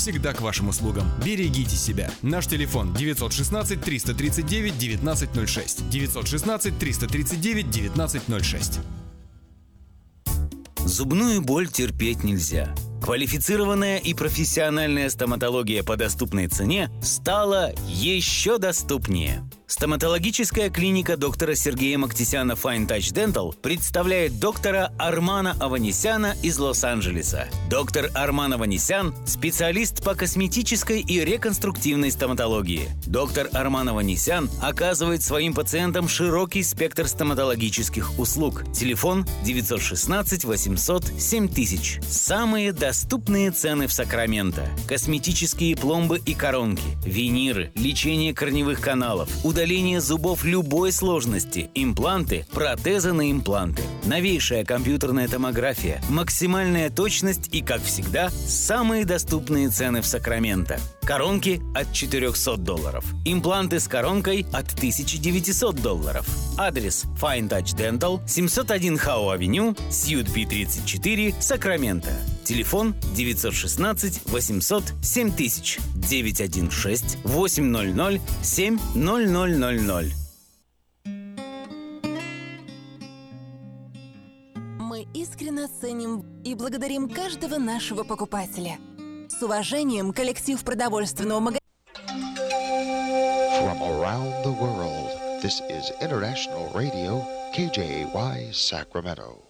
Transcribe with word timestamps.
всегда 0.00 0.32
к 0.32 0.40
вашим 0.40 0.68
услугам. 0.68 1.04
Берегите 1.24 1.76
себя. 1.76 2.10
Наш 2.22 2.46
телефон 2.46 2.94
916 2.94 3.80
339 3.80 5.00
1906. 5.00 5.88
916 5.90 6.78
339 6.78 7.66
1906. 7.92 8.80
Зубную 10.78 11.42
боль 11.42 11.68
терпеть 11.68 12.24
нельзя. 12.24 12.74
Квалифицированная 13.10 13.98
и 13.98 14.14
профессиональная 14.14 15.10
стоматология 15.10 15.82
по 15.82 15.96
доступной 15.96 16.46
цене 16.46 16.92
стала 17.02 17.72
еще 17.88 18.56
доступнее. 18.58 19.42
Стоматологическая 19.66 20.68
клиника 20.68 21.16
доктора 21.16 21.54
Сергея 21.54 21.96
Мактисяна 21.96 22.52
Fine 22.52 22.88
Touch 22.88 23.12
Dental 23.12 23.54
представляет 23.56 24.40
доктора 24.40 24.92
Армана 24.98 25.56
Аванесяна 25.60 26.34
из 26.42 26.58
Лос-Анджелеса. 26.58 27.48
Доктор 27.68 28.10
Арман 28.14 28.52
Аванесян– 28.52 29.14
специалист 29.26 30.04
по 30.04 30.16
косметической 30.16 31.00
и 31.00 31.20
реконструктивной 31.24 32.10
стоматологии. 32.10 32.88
Доктор 33.06 33.48
Арман 33.52 33.88
Аванесян 33.90 34.50
оказывает 34.60 35.22
своим 35.22 35.54
пациентам 35.54 36.08
широкий 36.08 36.64
спектр 36.64 37.06
стоматологических 37.06 38.18
услуг. 38.18 38.64
Телефон 38.72 39.24
916 39.44 40.44
800 40.44 41.12
7000. 41.16 42.00
Самые 42.08 42.72
доступные 42.72 42.99
цены 43.50 43.86
в 43.86 43.92
Сакраменто. 43.92 44.66
Косметические 44.86 45.76
пломбы 45.76 46.18
и 46.18 46.34
коронки, 46.34 46.82
виниры, 47.04 47.72
лечение 47.74 48.34
корневых 48.34 48.80
каналов, 48.80 49.28
удаление 49.44 50.00
зубов 50.00 50.44
любой 50.44 50.92
сложности, 50.92 51.70
импланты, 51.74 52.46
протезы 52.52 53.12
на 53.12 53.30
импланты, 53.30 53.82
новейшая 54.04 54.64
компьютерная 54.64 55.28
томография, 55.28 56.02
максимальная 56.10 56.90
точность 56.90 57.48
и, 57.52 57.62
как 57.62 57.82
всегда, 57.82 58.30
самые 58.30 59.04
доступные 59.04 59.68
цены 59.68 60.02
в 60.02 60.06
Сакраменто. 60.06 60.78
Коронки 61.10 61.60
от 61.74 61.92
400 61.92 62.56
долларов. 62.58 63.04
Импланты 63.24 63.80
с 63.80 63.88
коронкой 63.88 64.46
от 64.52 64.72
1900 64.74 65.74
долларов. 65.82 66.24
Адрес 66.56 67.04
Fine 67.20 67.48
Touch 67.48 67.76
Dental, 67.76 68.20
701 68.28 68.96
Хау 68.96 69.30
Авеню, 69.30 69.74
Сьют 69.90 70.28
Би 70.28 70.46
34, 70.46 71.34
Сакраменто. 71.40 72.12
Телефон 72.44 72.94
916 73.16 74.22
800 74.26 74.84
7000 75.02 75.80
916 75.96 77.18
800 77.24 78.20
7000. 78.44 80.14
Мы 84.78 85.08
искренне 85.12 85.66
ценим 85.80 86.24
и 86.44 86.54
благодарим 86.54 87.08
каждого 87.08 87.58
нашего 87.58 88.04
покупателя. 88.04 88.78
С 89.30 89.42
уважением, 89.42 90.12
коллектив 90.12 90.62
продовольственного 90.64 91.38
магазина. 91.38 91.60
From 93.60 93.80
around 93.82 94.42
the 94.42 94.50
world, 94.50 95.40
this 95.40 95.60
is 95.70 95.92
International 96.00 96.68
Radio, 96.74 97.24
KJY 97.54 98.52
Sacramento. 98.52 99.49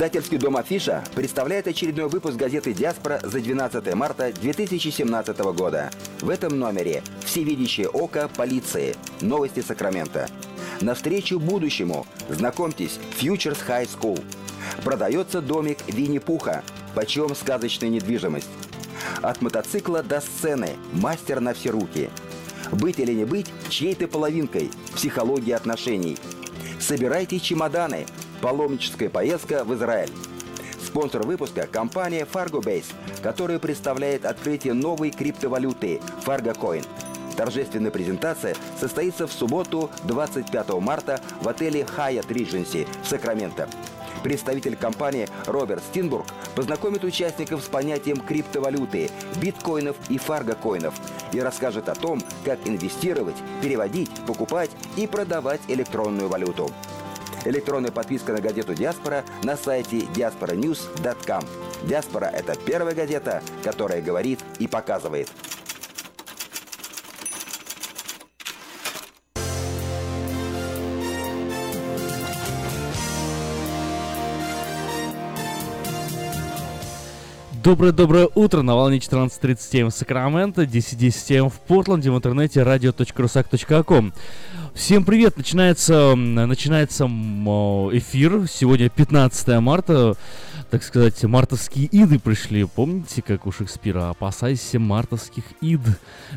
Издательский 0.00 0.38
дом 0.38 0.56
«Афиша» 0.56 1.04
представляет 1.14 1.68
очередной 1.68 2.08
выпуск 2.08 2.34
газеты 2.34 2.72
«Диаспора» 2.72 3.20
за 3.22 3.38
12 3.38 3.94
марта 3.94 4.32
2017 4.32 5.38
года. 5.52 5.90
В 6.22 6.30
этом 6.30 6.58
номере 6.58 7.02
«Всевидящее 7.22 7.90
око 7.90 8.30
полиции. 8.34 8.96
Новости 9.20 9.60
Сакрамента». 9.60 10.26
Навстречу 10.80 11.38
будущему. 11.38 12.06
Знакомьтесь, 12.30 12.98
Futures 13.20 13.58
High 13.68 13.90
School. 13.90 14.24
Продается 14.84 15.42
домик 15.42 15.76
Винни-Пуха. 15.86 16.62
Почем 16.94 17.34
сказочная 17.34 17.90
недвижимость. 17.90 18.48
От 19.20 19.42
мотоцикла 19.42 20.02
до 20.02 20.22
сцены. 20.22 20.76
Мастер 20.94 21.40
на 21.40 21.52
все 21.52 21.72
руки. 21.72 22.08
Быть 22.72 23.00
или 23.00 23.12
не 23.12 23.26
быть 23.26 23.48
чьей-то 23.68 24.08
половинкой. 24.08 24.70
Психология 24.94 25.56
отношений. 25.56 26.16
Собирайте 26.78 27.38
чемоданы. 27.38 28.06
Паломническая 28.40 29.10
поездка 29.10 29.64
в 29.64 29.74
Израиль. 29.74 30.10
Спонсор 30.82 31.26
выпуска– 31.26 31.66
компания 31.72 32.26
FargoBase, 32.30 32.86
которая 33.22 33.58
представляет 33.58 34.24
открытие 34.24 34.72
новой 34.72 35.10
криптовалюты 35.10 36.00
FargoCoin. 36.24 36.86
Торжественная 37.36 37.90
презентация 37.90 38.56
состоится 38.78 39.26
в 39.26 39.32
субботу 39.32 39.90
25 40.04 40.70
марта 40.80 41.20
в 41.42 41.48
отеле 41.48 41.86
Hyatt 41.96 42.28
Regency 42.28 42.88
в 43.02 43.08
Сакраменто. 43.08 43.68
Представитель 44.22 44.76
компании 44.76 45.28
Роберт 45.46 45.82
Стинбург 45.90 46.26
познакомит 46.54 47.04
участников 47.04 47.62
с 47.62 47.68
понятием 47.68 48.20
криптовалюты, 48.20 49.10
биткоинов 49.40 49.96
и 50.08 50.16
фаргокоинов 50.16 50.94
и 51.32 51.40
расскажет 51.40 51.90
о 51.90 51.94
том, 51.94 52.22
как 52.44 52.58
инвестировать, 52.66 53.36
переводить, 53.62 54.10
покупать 54.26 54.70
и 54.96 55.06
продавать 55.06 55.60
электронную 55.68 56.28
валюту. 56.28 56.70
Электронная 57.44 57.90
подписка 57.90 58.32
на 58.32 58.40
газету 58.40 58.74
«Диаспора» 58.74 59.24
на 59.42 59.56
сайте 59.56 60.00
diasporanews.com. 60.14 61.44
«Диаспора»— 61.84 62.26
это 62.34 62.54
первая 62.66 62.94
газета, 62.94 63.42
которая 63.64 64.02
говорит 64.02 64.40
и 64.58 64.66
показывает. 64.66 65.30
Доброе-доброе 77.62 78.28
утро 78.34 78.62
на 78.62 78.74
волне 78.74 78.98
14.37 78.98 79.90
в 79.90 79.90
Сакраменто, 79.92 80.62
10.10 80.62 81.50
в 81.50 81.60
Портленде, 81.60 82.10
в 82.10 82.16
интернете 82.16 82.60
radio.rusak.com. 82.62 84.12
Всем 84.74 85.04
привет! 85.04 85.36
Начинается, 85.36 86.14
начинается 86.14 87.04
эфир. 87.04 88.46
Сегодня 88.48 88.88
15 88.88 89.60
марта. 89.60 90.16
Так 90.70 90.84
сказать, 90.84 91.22
мартовские 91.24 91.88
иды 91.90 92.20
пришли. 92.20 92.64
Помните, 92.64 93.22
как 93.22 93.46
у 93.46 93.52
Шекспира? 93.52 94.10
Опасайся 94.10 94.78
мартовских 94.78 95.42
ид. 95.60 95.80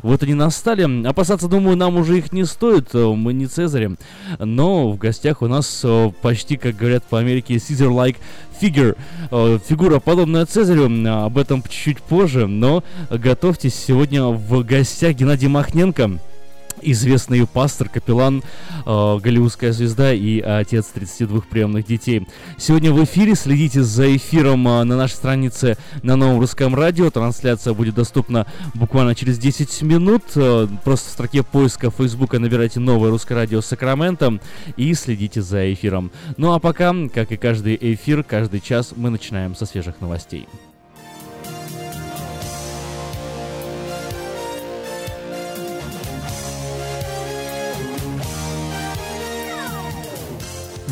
Вот 0.02 0.24
они 0.24 0.34
настали. 0.34 1.06
Опасаться, 1.06 1.46
думаю, 1.46 1.76
нам 1.76 1.96
уже 1.96 2.18
их 2.18 2.32
не 2.32 2.44
стоит. 2.44 2.92
Мы 2.92 3.32
не 3.32 3.46
Цезарем. 3.46 3.96
Но 4.40 4.90
в 4.90 4.98
гостях 4.98 5.40
у 5.42 5.46
нас 5.46 5.86
почти, 6.20 6.56
как 6.56 6.76
говорят 6.76 7.04
по 7.04 7.20
Америке, 7.20 7.54
Caesar-like 7.54 8.16
figure. 8.60 8.96
Фигура, 9.68 10.00
подобная 10.00 10.46
Цезарю. 10.46 10.90
Об 11.24 11.38
этом 11.38 11.62
чуть-чуть 11.62 12.02
позже. 12.02 12.48
Но 12.48 12.82
готовьтесь. 13.10 13.76
Сегодня 13.76 14.24
в 14.24 14.64
гостях 14.64 15.14
Геннадий 15.14 15.48
Махненко 15.48 16.18
известный 16.82 17.46
пастор, 17.46 17.88
капеллан, 17.88 18.42
э, 18.86 19.18
голливудская 19.18 19.72
звезда 19.72 20.12
и 20.12 20.40
отец 20.40 20.86
32 20.86 21.42
приемных 21.42 21.86
детей. 21.86 22.26
Сегодня 22.58 22.92
в 22.92 23.02
эфире, 23.04 23.34
следите 23.34 23.82
за 23.82 24.16
эфиром 24.16 24.66
э, 24.68 24.84
на 24.84 24.96
нашей 24.96 25.14
странице 25.14 25.76
на 26.02 26.16
новом 26.16 26.40
русском 26.40 26.74
радио. 26.74 27.10
Трансляция 27.10 27.74
будет 27.74 27.94
доступна 27.94 28.46
буквально 28.74 29.14
через 29.14 29.38
10 29.38 29.82
минут. 29.82 30.22
Э, 30.36 30.66
просто 30.84 31.08
в 31.08 31.12
строке 31.12 31.42
поиска 31.42 31.90
Фейсбука 31.90 32.38
набирайте 32.38 32.80
новое 32.80 33.10
русское 33.10 33.34
радио 33.34 33.60
Сакраменто 33.60 34.38
и 34.76 34.94
следите 34.94 35.42
за 35.42 35.72
эфиром. 35.72 36.10
Ну 36.36 36.52
а 36.52 36.58
пока, 36.58 36.94
как 37.12 37.32
и 37.32 37.36
каждый 37.36 37.78
эфир, 37.80 38.22
каждый 38.24 38.60
час 38.60 38.92
мы 38.96 39.10
начинаем 39.10 39.54
со 39.54 39.66
свежих 39.66 40.00
новостей. 40.00 40.46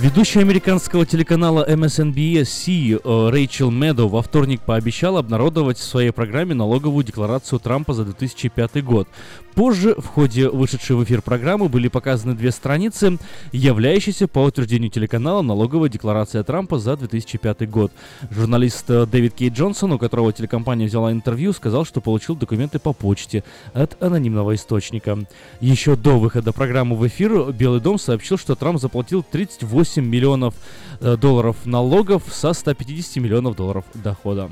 Ведущая 0.03 0.41
американского 0.41 1.07
телеканала 1.07 1.65
MSNBC 1.71 3.01
э, 3.05 3.31
Рэйчел 3.31 3.71
Медо 3.71 4.09
во 4.09 4.21
вторник 4.21 4.61
пообещала 4.61 5.21
обнародовать 5.21 5.79
в 5.79 5.85
своей 5.85 6.11
программе 6.11 6.55
налоговую 6.55 7.05
декларацию 7.05 7.61
Трампа 7.61 7.95
за 7.95 8.05
2005 8.07 8.83
год. 8.83 9.07
Позже, 9.55 9.95
в 9.97 10.07
ходе 10.07 10.49
вышедшей 10.49 10.97
в 10.97 11.05
эфир 11.05 11.23
программы, 11.23 11.69
были 11.69 11.87
показаны 11.87 12.35
две 12.35 12.51
страницы, 12.51 13.19
являющиеся 13.53 14.27
по 14.27 14.41
утверждению 14.41 14.91
телеканала 14.91 15.41
налоговая 15.41 15.89
декларация 15.89 16.43
Трампа 16.43 16.81
за 16.81 16.97
2005 16.97 17.71
год. 17.71 17.93
Журналист 18.29 18.91
э, 18.91 19.07
Дэвид 19.07 19.35
Кей 19.35 19.51
Джонсон, 19.51 19.93
у 19.93 19.99
которого 19.99 20.33
телекомпания 20.33 20.89
взяла 20.89 21.13
интервью, 21.13 21.53
сказал, 21.53 21.85
что 21.85 22.01
получил 22.01 22.35
документы 22.35 22.81
по 22.81 22.93
почте 22.93 23.45
от 23.73 24.03
анонимного 24.03 24.57
источника. 24.57 25.17
Еще 25.61 25.95
до 25.95 26.19
выхода 26.19 26.53
программы 26.53 26.97
в 26.97 27.07
эфир 27.07 27.53
Белый 27.53 27.81
дом 27.81 28.01
сообщил, 28.01 28.37
что 28.37 28.57
Трамп 28.57 28.81
заплатил 28.81 29.23
38 29.23 29.92
миллионов 30.01 30.55
э, 31.01 31.17
долларов 31.17 31.57
налогов 31.65 32.25
со 32.31 32.53
150 32.53 33.17
миллионов 33.23 33.57
долларов 33.57 33.85
дохода. 33.95 34.51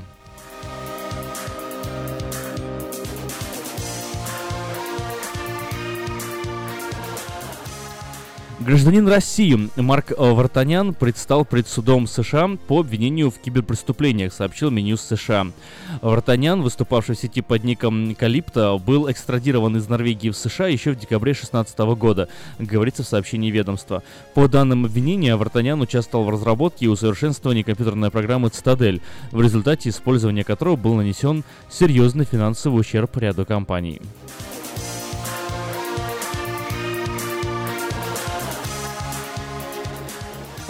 Гражданин 8.63 9.07
России 9.07 9.69
Марк 9.75 10.11
Вартанян 10.15 10.93
предстал 10.93 11.45
пред 11.45 11.67
судом 11.67 12.05
США 12.05 12.47
по 12.67 12.81
обвинению 12.81 13.31
в 13.31 13.39
киберпреступлениях, 13.39 14.31
сообщил 14.31 14.69
Минюс 14.69 15.01
США. 15.01 15.47
Вартанян, 16.03 16.61
выступавший 16.61 17.15
в 17.15 17.19
сети 17.19 17.41
под 17.41 17.63
ником 17.63 18.13
Калипто, 18.13 18.77
был 18.77 19.09
экстрадирован 19.09 19.77
из 19.77 19.89
Норвегии 19.89 20.29
в 20.29 20.37
США 20.37 20.67
еще 20.67 20.91
в 20.91 20.99
декабре 20.99 21.33
2016 21.33 21.79
года, 21.97 22.29
говорится 22.59 23.01
в 23.01 23.07
сообщении 23.07 23.49
ведомства. 23.49 24.03
По 24.35 24.47
данным 24.47 24.85
обвинения, 24.85 25.35
Вартанян 25.35 25.81
участвовал 25.81 26.25
в 26.25 26.29
разработке 26.29 26.85
и 26.85 26.87
усовершенствовании 26.87 27.63
компьютерной 27.63 28.11
программы 28.11 28.49
«Цитадель», 28.49 29.01
в 29.31 29.41
результате 29.41 29.89
использования 29.89 30.43
которого 30.43 30.75
был 30.75 30.93
нанесен 30.93 31.43
серьезный 31.67 32.25
финансовый 32.25 32.81
ущерб 32.81 33.17
ряду 33.17 33.43
компаний. 33.43 33.99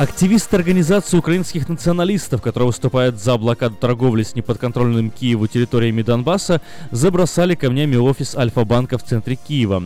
Активисты 0.01 0.55
организации 0.55 1.15
украинских 1.15 1.69
националистов, 1.69 2.41
которые 2.41 2.65
выступают 2.65 3.21
за 3.21 3.37
блокаду 3.37 3.75
торговли 3.75 4.23
с 4.23 4.33
неподконтрольным 4.33 5.11
Киеву 5.11 5.45
территориями 5.45 6.01
Донбасса, 6.01 6.59
забросали 6.89 7.53
камнями 7.53 7.97
офис 7.97 8.33
Альфа-банка 8.33 8.97
в 8.97 9.03
центре 9.03 9.35
Киева. 9.35 9.83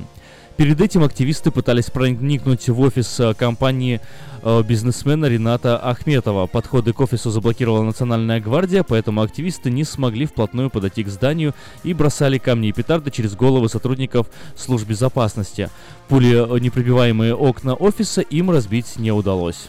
Перед 0.55 0.79
этим 0.79 1.03
активисты 1.03 1.51
пытались 1.51 1.89
проникнуть 1.91 2.69
в 2.69 2.79
офис 2.79 3.19
э, 3.19 3.33
компании 3.33 3.99
э, 4.41 4.63
бизнесмена 4.63 5.25
Рената 5.25 5.77
Ахметова. 5.77 6.47
Подходы 6.47 6.93
к 6.93 7.01
офису 7.01 7.29
заблокировала 7.29 7.83
Национальная 7.83 8.39
гвардия, 8.39 8.83
поэтому 8.83 9.21
активисты 9.21 9.69
не 9.69 9.83
смогли 9.83 10.27
вплотную 10.27 10.69
подойти 10.69 11.03
к 11.03 11.09
зданию 11.09 11.53
и 11.83 11.93
бросали 11.93 12.37
камни 12.37 12.69
и 12.69 12.71
петарды 12.71 13.11
через 13.11 13.35
головы 13.35 13.67
сотрудников 13.67 14.27
служб 14.55 14.87
безопасности. 14.87 15.69
Пули 16.07 16.31
э, 16.31 16.59
непробиваемые 16.59 17.35
окна 17.35 17.73
офиса 17.73 18.21
им 18.21 18.49
разбить 18.49 18.95
не 18.95 19.11
удалось. 19.11 19.67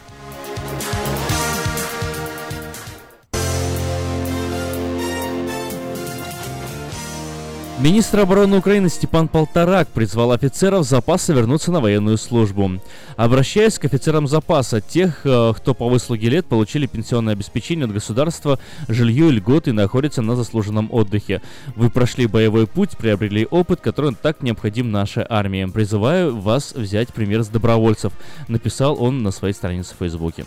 Министр 7.78 8.20
обороны 8.20 8.56
Украины 8.56 8.88
Степан 8.88 9.28
Полторак 9.28 9.88
призвал 9.88 10.32
офицеров 10.32 10.86
запаса 10.86 11.34
вернуться 11.34 11.70
на 11.70 11.80
военную 11.80 12.16
службу. 12.16 12.80
Обращаясь 13.16 13.78
к 13.78 13.84
офицерам 13.84 14.26
запаса, 14.26 14.80
тех, 14.80 15.20
э, 15.24 15.52
кто 15.54 15.74
по 15.74 15.86
выслуге 15.86 16.30
лет 16.30 16.46
получили 16.46 16.86
пенсионное 16.86 17.34
обеспечение 17.34 17.84
от 17.84 17.92
государства, 17.92 18.58
жилье 18.88 19.30
льготы 19.30 19.70
и 19.70 19.74
находятся 19.74 20.22
на 20.22 20.36
заслуженном 20.36 20.88
отдыхе. 20.90 21.42
Вы 21.76 21.90
прошли 21.90 22.26
боевой 22.26 22.66
путь, 22.66 22.96
приобрели 22.96 23.46
опыт, 23.50 23.82
который 23.82 24.14
так 24.14 24.42
необходим 24.42 24.90
нашей 24.90 25.26
армии. 25.28 25.66
Призываю 25.66 26.34
вас 26.34 26.72
взять 26.74 27.12
пример 27.12 27.42
с 27.42 27.48
добровольцев, 27.48 28.14
написал 28.48 28.96
он 28.98 29.22
на 29.22 29.30
своей 29.30 29.52
странице 29.52 29.94
в 29.94 29.98
Фейсбуке. 29.98 30.46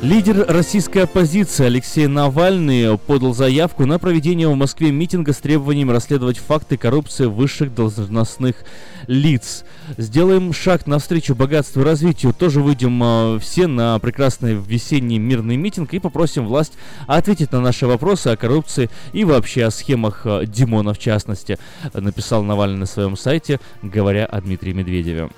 Лидер 0.00 0.46
российской 0.46 0.98
оппозиции 0.98 1.66
Алексей 1.66 2.06
Навальный 2.06 2.96
подал 2.96 3.34
заявку 3.34 3.84
на 3.84 3.98
проведение 3.98 4.46
в 4.46 4.54
Москве 4.54 4.92
митинга 4.92 5.32
с 5.32 5.38
требованием 5.38 5.90
расследовать 5.90 6.38
факты 6.38 6.76
коррупции 6.76 7.26
высших 7.26 7.74
должностных 7.74 8.54
лиц. 9.08 9.64
Сделаем 9.96 10.52
шаг 10.52 10.86
навстречу 10.86 11.34
богатству 11.34 11.80
и 11.80 11.84
развитию. 11.84 12.32
Тоже 12.32 12.60
выйдем 12.60 13.02
э, 13.02 13.38
все 13.40 13.66
на 13.66 13.98
прекрасный 13.98 14.54
весенний 14.54 15.18
мирный 15.18 15.56
митинг 15.56 15.92
и 15.92 15.98
попросим 15.98 16.46
власть 16.46 16.74
ответить 17.08 17.50
на 17.50 17.60
наши 17.60 17.88
вопросы 17.88 18.28
о 18.28 18.36
коррупции 18.36 18.90
и 19.12 19.24
вообще 19.24 19.64
о 19.64 19.72
схемах 19.72 20.20
э, 20.26 20.46
Димона 20.46 20.94
в 20.94 20.98
частности, 21.00 21.58
написал 21.92 22.44
Навальный 22.44 22.78
на 22.78 22.86
своем 22.86 23.16
сайте, 23.16 23.58
говоря 23.82 24.26
о 24.26 24.40
Дмитрии 24.40 24.72
Медведеве. 24.72 25.28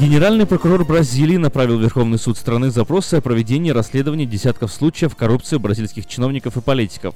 Генеральный 0.00 0.46
прокурор 0.46 0.86
Бразилии 0.86 1.36
направил 1.36 1.76
в 1.76 1.82
Верховный 1.82 2.18
суд 2.18 2.38
страны 2.38 2.70
запросы 2.70 3.16
о 3.16 3.20
проведении 3.20 3.70
расследования 3.70 4.24
десятков 4.24 4.72
случаев 4.72 5.14
коррупции 5.14 5.58
бразильских 5.58 6.06
чиновников 6.06 6.56
и 6.56 6.62
политиков. 6.62 7.14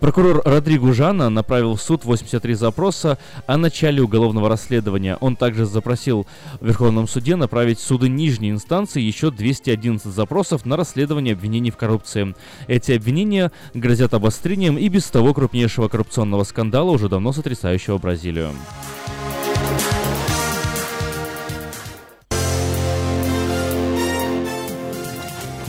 Прокурор 0.00 0.42
Родриго 0.44 0.92
Жана 0.92 1.30
направил 1.30 1.76
в 1.76 1.80
суд 1.80 2.04
83 2.04 2.54
запроса 2.54 3.18
о 3.46 3.56
начале 3.56 4.02
уголовного 4.02 4.48
расследования. 4.48 5.16
Он 5.20 5.36
также 5.36 5.64
запросил 5.64 6.26
в 6.60 6.66
Верховном 6.66 7.06
суде 7.06 7.36
направить 7.36 7.78
в 7.78 7.84
суды 7.84 8.08
нижней 8.08 8.50
инстанции 8.50 9.00
еще 9.00 9.30
211 9.30 10.12
запросов 10.12 10.66
на 10.66 10.76
расследование 10.76 11.34
обвинений 11.34 11.70
в 11.70 11.76
коррупции. 11.76 12.34
Эти 12.66 12.90
обвинения 12.90 13.52
грозят 13.74 14.12
обострением 14.12 14.76
и 14.76 14.88
без 14.88 15.04
того 15.04 15.34
крупнейшего 15.34 15.86
коррупционного 15.86 16.42
скандала, 16.42 16.90
уже 16.90 17.08
давно 17.08 17.32
сотрясающего 17.32 17.98
Бразилию. 17.98 18.50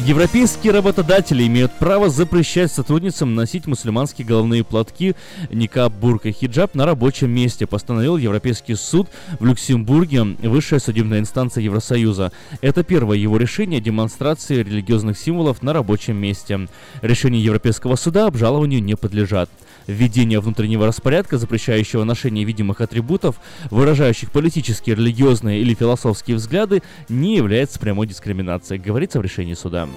Европейские 0.06 0.72
работодатели 0.72 1.48
имеют 1.48 1.72
право 1.80 2.10
запрещать 2.10 2.72
сотрудницам 2.72 3.34
носить 3.34 3.66
мусульманские 3.66 4.28
головные 4.28 4.64
платки, 4.64 5.16
никаб, 5.52 5.94
бурка 5.94 6.30
и 6.30 6.32
хиджаб 6.32 6.76
на 6.76 6.86
рабочем 6.86 7.32
месте, 7.32 7.66
постановил 7.66 8.16
Европейский 8.16 8.76
суд 8.76 9.08
в 9.40 9.44
Люксембурге, 9.44 10.24
высшая 10.44 10.80
судебная 10.80 11.18
инстанция 11.18 11.64
Евросоюза. 11.64 12.32
Это 12.62 12.84
первое 12.84 13.18
его 13.18 13.38
решение 13.38 13.82
демонстрации 13.82 14.62
религиозных 14.62 15.18
символов 15.18 15.64
на 15.64 15.74
рабочем 15.74 16.18
месте. 16.18 16.68
Решение 17.02 17.44
Европейского 17.44 17.96
суда 17.96 18.28
обжалованию 18.28 18.84
не 18.84 18.96
подлежат. 18.96 19.50
Введение 19.88 20.40
внутреннего 20.40 20.88
распорядка, 20.88 21.38
запрещающего 21.38 22.04
ношение 22.04 22.44
видимых 22.44 22.82
атрибутов, 22.82 23.36
выражающих 23.70 24.32
политические, 24.32 24.96
религиозные 24.96 25.62
или 25.62 25.74
философские 25.74 26.38
взгляды, 26.38 26.82
не 27.10 27.36
является 27.38 27.80
прямой 27.80 28.08
дискриминацией, 28.08 28.82
говорится 28.82 29.20
в 29.20 29.22
решении 29.22 29.54
суда. 29.54 29.88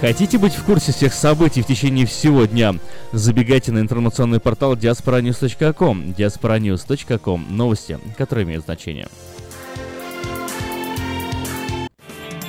Хотите 0.00 0.36
быть 0.36 0.54
в 0.54 0.64
курсе 0.64 0.90
всех 0.90 1.14
событий 1.14 1.62
в 1.62 1.66
течение 1.66 2.06
всего 2.06 2.44
дня? 2.44 2.74
Забегайте 3.12 3.70
на 3.70 3.78
информационный 3.78 4.40
портал 4.40 4.74
diasporanews.com 4.74 6.14
diasporanews.com 6.18 7.46
Новости, 7.50 8.00
которые 8.18 8.44
имеют 8.44 8.64
значение. 8.64 9.06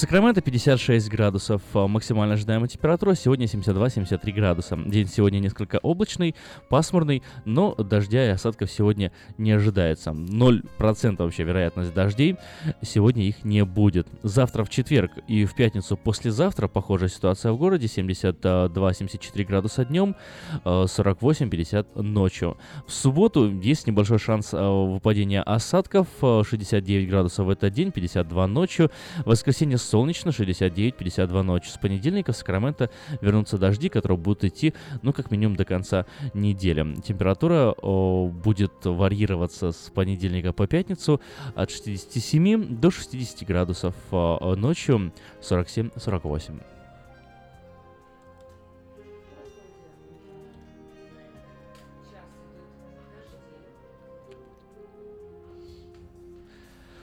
Сакраменто 0.00 0.40
56 0.40 1.10
градусов, 1.10 1.60
а, 1.74 1.86
максимально 1.86 2.32
ожидаемая 2.32 2.70
температура 2.70 3.14
сегодня 3.14 3.46
72-73 3.46 4.32
градуса. 4.32 4.78
День 4.86 5.06
сегодня 5.06 5.40
несколько 5.40 5.76
облачный, 5.76 6.34
пасмурный, 6.70 7.22
но 7.44 7.74
дождя 7.74 8.24
и 8.24 8.30
осадков 8.30 8.70
сегодня 8.70 9.12
не 9.36 9.52
ожидается. 9.52 10.12
0% 10.12 11.16
вообще 11.18 11.42
вероятность 11.42 11.92
дождей, 11.92 12.36
сегодня 12.80 13.24
их 13.24 13.44
не 13.44 13.62
будет. 13.66 14.08
Завтра 14.22 14.64
в 14.64 14.70
четверг 14.70 15.12
и 15.28 15.44
в 15.44 15.54
пятницу 15.54 15.98
послезавтра 15.98 16.66
похожая 16.66 17.10
ситуация 17.10 17.52
в 17.52 17.58
городе, 17.58 17.84
72-74 17.84 19.44
градуса 19.44 19.84
днем, 19.84 20.16
48-50 20.64 21.86
а, 21.94 22.02
ночью. 22.02 22.56
В 22.86 22.92
субботу 22.94 23.50
есть 23.50 23.86
небольшой 23.86 24.18
шанс 24.18 24.54
а, 24.54 24.66
выпадения 24.66 25.42
осадков, 25.42 26.06
69 26.22 27.06
градусов 27.06 27.44
в 27.44 27.50
этот 27.50 27.74
день, 27.74 27.92
52 27.92 28.46
ночью. 28.46 28.90
В 29.18 29.28
воскресенье 29.28 29.76
солнечно, 29.90 30.30
69-52 30.30 31.42
ночи. 31.42 31.68
С 31.68 31.76
понедельника 31.76 32.32
в 32.32 32.36
Сакраменто 32.36 32.90
вернутся 33.20 33.58
дожди, 33.58 33.88
которые 33.88 34.18
будут 34.18 34.44
идти, 34.44 34.72
ну, 35.02 35.12
как 35.12 35.30
минимум 35.30 35.56
до 35.56 35.64
конца 35.64 36.06
недели. 36.32 37.00
Температура 37.02 37.74
о, 37.82 38.28
будет 38.28 38.72
варьироваться 38.84 39.72
с 39.72 39.90
понедельника 39.92 40.52
по 40.52 40.66
пятницу 40.66 41.20
от 41.54 41.70
67 41.70 42.78
до 42.78 42.90
60 42.90 43.46
градусов, 43.46 43.94
а 44.12 44.54
ночью 44.54 45.12
47-48. 45.42 46.60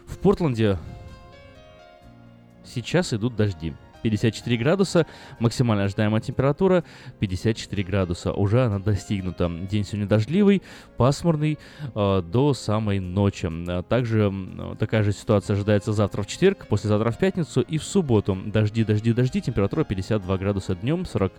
В 0.06 0.17
Портленде 0.20 0.77
сейчас 2.78 3.12
идут 3.14 3.36
дожди. 3.36 3.74
54 4.04 4.58
градуса, 4.58 5.08
максимально 5.40 5.86
ожидаемая 5.86 6.22
температура 6.22 6.84
54 7.20 7.84
градуса, 7.84 8.32
уже 8.32 8.64
она 8.64 8.78
достигнута. 8.78 9.50
День 9.50 9.84
сегодня 9.84 10.08
дождливый, 10.08 10.62
пасмурный 10.98 11.58
э, 11.96 12.22
до 12.22 12.54
самой 12.54 13.00
ночи. 13.00 13.50
Также 13.90 14.32
э, 14.32 14.76
такая 14.78 15.04
же 15.04 15.12
ситуация 15.12 15.56
ожидается 15.56 15.92
завтра 15.92 16.22
в 16.22 16.28
четверг, 16.28 16.68
послезавтра 16.68 17.10
в 17.10 17.18
пятницу 17.18 17.62
и 17.62 17.80
в 17.80 17.84
субботу. 17.84 18.38
Дожди, 18.46 18.84
дожди, 18.84 19.12
дожди, 19.12 19.42
температура 19.42 19.84
52 19.84 20.38
градуса 20.38 20.76
днем, 20.76 21.04
40, 21.04 21.34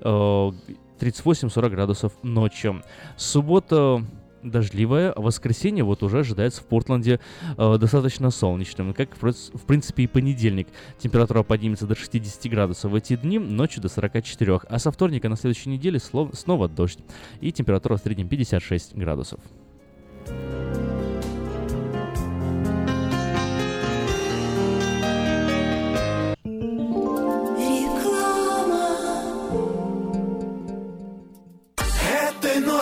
э, 0.00 0.50
38-40 0.98 1.68
градусов 1.68 2.12
ночью. 2.22 2.82
Суббота 3.16 4.02
дождливое. 4.42 5.12
Воскресенье 5.16 5.84
вот 5.84 6.02
уже 6.02 6.20
ожидается 6.20 6.60
в 6.62 6.64
Портленде 6.64 7.20
э, 7.56 7.78
достаточно 7.78 8.30
солнечным, 8.30 8.94
как 8.94 9.10
в 9.20 9.66
принципе 9.66 10.04
и 10.04 10.06
понедельник. 10.06 10.68
Температура 10.98 11.42
поднимется 11.42 11.86
до 11.86 11.94
60 11.94 12.50
градусов 12.50 12.92
в 12.92 12.94
эти 12.94 13.16
дни, 13.16 13.38
ночью 13.38 13.82
до 13.82 13.88
44. 13.88 14.60
А 14.68 14.78
со 14.78 14.90
вторника 14.90 15.28
на 15.28 15.36
следующей 15.36 15.70
неделе 15.70 15.98
слов, 15.98 16.30
снова 16.34 16.68
дождь. 16.68 16.98
И 17.40 17.52
температура 17.52 17.96
в 17.96 18.00
среднем 18.00 18.28
56 18.28 18.94
градусов. 18.94 19.40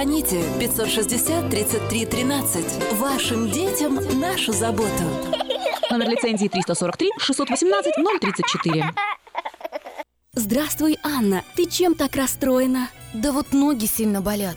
Звоните 0.00 0.42
560 0.58 1.50
33 1.50 2.06
13. 2.06 2.92
Вашим 2.92 3.50
детям 3.50 3.98
нашу 4.18 4.50
заботу. 4.50 5.04
Номер 5.90 6.08
лицензии 6.08 6.48
343 6.48 7.10
618 7.18 7.92
034. 8.20 8.94
Здравствуй, 10.32 10.96
Анна. 11.02 11.42
Ты 11.54 11.66
чем 11.66 11.94
так 11.94 12.16
расстроена? 12.16 12.88
Да 13.12 13.32
вот 13.32 13.52
ноги 13.52 13.84
сильно 13.84 14.22
болят. 14.22 14.56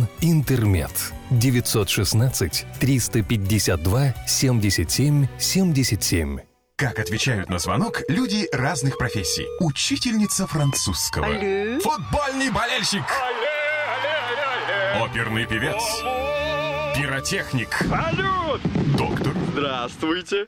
«Интермед». 0.21 0.91
916 1.29 2.65
352 2.79 4.13
77 4.27 5.27
77. 5.37 6.39
Как 6.75 6.97
отвечают 6.97 7.49
на 7.49 7.59
звонок 7.59 8.01
люди 8.07 8.47
разных 8.51 8.97
профессий. 8.97 9.45
Учительница 9.59 10.47
французского. 10.47 11.27
Алле. 11.27 11.79
Футбольный 11.79 12.49
болельщик. 12.49 13.03
Оперный 14.99 15.45
певец. 15.45 15.81
Пиротехник. 16.97 17.73
Салют! 17.87 18.61
Доктор. 18.97 19.33
Здравствуйте. 19.51 20.47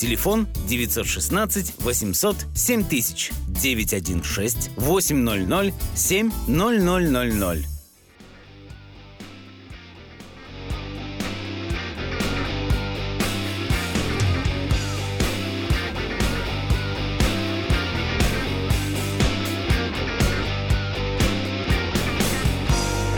Телефон 0.00 0.46
916 0.66 1.74
800 1.78 2.46
7000 2.54 3.32
916 3.48 4.70
800 4.76 5.74
7000. 5.94 7.66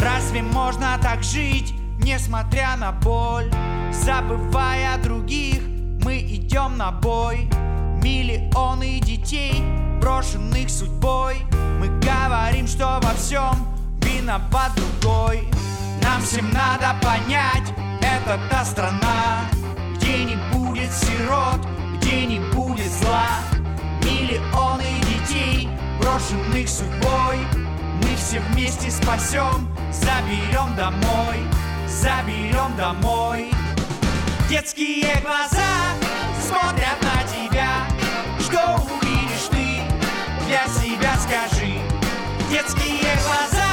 Разве 0.01 0.43
можно 0.43 0.99
так 1.01 1.23
жить, 1.23 1.75
несмотря 2.03 2.77
на 2.77 2.91
боль? 2.91 3.49
Забывая 3.93 4.99
других, 4.99 5.72
мы 6.05 6.19
идем 6.21 6.77
на 6.77 6.91
бой. 6.91 7.49
Миллионы 8.03 9.01
детей, 9.01 9.63
брошенных 10.01 10.69
судьбой. 10.69 11.37
Мы 11.79 11.89
говорим, 12.01 12.67
что 12.67 13.01
во 13.03 13.15
всем 13.15 13.67
виноват 14.01 14.73
другой. 14.77 15.49
Нам 16.03 16.21
всем 16.23 16.51
надо 16.51 16.97
понять, 17.01 17.73
это 18.01 18.41
та 18.51 18.65
страна 18.65 19.49
Где 19.95 20.25
не 20.25 20.37
будет 20.53 20.93
сирот, 20.93 21.61
где 21.97 22.27
не 22.27 22.41
будет 22.53 22.91
зла. 22.93 23.39
Миллионы 24.03 24.85
детей, 25.07 25.69
брошенных 26.01 26.69
судьбой. 26.69 27.39
Мы 28.03 28.17
все 28.17 28.41
вместе 28.51 28.91
спасем, 28.91 29.69
заберем 29.93 30.75
домой 30.77 31.39
Заберем 31.87 32.75
домой 32.77 33.51
Детские 34.53 35.19
глаза 35.23 35.97
смотрят 36.39 37.01
на 37.01 37.23
тебя. 37.27 37.89
Что 38.39 38.85
увидишь 38.85 39.49
ты, 39.51 39.81
для 40.45 40.67
себя 40.67 41.17
скажи. 41.17 41.81
Детские 42.51 43.17
глаза 43.25 43.72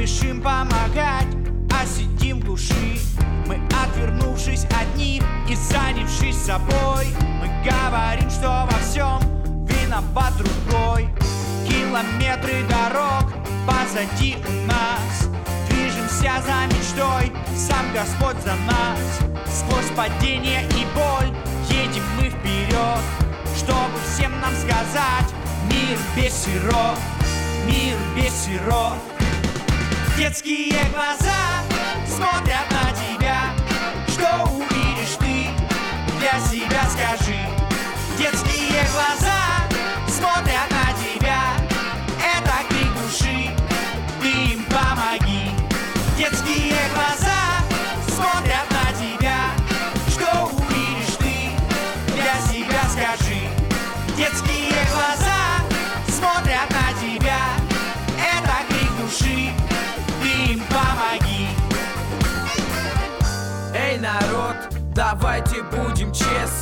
спешим 0.00 0.40
помогать, 0.40 1.26
а 1.70 1.84
сидим 1.84 2.40
в 2.40 2.44
глуши. 2.44 2.98
Мы, 3.46 3.60
отвернувшись 3.84 4.64
от 4.64 4.96
них 4.96 5.22
и 5.46 5.54
занявшись 5.54 6.36
собой, 6.36 7.06
мы 7.38 7.48
говорим, 7.62 8.30
что 8.30 8.66
во 8.70 8.78
всем 8.78 9.20
виноват 9.66 10.32
другой. 10.38 11.10
Километры 11.68 12.64
дорог 12.66 13.30
позади 13.66 14.36
у 14.48 14.66
нас, 14.66 15.28
движемся 15.68 16.32
за 16.46 16.66
мечтой, 16.74 17.30
сам 17.54 17.92
Господь 17.92 18.42
за 18.42 18.54
нас. 18.66 19.20
Сквозь 19.52 19.90
падение 19.94 20.62
и 20.62 20.86
боль 20.94 21.30
едем 21.68 22.04
мы 22.16 22.30
вперед, 22.30 23.02
чтобы 23.54 23.98
всем 24.06 24.32
нам 24.40 24.54
сказать, 24.54 25.34
Мир 25.70 25.98
без 26.16 26.32
сирот, 26.32 26.98
мир 27.66 27.96
без 28.16 28.32
сирот 28.32 29.19
Детские 30.20 30.74
глаза 30.92 31.64
смотрят 32.06 32.70
на 32.70 32.92
тебя. 32.92 33.54
Что 34.06 34.52
увидишь 34.52 35.16
ты, 35.18 35.48
для 36.18 36.38
себя 36.40 36.82
скажи. 36.90 37.40
Детские 38.18 38.84
глаза 38.92 39.66
смотрят 40.06 40.69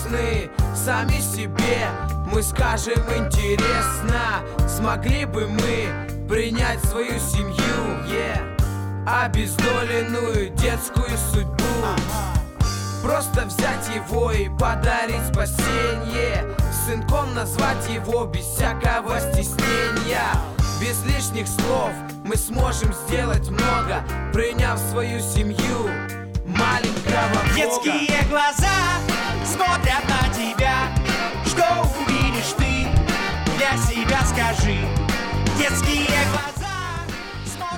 честны 0.08 0.50
Сами 0.74 1.20
себе. 1.20 1.88
Мы 2.32 2.42
скажем 2.42 3.02
интересно 3.16 4.42
Смогли 4.66 5.24
бы 5.24 5.46
мы 5.48 6.26
принять 6.28 6.82
свою 6.84 7.18
семью, 7.18 7.54
yeah. 8.06 8.40
Обездоленную 9.06 10.50
детскую 10.50 11.16
судьбу. 11.32 11.64
Просто 13.02 13.46
взять 13.46 13.88
его 13.94 14.30
и 14.32 14.48
подарить 14.50 15.26
спасение. 15.32 16.44
Сынком 16.86 17.34
назвать 17.34 17.88
его 17.88 18.26
без 18.26 18.44
всякого 18.44 19.18
стеснения. 19.20 20.28
Без 20.80 21.02
лишних 21.06 21.48
слов 21.48 21.92
мы 22.24 22.36
сможем 22.36 22.92
сделать 22.92 23.48
много 23.48 24.04
Приняв 24.32 24.78
свою 24.78 25.18
семью 25.20 26.17
маленького 26.72 27.28
Бога. 27.34 27.54
Детские 27.54 28.24
глаза 28.28 29.00
смотрят 29.44 30.02
на 30.08 30.34
тебя. 30.34 30.76
Что 31.46 31.64
увидишь 32.00 32.54
ты, 32.56 32.88
для 33.56 33.76
себя 33.76 34.20
скажи. 34.24 34.78
Детские 35.58 36.06
глаза 36.30 36.57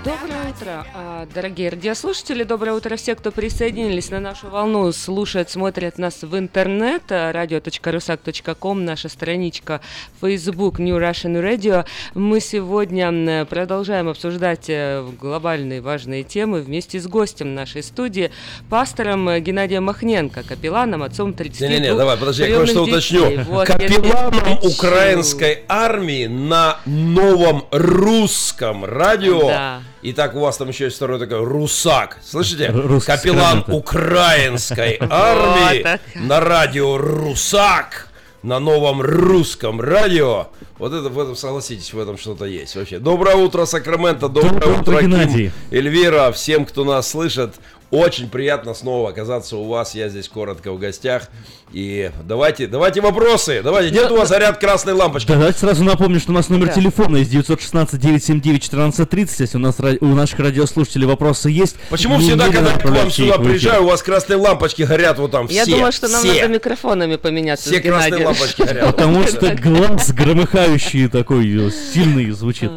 Доброе 0.02 0.48
утро, 0.48 0.86
а, 0.94 1.26
дорогие 1.34 1.68
радиослушатели. 1.68 2.42
Доброе 2.42 2.72
утро 2.72 2.96
все, 2.96 3.14
кто 3.14 3.30
присоединились 3.30 4.08
на 4.08 4.18
нашу 4.18 4.48
волну, 4.48 4.90
слушают, 4.92 5.50
смотрят 5.50 5.98
нас 5.98 6.22
в 6.22 6.38
интернет. 6.38 7.02
radio.rusak.com, 7.10 8.82
наша 8.82 9.10
страничка 9.10 9.82
Facebook 10.22 10.78
New 10.78 10.96
Russian 10.96 11.42
Radio. 11.42 11.84
Мы 12.14 12.40
сегодня 12.40 13.44
продолжаем 13.44 14.08
обсуждать 14.08 14.70
э, 14.70 15.06
глобальные 15.20 15.82
важные 15.82 16.22
темы 16.22 16.62
вместе 16.62 16.98
с 16.98 17.06
гостем 17.06 17.54
нашей 17.54 17.82
студии, 17.82 18.30
пастором 18.70 19.28
э, 19.28 19.40
Геннадием 19.40 19.84
Махненко, 19.84 20.44
капелланом, 20.44 21.02
отцом 21.02 21.34
32 21.34 21.68
Не-не-не, 21.68 21.94
давай, 21.94 22.16
подожди, 22.16 22.44
я 22.44 22.56
кое-что 22.56 22.84
уточню. 22.84 23.42
Вот, 23.44 23.66
Капелланом 23.66 24.60
украинской 24.62 25.62
армии 25.68 26.26
на 26.26 26.80
новом 26.86 27.66
русском 27.70 28.86
радио. 28.86 29.46
Да. 29.46 29.82
Итак, 30.02 30.34
у 30.34 30.40
вас 30.40 30.56
там 30.56 30.68
еще 30.68 30.84
есть 30.84 30.96
второй 30.96 31.18
такой 31.18 31.44
русак. 31.44 32.16
Слышите? 32.24 32.64
Р- 32.64 32.86
русский 32.86 33.12
Капеллан 33.12 33.64
украинской 33.68 34.96
армии 35.10 35.82
так. 35.82 36.00
на 36.14 36.40
радио 36.40 36.96
Русак. 36.96 38.06
На 38.42 38.58
новом 38.58 39.02
русском 39.02 39.82
радио. 39.82 40.46
Вот 40.78 40.94
это, 40.94 41.10
в 41.10 41.20
этом, 41.20 41.36
согласитесь, 41.36 41.92
в 41.92 41.98
этом 42.00 42.16
что-то 42.16 42.46
есть 42.46 42.74
вообще. 42.74 42.98
Доброе 42.98 43.36
утро, 43.36 43.66
Сакраменто. 43.66 44.30
Доброе, 44.30 44.52
Доброе 44.60 44.80
утро, 44.80 45.00
Ким, 45.00 45.10
Геннадий. 45.10 45.52
Эльвира, 45.70 46.32
всем, 46.32 46.64
кто 46.64 46.84
нас 46.84 47.10
слышит. 47.10 47.56
Очень 47.90 48.28
приятно 48.30 48.72
снова 48.72 49.10
оказаться 49.10 49.56
у 49.56 49.66
вас. 49.66 49.96
Я 49.96 50.08
здесь 50.08 50.28
коротко 50.28 50.70
в 50.72 50.78
гостях. 50.78 51.24
И 51.72 52.12
давайте, 52.24 52.68
давайте 52.68 53.00
вопросы. 53.00 53.62
Давайте, 53.64 53.92
нет 53.92 54.12
у 54.12 54.16
вас 54.16 54.30
горят 54.30 54.58
красные 54.58 54.94
лампочки. 54.94 55.26
Да, 55.26 55.34
давайте 55.34 55.58
сразу 55.58 55.82
напомню, 55.82 56.20
что 56.20 56.30
у 56.30 56.34
нас 56.34 56.48
номер 56.48 56.66
Да. 56.68 56.72
телефона 56.74 57.16
есть 57.16 57.34
916-979-1430. 57.34 59.28
Если 59.40 59.56
у 59.56 59.60
нас 59.60 59.76
у 60.00 60.06
наших 60.06 60.38
радиослушателей 60.38 61.06
вопросы 61.06 61.50
есть, 61.50 61.76
Почему 61.90 62.18
всегда, 62.18 62.46
немедленно 62.46 62.78
когда 62.78 62.88
я 62.96 63.00
к 63.00 63.02
вам 63.02 63.10
сюда 63.10 63.38
приезжаю, 63.38 63.82
у 63.82 63.86
вас 63.86 64.02
красные 64.02 64.36
лампочки 64.36 64.82
горят 64.82 65.18
вот 65.18 65.32
там 65.32 65.46
Я 65.48 65.62
все? 65.64 65.72
думаю, 65.72 65.92
что 65.92 66.08
нам 66.08 66.22
все. 66.22 66.42
надо 66.42 66.54
микрофонами 66.54 67.16
поменяться 67.16 67.70
Все 67.70 67.80
красные 67.80 68.24
лампочки 68.24 68.62
горят. 68.62 68.86
Потому 68.86 69.26
что 69.26 69.54
глаз 69.62 70.12
громыхающий 70.12 71.08
такой 71.08 71.68
э, 71.68 71.70
сильный 71.92 72.30
звучит. 72.30 72.70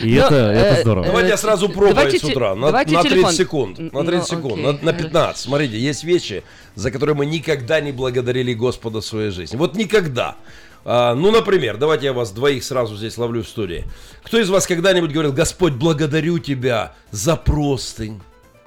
И 0.00 0.14
Но, 0.14 0.26
это, 0.26 0.34
это 0.34 0.78
э, 0.78 0.82
здорово. 0.82 1.06
Давайте 1.06 1.28
я 1.30 1.36
сразу 1.36 1.68
пробую 1.68 1.94
давайте 1.94 2.18
с 2.18 2.24
утра. 2.24 2.54
На, 2.54 2.66
давайте 2.68 2.92
на 2.94 3.02
30 3.02 3.12
телефон. 3.16 3.32
секунд. 3.32 3.78
На 3.78 4.02
Ну, 4.02 4.04
30 4.04 4.28
секунд. 4.28 4.52
окей, 4.54 4.64
На, 4.64 4.72
на 4.80 4.92
15. 4.92 5.42
Смотрите, 5.44 5.78
есть 5.78 6.04
вещи, 6.04 6.42
за 6.74 6.90
которые 6.90 7.14
мы 7.16 7.26
никогда 7.26 7.80
не 7.80 7.92
благодарили 7.92 8.54
Господа 8.54 9.00
в 9.00 9.04
своей 9.04 9.30
жизни. 9.30 9.56
Вот 9.56 9.76
никогда. 9.76 10.36
А, 10.84 11.14
ну, 11.14 11.30
например, 11.30 11.76
давайте 11.76 12.06
я 12.06 12.12
вас 12.12 12.32
двоих 12.32 12.64
сразу 12.64 12.96
здесь 12.96 13.16
ловлю 13.18 13.42
в 13.42 13.48
студии. 13.48 13.84
Кто 14.24 14.38
из 14.38 14.50
вас 14.50 14.66
когда-нибудь 14.66 15.12
говорил, 15.12 15.32
Господь, 15.32 15.74
благодарю 15.74 16.38
тебя 16.38 16.94
за 17.10 17.36
простынь, 17.36 18.20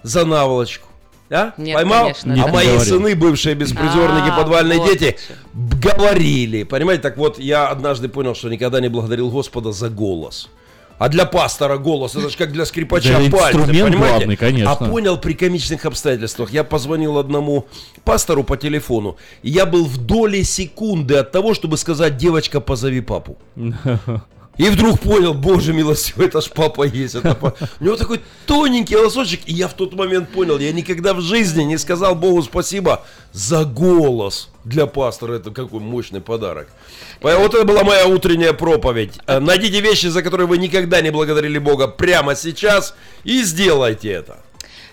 за 0.04 0.26
наволочку? 0.26 0.88
А? 1.30 1.54
Нет, 1.58 1.74
Поймал? 1.76 2.02
конечно, 2.04 2.34
а 2.34 2.38
да. 2.46 2.48
мои 2.54 2.68
говорил. 2.68 2.86
сыны, 2.86 3.16
бывшие 3.16 3.56
беспризорники, 3.56 4.30
А, 4.30 4.38
подвальные 4.38 4.78
вот 4.78 4.92
дети, 4.92 5.18
говорили. 5.54 6.64
Понимаете, 6.64 7.02
так 7.02 7.18
вот, 7.18 7.40
я 7.40 7.68
однажды 7.68 8.10
понял, 8.10 8.36
что 8.36 8.50
никогда 8.50 8.80
не 8.80 8.90
благодарил 8.90 9.30
Господа 9.32 9.72
за 9.72 9.90
голос. 9.90 10.50
А 10.98 11.10
для 11.10 11.26
пастора 11.26 11.78
голос, 11.78 12.16
это 12.16 12.30
же 12.30 12.38
как 12.38 12.52
для 12.52 12.66
скрипача 12.66 13.10
Да, 13.10 13.38
пальцы, 13.38 13.58
инструмент 13.58 13.90
понимаете? 13.90 14.18
главный, 14.18 14.36
конечно. 14.38 14.72
А 14.72 14.76
понял 14.76 15.18
при 15.18 15.34
комичных 15.34 15.86
обстоятельствах. 15.86 16.52
Я 16.52 16.64
позвонил 16.64 17.18
одному 17.18 17.68
пастору 18.04 18.44
по 18.44 18.56
телефону, 18.56 19.18
и 19.44 19.50
я 19.50 19.66
был 19.66 19.86
в 19.86 19.98
доле 19.98 20.44
секунды 20.44 21.16
от 21.16 21.32
того, 21.32 21.54
чтобы 21.54 21.78
сказать, 21.78 22.18
девочка, 22.18 22.62
позови 22.62 23.02
папу. 23.02 23.38
И 24.58 24.70
вдруг 24.70 25.00
понял, 25.02 25.34
боже 25.34 25.74
милостивый, 25.74 26.28
это 26.28 26.40
ж 26.42 26.50
папа 26.50 26.84
есть. 26.84 27.16
Это 27.16 27.36
па- 27.36 27.54
У 27.82 27.84
него 27.84 27.96
такой 27.98 28.22
тоненький 28.46 28.96
голосочек, 28.96 29.42
и 29.46 29.54
я 29.54 29.68
в 29.68 29.74
тот 29.74 29.94
момент 29.94 30.30
понял, 30.30 30.58
я 30.60 30.72
никогда 30.72 31.14
в 31.14 31.22
жизни 31.22 31.64
не 31.64 31.78
сказал 31.78 32.16
Богу 32.16 32.42
спасибо 32.42 33.04
за 33.34 33.66
голос 33.66 34.50
для 34.64 34.86
пастора. 34.86 35.34
Это 35.36 35.52
какой 35.52 35.80
мощный 35.82 36.22
подарок. 36.22 36.70
Вот 37.22 37.54
это 37.54 37.66
была 37.66 37.84
моя 37.84 38.08
утренняя 38.08 38.54
проповедь. 38.54 39.20
Найдите 39.28 39.82
вещи, 39.82 40.08
за 40.08 40.22
которые 40.24 40.48
вы 40.48 40.58
никогда 40.58 41.02
не 41.02 41.12
благодарили 41.12 41.58
Бога 41.60 41.88
прямо 41.88 42.36
сейчас, 42.36 42.96
и 43.26 43.44
сделайте 43.44 44.10
это. 44.10 44.38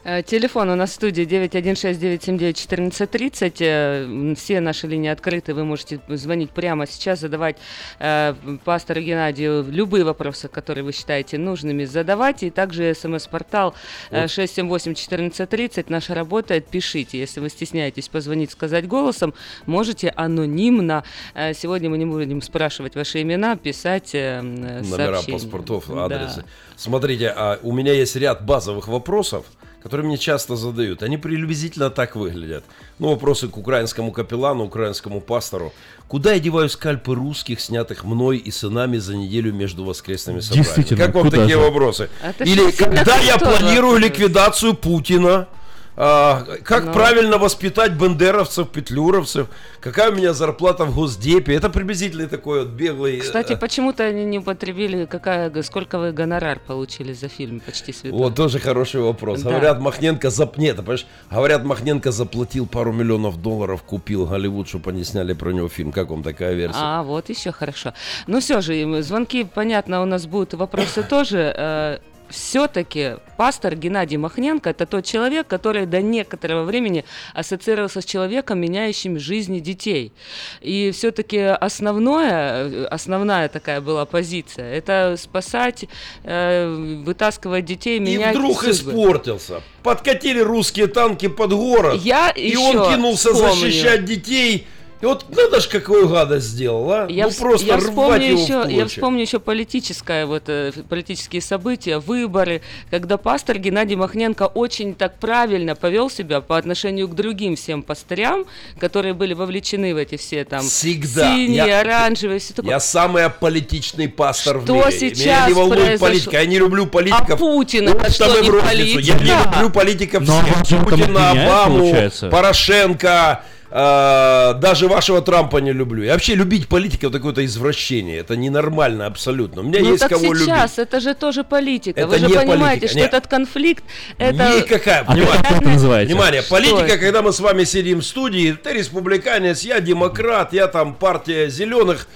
Э, 0.05 0.21
Телефон 0.25 0.69
у 0.71 0.75
нас 0.75 0.91
в 0.91 0.95
студии 0.95 1.23
916-979-1430. 1.25 3.55
Э, 3.61 4.35
Все 4.37 4.59
наши 4.61 4.89
линии 4.89 5.09
открыты. 5.09 5.55
Вы 5.55 5.65
можете 5.65 6.01
звонить 6.09 6.51
прямо 6.51 6.89
сейчас, 6.89 7.21
задавать 7.21 7.57
э, 8.01 8.35
пастору 8.65 9.01
Геннадию 9.01 9.65
любые 9.71 10.03
вопросы, 10.05 10.49
которые 10.49 10.83
вы 10.83 10.91
считаете 10.93 11.39
нужными, 11.39 11.85
задавать. 11.85 12.43
И 12.43 12.51
также 12.51 12.93
смс-портал 12.95 13.77
э, 14.11 14.25
678-1430 14.25 15.85
наш 15.89 16.11
работает. 16.11 16.67
Пишите, 16.67 17.21
если 17.21 17.39
вы 17.39 17.49
стесняетесь 17.49 18.09
позвонить, 18.09 18.51
сказать 18.51 18.89
голосом, 18.89 19.35
можете 19.67 20.09
анонимно. 20.17 21.05
Э, 21.35 21.55
Сегодня 21.55 21.89
мы 21.91 21.99
не 21.99 22.07
будем 22.07 22.43
спрашивать 22.43 22.97
ваши 22.97 23.23
имена, 23.23 23.55
писать 23.57 24.11
э, 24.15 24.41
Номера 24.43 25.13
сообщения. 25.15 25.39
паспортов, 25.39 25.85
Да. 25.87 26.07
адресы. 26.07 26.45
Смотрите, 26.77 27.29
а 27.29 27.61
у 27.63 27.71
меня 27.73 27.93
есть 27.93 28.17
ряд 28.17 28.45
базовых 28.45 28.89
вопросов, 28.89 29.47
которые 29.83 30.07
мне 30.07 30.17
часто 30.19 30.57
задают. 30.57 31.03
Они 31.03 31.17
приблизительно 31.19 31.91
так 31.91 32.15
выглядят. 32.15 32.65
Ну, 32.99 33.09
вопросы 33.09 33.49
к 33.49 33.57
украинскому 33.57 34.13
капеллану, 34.13 34.65
украинскому 34.65 35.21
пастору. 35.21 35.73
Куда 36.09 36.35
я 36.35 36.41
деваю 36.41 36.69
скальпы 36.69 37.15
русских, 37.15 37.61
снятых 37.61 38.05
мной 38.05 38.37
и 38.39 38.51
сынами 38.51 38.99
за 38.99 39.17
неделю 39.17 39.53
между 39.53 39.85
воскресными 39.85 40.41
собраниями? 40.41 40.65
Действительно, 40.65 41.07
Как 41.07 41.15
вам 41.15 41.25
куда 41.25 41.39
такие 41.39 41.59
же? 41.59 41.65
вопросы? 41.65 42.11
Это 42.23 42.45
Или 42.45 42.71
когда 42.71 43.17
я 43.19 43.39
планирую 43.39 43.99
ликвидацию 43.99 44.75
Путина? 44.75 45.49
А, 45.95 46.45
как 46.63 46.87
Ну. 46.87 46.93
правильно 46.93 47.37
воспитать 47.39 47.99
бандеровцев, 47.99 48.69
петлюровцев? 48.71 49.49
Какая 49.81 50.11
у 50.11 50.15
меня 50.15 50.33
зарплата 50.33 50.85
в 50.85 50.95
Госдепе? 50.95 51.55
Это 51.55 51.69
приблизительно 51.69 52.29
такой 52.29 52.61
вот 52.61 52.69
беглый... 52.69 53.19
Кстати, 53.21 53.53
э, 53.53 53.57
почему-то 53.57 54.05
они 54.05 54.25
не 54.25 54.39
употребили, 54.39 55.05
какая, 55.05 55.51
сколько 55.63 55.99
вы 55.99 56.13
гонорар 56.13 56.61
получили 56.61 57.13
за 57.13 57.29
фильм 57.29 57.61
«Почти 57.61 57.93
святой». 57.93 58.19
Вот 58.19 58.35
тоже 58.35 58.59
хороший 58.59 59.03
вопрос. 59.03 59.43
Да. 59.43 59.51
Говорят, 59.51 59.81
Махненко 59.81 60.31
зап... 60.31 60.57
Нет, 60.57 60.77
понимаешь, 60.77 61.07
говорят, 61.31 61.65
Махненко 61.65 62.11
заплатил 62.11 62.67
пару 62.67 62.93
миллионов 62.93 63.43
долларов, 63.43 63.83
купил 63.83 64.27
Голливуд, 64.27 64.69
чтобы 64.69 64.91
они 64.91 65.05
сняли 65.05 65.35
про 65.35 65.51
него 65.51 65.69
фильм. 65.69 65.93
Как 65.93 66.09
вам 66.09 66.23
такая 66.23 66.55
версия? 66.55 66.79
А, 66.81 67.03
вот 67.03 67.29
еще 67.29 67.53
хорошо. 67.53 67.93
Ну 68.27 68.41
все 68.41 68.61
же, 68.63 69.03
звонки, 69.03 69.45
понятно, 69.45 70.01
у 70.03 70.07
нас 70.07 70.27
будут 70.27 70.55
вопросы 70.55 71.03
тоже. 71.03 72.01
Все-таки 72.33 73.17
пастор 73.37 73.77
Геннадий 73.77 74.17
Махненко 74.17 74.71
это 74.71 74.87
тот 74.87 75.05
человек, 75.05 75.47
который 75.47 75.87
до 75.87 76.01
некоторого 76.01 76.65
времени 76.65 77.05
ассоциировался 77.35 78.01
с 78.01 78.05
человеком, 78.05 78.59
меняющим 78.59 79.19
жизни 79.19 79.59
детей. 79.61 80.13
И 80.61 80.91
все-таки 80.93 81.39
основное, 81.39 82.87
основная 82.87 83.49
такая 83.49 83.81
была 83.81 84.05
позиция, 84.07 84.73
это 84.75 85.17
спасать, 85.19 85.85
э, 86.25 87.03
вытаскивать 87.05 87.65
детей, 87.65 87.99
И 87.99 88.01
менять 88.01 88.35
вдруг 88.37 88.63
судьбы. 88.63 88.93
испортился. 88.93 89.63
Подкатили 89.83 90.41
русские 90.41 90.87
танки 90.87 91.29
под 91.29 91.53
город. 91.53 92.01
Я 92.03 92.31
и 92.31 92.57
он 92.57 92.95
кинулся 92.95 93.33
вспомню. 93.33 93.55
защищать 93.55 94.05
детей. 94.05 94.67
И 95.03 95.05
вот 95.05 95.27
надо 95.37 95.61
ж 95.61 95.67
какую 95.67 96.09
гадость 96.09 96.47
сделал, 96.47 96.89
а? 96.93 97.07
Я, 97.11 97.27
ну 97.27 97.33
просто 97.33 97.67
я 97.67 97.75
рвать 97.75 97.89
вспомню 97.89 98.25
его 98.29 98.39
в 98.39 98.43
еще, 98.45 98.53
я 98.53 98.63
клочья. 98.63 98.87
вспомню 98.87 99.21
еще 99.23 99.41
политическое, 99.41 100.27
вот, 100.27 100.45
э, 100.47 100.71
политические 100.89 101.43
события, 101.43 101.99
выборы, 101.99 102.63
когда 102.89 103.17
пастор 103.17 103.59
Геннадий 103.59 103.97
Махненко 103.97 104.45
очень 104.47 104.95
так 104.95 105.19
правильно 105.19 105.75
повел 105.75 106.09
себя 106.09 106.41
по 106.41 106.57
отношению 106.57 107.09
к 107.09 107.17
другим 107.17 107.57
всем 107.57 107.83
пастырям, 107.83 108.45
которые 108.79 109.13
были 109.13 109.35
вовлечены 109.35 109.93
в 109.93 109.97
эти 109.97 110.17
все 110.17 110.45
там 110.45 110.61
Всегда. 110.63 111.35
синие, 111.35 111.67
Я- 111.67 111.81
оранжевые, 111.81 112.39
все 112.39 112.55
такое. 112.55 112.71
Я 112.71 112.79
самый 112.79 113.25
аполитичный 113.25 114.09
пастор 114.09 114.59
в 114.59 114.65
Что 114.65 114.75
мире. 114.75 114.87
Меня 114.87 115.15
сейчас 115.15 115.49
не 115.49 115.55
волнует 115.55 115.81
произошло? 115.81 116.07
политика. 116.09 116.37
Я 116.39 116.47
не 116.47 116.59
люблю 116.61 116.87
политиков. 116.87 117.31
А 117.33 117.37
Путин 117.37 117.89
это 117.89 117.97
Оптом 117.97 118.13
что, 118.13 118.41
не 118.41 118.49
в 118.49 118.53
розницу. 118.53 118.99
Я 119.01 119.15
не 119.15 119.19
политика? 119.19 119.51
люблю 119.57 119.71
политиков 119.71 120.23
Но 120.29 120.37
он 120.39 120.45
всех. 120.45 120.57
же 120.59 120.77
там 120.77 120.85
Путина, 120.85 121.31
Обаму, 121.33 121.79
получается. 121.81 122.29
Порошенко, 122.29 123.43
э, 123.73 124.55
даже 124.61 124.87
вашего 124.89 125.23
Трампа 125.23 125.59
не 125.59 125.73
люблю. 125.73 126.03
И 126.05 126.09
вообще 126.09 126.35
любить 126.35 126.69
политиков 126.69 127.11
это 127.11 127.19
какое-то 127.19 127.45
извращение. 127.45 128.19
Это 128.19 128.37
ненормально 128.37 129.07
абсолютно. 129.07 129.63
У 129.63 129.65
меня 129.65 129.81
ну 129.81 129.91
есть 129.91 130.01
так 130.01 130.11
кого 130.11 130.35
сейчас, 130.35 130.79
это 130.79 131.01
же 131.01 131.15
тоже 131.15 131.43
политика. 131.43 132.01
Это 132.01 132.09
Вы 132.09 132.19
же 132.19 132.27
не 132.27 132.35
понимаете, 132.35 132.61
политика, 132.61 132.89
что 132.89 132.99
нет. 132.99 133.09
этот 133.09 133.27
конфликт 133.29 133.85
это 134.19 134.57
Никакая. 134.57 135.05
А 135.07 135.15
Внимание, 135.15 135.43
как 135.43 135.53
это 135.53 135.69
называете? 135.69 136.13
Внимание, 136.13 136.43
Что 136.43 136.51
политика, 136.51 136.85
это? 136.85 136.99
когда 136.99 137.23
мы 137.23 137.33
с 137.33 137.41
вами 137.41 137.65
сидим 137.65 138.01
в 138.01 138.05
студии, 138.05 138.53
ты 138.53 138.73
республиканец, 138.75 139.63
я 139.63 139.81
демократ, 139.81 140.53
я 140.53 140.69
там 140.69 140.95
партия 140.95 141.49
зеленых. 141.49 142.07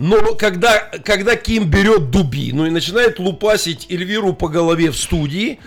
Но 0.00 0.34
когда, 0.34 0.78
когда 1.04 1.36
Ким 1.36 1.68
берет 1.68 2.10
дубину 2.10 2.64
и 2.66 2.70
начинает 2.70 3.18
лупасить 3.18 3.86
Эльвиру 3.90 4.32
по 4.32 4.48
голове 4.48 4.90
в 4.90 4.96
студии, 4.96 5.58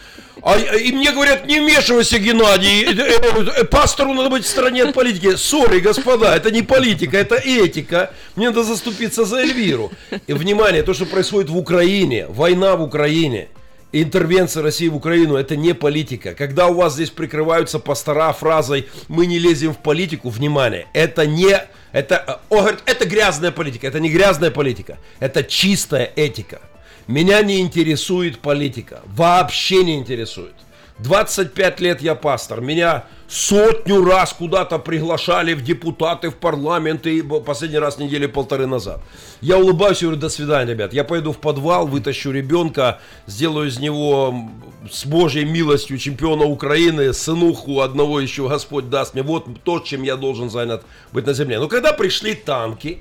а, 0.41 0.57
и 0.57 0.91
мне 0.91 1.11
говорят, 1.11 1.45
не 1.45 1.59
вмешивайся, 1.59 2.17
Геннадий, 2.17 2.83
э, 2.83 2.95
э, 2.95 3.61
э, 3.61 3.63
пастору 3.63 4.11
надо 4.15 4.31
быть 4.31 4.43
в 4.43 4.47
стороне 4.47 4.85
от 4.85 4.95
политики. 4.95 5.35
Сори, 5.35 5.79
господа, 5.79 6.35
это 6.35 6.49
не 6.49 6.63
политика, 6.63 7.15
это 7.15 7.35
этика. 7.35 8.11
Мне 8.35 8.47
надо 8.47 8.63
заступиться 8.63 9.23
за 9.23 9.37
Эльвиру. 9.37 9.91
И, 10.25 10.33
внимание, 10.33 10.81
то, 10.81 10.95
что 10.95 11.05
происходит 11.05 11.51
в 11.51 11.57
Украине, 11.57 12.25
война 12.27 12.75
в 12.75 12.81
Украине, 12.81 13.49
интервенция 13.91 14.63
России 14.63 14.87
в 14.87 14.95
Украину, 14.95 15.35
это 15.35 15.55
не 15.55 15.73
политика. 15.73 16.33
Когда 16.33 16.69
у 16.69 16.73
вас 16.73 16.95
здесь 16.95 17.11
прикрываются 17.11 17.77
пастора 17.77 18.33
фразой 18.33 18.87
«мы 19.07 19.27
не 19.27 19.37
лезем 19.37 19.75
в 19.75 19.77
политику», 19.77 20.29
внимание, 20.29 20.87
это 20.93 21.27
не... 21.27 21.59
Это, 21.93 22.23
э, 22.27 22.33
он 22.49 22.59
говорит, 22.61 22.81
это 22.85 23.05
грязная 23.05 23.51
политика. 23.51 23.87
Это 23.87 24.01
не 24.01 24.09
грязная 24.09 24.51
политика. 24.51 24.97
Это 25.19 25.43
чистая 25.43 26.11
этика. 26.15 26.59
Меня 27.07 27.41
не 27.41 27.61
интересует 27.61 28.39
политика. 28.39 29.01
Вообще 29.05 29.83
не 29.83 29.95
интересует. 29.95 30.55
25 30.99 31.79
лет 31.79 32.01
я 32.01 32.15
пастор. 32.15 32.61
Меня 32.61 33.05
сотню 33.27 34.05
раз 34.05 34.33
куда-то 34.33 34.77
приглашали 34.77 35.53
в 35.53 35.63
депутаты, 35.63 36.29
в 36.29 36.35
парламент. 36.35 37.07
И 37.07 37.21
б- 37.21 37.41
последний 37.41 37.79
раз 37.79 37.97
недели 37.97 38.27
полторы 38.27 38.67
назад. 38.67 39.01
Я 39.41 39.57
улыбаюсь 39.57 40.01
и 40.01 40.05
говорю, 40.05 40.19
до 40.21 40.29
свидания, 40.29 40.71
ребят. 40.71 40.93
Я 40.93 41.03
пойду 41.03 41.31
в 41.31 41.39
подвал, 41.39 41.87
вытащу 41.87 42.31
ребенка, 42.31 42.99
сделаю 43.25 43.69
из 43.69 43.79
него 43.79 44.49
с 44.91 45.05
Божьей 45.05 45.45
милостью 45.45 45.97
чемпиона 45.97 46.45
Украины, 46.45 47.13
сынуху 47.13 47.81
одного 47.81 48.19
еще 48.19 48.47
Господь 48.47 48.89
даст 48.89 49.15
мне. 49.15 49.23
Вот 49.23 49.47
то, 49.63 49.79
чем 49.79 50.03
я 50.03 50.15
должен 50.15 50.49
занят 50.49 50.83
быть 51.11 51.25
на 51.25 51.33
земле. 51.33 51.59
Но 51.59 51.67
когда 51.67 51.93
пришли 51.93 52.35
танки, 52.35 52.99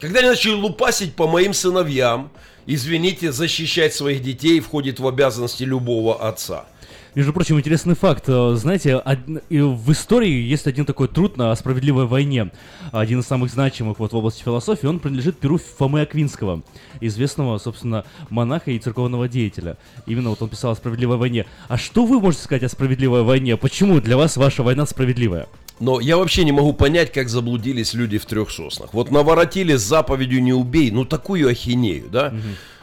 когда 0.00 0.20
они 0.20 0.28
начали 0.30 0.54
лупасить 0.54 1.14
по 1.14 1.26
моим 1.26 1.52
сыновьям, 1.52 2.30
извините, 2.66 3.32
защищать 3.32 3.94
своих 3.94 4.22
детей 4.22 4.60
входит 4.60 4.98
в 4.98 5.06
обязанности 5.06 5.64
любого 5.64 6.26
отца. 6.26 6.64
Между 7.14 7.32
прочим, 7.32 7.58
интересный 7.60 7.94
факт. 7.94 8.24
Э, 8.26 8.54
Знаете, 8.56 8.96
од- 8.96 9.42
в 9.48 9.92
истории 9.92 10.32
есть 10.42 10.66
один 10.66 10.84
такой 10.84 11.06
труд 11.06 11.36
на 11.36 11.54
справедливой 11.54 12.06
войне. 12.06 12.50
Один 12.90 13.20
из 13.20 13.26
самых 13.26 13.50
значимых 13.52 14.00
вот 14.00 14.12
в 14.12 14.16
области 14.16 14.42
философии. 14.42 14.86
Он 14.86 14.98
принадлежит 14.98 15.38
перу 15.38 15.58
Фомы 15.58 16.00
Аквинского, 16.00 16.62
известного, 17.00 17.58
собственно, 17.58 18.04
монаха 18.30 18.72
и 18.72 18.78
церковного 18.80 19.28
деятеля. 19.28 19.76
Именно 20.06 20.30
вот 20.30 20.42
он 20.42 20.48
писал 20.48 20.72
о 20.72 20.76
справедливой 20.76 21.16
войне. 21.16 21.46
А 21.68 21.78
что 21.78 22.04
вы 22.04 22.18
можете 22.20 22.42
сказать 22.42 22.64
о 22.64 22.68
справедливой 22.68 23.22
войне? 23.22 23.56
Почему 23.56 24.00
для 24.00 24.16
вас 24.16 24.36
ваша 24.36 24.64
война 24.64 24.84
справедливая? 24.84 25.46
Но 25.80 26.00
я 26.00 26.16
вообще 26.16 26.44
не 26.44 26.52
могу 26.52 26.72
понять, 26.72 27.12
как 27.12 27.28
заблудились 27.28 27.94
люди 27.94 28.18
в 28.18 28.26
трех 28.26 28.50
соснах. 28.50 28.92
Вот 28.94 29.10
наворотили 29.10 29.74
с 29.76 29.82
заповедью 29.82 30.40
«не 30.42 30.52
убей», 30.52 30.90
ну 30.92 31.04
такую 31.04 31.48
ахинею, 31.48 32.08
да? 32.10 32.32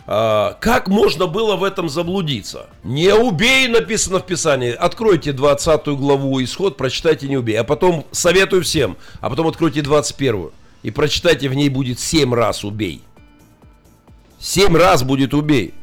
А, 0.07 0.57
как 0.59 0.87
можно 0.87 1.27
было 1.27 1.55
в 1.55 1.63
этом 1.63 1.89
заблудиться? 1.89 2.67
«Не 2.83 3.13
убей» 3.13 3.67
написано 3.67 4.19
в 4.19 4.25
Писании. 4.25 4.71
Откройте 4.71 5.31
20 5.31 5.87
главу 5.89 6.41
Исход, 6.43 6.77
прочитайте 6.77 7.27
«не 7.27 7.37
убей». 7.37 7.55
А 7.59 7.63
потом, 7.63 8.05
советую 8.11 8.63
всем, 8.63 8.97
а 9.19 9.29
потом 9.29 9.47
откройте 9.47 9.81
21 9.81 10.49
и 10.83 10.91
прочитайте, 10.91 11.49
в 11.49 11.53
ней 11.53 11.69
будет 11.69 11.99
7 11.99 12.33
раз 12.33 12.63
«убей». 12.63 13.01
7 14.39 14.75
раз 14.75 15.03
будет 15.03 15.33
«убей». 15.33 15.73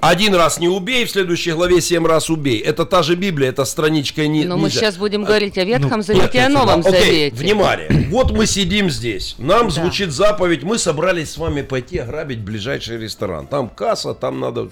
Один 0.00 0.34
раз 0.34 0.60
не 0.60 0.68
убей, 0.68 1.06
в 1.06 1.10
следующей 1.10 1.52
главе 1.52 1.80
семь 1.80 2.06
раз 2.06 2.28
убей. 2.28 2.60
Это 2.60 2.84
та 2.84 3.02
же 3.02 3.14
Библия, 3.14 3.48
это 3.48 3.64
страничка 3.64 4.26
не 4.26 4.44
Но 4.44 4.58
мы 4.58 4.68
сейчас 4.68 4.98
будем 4.98 5.24
говорить 5.24 5.56
о 5.56 5.64
Ветхом 5.64 5.98
Ну, 5.98 6.02
Завете 6.02 6.38
и 6.38 6.40
о 6.42 6.48
Новом 6.50 6.80
окей, 6.80 6.92
Завете. 6.92 7.36
Внимание, 7.36 8.06
вот 8.10 8.30
мы 8.30 8.46
сидим 8.46 8.90
здесь, 8.90 9.36
нам 9.38 9.68
Да. 9.68 9.70
звучит 9.70 10.12
заповедь, 10.12 10.62
мы 10.64 10.78
собрались 10.78 11.30
с 11.30 11.38
вами 11.38 11.62
пойти 11.62 11.98
ограбить 11.98 12.40
ближайший 12.40 12.98
ресторан. 12.98 13.46
Там 13.46 13.70
касса, 13.70 14.12
там 14.12 14.38
надо... 14.38 14.68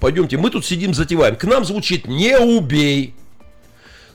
Пойдемте, 0.00 0.38
мы 0.38 0.48
тут 0.48 0.64
сидим, 0.64 0.94
затеваем. 0.94 1.36
К 1.36 1.44
нам 1.44 1.64
звучит 1.64 2.08
«не 2.08 2.38
убей». 2.38 3.14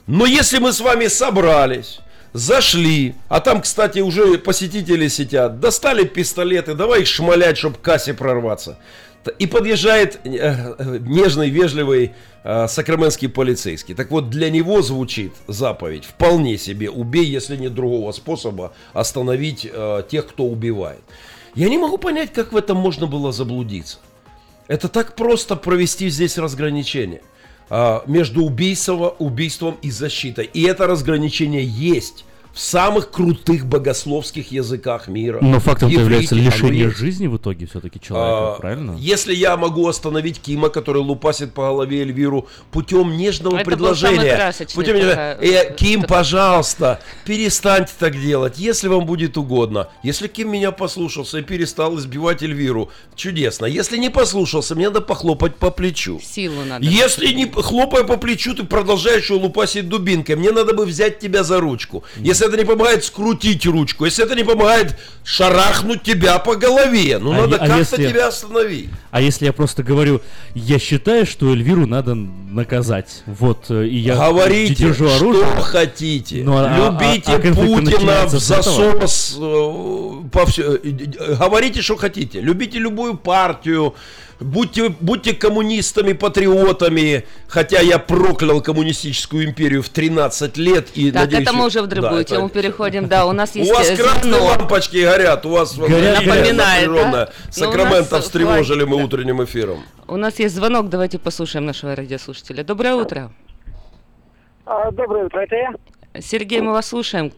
Но 0.08 0.26
если 0.26 0.58
мы 0.58 0.74
с 0.74 0.80
вами 0.80 1.08
собрались, 1.08 2.00
зашли, 2.34 3.14
а 3.28 3.42
там, 3.42 3.62
кстати, 3.62 4.00
уже 4.00 4.38
посетители 4.38 5.08
сидят, 5.08 5.60
достали 5.60 6.04
пистолеты, 6.04 6.74
давай 6.74 7.02
их 7.02 7.08
шмалять, 7.08 7.58
чтобы 7.58 7.78
к 7.78 7.82
кассе 7.82 8.14
прорваться. 8.14 8.80
И 9.32 9.48
подъезжает 9.48 10.20
э, 10.24 11.00
нежный, 11.02 11.50
вежливый 11.50 12.14
э, 12.44 12.68
сакраменский 12.68 13.30
полицейский. 13.30 13.96
Так 13.96 14.12
вот, 14.12 14.30
для 14.30 14.50
него 14.50 14.82
звучит 14.82 15.34
заповедь 15.48 16.06
вполне 16.06 16.58
себе 16.58 16.90
убей, 16.90 17.26
если 17.26 17.56
нет 17.56 17.74
другого 17.74 18.12
способа 18.12 18.74
остановить 18.94 19.68
э, 19.72 20.04
тех, 20.10 20.28
кто 20.28 20.46
убивает. 20.46 21.02
Я 21.56 21.70
не 21.70 21.78
могу 21.78 21.98
понять, 21.98 22.32
как 22.34 22.52
в 22.52 22.58
этом 22.58 22.78
можно 22.78 23.08
было 23.08 23.32
заблудиться. 23.32 23.98
Это 24.68 24.90
так 24.90 25.16
просто 25.16 25.56
провести 25.56 26.10
здесь 26.10 26.38
разграничение 26.38 27.22
а, 27.70 28.04
между 28.06 28.44
убийство, 28.44 29.16
убийством 29.18 29.78
и 29.82 29.90
защитой. 29.90 30.46
И 30.46 30.64
это 30.64 30.88
разграничение 30.88 31.66
есть 31.66 32.26
в 32.58 32.60
самых 32.60 33.12
крутых 33.12 33.68
богословских 33.68 34.52
языках 34.52 35.08
мира. 35.08 35.38
Но 35.44 35.60
фактом 35.60 35.90
Еврите, 35.90 36.04
является 36.06 36.36
лишение 36.36 36.86
есть. 36.86 36.98
жизни 36.98 37.28
в 37.28 37.38
итоге 37.38 37.68
все-таки 37.68 38.00
человека, 38.02 38.56
А, 38.56 38.58
правильно? 38.60 38.96
Если 38.98 39.36
я 39.36 39.56
могу 39.58 39.88
остановить 39.88 40.40
Кима, 40.42 40.70
который 40.70 41.04
лупасит 41.04 41.54
по 41.54 41.68
голове 41.68 42.02
Эльвиру, 42.02 42.48
путем 42.72 43.16
нежного 43.16 43.58
был 43.58 43.64
предложения. 43.64 44.52
путем 44.74 44.96
нежного- 44.96 45.10
такая- 45.12 45.38
Э, 45.40 45.76
Ким, 45.76 46.02
пожалуйста, 46.02 47.00
перестаньте 47.26 47.92
так 48.00 48.20
делать, 48.20 48.58
если 48.58 48.88
вам 48.88 49.06
будет 49.06 49.38
угодно. 49.38 49.90
Если 50.02 50.28
Ким 50.28 50.52
меня 50.52 50.72
послушался 50.72 51.38
и 51.38 51.42
перестал 51.44 52.00
избивать 52.00 52.42
Эльвиру, 52.42 52.90
чудесно. 53.16 53.68
Если 53.68 53.98
не 53.98 54.10
послушался, 54.10 54.74
мне 54.74 54.88
надо 54.88 55.02
похлопать 55.02 55.58
по 55.58 55.70
плечу. 55.70 56.20
Силу 56.24 56.64
надо. 56.66 56.84
Если 56.84 57.28
не 57.34 57.46
хлопая 57.52 58.04
по 58.04 58.18
плечу, 58.18 58.56
ты 58.56 58.64
продолжаешь 58.64 59.30
его 59.30 59.42
лупасить 59.42 59.88
дубинкой, 59.88 60.38
мне 60.38 60.52
надо 60.52 60.74
бы 60.74 60.86
взять 60.88 61.20
тебя 61.20 61.44
за 61.44 61.60
ручку. 61.60 62.04
Если 62.18 62.47
это 62.48 62.58
не 62.58 62.66
помогает, 62.66 63.04
скрутить 63.04 63.66
ручку. 63.66 64.06
Если 64.06 64.24
это 64.24 64.36
не 64.36 64.44
помогает, 64.44 64.98
шарахнуть 65.24 66.04
тебя 66.04 66.40
по 66.40 66.56
голове. 66.56 67.18
Ну, 67.20 67.32
А 67.34 67.42
надо 67.42 67.56
а 67.58 67.68
как-то 67.68 67.78
если- 67.78 68.10
тебя 68.10 68.28
остановить. 68.28 68.90
А 69.12 69.22
если 69.22 69.46
я 69.46 69.54
просто 69.54 69.84
говорю, 69.84 70.22
я 70.56 70.80
считаю, 70.80 71.26
что 71.26 71.52
Эльвиру 71.52 71.86
надо 71.86 72.16
наказать, 72.58 73.24
вот, 73.26 73.66
э, 73.70 73.86
и 73.88 73.96
я 73.98 74.16
Говорите, 74.16 74.76
держу 74.76 75.08
что 75.08 75.16
оружие. 75.18 75.46
хотите. 75.62 76.42
Ну, 76.44 76.58
а- 76.58 76.66
а- 76.66 76.78
Любите 76.92 77.32
а- 77.32 77.36
а 77.36 77.40
Путина 77.56 78.26
в 78.28 78.32
засос. 78.32 79.38
э, 79.40 80.30
по 80.32 80.46
всё- 80.46 80.76
э, 80.76 81.36
Говорите, 81.40 81.82
что 81.82 81.96
хотите. 81.96 82.42
Любите 82.42 82.80
любую 82.80 83.16
партию. 83.16 83.94
Будьте, 84.40 84.90
будьте 85.00 85.34
коммунистами, 85.34 86.14
патриотами. 86.14 87.24
Хотя 87.48 87.80
я 87.80 87.98
проклял 87.98 88.62
коммунистическую 88.62 89.46
империю 89.46 89.82
в 89.82 89.90
13 89.90 90.58
лет. 90.58 90.90
И 90.94 91.12
Так, 91.12 91.24
надеюсь, 91.24 91.44
это 91.44 91.54
мы 91.54 91.66
уже 91.66 91.82
в 91.82 91.88
да, 91.88 91.96
другую 91.96 92.22
это- 92.22 92.36
тему 92.36 92.50
переходим. 92.50 93.08
Да, 93.08 93.26
у 93.26 93.32
нас 93.32 93.56
есть 93.56 93.72
У 93.72 93.74
вас 93.74 93.90
э, 93.90 93.96
красные 93.98 94.40
лампочки 94.40 94.98
горят, 94.98 95.44
у 95.46 95.50
вас 95.50 95.76
Горят, 95.76 96.20
напряженная, 96.20 96.36
Напоминает, 96.88 97.12
да? 97.12 97.30
Сакраменто 97.50 98.16
нас 98.18 98.26
встревожили 98.26 98.84
мы 98.84 99.04
утренним 99.04 99.44
эфиром. 99.44 99.84
У 100.10 100.16
нас 100.16 100.40
есть 100.40 100.56
звонок, 100.56 100.88
давайте 100.88 101.20
послушаем 101.20 101.66
нашего 101.66 101.94
радиослушателя. 101.94 102.64
Доброе 102.64 102.96
утро. 102.96 103.30
А, 104.66 104.90
доброе 104.92 105.26
утро, 105.26 105.40
это 105.42 105.56
я? 105.56 105.74
Сергей, 106.22 106.62
мы 106.62 106.72
вас 106.72 106.88
слушаем. 106.88 107.34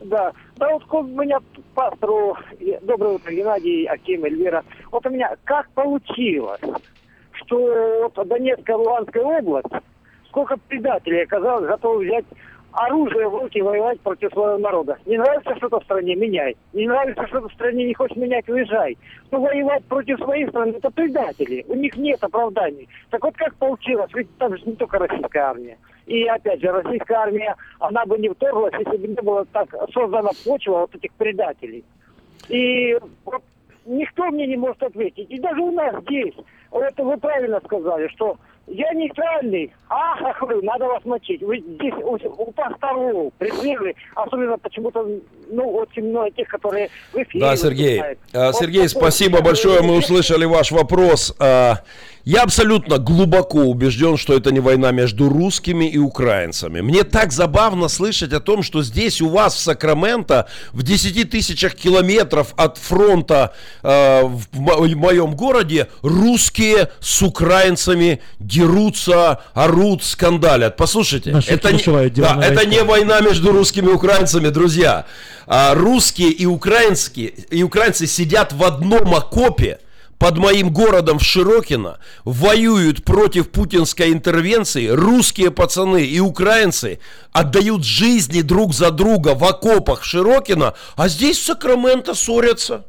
Да. 0.00 0.32
Да 0.56 0.68
вот 0.68 0.82
у 0.92 1.02
меня 1.04 1.38
пастору, 1.74 2.36
доброе 2.82 3.14
утро, 3.14 3.30
Геннадий, 3.30 3.84
Аким, 3.84 4.24
Эльвира. 4.24 4.64
Вот 4.90 5.06
у 5.06 5.10
меня 5.10 5.36
как 5.44 5.70
получилось, 5.70 6.60
что 7.32 8.10
вот 8.16 8.28
Донецкая, 8.28 8.76
Луганская 8.76 9.22
область, 9.22 9.68
сколько 10.28 10.56
предателей 10.56 11.22
оказалось 11.22 11.68
готовы 11.68 12.04
взять 12.04 12.24
оружие 12.72 13.28
в 13.28 13.34
руки 13.34 13.60
воевать 13.60 14.00
против 14.00 14.32
своего 14.32 14.58
народа. 14.58 14.98
Не 15.06 15.18
нравится 15.18 15.56
что-то 15.56 15.80
в 15.80 15.84
стране, 15.84 16.14
меняй. 16.14 16.56
Не 16.72 16.86
нравится 16.86 17.26
что-то 17.26 17.48
в 17.48 17.52
стране, 17.52 17.86
не 17.86 17.94
хочешь 17.94 18.16
менять, 18.16 18.48
уезжай. 18.48 18.96
Но 19.30 19.40
воевать 19.40 19.84
против 19.84 20.18
своей 20.18 20.48
страны, 20.48 20.74
это 20.76 20.90
предатели. 20.90 21.64
У 21.68 21.74
них 21.74 21.96
нет 21.96 22.22
оправданий. 22.22 22.88
Так 23.10 23.22
вот 23.24 23.36
как 23.36 23.54
получилось? 23.56 24.10
Ведь 24.14 24.28
там 24.38 24.56
же 24.56 24.64
не 24.64 24.76
только 24.76 24.98
российская 24.98 25.40
армия. 25.40 25.78
И 26.06 26.24
опять 26.24 26.60
же, 26.60 26.72
российская 26.72 27.14
армия, 27.14 27.54
она 27.78 28.04
бы 28.04 28.18
не 28.18 28.28
вторглась, 28.28 28.74
если 28.78 28.96
бы 28.96 29.08
не 29.08 29.22
было 29.22 29.44
так 29.46 29.68
создана 29.92 30.30
почва 30.44 30.80
вот 30.80 30.94
этих 30.94 31.12
предателей. 31.14 31.84
И 32.48 32.98
вот 33.24 33.42
никто 33.86 34.26
мне 34.26 34.46
не 34.46 34.56
может 34.56 34.82
ответить. 34.82 35.30
И 35.30 35.38
даже 35.38 35.60
у 35.60 35.70
нас 35.70 35.94
здесь, 36.02 36.34
вот 36.70 36.92
вы 36.98 37.16
правильно 37.16 37.60
сказали, 37.64 38.08
что 38.08 38.36
я 38.70 38.92
нейтральный. 38.94 39.72
Ах, 39.88 40.40
вы, 40.42 40.62
надо 40.62 40.86
вас 40.86 41.04
мочить. 41.04 41.42
Вы 41.42 41.58
здесь 41.58 41.92
у, 42.02 42.14
у 42.14 42.52
пасторов 42.52 43.32
присвели, 43.38 43.94
особенно 44.14 44.56
почему-то, 44.58 45.06
ну, 45.50 45.68
очень 45.74 46.04
много 46.08 46.30
тех, 46.30 46.48
которые 46.48 46.88
в 47.12 47.16
эфире 47.16 47.40
Да, 47.44 47.56
Сергей. 47.56 47.88
выступают. 47.98 48.18
А, 48.32 48.46
Вот 48.46 48.56
Сергей, 48.56 48.88
такой- 48.88 49.00
спасибо 49.00 49.42
большое. 49.42 49.82
Мы 49.82 49.96
услышали 49.96 50.44
ваш 50.44 50.70
вопрос. 50.70 51.34
Я 52.24 52.42
абсолютно 52.42 52.98
глубоко 52.98 53.60
убежден, 53.60 54.16
что 54.16 54.34
это 54.34 54.52
не 54.52 54.60
война 54.60 54.90
между 54.90 55.28
русскими 55.28 55.86
и 55.88 55.98
украинцами. 55.98 56.80
Мне 56.80 57.04
так 57.04 57.32
забавно 57.32 57.88
слышать 57.88 58.32
о 58.32 58.40
том, 58.40 58.62
что 58.62 58.82
здесь 58.82 59.22
у 59.22 59.28
вас 59.28 59.54
в 59.54 59.58
Сакраменто 59.58 60.46
в 60.72 60.82
10 60.82 61.30
тысячах 61.30 61.74
километров 61.74 62.52
от 62.56 62.76
фронта 62.78 63.54
э, 63.82 64.22
в 64.22 64.46
в 64.50 64.96
моем 64.96 65.34
городе 65.34 65.88
русские 66.02 66.90
с 67.00 67.22
украинцами 67.22 68.20
дерутся, 68.38 69.40
орут, 69.54 70.04
скандалят. 70.04 70.76
Послушайте, 70.76 71.32
Наши 71.32 71.50
это, 71.50 71.72
не, 71.72 72.10
да, 72.10 72.38
это 72.42 72.54
войска. 72.54 72.64
не 72.64 72.82
война 72.82 73.20
между 73.20 73.52
русскими 73.52 73.86
и 73.86 73.92
украинцами, 73.92 74.48
друзья. 74.48 75.06
А, 75.46 75.74
русские 75.74 76.30
и 76.30 76.46
украинские 76.46 77.28
и 77.28 77.62
украинцы 77.62 78.06
сидят 78.06 78.52
в 78.52 78.62
одном 78.62 79.14
окопе 79.14 79.78
под 80.20 80.36
моим 80.36 80.70
городом 80.70 81.18
в 81.18 81.24
Широкино, 81.24 81.98
воюют 82.24 83.04
против 83.04 83.48
путинской 83.48 84.12
интервенции. 84.12 84.88
Русские 84.88 85.50
пацаны 85.50 86.04
и 86.04 86.20
украинцы 86.20 87.00
отдают 87.32 87.84
жизни 87.84 88.42
друг 88.42 88.74
за 88.74 88.90
друга 88.90 89.34
в 89.34 89.42
окопах 89.42 90.02
в 90.02 90.04
Широкино, 90.04 90.74
а 90.94 91.08
здесь 91.08 91.38
в 91.38 91.46
Сакраменто 91.46 92.14
ссорятся. 92.14 92.84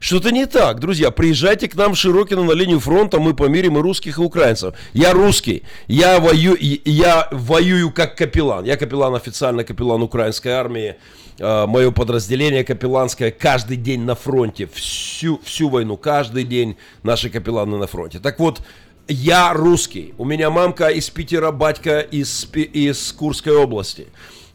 Что-то 0.00 0.32
не 0.32 0.46
так, 0.46 0.80
друзья. 0.80 1.12
Приезжайте 1.12 1.68
к 1.68 1.76
нам 1.76 1.94
в 1.94 1.96
Широкино 1.96 2.42
на 2.42 2.52
линию 2.52 2.80
фронта, 2.80 3.20
мы 3.20 3.34
помирим 3.34 3.78
и 3.78 3.80
русских, 3.80 4.18
и 4.18 4.20
украинцев. 4.20 4.74
Я 4.92 5.12
русский, 5.12 5.62
я, 5.86 6.18
вою, 6.18 6.56
я 6.58 7.28
воюю 7.30 7.92
как 7.92 8.16
капеллан. 8.16 8.64
Я 8.64 8.76
капеллан 8.76 9.14
официально, 9.14 9.62
капеллан 9.62 10.02
украинской 10.02 10.48
армии. 10.48 10.96
Мое 11.38 11.90
подразделение 11.90 12.64
капелланское 12.64 13.30
каждый 13.30 13.76
день 13.76 14.02
на 14.02 14.14
фронте, 14.14 14.68
всю, 14.72 15.40
всю 15.42 15.68
войну, 15.68 15.96
каждый 15.96 16.44
день 16.44 16.76
наши 17.02 17.30
капелланы 17.30 17.76
на 17.76 17.86
фронте. 17.86 18.18
Так 18.20 18.38
вот, 18.38 18.62
я 19.08 19.52
русский. 19.52 20.14
У 20.16 20.24
меня 20.24 20.50
мамка 20.50 20.88
из 20.88 21.10
Питера, 21.10 21.50
батька 21.50 22.00
из, 22.00 22.48
из 22.54 23.12
Курской 23.12 23.54
области. 23.54 24.06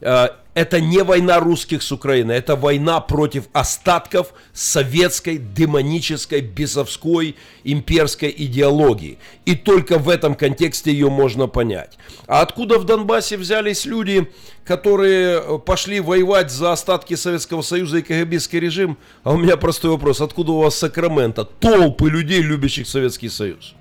Э, 0.01 0.29
Это 0.59 0.81
не 0.81 1.03
война 1.03 1.39
русских 1.39 1.81
с 1.81 1.89
Украиной, 1.89 2.35
это 2.35 2.57
война 2.57 2.99
против 2.99 3.45
остатков 3.53 4.33
советской, 4.51 5.37
демонической, 5.37 6.41
бесовской, 6.41 7.37
имперской 7.63 8.33
идеологии. 8.35 9.19
И 9.45 9.55
только 9.55 9.97
в 9.97 10.09
этом 10.09 10.35
контексте 10.35 10.91
ее 10.91 11.09
можно 11.09 11.47
понять. 11.47 11.97
А 12.27 12.41
откуда 12.41 12.77
в 12.77 12.83
Донбассе 12.83 13.37
взялись 13.37 13.85
люди, 13.85 14.29
которые 14.65 15.39
э, 15.39 15.59
пошли 15.59 16.01
воевать 16.01 16.51
за 16.51 16.73
остатки 16.73 17.15
Советского 17.15 17.61
Союза 17.61 17.99
и 17.99 18.01
КГБский 18.01 18.59
режим? 18.59 18.97
А 19.23 19.31
у 19.31 19.37
меня 19.37 19.55
простой 19.55 19.91
вопрос. 19.91 20.19
Откуда 20.19 20.51
у 20.51 20.59
вас 20.59 20.75
Сакраменто? 20.75 21.45
Толпы 21.45 22.09
людей, 22.09 22.41
любящих 22.41 22.85
Советский 22.85 23.29
Союз. 23.29 23.75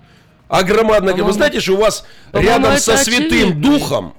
А 0.46 0.62
громадное... 0.62 1.12
Вы 1.14 1.32
знаете, 1.32 1.58
что 1.58 1.72
у 1.72 1.78
вас 1.78 2.06
рядом 2.32 2.76
со 2.76 2.96
Святым 2.98 3.48
очевидно. 3.48 3.62
Духом 3.62 4.14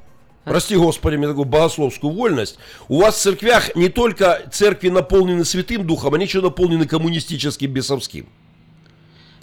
Прости, 0.50 0.76
Господи, 0.76 1.16
мне 1.16 1.28
такую 1.28 1.46
богословскую 1.46 2.12
вольность. 2.12 2.58
У 2.88 3.02
вас 3.02 3.18
в 3.18 3.22
церквях 3.22 3.76
не 3.76 3.88
только 3.88 4.42
церкви 4.52 4.90
наполнены 4.90 5.46
Святым 5.46 5.86
Духом, 5.86 6.16
они 6.16 6.26
еще 6.26 6.42
наполнены 6.42 6.88
коммунистическим, 6.88 7.72
бесовским. 7.72 8.26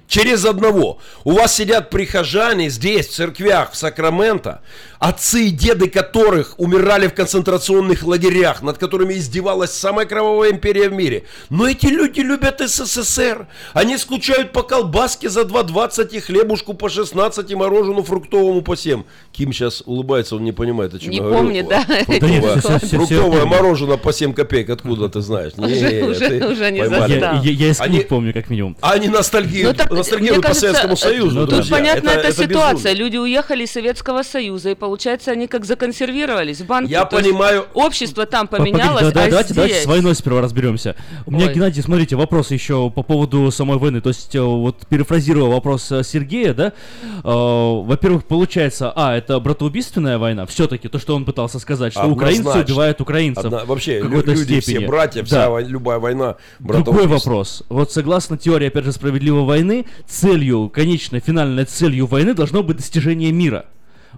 Через 0.09 0.45
одного. 0.45 0.99
У 1.23 1.31
вас 1.31 1.55
сидят 1.55 1.91
прихожане 1.91 2.71
здесь, 2.71 3.07
в 3.07 3.13
церквях, 3.13 3.71
в 3.71 3.77
Сакраменто, 3.77 4.63
отцы 4.99 5.45
и 5.47 5.51
деды 5.51 5.89
которых 5.89 6.55
умирали 6.59 7.09
в 7.09 7.15
концентрационных 7.15 8.03
лагерях, 8.05 8.63
над 8.63 8.79
которыми 8.79 9.15
издевалась 9.15 9.73
самая 9.73 10.07
кровавая 10.07 10.51
империя 10.53 10.89
в 10.89 10.93
мире. 10.93 11.25
Но 11.51 11.69
эти 11.69 11.87
люди 11.87 12.21
любят 12.21 12.61
СССР. 12.61 13.47
Они 13.75 13.97
скучают 13.99 14.53
по 14.53 14.63
колбаске 14.63 15.29
за 15.29 15.43
2,20 15.43 16.17
и 16.17 16.21
хлебушку 16.21 16.75
по 16.75 16.89
16 16.89 17.51
и 17.51 17.55
морожену 17.55 18.03
фруктовому 18.03 18.63
по 18.63 18.77
7. 18.77 19.03
Ким 19.33 19.53
сейчас 19.53 19.83
улыбается, 19.87 20.37
он 20.37 20.45
не 20.45 20.53
понимает, 20.53 20.95
о 20.95 20.99
чем 20.99 21.11
Не 21.11 21.17
я 21.19 21.23
говорю. 21.23 21.39
помнит, 21.39 21.69
да, 21.69 21.85
эти 21.89 22.21
Фруктовое, 22.21 22.21
Да 22.21 22.29
нет, 22.73 22.83
фруктовое 22.91 23.45
мороженое 23.45 23.97
по 23.97 24.13
7 24.13 24.33
копеек, 24.33 24.71
откуда 24.71 25.09
ты 25.09 25.21
знаешь? 25.21 25.53
Уже- 25.57 25.69
Не, 25.93 26.03
уже- 26.03 26.29
ты 26.29 26.47
уже 26.49 26.71
не 26.71 26.81
поймали. 26.81 27.13
застал. 27.21 27.43
Я, 27.43 27.51
я, 27.51 27.67
я 27.69 27.75
Они- 27.79 28.01
помню, 28.01 28.33
как 28.33 28.51
минимум. 28.51 28.77
А 28.81 28.93
они 28.93 29.09
ностальгируют, 29.09 29.77
Ну, 29.79 29.83
так, 29.85 29.93
ностальгируют 29.93 30.47
по 30.47 30.55
Советскому 30.55 30.97
Союзу, 30.97 31.41
ну, 31.41 31.47
Тут 31.47 31.55
друзья. 31.57 31.77
понятна 31.77 32.09
Это- 32.11 32.19
эта 32.21 32.29
это 32.29 32.43
ситуация. 32.43 32.93
Люди 32.95 33.17
уехали 33.17 33.65
из 33.65 33.73
Советского 33.73 34.23
Союза, 34.23 34.71
и 34.71 34.75
получается, 34.97 35.33
они 35.33 35.47
как 35.47 35.67
законсервировались 35.67 36.61
в 36.63 36.67
банке. 36.67 36.93
Я 36.93 37.05
То 37.05 37.19
есть 37.19 37.29
понимаю. 37.29 37.67
Общество 37.75 38.25
там 38.25 38.49
Погоди, 38.49 38.71
поменялось, 38.73 39.03
да- 39.03 39.11
да- 39.11 39.25
а 39.25 39.29
давайте, 39.31 39.53
давайте 39.55 39.75
здесь... 39.75 39.85
с 39.85 39.87
войной 39.87 40.15
сперва 40.15 40.41
разберемся. 40.41 40.97
У 41.27 41.33
меня, 41.33 41.47
Ой. 41.49 41.55
Геннадий, 41.55 41.83
смотрите, 41.83 42.17
вопрос 42.17 42.51
еще 42.51 42.91
по 42.91 43.03
поводу 43.03 43.51
самой 43.51 43.77
войны. 43.79 44.01
То 44.01 44.09
есть, 44.09 44.35
э, 44.35 44.41
вот 44.41 44.87
перефразируя 44.89 45.51
вопрос 45.51 45.93
э, 45.93 46.03
Сергея, 46.03 46.55
да, 46.55 46.67
э, 46.69 46.73
во-первых, 47.23 48.25
получается, 48.25 48.91
а, 48.97 49.15
это 49.15 49.39
братоубийственная 49.39 50.17
война, 50.19 50.47
все-таки, 50.47 50.89
то, 50.89 50.99
что 50.99 51.15
он 51.15 51.27
пытался 51.27 51.59
сказать, 51.59 51.93
что 51.93 52.07
украинцы 52.07 52.41
Однозначно. 52.41 52.73
убивают 52.73 53.01
украинцев. 53.03 53.45
Одна- 53.45 53.65
вообще, 53.67 54.01
в 54.01 54.05
лю- 54.05 54.09
какой-то 54.09 54.31
люди 54.33 54.61
степени. 54.61 54.79
все 54.79 54.87
братья, 54.89 55.21
Да. 55.21 55.27
вся 55.27 55.51
вой- 55.51 55.65
любая 55.65 55.99
война 55.99 56.37
Другой 56.59 57.07
вопрос. 57.07 57.65
Вот 57.69 57.93
согласно 57.93 58.39
теории, 58.39 58.69
опять 58.69 58.85
же, 58.85 58.93
справедливой 58.93 59.45
войны, 59.45 59.85
целью, 60.07 60.71
конечной, 60.71 61.21
финальной 61.21 61.65
целью 61.67 62.07
войны 62.07 62.33
должно 62.33 62.63
быть 62.63 62.77
достижение 62.79 63.31
мира. 63.33 63.67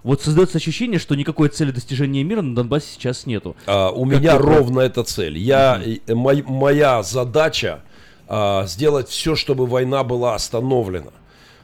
Вот 0.03 0.21
создается 0.21 0.57
ощущение, 0.57 0.99
что 0.99 1.15
никакой 1.15 1.49
цели 1.49 1.71
достижения 1.71 2.23
мира 2.23 2.41
на 2.41 2.55
Донбассе 2.55 2.87
сейчас 2.93 3.25
нету. 3.25 3.55
А, 3.65 3.89
у 3.91 4.05
Как 4.09 4.19
меня 4.19 4.37
ровно 4.37 4.79
эта 4.81 5.03
цель. 5.03 5.37
Я, 5.37 5.81
э, 5.83 6.13
мой- 6.13 6.43
моя 6.43 7.03
задача 7.03 7.81
а, 8.27 8.65
сделать 8.67 9.09
все, 9.09 9.35
чтобы 9.35 9.65
война 9.65 10.03
была 10.03 10.35
остановлена. 10.35 11.11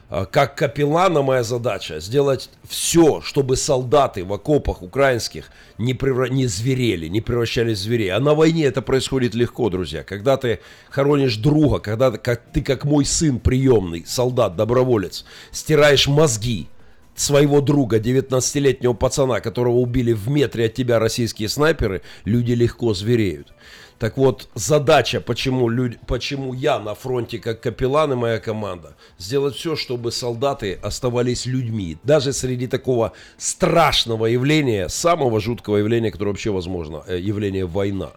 А, 0.08 0.24
Как 0.24 0.56
капеллана 0.56 1.22
моя 1.22 1.42
задача 1.42 1.98
сделать 2.00 2.50
все, 2.68 3.20
чтобы 3.22 3.56
солдаты 3.56 4.24
в 4.24 4.32
окопах 4.32 4.82
украинских 4.82 5.50
не, 5.78 5.94
превра- 5.94 6.28
не 6.28 6.46
зверели, 6.46 7.08
не 7.08 7.20
превращались 7.20 7.78
в 7.78 7.82
зверей. 7.82 8.10
А 8.10 8.20
на 8.20 8.34
войне 8.34 8.64
это 8.64 8.82
происходит 8.82 9.34
легко, 9.34 9.68
друзья. 9.70 10.02
Когда 10.04 10.36
ты 10.36 10.60
хоронишь 10.90 11.36
друга, 11.36 11.78
когда 11.80 12.10
ты 12.10 12.18
как, 12.18 12.42
ты 12.52 12.62
как 12.62 12.84
мой 12.84 13.04
сын 13.04 13.38
приемный, 13.40 14.04
солдат, 14.06 14.56
доброволец, 14.56 15.24
стираешь 15.52 16.06
мозги 16.08 16.68
своего 17.16 17.60
друга, 17.60 17.98
19-летнего 17.98 18.92
пацана, 18.92 19.40
которого 19.40 19.76
убили 19.76 20.12
в 20.12 20.28
метре 20.28 20.66
от 20.66 20.74
тебя 20.74 20.98
российские 20.98 21.48
снайперы, 21.48 22.02
люди 22.24 22.52
легко 22.52 22.94
звереют. 22.94 23.52
Так 23.98 24.18
вот, 24.18 24.48
задача, 24.54 25.22
почему, 25.22 25.70
люди, 25.70 25.98
почему 26.06 26.52
я 26.52 26.78
на 26.78 26.94
фронте 26.94 27.38
как 27.38 27.60
капеллан 27.60 28.12
и 28.12 28.16
моя 28.16 28.38
команда, 28.38 28.94
сделать 29.18 29.56
все, 29.56 29.74
чтобы 29.74 30.12
солдаты 30.12 30.78
оставались 30.82 31.46
людьми. 31.46 31.96
Даже 32.02 32.34
среди 32.34 32.66
такого 32.66 33.12
страшного 33.38 34.26
явления, 34.26 34.88
самого 34.88 35.40
жуткого 35.40 35.78
явления, 35.78 36.10
которое 36.10 36.32
вообще 36.32 36.50
возможно, 36.50 37.04
э, 37.06 37.18
явление 37.18 37.64
война. 37.64 38.12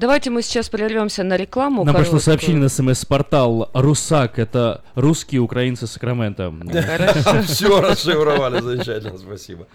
Давайте 0.00 0.30
мы 0.30 0.40
сейчас 0.40 0.70
прервемся 0.70 1.24
на 1.24 1.36
рекламу. 1.36 1.84
Нам 1.84 1.94
пришло 1.94 2.18
сообщение 2.18 2.62
на 2.62 2.68
смс-портал 2.70 3.68
«Русак»— 3.74 4.38
это 4.38 4.80
русские 4.94 5.42
украинцы 5.42 5.86
Сакрамента. 5.86 6.50
Хорошо. 6.72 7.42
Все 7.42 7.80
расшифровали, 7.82 8.62
замечательно, 8.62 9.18
спасибо. 9.18 9.66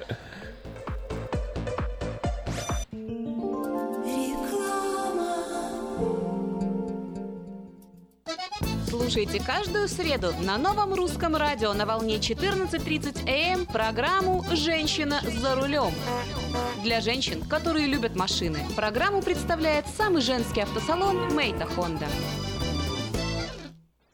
Слушайте 8.98 9.44
каждую 9.44 9.90
среду 9.90 10.32
на 10.42 10.58
новом 10.58 10.94
русском 10.94 11.36
радио 11.36 11.74
на 11.74 11.86
волне 11.86 12.16
14.30 12.16 13.28
АМ 13.28 13.66
программу 13.66 14.46
«Женщина 14.54 15.20
за 15.42 15.56
рулем». 15.56 15.92
Для 16.82 17.02
женщин, 17.02 17.42
которые 17.44 17.88
любят 17.88 18.16
машины, 18.16 18.60
программу 18.76 19.22
представляет 19.22 19.86
самый 19.98 20.22
женский 20.22 20.62
автосалон 20.62 21.36
«Мейта 21.36 21.66
Хонда». 21.66 22.08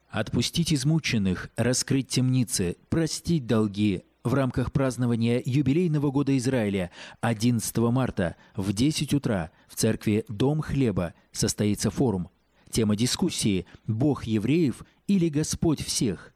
Отпустить 0.09 0.73
измученных, 0.73 1.51
раскрыть 1.55 2.07
темницы, 2.07 2.75
простить 2.89 3.45
долги. 3.45 4.03
В 4.23 4.33
рамках 4.33 4.71
празднования 4.71 5.41
юбилейного 5.45 6.09
года 6.09 6.35
Израиля 6.37 6.89
11 7.21 7.77
марта 7.77 8.35
в 8.55 8.73
10 8.73 9.13
утра 9.13 9.51
в 9.67 9.75
церкви 9.75 10.25
Дом 10.27 10.61
Хлеба 10.61 11.13
состоится 11.31 11.91
форум. 11.91 12.29
Тема 12.71 12.95
дискуссии 12.95 13.65
«Бог 13.85 14.23
евреев 14.23 14.83
или 15.07 15.29
Господь 15.29 15.83
всех?». 15.83 16.33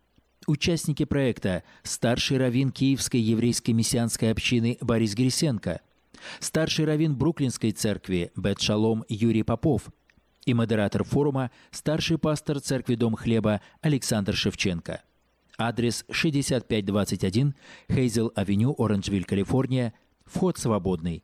Участники 0.48 1.06
проекта– 1.06 1.64
старший 1.84 2.38
раввин 2.38 2.72
Киевской 2.72 3.20
еврейской 3.20 3.72
мессианской 3.72 4.32
общины 4.32 4.78
Борис 4.82 5.16
Грисенко, 5.16 5.82
старший 6.40 6.86
раввин 6.86 7.16
Бруклинской 7.16 7.72
церкви 7.72 8.32
Бет 8.36 8.60
Шалом 8.60 9.04
Юрий 9.10 9.44
Попов 9.44 9.84
и 10.46 10.54
модератор 10.54 11.04
форума– 11.04 11.50
старший 11.72 12.20
пастор 12.20 12.60
церкви 12.60 12.96
Дом 12.96 13.16
Хлеба 13.16 13.62
Александр 13.82 14.36
Шевченко. 14.36 15.02
Адрес 15.58 16.06
6521 16.12 17.56
Хейзел-авеню, 17.90 18.76
Оранжвиль, 18.78 19.26
Калифорния. 19.26 19.94
Вход 20.26 20.58
свободный. 20.58 21.24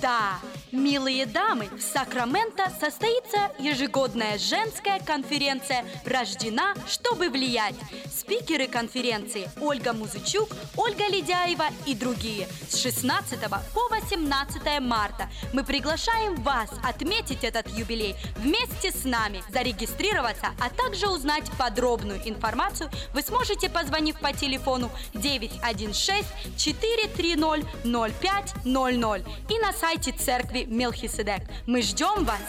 да! 0.00 0.38
Милые 0.72 1.26
дамы, 1.26 1.68
в 1.68 1.80
Сакраменто 1.80 2.70
состоится 2.78 3.50
ежегодная 3.58 4.36
женская 4.36 5.00
конференция 5.00 5.84
«Рождена, 6.04 6.74
чтобы 6.86 7.30
влиять». 7.30 7.76
Спикеры 8.12 8.66
конференции 8.66 9.48
Ольга 9.60 9.92
Музычук, 9.92 10.48
Ольга 10.76 11.06
Ледяева 11.08 11.66
и 11.86 11.94
другие. 11.94 12.46
С 12.68 12.78
16 12.78 13.38
по 13.72 13.88
18 13.88 14.80
марта 14.80 15.30
мы 15.52 15.64
приглашаем 15.64 16.34
вас 16.42 16.70
отметить 16.82 17.44
этот 17.44 17.68
юбилей 17.70 18.16
вместе 18.36 18.90
с 18.90 19.04
нами. 19.04 19.42
Зарегистрироваться, 19.50 20.48
а 20.60 20.68
также 20.68 21.08
узнать 21.08 21.50
подробную 21.58 22.20
информацию 22.28 22.90
вы 23.14 23.22
сможете, 23.22 23.70
позвонив 23.70 24.18
по 24.18 24.32
телефону 24.32 24.90
916 25.14 26.26
430 26.58 27.64
0500 27.84 29.26
и 29.48 29.58
на 29.58 29.72
сайте 29.72 29.85
церкви 30.18 30.64
Мелхиседек. 30.68 31.42
Мы 31.66 31.80
ждем 31.82 32.24
вас! 32.24 32.40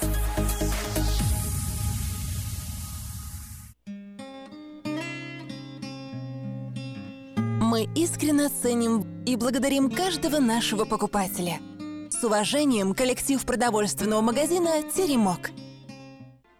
Мы 7.61 7.88
искренне 7.95 8.49
ценим 8.49 9.23
и 9.25 9.35
благодарим 9.35 9.91
каждого 9.91 10.39
нашего 10.39 10.85
покупателя. 10.85 11.59
С 12.09 12.23
уважением, 12.23 12.95
коллектив 12.95 13.45
продовольственного 13.45 14.21
магазина 14.21 14.81
«Теремок». 14.81 15.51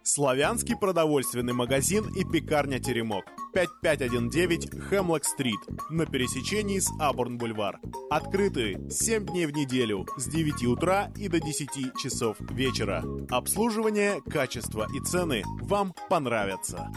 Славянский 0.04 0.76
продовольственный 0.76 1.54
магазин 1.54 2.08
и 2.14 2.24
пекарня 2.24 2.78
«Теремок». 2.78 3.24
5519 3.52 4.70
Хемлок-стрит 4.88 5.58
на 5.90 6.06
пересечении 6.06 6.78
с 6.78 6.90
Абурн-бульвар. 7.00 7.78
Открыты 8.10 8.80
7 8.90 9.26
дней 9.26 9.46
в 9.46 9.52
неделю 9.52 10.06
с 10.16 10.26
9 10.26 10.64
утра 10.66 11.10
и 11.16 11.28
до 11.28 11.40
10 11.40 11.96
часов 12.02 12.36
вечера. 12.50 13.04
Обслуживание, 13.30 14.20
качество 14.28 14.86
и 14.94 15.00
цены 15.00 15.42
вам 15.62 15.94
понравятся. 16.08 16.90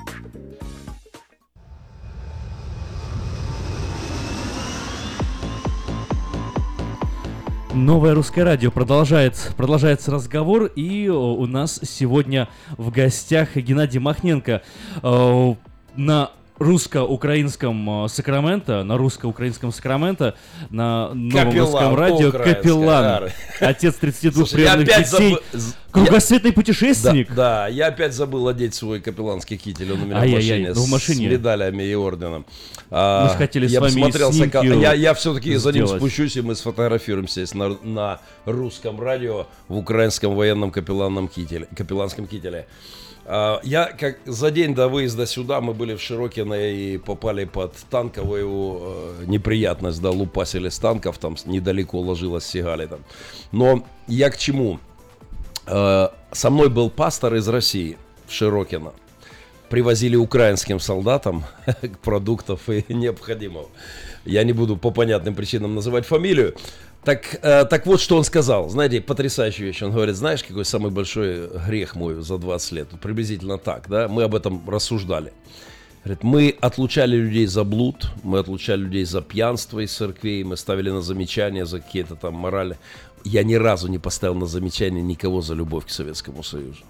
Новое 7.74 8.14
русское 8.14 8.44
радио 8.44 8.70
продолжает, 8.70 9.54
продолжается 9.56 10.12
разговор, 10.12 10.66
и 10.66 11.08
у 11.08 11.46
нас 11.46 11.80
сегодня 11.84 12.50
в 12.72 12.92
гостях 12.92 13.56
Геннадий 13.56 14.00
Махненко 14.00 14.62
э, 15.02 15.56
на 15.96 16.32
русско-украинском 16.62 18.06
э, 18.06 18.08
Сакраменто, 18.10 18.84
на 18.84 18.98
русско-украинском 18.98 19.72
Сакраменто, 19.72 20.36
на 20.70 21.14
новом 21.14 21.58
русском 21.58 21.96
радио 21.96 22.32
Капеллан, 22.32 23.30
отец 23.60 23.96
32 23.96 24.46
Слушай, 24.46 24.64
я 24.64 24.74
преданных 24.76 24.90
опять 24.90 25.12
детей, 25.12 25.38
забы- 25.54 25.74
кругосветный 25.92 26.54
путешественник. 26.54 27.30
Да, 27.30 27.36
да, 27.36 27.68
я 27.68 27.88
опять 27.88 28.14
забыл 28.14 28.48
одеть 28.48 28.76
свой 28.76 29.00
капелланский 29.02 29.58
китель, 29.58 29.92
он 29.94 30.02
у 30.02 30.06
меня 30.06 30.18
в 30.20 30.22
Ай-яй-яй, 30.22 30.60
машине, 30.60 30.74
ну, 30.76 30.82
в 30.86 30.90
машине. 30.90 31.28
с 31.30 31.32
медалями 31.32 31.84
и 31.84 31.94
орденом. 31.96 32.46
А, 32.90 33.30
Мы 33.32 33.38
хотели 33.38 33.68
с 33.68 33.72
я 33.72 33.82
вами 33.82 33.94
посмотрел, 33.94 34.32
снимки 34.34 34.58
сака- 34.58 34.82
я, 34.82 34.94
я 34.94 35.14
все-таки 35.14 35.56
за 35.56 35.72
ним 35.72 35.88
спущусь, 35.88 36.36
и 36.38 36.42
мы 36.42 36.56
сфотографируемся 36.56 37.46
на, 37.54 37.70
на 37.84 38.20
русском 38.46 39.00
радио 39.02 39.48
в 39.68 39.78
украинском 39.78 40.36
военном 40.36 40.72
капелланном 40.72 41.28
кителе, 41.28 41.68
капелланском 41.76 42.28
кителе. 42.28 42.68
А, 43.26 43.60
Я 43.64 43.86
как 43.86 44.20
за 44.26 44.52
день 44.52 44.74
до 44.74 44.88
выезда 44.88 45.26
сюда 45.26 45.62
мы 45.62 45.74
были 45.74 45.96
в 45.96 46.02
Широкино 46.02 46.54
и 46.54 46.98
попали 46.98 47.46
под 47.46 47.76
танковую 47.90 48.80
э, 48.82 49.24
неприятность, 49.28 50.02
да, 50.02 50.10
лупасили 50.10 50.70
с 50.70 50.80
танков, 50.80 51.18
там 51.18 51.36
недалеко 51.46 52.00
ложилась 52.00 52.46
Сигали 52.46 52.88
там. 52.88 53.00
Но 53.52 53.86
я 54.08 54.30
к 54.30 54.38
чему? 54.38 54.80
Э, 55.68 56.10
Со 56.32 56.50
мной 56.50 56.70
был 56.70 56.90
пастор 56.90 57.36
из 57.36 57.48
России 57.48 57.98
в 58.28 58.34
Широкино. 58.34 58.94
Привозили 59.70 60.18
украинским 60.18 60.80
солдатам 60.80 61.46
продуктов 62.04 62.70
и 62.70 62.84
необходимого. 62.94 63.68
Я 64.26 64.44
не 64.44 64.54
буду 64.54 64.78
по 64.78 64.92
понятным 64.92 65.36
причинам 65.36 65.76
называть 65.76 66.06
фамилию. 66.06 66.56
Так, 67.04 67.40
э, 67.42 67.66
так 67.66 67.86
вот, 67.88 68.00
что 68.00 68.16
он 68.18 68.24
сказал. 68.24 68.70
Знаете, 68.70 69.02
потрясающая 69.02 69.66
вещь. 69.66 69.82
Он 69.82 69.92
говорит, 69.92 70.16
знаешь, 70.16 70.44
какой 70.44 70.66
самый 70.66 70.92
большой 70.92 71.48
грех 71.68 71.96
мой 71.96 72.22
за 72.22 72.38
20 72.38 72.72
лет? 72.74 72.88
Приблизительно 73.02 73.58
так, 73.58 73.90
да? 73.90 74.08
Мы 74.08 74.24
об 74.24 74.36
этом 74.36 74.62
рассуждали. 74.70 75.34
Говорит, 76.04 76.24
мы 76.24 76.56
отлучали 76.62 77.16
людей 77.16 77.46
за 77.48 77.64
блуд, 77.64 78.08
мы 78.24 78.40
отлучали 78.40 78.82
людей 78.82 79.04
за 79.06 79.22
пьянство 79.22 79.80
из 79.80 79.92
церквей, 79.96 80.44
мы 80.44 80.58
ставили 80.58 80.90
на 80.92 81.02
замечания 81.02 81.66
за 81.66 81.80
какие-то 81.80 82.16
там 82.16 82.34
морали. 82.36 82.78
Я 83.24 83.44
ни 83.44 83.54
разу 83.56 83.88
не 83.88 84.00
поставил 84.00 84.36
на 84.36 84.48
замечание 84.48 85.04
никого 85.04 85.42
за 85.42 85.54
любовь 85.54 85.86
к 85.86 85.90
Советскому 85.90 86.44
Союзу. 86.44 86.82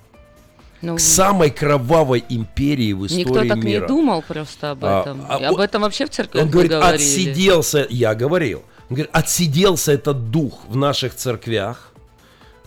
Ну, 0.81 0.95
К 0.95 0.99
самой 0.99 1.51
кровавой 1.51 2.23
империи 2.29 2.93
в 2.93 3.05
истории 3.05 3.23
Никто 3.25 3.45
так 3.45 3.63
мира. 3.63 3.81
не 3.81 3.87
думал 3.87 4.23
просто 4.27 4.71
об 4.71 4.83
А, 4.83 5.01
этом. 5.01 5.25
а 5.29 5.37
И 5.39 5.43
об 5.43 5.57
этом 5.57 5.81
вообще 5.83 6.05
в 6.05 6.09
церкви 6.09 6.39
Он 6.39 6.49
говорит, 6.49 6.71
говорили. 6.71 6.95
отсиделся, 6.95 7.85
я 7.89 8.15
говорил, 8.15 8.63
он 8.91 8.95
говорит, 8.95 9.09
отсиделся 9.13 9.93
этот 9.93 10.31
дух 10.31 10.65
в 10.67 10.75
наших 10.75 11.15
церквях, 11.15 11.93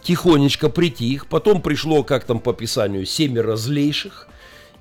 тихонечко 0.03 0.71
притих, 0.71 1.27
потом 1.27 1.61
пришло, 1.61 2.03
как 2.03 2.25
там 2.25 2.41
по 2.41 2.55
Писанию, 2.55 3.05
семеро 3.05 3.57
злейших, 3.57 4.27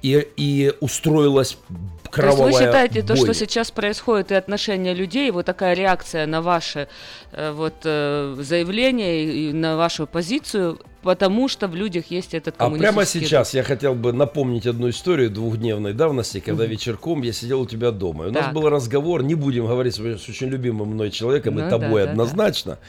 и, 0.02 0.26
и 0.38 0.74
устроилась 0.80 1.58
То 2.04 2.10
кровавая 2.12 2.48
есть 2.48 2.60
вы 2.60 2.66
считаете, 2.66 3.02
то, 3.02 3.18
что 3.18 3.26
бойня. 3.26 3.34
сейчас 3.34 3.72
происходит 3.72 4.32
и 4.32 4.36
отношения 4.36 4.94
людей, 4.94 5.32
вот 5.32 5.46
такая 5.46 5.74
реакция 5.74 6.28
на 6.28 6.42
ваши 6.42 6.88
э, 7.34 7.52
вот 7.52 7.74
э, 7.84 8.38
заявления 8.40 9.26
и 9.26 9.52
на 9.52 9.76
вашу 9.76 10.08
позицию, 10.08 10.80
потому 11.04 11.48
что 11.48 11.68
в 11.68 11.76
людях 11.76 12.06
есть 12.10 12.34
этот 12.34 12.56
А 12.58 12.66
коммунистический 12.66 12.82
прямо 12.92 13.02
дух? 13.02 13.10
сейчас 13.10 13.54
я 13.54 13.64
хотел 13.64 13.94
бы 13.94 14.14
напомнить 14.14 14.66
одну 14.66 14.90
историю 14.90 15.30
двухдневной 15.30 15.94
давности, 15.94 16.40
когда 16.40 16.66
вечерком 16.66 17.22
я 17.22 17.34
сидел 17.34 17.62
у 17.62 17.66
тебя 17.68 17.92
дома. 17.92 18.26
И 18.26 18.28
у 18.30 18.32
нас 18.32 18.46
Так. 18.46 18.54
был 18.54 18.68
разговор, 18.70 19.22
не 19.22 19.36
будем 19.36 19.68
говорить 19.68 19.96
с 19.96 20.00
очень 20.00 20.48
любимым 20.48 20.90
мной 20.90 21.12
человеком, 21.12 21.56
Ну 21.56 21.60
и 21.60 21.64
да, 21.64 21.70
тобой 21.70 22.02
да, 22.02 22.06
да. 22.08 22.12
однозначно, 22.12 22.80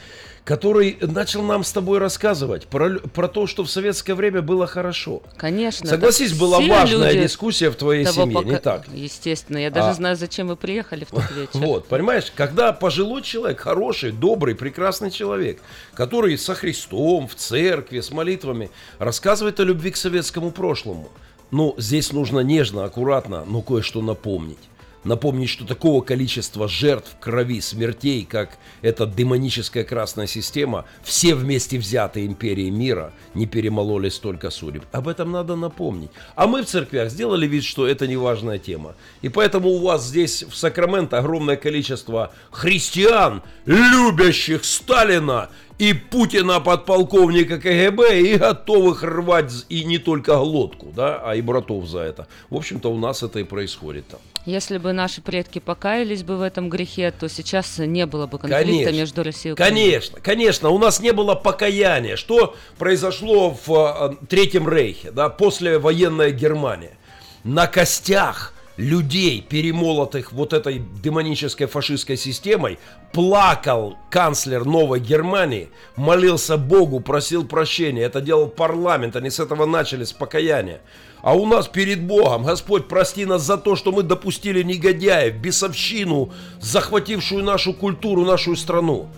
который 0.45 0.97
начал 1.01 1.41
нам 1.41 1.63
с 1.63 1.71
тобой 1.71 1.97
рассказывать 1.97 2.67
про, 2.67 2.99
про 2.99 3.27
то, 3.27 3.47
что 3.47 3.63
в 3.63 3.69
советское 3.69 4.13
время 4.13 4.43
было 4.43 4.67
хорошо. 4.67 5.23
Конечно. 5.37 5.89
Согласись, 5.89 6.33
была 6.33 6.59
важная 6.61 7.13
дискуссия 7.15 7.71
в 7.71 7.75
твоей 7.75 8.05
семье, 8.05 8.27
не 8.27 8.51
пока- 8.51 8.59
так? 8.59 8.87
Естественно. 8.93 9.57
Я 9.57 9.71
даже 9.71 9.89
А. 9.89 9.93
знаю, 9.95 10.15
зачем 10.15 10.47
вы 10.47 10.55
приехали 10.55 11.03
в 11.03 11.09
тот 11.09 11.23
вечер. 11.35 11.49
Вот, 11.53 11.87
понимаешь, 11.87 12.31
когда 12.35 12.71
пожилой 12.73 13.23
человек, 13.23 13.59
хороший, 13.59 14.11
добрый, 14.11 14.53
прекрасный 14.55 15.09
человек, 15.09 15.59
который 15.95 16.37
со 16.37 16.53
Христом, 16.53 17.27
в 17.27 17.33
церкви, 17.33 17.99
с 17.99 18.11
молитвами, 18.11 18.69
рассказывает 18.99 19.59
о 19.59 19.63
любви 19.63 19.89
к 19.91 19.97
советскому 19.97 20.51
прошлому. 20.51 21.09
Ну, 21.49 21.73
здесь 21.79 22.11
нужно 22.13 22.41
нежно, 22.41 22.85
аккуратно, 22.85 23.45
но 23.45 23.61
кое-что 23.63 24.01
напомнить. 24.03 24.59
Напомнить, 25.05 25.49
что 25.49 25.65
такого 25.65 26.01
количества 26.01 26.67
жертв, 26.67 27.15
крови, 27.19 27.61
смертей, 27.61 28.25
как 28.25 28.57
эта 28.81 29.05
демоническая 29.05 29.83
красная 29.83 30.25
система, 30.25 30.85
все 31.03 31.35
вместе 31.35 31.77
взятые 31.77 32.25
империи 32.25 32.71
мира 32.71 33.13
не 33.35 33.45
перемололи 33.45 34.09
столько 34.09 34.49
судеб. 34.49 34.83
Об 34.91 35.07
этом 35.07 35.31
надо 35.31 35.55
напомнить. 35.55 36.09
А 36.33 36.47
мы 36.47 36.63
в 36.63 36.65
церквях 36.65 37.11
сделали 37.11 37.45
вид, 37.45 37.63
что 37.63 37.87
это 37.87 38.07
не 38.07 38.17
важная 38.17 38.57
тема. 38.57 38.95
И 39.21 39.29
поэтому 39.29 39.69
у 39.69 39.79
вас 39.79 40.07
здесь 40.07 40.41
в 40.41 40.55
Сакраменто 40.55 41.19
огромное 41.19 41.55
количество 41.55 42.33
христиан, 42.49 43.43
любящих 43.67 44.65
Сталина 44.65 45.49
и 45.77 45.93
Путина 45.93 46.59
подполковника 46.59 47.59
КГБ 47.59 48.21
и 48.21 48.37
готовых 48.37 49.03
рвать 49.03 49.51
и 49.69 49.83
не 49.83 49.97
только 49.97 50.37
глотку, 50.37 50.91
да, 50.95 51.21
а 51.23 51.35
и 51.35 51.41
братов 51.41 51.87
за 51.87 51.99
это. 51.99 52.27
В 52.49 52.55
общем-то, 52.55 52.91
у 52.91 52.97
нас 52.97 53.23
это 53.23 53.39
и 53.39 53.43
происходит 53.43 54.07
там. 54.07 54.19
Если 54.45 54.77
бы 54.77 54.93
наши 54.93 55.21
предки 55.21 55.59
покаялись 55.59 56.23
бы 56.23 56.37
в 56.37 56.41
этом 56.41 56.69
грехе, 56.69 57.11
то 57.11 57.27
сейчас 57.27 57.79
не 57.79 58.05
было 58.05 58.27
бы 58.27 58.37
конфликта 58.37 58.65
Конечно. 58.65 58.91
между 58.91 59.23
Россией 59.23 59.49
и 59.49 59.53
Украиной. 59.53 59.81
Конечно, 59.81 60.19
конечно, 60.21 60.69
у 60.69 60.77
нас 60.77 60.99
не 60.99 61.13
было 61.13 61.33
покаяния. 61.33 62.15
Что 62.15 62.55
произошло 62.77 63.57
в 63.65 64.17
э, 64.21 64.25
Третьем 64.27 64.69
Рейхе, 64.69 65.11
да, 65.11 65.29
после 65.29 65.79
военная 65.79 66.29
Германия? 66.29 66.97
На 67.43 67.67
костях 67.67 68.54
людей, 68.77 69.41
перемолотых 69.41 70.31
вот 70.31 70.53
этой 70.53 70.81
демонической 71.01 71.67
фашистской 71.67 72.17
системой, 72.17 72.77
плакал 73.13 73.97
канцлер 74.09 74.65
Новой 74.65 74.99
Германии, 74.99 75.69
молился 75.95 76.57
Богу, 76.57 76.99
просил 76.99 77.45
прощения. 77.45 78.03
Это 78.03 78.21
делал 78.21 78.47
парламент, 78.47 79.15
они 79.15 79.29
с 79.29 79.39
этого 79.39 79.65
начали, 79.65 80.03
с 80.03 80.11
покаяния. 80.11 80.81
А 81.21 81.33
у 81.33 81.45
нас 81.45 81.67
перед 81.67 82.03
Богом, 82.03 82.43
Господь, 82.43 82.87
прости 82.87 83.25
нас 83.25 83.41
за 83.41 83.57
то, 83.57 83.75
что 83.75 83.91
мы 83.91 84.03
допустили 84.03 84.61
негодяев, 84.61 85.35
бесовщину, 85.35 86.31
захватившую 86.59 87.43
нашу 87.43 87.73
культуру, 87.73 88.25
нашу 88.25 88.55
страну. 88.55 89.09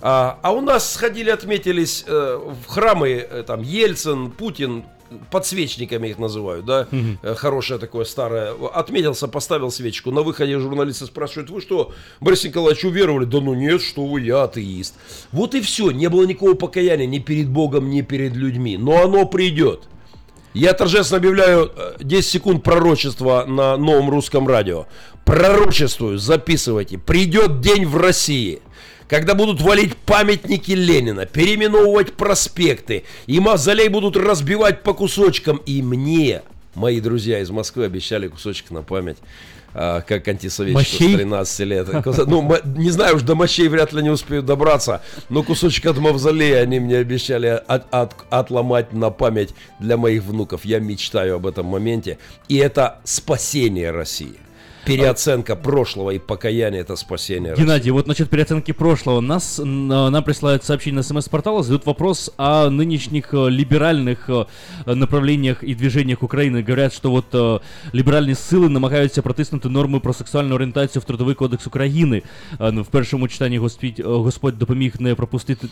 А, 0.00 0.38
а 0.42 0.52
у 0.52 0.60
нас 0.60 0.92
сходили, 0.92 1.30
отметились 1.30 2.04
э, 2.06 2.40
в 2.64 2.68
храмы, 2.68 3.26
э, 3.28 3.42
там, 3.44 3.62
Ельцин, 3.62 4.30
Путин, 4.30 4.84
подсвечниками 5.30 6.08
их 6.08 6.18
называют, 6.18 6.64
да, 6.64 6.88
Э, 7.22 7.34
хорошее 7.34 7.78
такое 7.78 8.04
старое. 8.04 8.52
Отметился, 8.74 9.28
поставил 9.28 9.70
свечку. 9.70 10.10
На 10.10 10.22
выходе 10.22 10.58
журналисты 10.58 11.06
спрашивают, 11.06 11.50
вы 11.50 11.60
что, 11.60 11.92
Борис 12.20 12.44
Николаевич, 12.44 12.84
уверовали? 12.84 13.24
Да 13.24 13.40
ну 13.40 13.54
нет, 13.54 13.82
что 13.82 14.04
вы, 14.06 14.20
я 14.20 14.44
атеист. 14.44 14.94
Вот 15.32 15.54
и 15.54 15.60
все, 15.60 15.90
не 15.90 16.08
было 16.08 16.24
никакого 16.24 16.54
покаяния 16.54 17.06
ни 17.06 17.18
перед 17.18 17.48
Богом, 17.48 17.90
ни 17.90 18.02
перед 18.02 18.34
людьми. 18.34 18.76
Но 18.76 19.02
оно 19.02 19.26
придет. 19.26 19.84
Я 20.54 20.72
торжественно 20.72 21.18
объявляю 21.18 21.70
э, 21.76 21.96
10 22.00 22.30
секунд 22.30 22.62
пророчества 22.62 23.44
на 23.46 23.76
новом 23.76 24.10
русском 24.10 24.48
радио. 24.48 24.86
Пророчествую, 25.24 26.18
записывайте. 26.18 26.98
Придет 26.98 27.60
день 27.60 27.84
в 27.84 27.96
России, 27.96 28.60
когда 29.08 29.34
будут 29.34 29.60
валить 29.60 29.96
памятники 29.96 30.72
Ленина, 30.72 31.26
переименовывать 31.26 32.12
проспекты, 32.14 33.04
и 33.26 33.40
мавзолей 33.40 33.88
будут 33.88 34.16
разбивать 34.16 34.82
по 34.82 34.94
кусочкам. 34.94 35.58
И 35.66 35.82
мне, 35.82 36.42
мои 36.74 37.00
друзья 37.00 37.40
из 37.40 37.50
Москвы, 37.50 37.84
обещали 37.84 38.28
кусочек 38.28 38.70
на 38.70 38.82
память, 38.82 39.18
а, 39.78 40.00
как 40.00 40.26
антисоветчику 40.26 40.80
с 41.12 41.16
13 41.16 41.60
лет. 41.66 41.88
Ну, 42.26 42.50
не 42.64 42.90
знаю, 42.90 43.16
уж 43.16 43.22
до 43.22 43.34
мощей 43.34 43.68
вряд 43.68 43.92
ли 43.92 44.02
не 44.02 44.08
успею 44.10 44.42
добраться, 44.42 45.02
но 45.28 45.42
кусочек 45.42 45.84
от 45.86 45.98
мавзолея 45.98 46.62
они 46.62 46.80
мне 46.80 46.96
обещали 46.96 47.46
от- 47.46 47.86
от- 47.92 48.14
отломать 48.30 48.92
на 48.94 49.10
память 49.10 49.54
для 49.78 49.96
моих 49.98 50.22
внуков. 50.24 50.64
Я 50.64 50.78
мечтаю 50.80 51.36
об 51.36 51.46
этом 51.46 51.66
моменте. 51.66 52.18
И 52.48 52.56
это 52.56 53.00
спасение 53.04 53.90
России. 53.90 54.36
Переоценка 54.85 55.55
прошлого 55.55 56.09
и 56.09 56.17
покаяние 56.19 56.81
это 56.81 56.95
спасение 56.95 57.51
России. 57.51 57.63
Геннадий, 57.63 57.91
вот 57.91 58.07
насчет 58.07 58.29
переоценки 58.29 58.73
прошлого. 58.73 59.21
Нас, 59.21 59.59
н- 59.59 59.87
нам 59.87 60.23
присылают 60.23 60.63
сообщение 60.63 60.95
на 60.95 61.03
смс-портала, 61.03 61.61
задают 61.61 61.85
вопрос 61.85 62.31
о 62.37 62.69
нынешних 62.69 63.31
э, 63.33 63.49
либеральных 63.49 64.27
э, 64.27 64.45
направлениях 64.95 65.63
и 65.63 65.75
движениях 65.75 66.23
України. 66.23 66.61
Говорять, 66.61 66.93
що 66.93 67.11
от 67.13 67.35
е, 67.35 67.59
ліберальні 67.95 68.35
сили 68.35 68.69
намагаються 68.69 69.21
протиснути 69.21 69.69
норми 69.69 69.99
про 69.99 70.13
сексуальну 70.13 70.55
орієнтацію 70.55 71.01
в 71.01 71.05
Трудовий 71.05 71.35
кодекс 71.35 71.67
України. 71.67 72.21
Е, 72.59 72.71
ну, 72.71 72.81
В 72.81 72.87
першому 72.87 73.27
читанні 73.27 73.57
Господь, 73.57 73.99
е, 73.99 74.03
Господь 74.03 74.57
допоміг 74.59 74.93
не 74.99 75.15
пропустити 75.15 75.67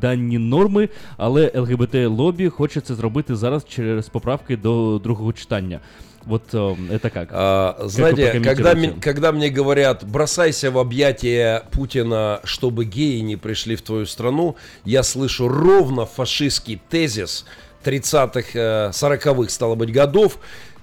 дані 0.00 0.38
норми, 0.38 0.88
але 1.16 1.48
ЛГБТ-лобі 1.54 2.48
хоче 2.48 2.80
це 2.80 2.94
зробити 2.94 3.36
зараз 3.36 3.64
через 3.68 4.08
поправки 4.08 4.56
до 4.56 5.00
другого 5.02 5.32
читання. 5.32 5.80
Вот 6.25 6.43
э, 6.53 6.75
это 6.91 7.09
как? 7.09 7.29
А, 7.31 7.75
Как 7.77 7.89
знаете, 7.89 8.39
когда, 8.39 8.75
когда 8.99 9.31
мне 9.31 9.49
говорят, 9.49 10.03
бросайся 10.03 10.71
в 10.71 10.79
объятия 10.79 11.63
Путина, 11.71 12.41
чтобы 12.43 12.85
геи 12.85 13.19
не 13.19 13.35
пришли 13.35 13.75
в 13.75 13.83
твою 13.83 14.05
страну, 14.07 14.55
я 14.85 15.03
слышу 15.03 15.47
ровно 15.47 16.05
фашистский 16.05 16.81
тезис 16.89 17.45
30-х, 17.83 18.49
э, 18.53 18.89
40-х, 18.91 19.49
стало 19.49 19.75
быть, 19.75 19.91
годов, 19.91 20.39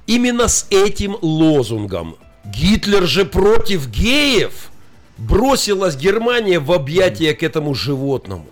именно 0.06 0.46
с 0.46 0.66
этим 0.70 1.16
лозунгом. 1.20 2.16
Гитлер 2.44 3.06
же 3.06 3.24
против 3.24 3.88
геев! 3.88 4.70
Бросилась 5.18 5.96
Германия 5.96 6.58
в 6.58 6.72
объятия 6.72 7.34
к 7.34 7.42
этому 7.42 7.74
животному. 7.74 8.46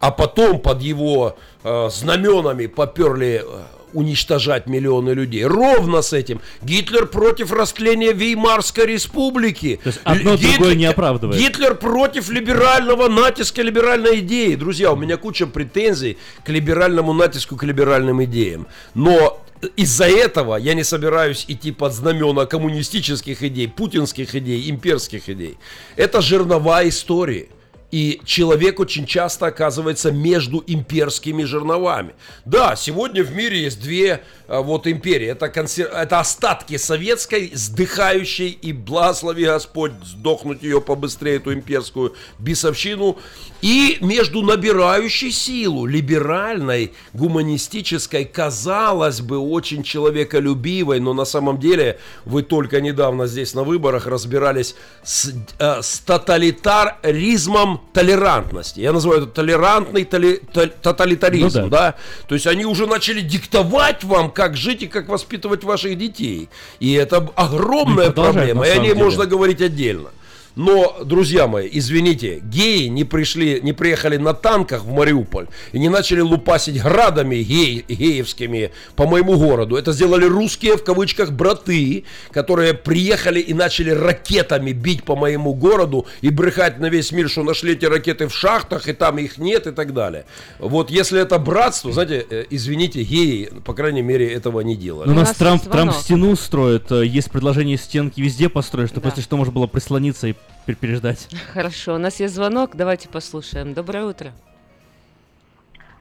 А 0.00 0.10
потом 0.10 0.58
под 0.58 0.82
его 0.82 1.36
э, 1.62 1.88
знаменами 1.90 2.66
поперли 2.66 3.42
э, 3.44 3.62
уничтожать 3.92 4.66
миллионы 4.66 5.10
людей. 5.10 5.44
Ровно 5.44 6.02
с 6.02 6.12
этим. 6.12 6.40
Гитлер 6.62 7.06
против 7.06 7.52
растления 7.52 8.12
Веймарской 8.12 8.86
республики. 8.86 9.80
То 9.82 9.88
есть 9.88 10.00
одно 10.04 10.32
Л- 10.32 10.38
другое 10.38 10.74
не 10.74 10.86
оправдывает. 10.86 11.40
Гитлер 11.40 11.74
против 11.74 12.28
либерального 12.30 13.08
натиска 13.08 13.62
либеральной 13.62 14.20
идеи. 14.20 14.54
Друзья, 14.54 14.92
у 14.92 14.96
меня 14.96 15.16
куча 15.16 15.46
претензий 15.46 16.18
к 16.44 16.48
либеральному 16.48 17.12
натиску, 17.12 17.56
к 17.56 17.64
либеральным 17.64 18.22
идеям. 18.24 18.66
Но 18.94 19.42
из-за 19.76 20.06
этого 20.06 20.56
я 20.56 20.74
не 20.74 20.84
собираюсь 20.84 21.44
идти 21.48 21.70
под 21.72 21.92
знамена 21.92 22.46
коммунистических 22.46 23.42
идей, 23.42 23.68
путинских 23.68 24.34
идей, 24.34 24.70
имперских 24.70 25.28
идей. 25.28 25.58
Это 25.96 26.22
жернова 26.22 26.88
истории. 26.88 27.50
И 27.90 28.20
человек 28.24 28.78
очень 28.80 29.06
часто 29.06 29.46
оказывается 29.46 30.12
между 30.12 30.62
имперскими 30.66 31.42
жерновами. 31.44 32.14
Да, 32.44 32.76
сегодня 32.76 33.24
в 33.24 33.32
мире 33.34 33.62
есть 33.62 33.80
две 33.80 34.22
вот 34.60 34.86
империи. 34.86 35.28
Это, 35.28 35.46
консер- 35.46 35.90
это 35.94 36.18
остатки 36.20 36.76
советской, 36.76 37.50
сдыхающей, 37.54 38.48
и 38.48 38.72
благослови 38.72 39.44
Господь 39.46 39.92
сдохнуть 40.04 40.62
ее 40.62 40.80
побыстрее, 40.80 41.36
эту 41.36 41.54
имперскую 41.54 42.14
бесовщину. 42.38 43.16
И 43.62 43.98
между 44.00 44.42
набирающей 44.42 45.30
силу, 45.30 45.86
либеральной, 45.86 46.92
гуманистической, 47.12 48.24
казалось 48.24 49.20
бы, 49.20 49.38
очень 49.38 49.82
человеколюбивой, 49.82 50.98
но 51.00 51.12
на 51.14 51.24
самом 51.24 51.58
деле 51.58 51.98
вы 52.24 52.42
только 52.42 52.80
недавно 52.80 53.26
здесь 53.26 53.54
на 53.54 53.62
выборах 53.62 54.06
разбирались 54.06 54.74
с, 55.04 55.32
э, 55.58 55.82
с 55.82 56.00
тоталитаризмом 56.00 57.80
толерантности. 57.92 58.80
Я 58.80 58.92
называю 58.92 59.22
это 59.22 59.30
толерантный 59.30 60.04
толи- 60.04 60.42
то- 60.52 60.66
тоталитаризм, 60.66 61.60
Ну 61.62 61.68
да. 61.68 61.94
То 62.28 62.34
есть 62.34 62.46
они 62.46 62.64
уже 62.64 62.86
начали 62.86 63.20
диктовать 63.20 64.04
вам, 64.04 64.30
как 64.40 64.56
жить 64.56 64.82
и 64.82 64.86
как 64.86 65.06
воспитывать 65.08 65.64
ваших 65.64 65.98
детей. 65.98 66.48
И 66.78 66.94
это 66.94 67.18
огромная 67.36 68.06
продолжают, 68.06 68.36
проблема, 68.36 68.66
и 68.66 68.70
о 68.70 68.78
ней 68.78 68.94
деле. 68.94 69.04
можно 69.04 69.26
говорить 69.26 69.60
отдельно. 69.60 70.08
Но, 70.56 70.96
друзья 71.04 71.46
мои, 71.46 71.68
извините, 71.70 72.40
геи 72.42 72.86
не 72.86 73.04
пришли, 73.04 73.60
не 73.62 73.72
приехали 73.72 74.16
на 74.16 74.34
танках 74.34 74.84
в 74.84 74.90
Мариуполь 74.90 75.46
и 75.72 75.78
не 75.78 75.88
начали 75.88 76.20
лупасить 76.20 76.82
градами 76.82 77.36
гей, 77.36 77.84
геевскими 77.88 78.72
по 78.96 79.06
моему 79.06 79.38
городу. 79.38 79.76
Это 79.76 79.92
сделали 79.92 80.24
русские, 80.24 80.76
в 80.76 80.84
кавычках, 80.84 81.30
браты, 81.30 82.04
которые 82.32 82.74
приехали 82.74 83.40
и 83.40 83.54
начали 83.54 83.90
ракетами 83.90 84.72
бить 84.72 85.04
по 85.04 85.14
моему 85.16 85.54
городу 85.54 86.06
и 86.20 86.30
брехать 86.30 86.78
на 86.78 86.86
весь 86.86 87.12
мир, 87.12 87.28
что 87.28 87.42
нашли 87.42 87.72
эти 87.72 87.84
ракеты 87.84 88.26
в 88.26 88.34
шахтах, 88.34 88.88
и 88.88 88.92
там 88.92 89.18
их 89.18 89.38
нет, 89.38 89.66
и 89.66 89.70
так 89.70 89.94
далее. 89.94 90.24
Вот 90.58 90.90
если 90.90 91.20
это 91.20 91.38
братство, 91.38 91.92
знаете, 91.92 92.26
э, 92.28 92.44
извините, 92.50 93.02
геи, 93.02 93.50
по 93.64 93.72
крайней 93.72 94.02
мере, 94.02 94.32
этого 94.32 94.60
не 94.60 94.76
делали. 94.76 95.08
Ну, 95.08 95.14
у 95.14 95.16
нас 95.16 95.34
Трамп, 95.36 95.62
Трамп 95.62 95.92
стену 95.92 96.34
строит, 96.36 96.90
э, 96.90 97.06
есть 97.06 97.30
предложение 97.30 97.76
стенки 97.76 98.20
везде 98.20 98.48
построить, 98.48 98.90
чтобы, 98.90 99.08
если 99.08 99.20
что, 99.20 99.36
можно 99.36 99.52
было 99.52 99.66
прислониться 99.66 100.26
и 100.26 100.34
пер- 100.66 100.76
переждать. 100.76 101.28
Хорошо, 101.52 101.94
у 101.94 101.98
нас 101.98 102.20
есть 102.20 102.34
звонок, 102.34 102.70
давайте 102.74 103.08
послушаем. 103.08 103.74
Доброе 103.74 104.04
утро. 104.06 104.32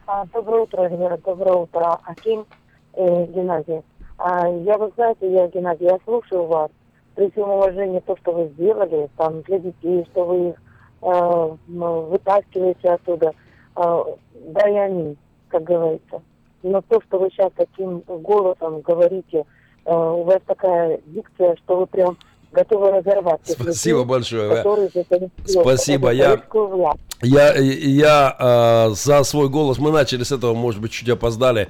А, 0.07 0.25
Доброе 0.33 0.63
утро, 0.63 0.81
Эльвира, 0.83 1.17
доброе 1.17 1.53
утро, 1.53 1.99
Аким 2.03 2.45
э, 2.93 3.25
Геннадий. 3.27 3.81
А, 4.17 4.47
я, 4.47 4.77
вы 4.77 4.91
знаете, 4.95 5.31
я, 5.31 5.47
Геннадий, 5.47 5.85
я 5.85 5.99
слушаю 6.03 6.45
вас. 6.45 6.71
При 7.15 7.29
всем 7.31 7.49
уважении 7.49 7.99
то, 7.99 8.15
что 8.17 8.31
вы 8.31 8.47
сделали, 8.49 9.09
там, 9.17 9.41
для 9.43 9.59
детей, 9.59 10.07
что 10.11 10.25
вы 10.25 10.49
их 10.49 10.55
э, 11.01 11.55
вытаскиваете 11.67 12.89
оттуда. 12.89 13.33
А, 13.75 14.03
да 14.33 14.69
и 14.69 14.75
аминь, 14.75 15.17
как 15.49 15.63
говорится. 15.63 16.21
Но 16.63 16.81
то, 16.81 16.99
что 17.01 17.19
вы 17.19 17.29
сейчас 17.29 17.51
таким 17.55 17.99
голосом 18.07 18.81
говорите, 18.81 19.45
э, 19.85 19.93
у 19.93 20.23
вас 20.23 20.39
такая 20.45 20.99
дикция, 21.05 21.55
что 21.57 21.77
вы 21.77 21.85
прям 21.87 22.17
готовы 22.51 22.91
разорвать. 22.91 23.41
тех 23.43 23.55
Спасибо 23.55 23.99
людей, 23.99 24.09
большое. 24.09 24.55
которые 24.55 24.89
Спасибо, 25.45 26.11
я-. 26.11 26.41
Я, 27.21 27.53
я 27.53 28.35
э, 28.39 28.93
за 28.95 29.23
свой 29.23 29.49
голос, 29.49 29.77
мы 29.77 29.91
начали 29.91 30.23
с 30.23 30.31
этого, 30.31 30.53
может 30.53 30.81
быть, 30.81 30.91
чуть 30.91 31.09
опоздали. 31.09 31.67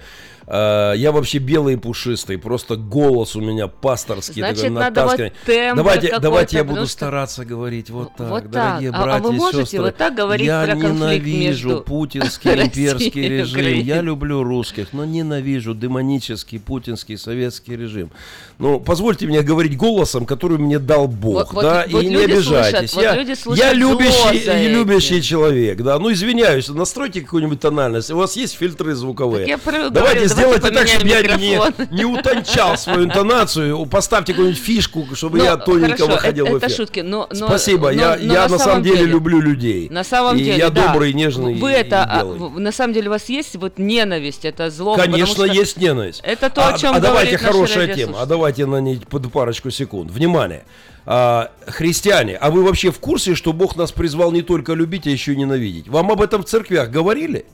Э, 0.52 0.94
я 0.96 1.12
вообще 1.12 1.38
белый 1.38 1.76
и 1.76 1.78
пушистый, 1.78 2.40
просто 2.40 2.76
голос 2.76 3.36
у 3.36 3.42
меня 3.42 3.68
пасторский, 3.68 4.42
Значит, 4.42 4.62
такой 4.64 4.70
надо 4.72 5.06
вот 5.06 5.18
тембр 5.46 5.76
давайте, 5.76 6.20
давайте 6.20 6.58
я 6.58 6.64
буду 6.64 6.82
что- 6.88 6.92
стараться 6.92 7.46
говорить 7.46 7.92
вот 7.92 8.16
так, 8.18 8.30
вот 8.30 8.50
дорогие 8.50 8.90
так. 8.92 9.00
А- 9.00 9.04
а 9.04 9.06
братья 9.06 9.28
вы 9.28 9.36
и 9.36 9.38
можете 9.38 9.62
сестры. 9.66 9.82
вот 9.84 9.98
так 9.98 10.16
говорить 10.16 10.48
я 10.48 10.64
про 10.66 10.74
ненавижу 10.74 11.68
между 11.70 11.82
путинский 11.82 12.50
имперский 12.64 13.30
режим. 13.30 13.80
Я 13.80 14.02
люблю 14.02 14.42
русских, 14.42 14.88
но 14.92 15.06
ненавижу 15.06 15.76
демонический 15.76 16.60
путинский 16.60 17.20
советский 17.20 17.76
режим. 17.78 18.10
Ну, 18.58 18.80
позвольте 18.80 19.28
мне 19.28 19.44
говорить 19.44 19.78
голосом, 19.78 20.26
который 20.26 20.58
мне 20.58 20.80
дал 20.80 21.08
Бог, 21.08 21.54
Вот- 21.54 21.54
вот- 21.54 21.62
да, 21.62 21.86
вот 21.92 22.02
и 22.04 22.08
не 22.08 22.14
люди 22.16 22.32
обижайтесь. 22.32 22.92
слышат, 22.92 22.96
вот 22.96 23.04
я, 23.04 23.16
люди 23.16 23.30
я 23.30 23.36
слышат 23.36 23.74
любящий, 23.76 24.46
за 24.46 24.52
этим. 24.54 24.72
любящий 24.74 25.22
человек, 25.22 25.82
да. 25.84 26.00
Ну, 26.00 26.12
извиняюсь, 26.12 26.68
настройте 26.70 27.22
какую-нибудь 27.22 27.60
тональность. 27.60 28.10
У 28.10 28.18
вас 28.18 28.36
есть 28.36 28.56
фильтры 28.58 28.96
звуковые? 28.96 29.42
Так 29.42 29.48
я 29.48 29.58
про- 29.60 29.72
говорю, 29.74 29.90
давайте 29.92 30.20
давайте 30.20 30.39
сделайте 30.40 30.72
так, 30.72 30.88
чтобы 30.88 31.10
я 31.10 31.22
не, 31.22 31.96
не 31.96 32.06
утончал 32.06 32.78
свою 32.78 33.06
интонацию. 33.06 33.86
Поставьте 33.86 34.34
какую-нибудь 34.34 34.62
фишку, 34.62 35.08
чтобы 35.14 35.38
Ну, 35.40 35.44
я 35.44 35.58
тоненько 35.58 35.98
хорошо, 35.98 36.08
выходил 36.08 36.46
это, 36.46 36.54
в 36.56 36.58
эфир. 36.60 36.68
это 36.68 36.76
шутки, 36.76 37.00
но, 37.02 37.28
но- 37.32 37.48
Спасибо, 37.48 37.92
но- 37.92 38.02
я, 38.02 38.18
но 38.22 38.34
я 38.34 38.48
на, 38.48 38.58
самом 38.58 38.84
деле, 38.84 38.98
деле 38.98 39.12
люблю 39.12 39.40
людей. 39.40 39.90
На 39.90 40.04
самом 40.04 40.38
и 40.38 40.44
деле, 40.44 40.58
я 40.58 40.70
да. 40.70 40.88
добрый, 40.88 41.14
нежный 41.14 41.56
Вы 41.56 41.72
и- 41.72 41.76
это, 41.76 41.96
и 41.96 42.20
а, 42.20 42.24
на 42.60 42.72
самом 42.72 42.94
деле 42.94 43.08
у 43.08 43.12
вас 43.12 43.30
есть 43.30 43.56
вот 43.56 43.78
ненависть, 43.78 44.46
это 44.46 44.70
зло. 44.70 44.96
Конечно, 44.96 45.44
есть 45.44 45.78
ненависть. 45.78 46.22
Это 46.24 46.50
то, 46.50 46.66
а, 46.68 46.74
о 46.74 46.78
чем 46.78 46.96
а 46.96 47.00
давайте 47.00 47.38
хорошая 47.38 47.94
тема. 47.94 48.22
А 48.22 48.26
давайте 48.26 48.66
на 48.66 48.78
ней 48.78 49.02
под 49.10 49.32
парочку 49.32 49.70
секунд. 49.72 50.12
Внимание. 50.12 50.64
А, 51.06 51.52
христиане, 51.66 52.36
а 52.36 52.52
вы 52.52 52.64
вообще 52.64 52.92
в 52.92 53.00
курсе, 53.00 53.34
что 53.34 53.52
Бог 53.54 53.76
нас 53.76 53.92
призвал 53.92 54.32
не 54.32 54.42
только 54.42 54.74
любить, 54.74 55.08
а 55.08 55.10
еще 55.10 55.34
и 55.34 55.36
ненавидеть? 55.36 55.88
Вам 55.88 56.12
об 56.12 56.22
этом 56.22 56.44
в 56.44 56.46
церквях 56.46 56.90
говорили? 56.92 57.46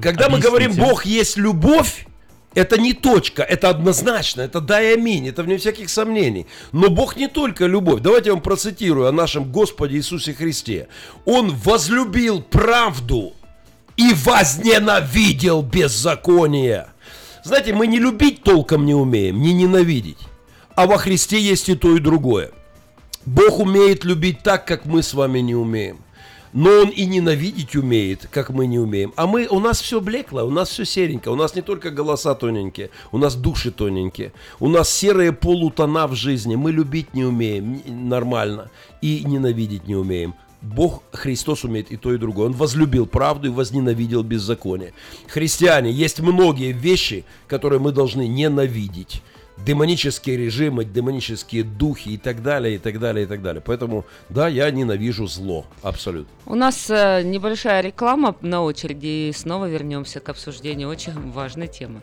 Когда 0.00 0.28
мы 0.28 0.38
говорим 0.38 0.70
Объясните. 0.70 0.90
Бог 0.90 1.04
есть 1.04 1.36
любовь, 1.36 2.06
это 2.54 2.78
не 2.80 2.92
точка, 2.92 3.42
это 3.42 3.70
однозначно, 3.70 4.42
это 4.42 4.60
да 4.60 4.82
и 4.82 4.94
аминь, 4.94 5.28
это 5.28 5.42
вне 5.42 5.56
всяких 5.58 5.88
сомнений. 5.90 6.46
Но 6.72 6.90
Бог 6.90 7.16
не 7.16 7.28
только 7.28 7.66
любовь. 7.66 8.00
Давайте 8.00 8.28
я 8.28 8.34
вам 8.34 8.42
процитирую 8.42 9.08
о 9.08 9.12
нашем 9.12 9.50
Господе 9.50 9.96
Иисусе 9.96 10.34
Христе. 10.34 10.88
Он 11.24 11.50
возлюбил 11.50 12.42
правду 12.42 13.34
и 13.96 14.12
возненавидел 14.24 15.62
беззаконие. 15.62 16.88
Знаете, 17.44 17.72
мы 17.72 17.86
не 17.86 17.98
любить 17.98 18.42
толком 18.42 18.84
не 18.84 18.94
умеем, 18.94 19.40
не 19.40 19.52
ненавидеть. 19.52 20.18
А 20.74 20.86
во 20.86 20.98
Христе 20.98 21.40
есть 21.40 21.68
и 21.68 21.74
то, 21.74 21.96
и 21.96 22.00
другое. 22.00 22.50
Бог 23.26 23.58
умеет 23.60 24.04
любить 24.04 24.42
так, 24.42 24.66
как 24.66 24.84
мы 24.84 25.02
с 25.02 25.14
вами 25.14 25.40
не 25.40 25.54
умеем. 25.54 25.98
Но 26.52 26.70
Он 26.82 26.88
и 26.88 27.06
ненавидеть 27.06 27.74
умеет, 27.76 28.28
как 28.30 28.50
мы 28.50 28.66
не 28.66 28.78
умеем. 28.78 29.12
А 29.16 29.26
мы, 29.26 29.46
у 29.48 29.58
нас 29.58 29.80
все 29.80 30.00
блекло, 30.00 30.44
у 30.44 30.50
нас 30.50 30.68
все 30.68 30.84
серенько. 30.84 31.30
У 31.30 31.36
нас 31.36 31.54
не 31.54 31.62
только 31.62 31.90
голоса 31.90 32.34
тоненькие, 32.34 32.90
у 33.10 33.18
нас 33.18 33.34
души 33.34 33.70
тоненькие. 33.70 34.32
У 34.60 34.68
нас 34.68 34.90
серые 34.90 35.32
полутона 35.32 36.06
в 36.06 36.14
жизни. 36.14 36.56
Мы 36.56 36.72
любить 36.72 37.14
не 37.14 37.24
умеем 37.24 37.80
нормально 37.86 38.70
и 39.00 39.24
ненавидеть 39.24 39.86
не 39.86 39.96
умеем. 39.96 40.34
Бог, 40.62 41.02
Христос 41.12 41.64
умеет 41.64 41.90
и 41.90 41.96
то, 41.96 42.14
и 42.14 42.18
другое. 42.18 42.46
Он 42.46 42.52
возлюбил 42.52 43.06
правду 43.06 43.48
и 43.48 43.50
возненавидел 43.50 44.22
беззаконие. 44.22 44.92
Христиане, 45.26 45.90
есть 45.90 46.20
многие 46.20 46.72
вещи, 46.72 47.24
которые 47.48 47.80
мы 47.80 47.90
должны 47.90 48.28
ненавидеть 48.28 49.22
демонические 49.64 50.36
режимы, 50.36 50.84
демонические 50.84 51.64
духи 51.64 52.10
и 52.10 52.18
так 52.18 52.42
далее, 52.42 52.76
и 52.76 52.78
так 52.78 52.98
далее, 52.98 53.24
и 53.24 53.26
так 53.26 53.42
далее. 53.42 53.62
Поэтому, 53.64 54.04
да, 54.28 54.48
я 54.48 54.70
ненавижу 54.70 55.26
зло, 55.26 55.66
абсолютно. 55.82 56.32
У 56.46 56.54
нас 56.54 56.90
э, 56.90 57.22
небольшая 57.22 57.80
реклама 57.82 58.36
на 58.40 58.62
очереди, 58.62 59.28
и 59.28 59.32
снова 59.32 59.68
вернемся 59.68 60.20
к 60.20 60.28
обсуждению 60.28 60.88
очень 60.88 61.30
важной 61.30 61.68
темы. 61.68 62.02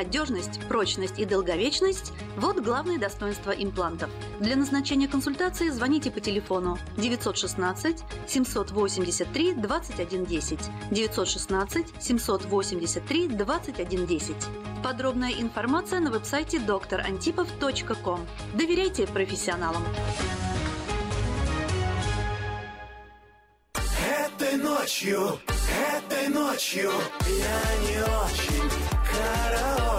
надежность, 0.03 0.59
прочность 0.67 1.19
и 1.19 1.25
долговечность– 1.25 2.11
вот 2.37 2.59
главные 2.59 2.97
достоинства 2.97 3.51
имплантов. 3.51 4.09
Для 4.39 4.55
назначения 4.55 5.07
консультации 5.07 5.69
звоните 5.69 6.09
по 6.09 6.19
телефону 6.19 6.79
916 6.97 8.03
783 8.27 9.53
2110 9.53 10.59
916 10.89 11.85
783 11.99 13.27
2110. 13.27 14.35
Подробная 14.83 15.33
информация 15.33 15.99
на 15.99 16.09
веб-сайте 16.09 16.57
drantipov.com. 16.57 18.21
Доверяйте 18.55 19.05
профессионалам. 19.05 19.83
Этой 23.75 24.57
ночью, 24.57 25.39
этой 25.95 26.27
ночью 26.29 26.91
я 27.27 27.61
не 27.85 27.99
очень 27.99 28.69
караочен. 29.11 29.90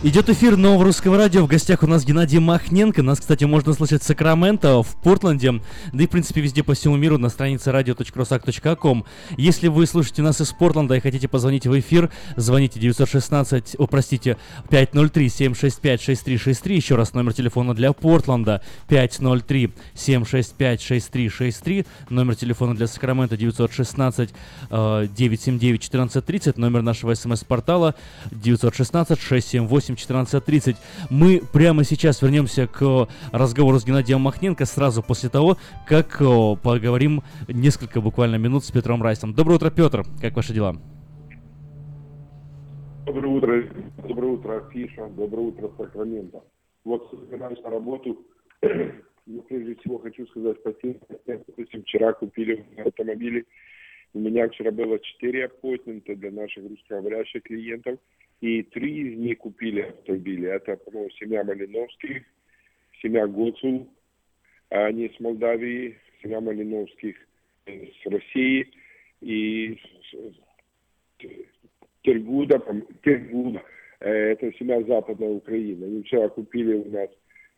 Идет 0.00 0.30
эфир 0.30 0.56
нового 0.56 0.84
русского 0.84 1.16
радио. 1.16 1.44
В 1.44 1.48
гостях 1.48 1.82
у 1.82 1.88
нас 1.88 2.04
Геннадий 2.04 2.38
Махненко. 2.38 3.02
Нас, 3.02 3.18
кстати, 3.18 3.42
можно 3.42 3.72
слышать 3.72 4.00
в 4.00 4.06
Сакраменто, 4.06 4.84
в 4.84 4.94
Портленде, 5.02 5.60
да 5.92 6.04
и, 6.04 6.06
в 6.06 6.10
принципе, 6.10 6.40
везде 6.40 6.62
по 6.62 6.74
всему 6.74 6.94
миру 6.94 7.18
на 7.18 7.28
странице 7.28 7.70
radio.rusak.com. 7.70 9.04
Если 9.36 9.66
вы 9.66 9.88
слушаете 9.88 10.22
нас 10.22 10.40
из 10.40 10.52
Портленда 10.52 10.94
и 10.94 11.00
хотите 11.00 11.26
позвонить 11.26 11.66
в 11.66 11.76
эфир, 11.76 12.10
звоните 12.36 12.78
916, 12.78 13.74
о, 13.76 13.88
простите, 13.88 14.36
503-765-6363. 14.70 16.74
Еще 16.74 16.94
раз 16.94 17.12
номер 17.14 17.32
телефона 17.32 17.74
для 17.74 17.92
Портленда 17.92 18.62
503-765-6363. 18.88 21.86
Номер 22.08 22.36
телефона 22.36 22.76
для 22.76 22.86
Сакрамента 22.86 23.36
916 23.36 24.30
979 24.70 25.88
1430. 25.88 26.56
Номер 26.56 26.82
нашего 26.82 27.14
смс-портала 27.14 27.96
916 28.30 29.20
678 29.20 29.87
14.30. 29.94 30.76
Мы 31.10 31.42
прямо 31.52 31.84
сейчас 31.84 32.22
вернемся 32.22 32.66
к 32.66 33.08
разговору 33.32 33.78
с 33.78 33.84
Геннадием 33.84 34.20
Махненко 34.20 34.64
сразу 34.64 35.02
после 35.02 35.28
того, 35.28 35.56
как 35.86 36.18
поговорим 36.18 37.22
несколько 37.48 38.00
буквально 38.00 38.36
минут 38.36 38.64
с 38.64 38.70
Петром 38.70 39.02
Райсом. 39.02 39.34
Доброе 39.34 39.56
утро, 39.56 39.70
Петр. 39.70 40.04
Как 40.20 40.34
ваши 40.36 40.52
дела? 40.52 40.76
Доброе 43.08 43.28
утро, 43.28 43.64
доброе 44.06 44.32
утро, 44.32 44.58
Афиша, 44.58 45.08
доброе 45.08 45.46
утро, 45.46 45.70
Сакраменто. 45.78 46.42
Вот 46.84 47.08
собираюсь 47.10 47.62
на 47.62 47.70
работу. 47.70 48.18
Но 49.26 49.42
прежде 49.42 49.76
всего 49.76 49.98
хочу 49.98 50.26
сказать 50.26 50.58
спасибо. 50.60 50.98
Допустим, 51.26 51.82
вчера 51.84 52.12
купили 52.12 52.66
автомобили. 52.84 53.46
У 54.14 54.20
меня 54.20 54.48
вчера 54.48 54.70
было 54.70 54.98
4 54.98 55.44
аппойтмента 55.44 56.14
для 56.16 56.30
наших 56.30 56.64
русскоговорящих 56.64 57.42
клиентов. 57.42 57.98
И 58.40 58.62
три 58.62 59.12
из 59.12 59.18
них 59.18 59.38
купили 59.38 59.80
автомобили. 59.80 60.48
Это, 60.48 60.76
по-моему, 60.76 61.10
семья 61.10 61.42
Малиновских, 61.42 62.22
семья 63.02 63.26
Гуцул, 63.26 63.88
а 64.70 64.86
они 64.86 65.08
с 65.08 65.18
Молдавии, 65.20 65.98
семья 66.22 66.40
Малиновских 66.40 67.16
с 67.66 68.06
России 68.06 68.70
и 69.20 69.78
Тергуда, 72.02 72.62
Тергуда. 73.02 73.62
Э, 74.00 74.32
Это 74.32 74.52
семья 74.52 74.82
Западная 74.82 75.30
Украина. 75.30 75.86
Они 75.86 76.02
вчера 76.02 76.28
купили 76.28 76.74
у 76.74 76.90
нас, 76.90 77.10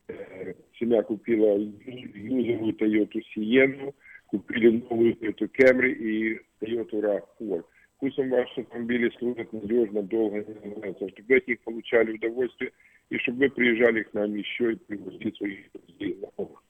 э, 0.08 0.54
семья 0.78 1.02
купила 1.02 1.58
юзовую 1.58 2.74
Toyota 2.74 3.20
Sienna, 3.36 3.94
купили 4.30 4.82
новую 4.88 5.14
Toyota 5.14 5.50
Camry 5.58 5.92
и 5.92 6.40
Toyota 6.60 7.22
RAV4. 7.40 7.64
Пусть 7.98 8.18
он 8.18 8.30
ваши 8.30 8.60
автомобили 8.62 9.10
служат 9.18 9.52
надежно, 9.52 10.02
долго, 10.02 10.38
не 10.38 10.54
называется, 10.54 11.08
чтобы 11.10 11.28
вы 11.28 11.36
от 11.36 11.48
них 11.48 11.60
получали 11.60 12.12
удовольствие, 12.12 12.72
и 13.10 13.18
чтобы 13.18 13.38
вы 13.38 13.50
приезжали 13.50 14.02
к 14.04 14.14
нам 14.14 14.34
еще 14.34 14.72
и 14.72 14.76
привозили 14.76 15.30
своих 15.32 15.72
друзей 15.72 16.16
знакомых. 16.18 16.62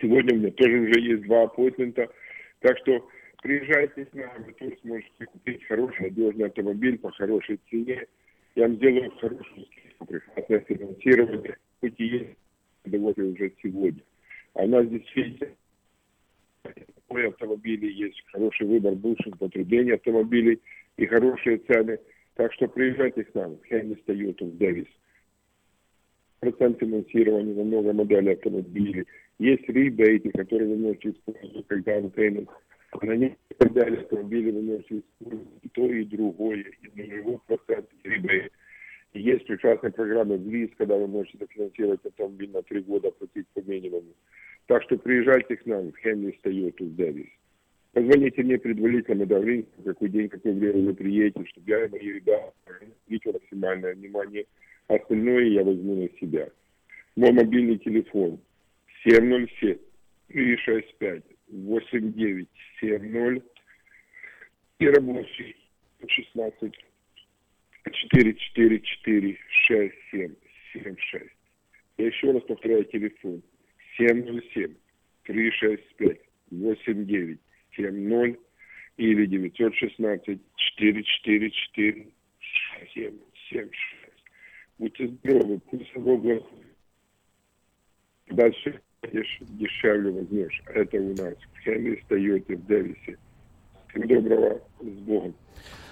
Сегодня 0.00 0.34
у 0.34 0.38
меня 0.38 0.50
тоже 0.52 0.78
уже 0.78 1.00
есть 1.00 1.22
два 1.24 1.42
аппойтмента, 1.42 2.08
так 2.60 2.78
что 2.78 3.08
приезжайте 3.42 4.06
к 4.06 4.14
нам, 4.14 4.42
вы 4.44 4.52
тоже 4.54 4.76
сможете 4.80 5.26
купить 5.26 5.64
хороший, 5.64 6.02
надежный 6.02 6.46
автомобиль 6.46 6.98
по 6.98 7.10
хорошей 7.12 7.60
цене. 7.70 8.06
Я 8.56 8.66
вам 8.66 8.76
сделаю 8.76 9.10
хорошую 9.12 9.66
скидку, 9.66 10.06
прекрасное 10.06 10.60
финансирование, 10.60 11.56
хоть 11.80 12.00
и 12.00 12.04
есть 12.04 12.36
удовольствие 12.84 13.32
уже 13.32 13.52
сегодня. 13.62 14.02
А 14.54 14.62
у 14.62 14.68
нас 14.68 14.86
здесь, 14.86 15.04
видите, 15.14 15.54
такой 16.62 17.28
автомобили 17.28 17.90
есть 17.92 18.22
хороший 18.32 18.66
выбор 18.66 18.94
бывших 18.94 19.38
потребления 19.38 19.94
автомобилей 19.94 20.60
и 20.96 21.06
хорошие 21.06 21.58
цены. 21.58 21.98
Так 22.34 22.52
что 22.54 22.68
приезжайте 22.68 23.24
к 23.24 23.34
нам, 23.34 23.58
Хеннис 23.68 23.98
Toyota 24.06 24.44
в 24.44 24.56
Дэвис. 24.56 24.86
Процент 26.40 26.78
финансирования 26.78 27.54
на 27.54 27.64
много 27.64 27.92
моделей 27.92 28.32
автомобилей. 28.32 29.06
Есть 29.38 29.68
ребейты, 29.68 30.30
которые 30.30 30.70
вы 30.70 30.76
можете 30.76 31.10
использовать 31.10 31.66
как 31.66 31.84
даунпеймент. 31.84 32.48
На 33.02 33.16
некоторые 33.16 33.36
модели 33.60 33.96
автомобилей 34.02 34.52
вы 34.52 34.62
можете 34.62 34.98
использовать 34.98 35.48
и 35.62 35.68
то, 35.68 35.86
и 35.86 36.04
другое. 36.04 36.64
И 36.82 36.88
нулевой 36.94 37.38
процент 37.46 37.86
и 38.02 38.08
ребейт. 38.08 38.52
Есть 39.12 39.46
прекрасная 39.46 39.90
программа 39.90 40.36
ВЛИС, 40.36 40.70
когда 40.78 40.96
вы 40.96 41.08
можете 41.08 41.38
дофинансировать 41.38 42.04
автомобиль 42.06 42.50
на 42.52 42.62
три 42.62 42.80
года, 42.80 43.10
платить 43.10 43.46
по 43.48 43.60
минимуму. 43.60 44.14
Так 44.70 44.84
что 44.84 44.96
приезжайте 44.98 45.56
к 45.56 45.66
нам 45.66 45.90
в 45.90 45.96
Хеннис 45.96 46.36
Toyota 46.44 46.84
в 46.84 46.94
Дэвис. 46.94 47.26
Позвоните 47.92 48.44
мне 48.44 48.56
предварительно, 48.56 49.26
давление, 49.26 49.66
какой 49.84 50.08
день, 50.10 50.28
какое 50.28 50.52
время 50.52 50.84
вы 50.84 50.94
приедете, 50.94 51.44
чтобы 51.46 51.68
я 51.68 51.86
и 51.86 51.88
мои 51.88 52.12
ребята 52.12 52.52
обратили 52.64 53.32
максимальное 53.32 53.96
внимание. 53.96 54.46
Остальное 54.86 55.46
я 55.46 55.64
возьму 55.64 55.96
на 55.96 56.08
себя. 56.20 56.48
Мой 57.16 57.32
мобильный 57.32 57.78
телефон 57.78 58.38
707 59.02 59.76
365 60.28 61.24
8970 61.48 63.44
и 64.78 64.86
рабочий 64.86 65.56
16 66.06 66.72
444 67.90 69.36
6776. 69.66 71.26
Я 71.98 72.06
еще 72.06 72.30
раз 72.30 72.44
повторяю 72.44 72.84
телефон 72.84 73.42
707 74.00 74.74
365 75.24 76.18
8970 76.50 78.40
или 78.96 79.26
916 79.26 80.40
444 80.56 82.06
6776. 82.40 83.70
Будьте 84.78 85.08
здоровы, 85.08 85.60
пусть 85.70 85.94
Бог 85.96 86.24
вас 86.24 86.42
дальше 88.30 88.80
деш- 89.02 89.38
дешевле 89.40 90.10
возьмешь. 90.12 90.62
Это 90.66 90.96
у 90.96 91.10
нас 91.10 91.34
в 91.34 91.58
Хенри 91.62 92.02
Тойоте 92.08 92.56
в 92.56 92.66
Дэвисе. 92.66 93.18
Всего 93.88 94.06
доброго, 94.06 94.62
с 94.80 94.98
Богом. 95.00 95.34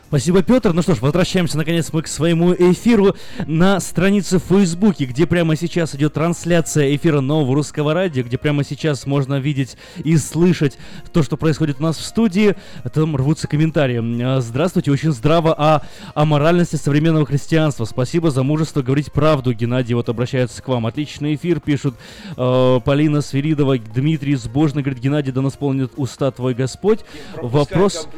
Спасибо, 0.09 0.42
Петр. 0.42 0.72
Ну 0.72 0.80
что 0.80 0.94
ж, 0.94 1.02
возвращаемся 1.02 1.59
наконец 1.59 1.92
мы 1.92 2.00
к 2.00 2.09
своему 2.09 2.54
эфиру 2.54 3.14
на 3.46 3.78
странице 3.78 4.38
в 4.38 4.44
Фейсбуке, 4.44 5.04
где 5.04 5.26
прямо 5.26 5.54
сейчас 5.54 5.94
идет 5.94 6.14
трансляция 6.14 6.96
эфира 6.96 7.20
нового 7.20 7.54
русского 7.54 7.92
радио, 7.92 8.24
где 8.24 8.38
прямо 8.38 8.64
сейчас 8.64 9.04
можно 9.04 9.38
видеть 9.38 9.76
и 10.02 10.16
слышать 10.16 10.78
то, 11.12 11.22
что 11.22 11.36
происходит 11.36 11.80
у 11.80 11.82
нас 11.82 11.98
в 11.98 12.04
студии. 12.06 12.56
Там 12.94 13.16
рвутся 13.16 13.48
комментарии. 13.48 14.00
А, 14.22 14.40
Здравствуйте, 14.40 14.90
очень 14.92 15.12
здраво 15.12 15.52
о, 15.52 15.82
о 16.14 16.24
моральности 16.24 16.76
современного 16.76 17.26
христианства. 17.26 17.84
Спасибо 17.84 18.30
за 18.30 18.42
мужество 18.42 18.80
говорить 18.80 19.12
правду. 19.12 19.52
Геннадий 19.52 19.92
вот 19.92 20.09
обращается 20.09 20.62
к 20.62 20.68
вам. 20.68 20.86
Отличный 20.86 21.34
эфир, 21.34 21.61
пишут 21.61 21.96
э, 22.34 22.80
Полина 22.82 23.20
Свиридова, 23.20 23.76
Дмитрий 23.76 24.36
Сбожный, 24.36 24.82
говорит, 24.82 25.02
Геннадий, 25.02 25.32
да 25.32 25.42
насполнит 25.42 25.92
уста 25.96 26.30
твой 26.30 26.54
Господь. 26.54 27.00
Вопрос, 27.42 28.09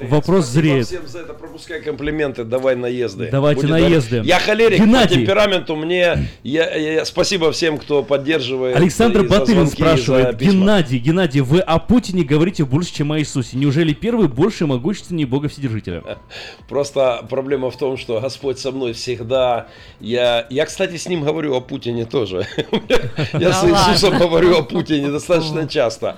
вопрос 0.00 0.46
зреет. 0.46 0.88
Пропускай 1.40 1.80
комплименты, 1.80 2.44
давай 2.44 2.76
наезды. 2.76 3.28
Давайте 3.32 3.62
Будет 3.62 3.70
наезды. 3.70 4.16
добро. 4.16 4.28
Я 4.28 4.38
холерик 4.38 4.78
Геннадий. 4.78 5.08
по 5.08 5.20
темпераменту, 5.20 5.76
мне... 5.76 6.28
Я, 6.42 6.74
я- 6.74 7.04
спасибо 7.04 7.50
всем, 7.52 7.78
кто 7.78 8.02
поддерживает. 8.02 8.76
Александр 8.76 9.24
и 9.24 9.28
Батырин 9.28 9.64
и 9.64 9.66
спрашивает. 9.66 10.36
Геннадий, 10.38 10.98
Геннадий, 10.98 11.40
вы 11.40 11.60
о 11.60 11.78
Путине 11.78 12.24
говорите 12.24 12.64
больше, 12.64 12.94
чем 12.94 13.12
о 13.12 13.18
Иисусе. 13.18 13.56
Неужели 13.56 13.94
первый 13.94 14.28
больше 14.28 14.66
могущественнее 14.66 15.26
Бога 15.26 15.48
Вседержителя? 15.48 16.02
Просто 16.68 17.26
проблема 17.28 17.70
в 17.70 17.76
том, 17.78 17.96
что 17.96 18.20
Господь 18.20 18.58
со 18.58 18.70
мной 18.70 18.92
всегда. 18.92 19.68
Я, 19.98 20.46
я, 20.50 20.66
кстати, 20.66 20.96
с 20.96 21.08
ним 21.08 21.24
говорю 21.24 21.54
о 21.54 21.60
Путине 21.60 22.04
тоже. 22.04 22.46
Я 23.32 23.52
с 23.52 23.64
Иисусом 23.64 24.18
говорю 24.18 24.58
о 24.58 24.62
Путине 24.62 25.10
достаточно 25.10 25.66
часто. 25.66 26.16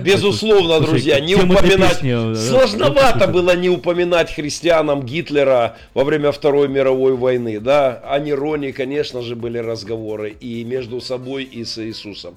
Безусловно, 0.00 0.80
друзья, 0.80 1.20
не 1.20 1.36
упоминать... 1.36 2.00
Сложновато 2.38 3.28
было 3.28 3.54
не 3.54 3.68
упоминать 3.68 4.30
христианам 4.56 5.02
Гитлера 5.02 5.76
во 5.92 6.02
время 6.04 6.32
Второй 6.32 6.68
мировой 6.68 7.14
войны, 7.14 7.60
да? 7.60 8.00
О 8.04 8.18
Нероне, 8.18 8.72
конечно 8.72 9.20
же, 9.20 9.36
были 9.36 9.58
разговоры 9.58 10.30
и 10.30 10.64
между 10.64 11.02
собой, 11.02 11.44
и 11.44 11.62
с 11.62 11.76
Иисусом. 11.76 12.36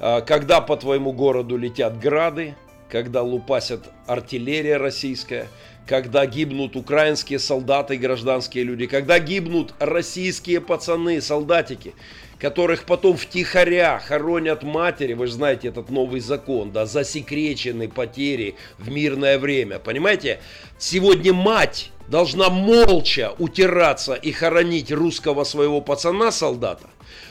А, 0.00 0.20
Когда 0.20 0.60
по 0.60 0.76
твоему 0.76 1.12
городу 1.12 1.56
летят 1.56 2.00
грады, 2.00 2.56
когда 2.90 3.22
лупасят 3.22 3.88
артиллерия 4.08 4.78
российская, 4.78 5.46
когда 5.86 6.26
гибнут 6.26 6.74
украинские 6.74 7.38
солдаты 7.38 7.94
и 7.94 7.98
гражданские 7.98 8.64
люди, 8.64 8.86
когда 8.86 9.20
гибнут 9.20 9.72
российские 9.78 10.60
пацаны, 10.60 11.20
солдатики, 11.20 11.94
которых 12.40 12.84
потом 12.84 13.16
втихаря 13.16 14.00
хоронят 14.00 14.62
матери, 14.62 15.12
вы 15.12 15.26
же 15.26 15.34
знаете 15.34 15.68
этот 15.68 15.90
новый 15.90 16.20
закон, 16.20 16.72
да, 16.72 16.86
засекречены 16.86 17.88
потери 17.88 18.56
в 18.78 18.90
мирное 18.90 19.38
время, 19.38 19.78
понимаете? 19.78 20.40
Сегодня 20.78 21.34
мать 21.34 21.90
должна 22.08 22.48
молча 22.48 23.34
утираться 23.38 24.14
и 24.14 24.32
хоронить 24.32 24.90
русского 24.90 25.44
своего 25.44 25.82
пацана-солдата, 25.82 26.88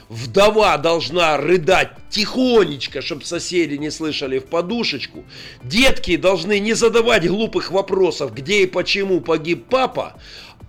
Вдова 0.09 0.75
должна 0.77 1.37
рыдать 1.37 1.91
тихонечко, 2.09 3.03
чтобы 3.03 3.25
соседи 3.25 3.75
не 3.75 3.91
слышали 3.91 4.39
в 4.39 4.45
подушечку. 4.45 5.23
Детки 5.63 6.15
должны 6.15 6.59
не 6.59 6.73
задавать 6.73 7.27
глупых 7.27 7.69
вопросов, 7.69 8.33
где 8.33 8.63
и 8.63 8.65
почему 8.65 9.21
погиб 9.21 9.65
папа. 9.69 10.19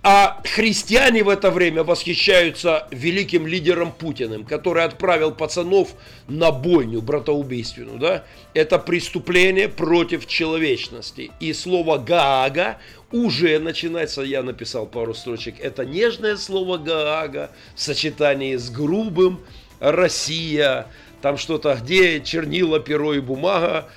А 0.03 0.41
христиане 0.43 1.23
в 1.23 1.29
это 1.29 1.51
время 1.51 1.83
восхищаются 1.83 2.87
великим 2.89 3.45
лидером 3.45 3.91
Путиным, 3.91 4.45
который 4.45 4.83
отправил 4.83 5.31
пацанов 5.31 5.93
на 6.27 6.51
бойню 6.51 7.03
братоубийственную. 7.03 7.99
Да? 7.99 8.23
Это 8.55 8.79
преступление 8.79 9.69
против 9.69 10.25
человечности. 10.25 11.29
И 11.39 11.53
слово 11.53 11.99
«Гаага» 11.99 12.79
уже 13.11 13.59
начинается, 13.59 14.23
я 14.23 14.41
написал 14.41 14.87
пару 14.87 15.13
строчек, 15.13 15.59
это 15.59 15.85
нежное 15.85 16.35
слово 16.35 16.77
«Гаага» 16.77 17.51
в 17.75 17.81
сочетании 17.81 18.55
с 18.55 18.71
грубым 18.71 19.41
«Россия», 19.79 20.87
там 21.21 21.37
что-то, 21.37 21.77
где 21.79 22.21
чернила, 22.21 22.79
перо 22.79 23.13
и 23.13 23.19
бумага, 23.19 23.87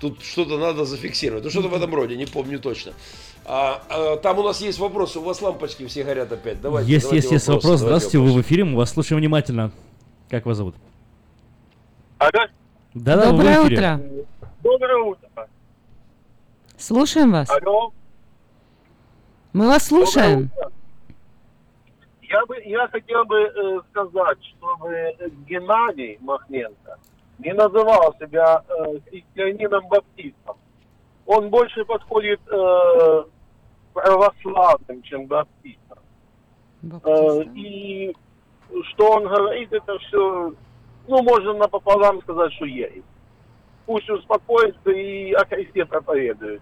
тут 0.00 0.22
что-то 0.22 0.58
надо 0.58 0.84
зафиксировать. 0.84 1.44
Ну, 1.44 1.50
что-то 1.50 1.68
в 1.68 1.74
этом 1.74 1.94
роде, 1.94 2.16
не 2.16 2.26
помню 2.26 2.58
точно. 2.58 2.92
А, 3.50 3.80
а, 3.88 4.16
там 4.18 4.38
у 4.38 4.42
нас 4.42 4.60
есть 4.60 4.78
вопросы, 4.78 5.18
у 5.18 5.22
вас 5.22 5.40
лампочки 5.40 5.86
все 5.86 6.04
горят 6.04 6.30
опять. 6.30 6.60
Давайте, 6.60 6.92
есть, 6.92 7.06
давайте 7.06 7.16
есть, 7.16 7.32
есть 7.32 7.48
вопросы, 7.48 7.66
вопрос. 7.66 7.80
давайте 7.80 8.00
Здравствуйте, 8.10 8.18
вы 8.18 8.38
в 8.38 8.42
эфире, 8.42 8.64
мы 8.64 8.76
вас 8.76 8.90
слушаем 8.90 9.20
внимательно. 9.20 9.70
Как 10.28 10.44
вас 10.44 10.58
зовут? 10.58 10.74
Алло. 12.18 12.46
Да-да, 12.92 13.30
вы 13.30 13.32
в 13.32 13.36
Доброе 13.38 13.62
эфире. 13.62 13.76
утро. 13.76 14.00
Доброе 14.62 15.02
утро. 15.02 15.48
Слушаем 16.76 17.32
вас. 17.32 17.48
Алло. 17.48 17.90
Мы 19.54 19.66
вас 19.66 19.86
слушаем. 19.86 20.50
Я 22.20 22.44
бы, 22.44 22.56
я 22.66 22.86
хотел 22.88 23.24
бы 23.24 23.38
э, 23.38 23.80
сказать, 23.88 24.38
чтобы 24.44 25.16
Геннадий 25.48 26.18
Махненко 26.20 26.98
не 27.38 27.54
называл 27.54 28.14
себя 28.20 28.62
э, 28.68 28.98
христианином-баптистом. 29.08 30.56
Он 31.24 31.48
больше 31.48 31.86
подходит 31.86 32.40
э, 32.50 33.24
православным, 33.98 35.02
чем 35.02 35.26
баптистом. 35.26 35.98
Э, 36.82 37.42
и 37.54 38.14
что 38.90 39.10
он 39.12 39.24
говорит, 39.24 39.72
это 39.72 39.98
все, 39.98 40.54
ну, 41.08 41.22
можно 41.22 41.54
напополам 41.54 42.20
сказать, 42.22 42.52
что 42.54 42.64
ересь. 42.64 43.02
Пусть 43.86 44.08
успокоится 44.08 44.90
и 44.90 45.32
о 45.32 45.44
Христе 45.46 45.84
проповедует. 45.84 46.60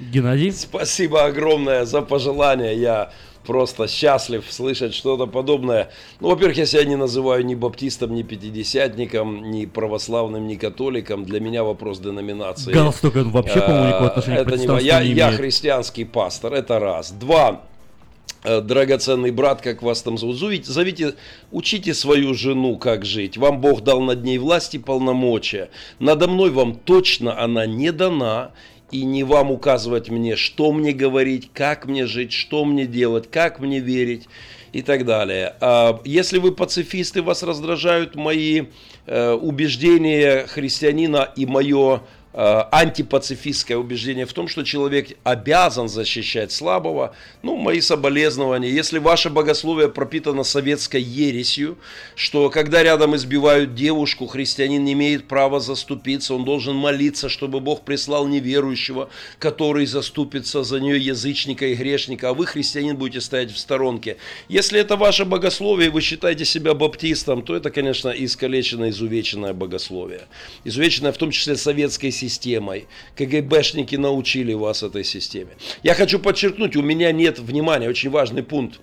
Геннадий? 0.00 0.52
Спасибо 0.52 1.24
огромное 1.24 1.84
за 1.84 2.02
пожелание. 2.02 2.74
Я 2.74 3.10
просто 3.48 3.88
счастлив 3.88 4.44
слышать 4.50 4.94
что-то 4.94 5.26
подобное. 5.26 5.88
Ну, 6.20 6.28
во-первых, 6.28 6.58
я 6.58 6.66
себя 6.66 6.84
не 6.84 6.96
называю 6.96 7.46
ни 7.46 7.54
баптистом, 7.54 8.14
ни 8.14 8.22
пятидесятником, 8.22 9.50
ни 9.50 9.64
православным, 9.64 10.46
ни 10.46 10.56
католиком. 10.56 11.24
Для 11.24 11.40
меня 11.40 11.64
вопрос 11.64 11.98
деноминации. 11.98 12.72
Галстук, 12.72 13.16
он 13.16 13.30
вообще, 13.30 13.60
по-моему, 13.62 13.86
никакого 13.86 14.10
отношения 14.10 14.36
к 14.36 14.40
Это 14.42 14.50
не 14.50 14.56
протестантству 14.66 14.86
я, 14.86 15.02
не 15.02 15.12
я 15.12 15.24
имеет. 15.28 15.40
христианский 15.40 16.04
пастор, 16.04 16.52
это 16.52 16.78
раз. 16.78 17.10
Два. 17.10 17.62
Э, 18.44 18.60
Драгоценный 18.60 19.30
брат, 19.30 19.62
как 19.62 19.82
вас 19.82 20.02
там 20.02 20.18
зовут, 20.18 20.36
зовите, 20.36 20.70
зовите, 20.70 21.14
учите 21.50 21.94
свою 21.94 22.34
жену, 22.34 22.76
как 22.76 23.06
жить. 23.06 23.38
Вам 23.38 23.62
Бог 23.62 23.80
дал 23.80 24.02
над 24.02 24.24
ней 24.24 24.36
власть 24.36 24.74
и 24.74 24.78
полномочия. 24.78 25.70
Надо 26.00 26.28
мной 26.28 26.50
вам 26.50 26.74
точно 26.74 27.40
она 27.40 27.64
не 27.64 27.92
дана. 27.92 28.50
И 28.90 29.04
не 29.04 29.22
вам 29.22 29.50
указывать 29.50 30.08
мне, 30.08 30.36
что 30.36 30.72
мне 30.72 30.92
говорить, 30.92 31.50
как 31.52 31.86
мне 31.86 32.06
жить, 32.06 32.32
что 32.32 32.64
мне 32.64 32.86
делать, 32.86 33.30
как 33.30 33.60
мне 33.60 33.80
верить 33.80 34.28
и 34.72 34.82
так 34.82 35.04
далее. 35.04 35.54
А 35.60 36.00
Если 36.04 36.38
вы 36.38 36.52
пацифисты, 36.52 37.22
вас 37.22 37.42
раздражают 37.42 38.14
мои 38.14 38.66
э, 39.06 39.32
убеждения 39.32 40.46
христианина 40.46 41.30
и 41.36 41.46
мое 41.46 42.02
антипацифистское 42.38 43.76
убеждение 43.76 44.24
в 44.24 44.32
том, 44.32 44.46
что 44.46 44.62
человек 44.62 45.08
обязан 45.24 45.88
защищать 45.88 46.52
слабого, 46.52 47.12
ну, 47.42 47.56
мои 47.56 47.80
соболезнования. 47.80 48.70
Если 48.70 48.98
ваше 48.98 49.28
богословие 49.28 49.88
пропитано 49.88 50.44
советской 50.44 51.02
ересью, 51.02 51.78
что 52.14 52.48
когда 52.48 52.84
рядом 52.84 53.16
избивают 53.16 53.74
девушку, 53.74 54.28
христианин 54.28 54.84
не 54.84 54.92
имеет 54.92 55.26
права 55.26 55.58
заступиться, 55.58 56.32
он 56.32 56.44
должен 56.44 56.76
молиться, 56.76 57.28
чтобы 57.28 57.58
Бог 57.58 57.84
прислал 57.84 58.28
неверующего, 58.28 59.10
который 59.40 59.84
заступится 59.86 60.62
за 60.62 60.78
нее 60.78 60.96
язычника 60.96 61.66
и 61.66 61.74
грешника, 61.74 62.28
а 62.28 62.34
вы, 62.34 62.46
христианин, 62.46 62.96
будете 62.96 63.20
стоять 63.20 63.50
в 63.50 63.58
сторонке. 63.58 64.16
Если 64.48 64.78
это 64.78 64.94
ваше 64.94 65.24
богословие, 65.24 65.88
и 65.88 65.90
вы 65.90 66.00
считаете 66.02 66.44
себя 66.44 66.74
баптистом, 66.74 67.42
то 67.42 67.56
это, 67.56 67.72
конечно, 67.72 68.10
искалеченное, 68.10 68.90
изувеченное 68.90 69.54
богословие. 69.54 70.28
Изувеченное 70.62 71.10
в 71.10 71.18
том 71.18 71.32
числе 71.32 71.56
советской 71.56 72.12
системой. 72.12 72.27
КГБшники 73.16 73.96
научили 73.96 74.52
вас 74.52 74.82
этой 74.82 75.04
системе. 75.04 75.50
Я 75.82 75.94
хочу 75.94 76.18
подчеркнуть, 76.18 76.76
у 76.76 76.82
меня 76.82 77.12
нет 77.12 77.38
внимания, 77.38 77.88
очень 77.88 78.10
важный 78.10 78.42
пункт. 78.42 78.80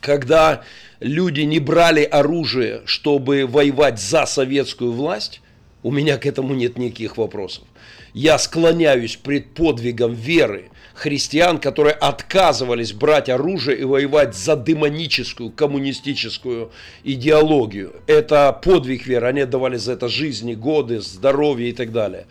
Когда 0.00 0.62
люди 1.00 1.40
не 1.40 1.58
брали 1.58 2.04
оружие, 2.04 2.82
чтобы 2.84 3.46
воевать 3.46 4.00
за 4.00 4.26
советскую 4.26 4.92
власть, 4.92 5.40
у 5.82 5.90
меня 5.90 6.18
к 6.18 6.26
этому 6.26 6.54
нет 6.54 6.78
никаких 6.78 7.16
вопросов. 7.16 7.64
Я 8.14 8.38
склоняюсь 8.38 9.16
пред 9.16 9.54
подвигом 9.54 10.14
веры 10.14 10.70
христиан, 10.98 11.58
которые 11.58 11.92
отказывались 11.94 12.92
брать 12.92 13.28
оружие 13.28 13.78
и 13.78 13.84
воевать 13.84 14.34
за 14.34 14.56
демоническую 14.56 15.50
коммунистическую 15.50 16.70
идеологию. 17.04 17.92
Это 18.06 18.52
подвиг 18.52 19.06
веры, 19.06 19.28
они 19.28 19.42
отдавали 19.42 19.76
за 19.76 19.92
это 19.92 20.08
жизни, 20.08 20.54
годы, 20.54 21.00
здоровье 21.00 21.70
и 21.70 21.72
так 21.72 21.92
далее. 21.92 22.26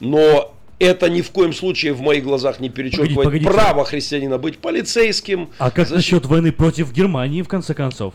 Но 0.00 0.54
это 0.78 1.08
ни 1.08 1.20
в 1.22 1.30
коем 1.30 1.52
случае 1.52 1.92
в 1.92 2.00
моих 2.00 2.24
глазах 2.24 2.58
не 2.58 2.68
перечеркивает 2.68 3.14
Погодите, 3.14 3.44
погодите. 3.46 3.64
право 3.66 3.84
христианина 3.84 4.38
быть 4.38 4.58
полицейским. 4.58 5.50
А 5.58 5.70
как 5.70 5.90
насчет 5.90 6.26
войны 6.26 6.50
против 6.52 6.92
Германии, 6.92 7.42
в 7.42 7.48
конце 7.48 7.74
концов? 7.74 8.14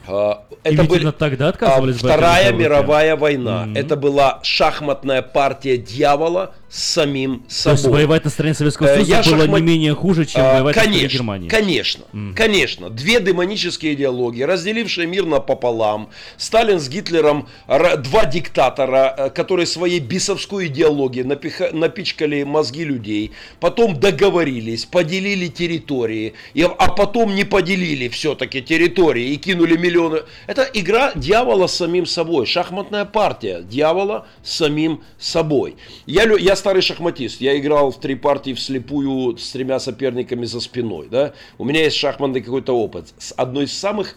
это 0.64 0.84
И 0.84 0.88
были- 0.88 1.12
тогда 1.12 1.46
А, 1.46 1.50
отказывались 1.50 2.02
брать 2.02 2.14
Вторая 2.18 2.52
мировая 2.54 3.16
война. 3.16 3.70
Это 3.74 3.96
была 3.96 4.40
шахматная 4.44 5.22
партия 5.22 5.78
дьявола 5.78 6.56
с 6.70 6.84
самим 6.84 7.40
То 7.48 7.50
собой. 7.54 7.74
есть 7.78 7.86
воевать 7.88 8.24
на 8.26 8.30
стороне 8.30 8.54
Советского 8.54 8.88
Э, 8.88 8.96
Союза 8.96 9.10
я 9.12 9.24
было 9.24 9.46
шахмат- 9.46 9.60
не 9.62 9.66
менее 9.66 9.96
хуже, 9.96 10.26
чем 10.26 10.42
А, 10.42 10.54
воевать 10.56 10.76
на 10.76 10.82
стороне 10.82 10.98
конечно, 11.00 11.18
Германии. 11.18 11.48
Конечно, 11.50 12.04
конечно. 12.36 12.90
Две 12.90 13.22
демонические 13.22 13.94
идеологии, 13.94 14.42
разделившие 14.44 15.08
мир 15.08 15.26
напополам. 15.26 16.10
Сталин 16.36 16.80
с 16.82 16.90
Гитлером, 16.90 17.48
два 17.68 18.26
диктатора, 18.26 19.16
э, 19.18 19.30
которые 19.30 19.66
своей 19.66 20.00
бесовской 20.00 20.68
идеологией 20.68 21.26
напиха- 21.26 21.74
напичкали 21.74 22.44
мозги 22.44 22.84
людей. 22.84 23.32
Потом 23.62 23.98
договорились, 24.00 24.84
поделили 24.86 25.48
территории, 25.48 26.34
и, 26.54 26.64
а 26.64 26.90
потом 26.90 27.34
не 27.34 27.46
поделили 27.46 28.10
все-таки 28.10 28.62
территории 28.62 29.32
и 29.32 29.38
кинули 29.38 29.78
миллионы. 29.78 30.24
Это 30.48 30.64
игра 30.74 31.14
дьявола 31.16 31.68
с 31.68 31.76
самим 31.76 32.06
собой, 32.06 32.46
шахматная 32.46 33.06
партия 33.06 33.62
дьявола 33.62 34.28
с 34.44 34.58
самим 34.58 35.02
собой. 35.18 35.76
Я, 36.06 36.24
я 36.38 36.57
старый 36.58 36.82
шахматист. 36.82 37.40
Я 37.40 37.58
играл 37.58 37.92
в 37.92 38.00
три 38.00 38.16
партии 38.16 38.54
вслепую 38.54 39.38
с 39.38 39.52
тремя 39.52 39.80
соперниками 39.80 40.46
за 40.46 40.60
спиной. 40.60 41.08
Да? 41.10 41.34
У 41.58 41.64
меня 41.64 41.84
есть 41.84 41.96
шахматный 41.96 42.42
какой-то 42.42 42.74
опыт. 42.74 43.14
С 43.18 43.34
одной 43.38 43.66
из 43.66 43.74
самых 43.78 44.16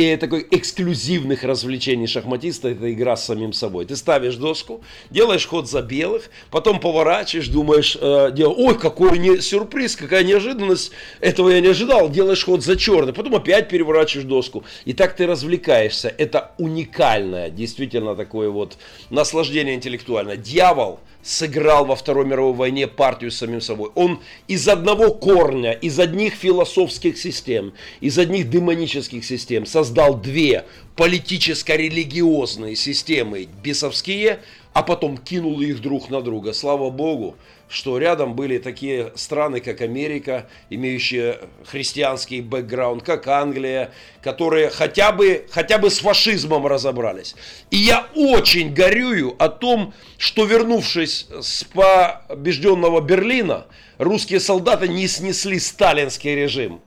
и 0.00 0.16
такой 0.16 0.46
эксклюзивных 0.50 1.44
развлечений 1.44 2.06
шахматиста 2.06 2.70
это 2.70 2.90
игра 2.90 3.16
с 3.16 3.26
самим 3.26 3.52
собой. 3.52 3.84
Ты 3.84 3.96
ставишь 3.96 4.36
доску, 4.36 4.82
делаешь 5.10 5.46
ход 5.46 5.68
за 5.68 5.82
белых, 5.82 6.30
потом 6.50 6.80
поворачиваешь, 6.80 7.48
думаешь, 7.48 7.98
э, 8.00 8.30
дел... 8.32 8.54
ой, 8.56 8.78
какой 8.78 9.18
не... 9.18 9.42
сюрприз, 9.42 9.96
какая 9.96 10.24
неожиданность, 10.24 10.92
этого 11.20 11.50
я 11.50 11.60
не 11.60 11.68
ожидал, 11.68 12.08
делаешь 12.08 12.44
ход 12.44 12.64
за 12.64 12.76
черный, 12.78 13.12
потом 13.12 13.34
опять 13.34 13.68
переворачиваешь 13.68 14.26
доску. 14.26 14.64
И 14.86 14.94
так 14.94 15.14
ты 15.16 15.26
развлекаешься. 15.26 16.08
Это 16.16 16.52
уникальное, 16.56 17.50
действительно 17.50 18.16
такое 18.16 18.48
вот 18.48 18.78
наслаждение 19.10 19.74
интеллектуальное. 19.74 20.36
Дьявол 20.36 21.00
сыграл 21.22 21.84
во 21.84 21.96
Второй 21.96 22.24
мировой 22.24 22.54
войне 22.54 22.86
партию 22.86 23.30
с 23.30 23.36
самим 23.36 23.60
собой. 23.60 23.90
Он 23.94 24.20
из 24.48 24.66
одного 24.66 25.12
корня, 25.12 25.72
из 25.72 25.98
одних 25.98 26.32
философских 26.32 27.18
систем, 27.18 27.74
из 28.00 28.18
одних 28.18 28.48
демонических 28.48 29.22
систем 29.24 29.66
создал 29.66 29.89
две 30.16 30.64
политическо-религиозные 30.96 32.76
системы 32.76 33.48
бесовские, 33.62 34.40
а 34.72 34.82
потом 34.82 35.18
кинул 35.18 35.60
их 35.60 35.80
друг 35.80 36.10
на 36.10 36.20
друга. 36.20 36.52
Слава 36.52 36.90
Богу, 36.90 37.36
что 37.68 37.98
рядом 37.98 38.34
были 38.34 38.58
такие 38.58 39.12
страны, 39.14 39.60
как 39.60 39.80
Америка, 39.80 40.48
имеющие 40.70 41.40
христианский 41.64 42.40
бэкграунд, 42.40 43.02
как 43.02 43.26
Англия, 43.28 43.92
которые 44.22 44.70
хотя 44.70 45.12
бы, 45.12 45.46
хотя 45.50 45.78
бы 45.78 45.88
с 45.88 46.00
фашизмом 46.00 46.66
разобрались. 46.66 47.34
И 47.70 47.76
я 47.76 48.08
очень 48.14 48.74
горюю 48.74 49.34
о 49.38 49.48
том, 49.48 49.94
что 50.18 50.44
вернувшись 50.44 51.28
с 51.40 51.64
побежденного 51.64 53.00
Берлина, 53.00 53.66
русские 53.98 54.40
солдаты 54.40 54.88
не 54.88 55.06
снесли 55.06 55.58
сталинский 55.58 56.34
режим. 56.34 56.80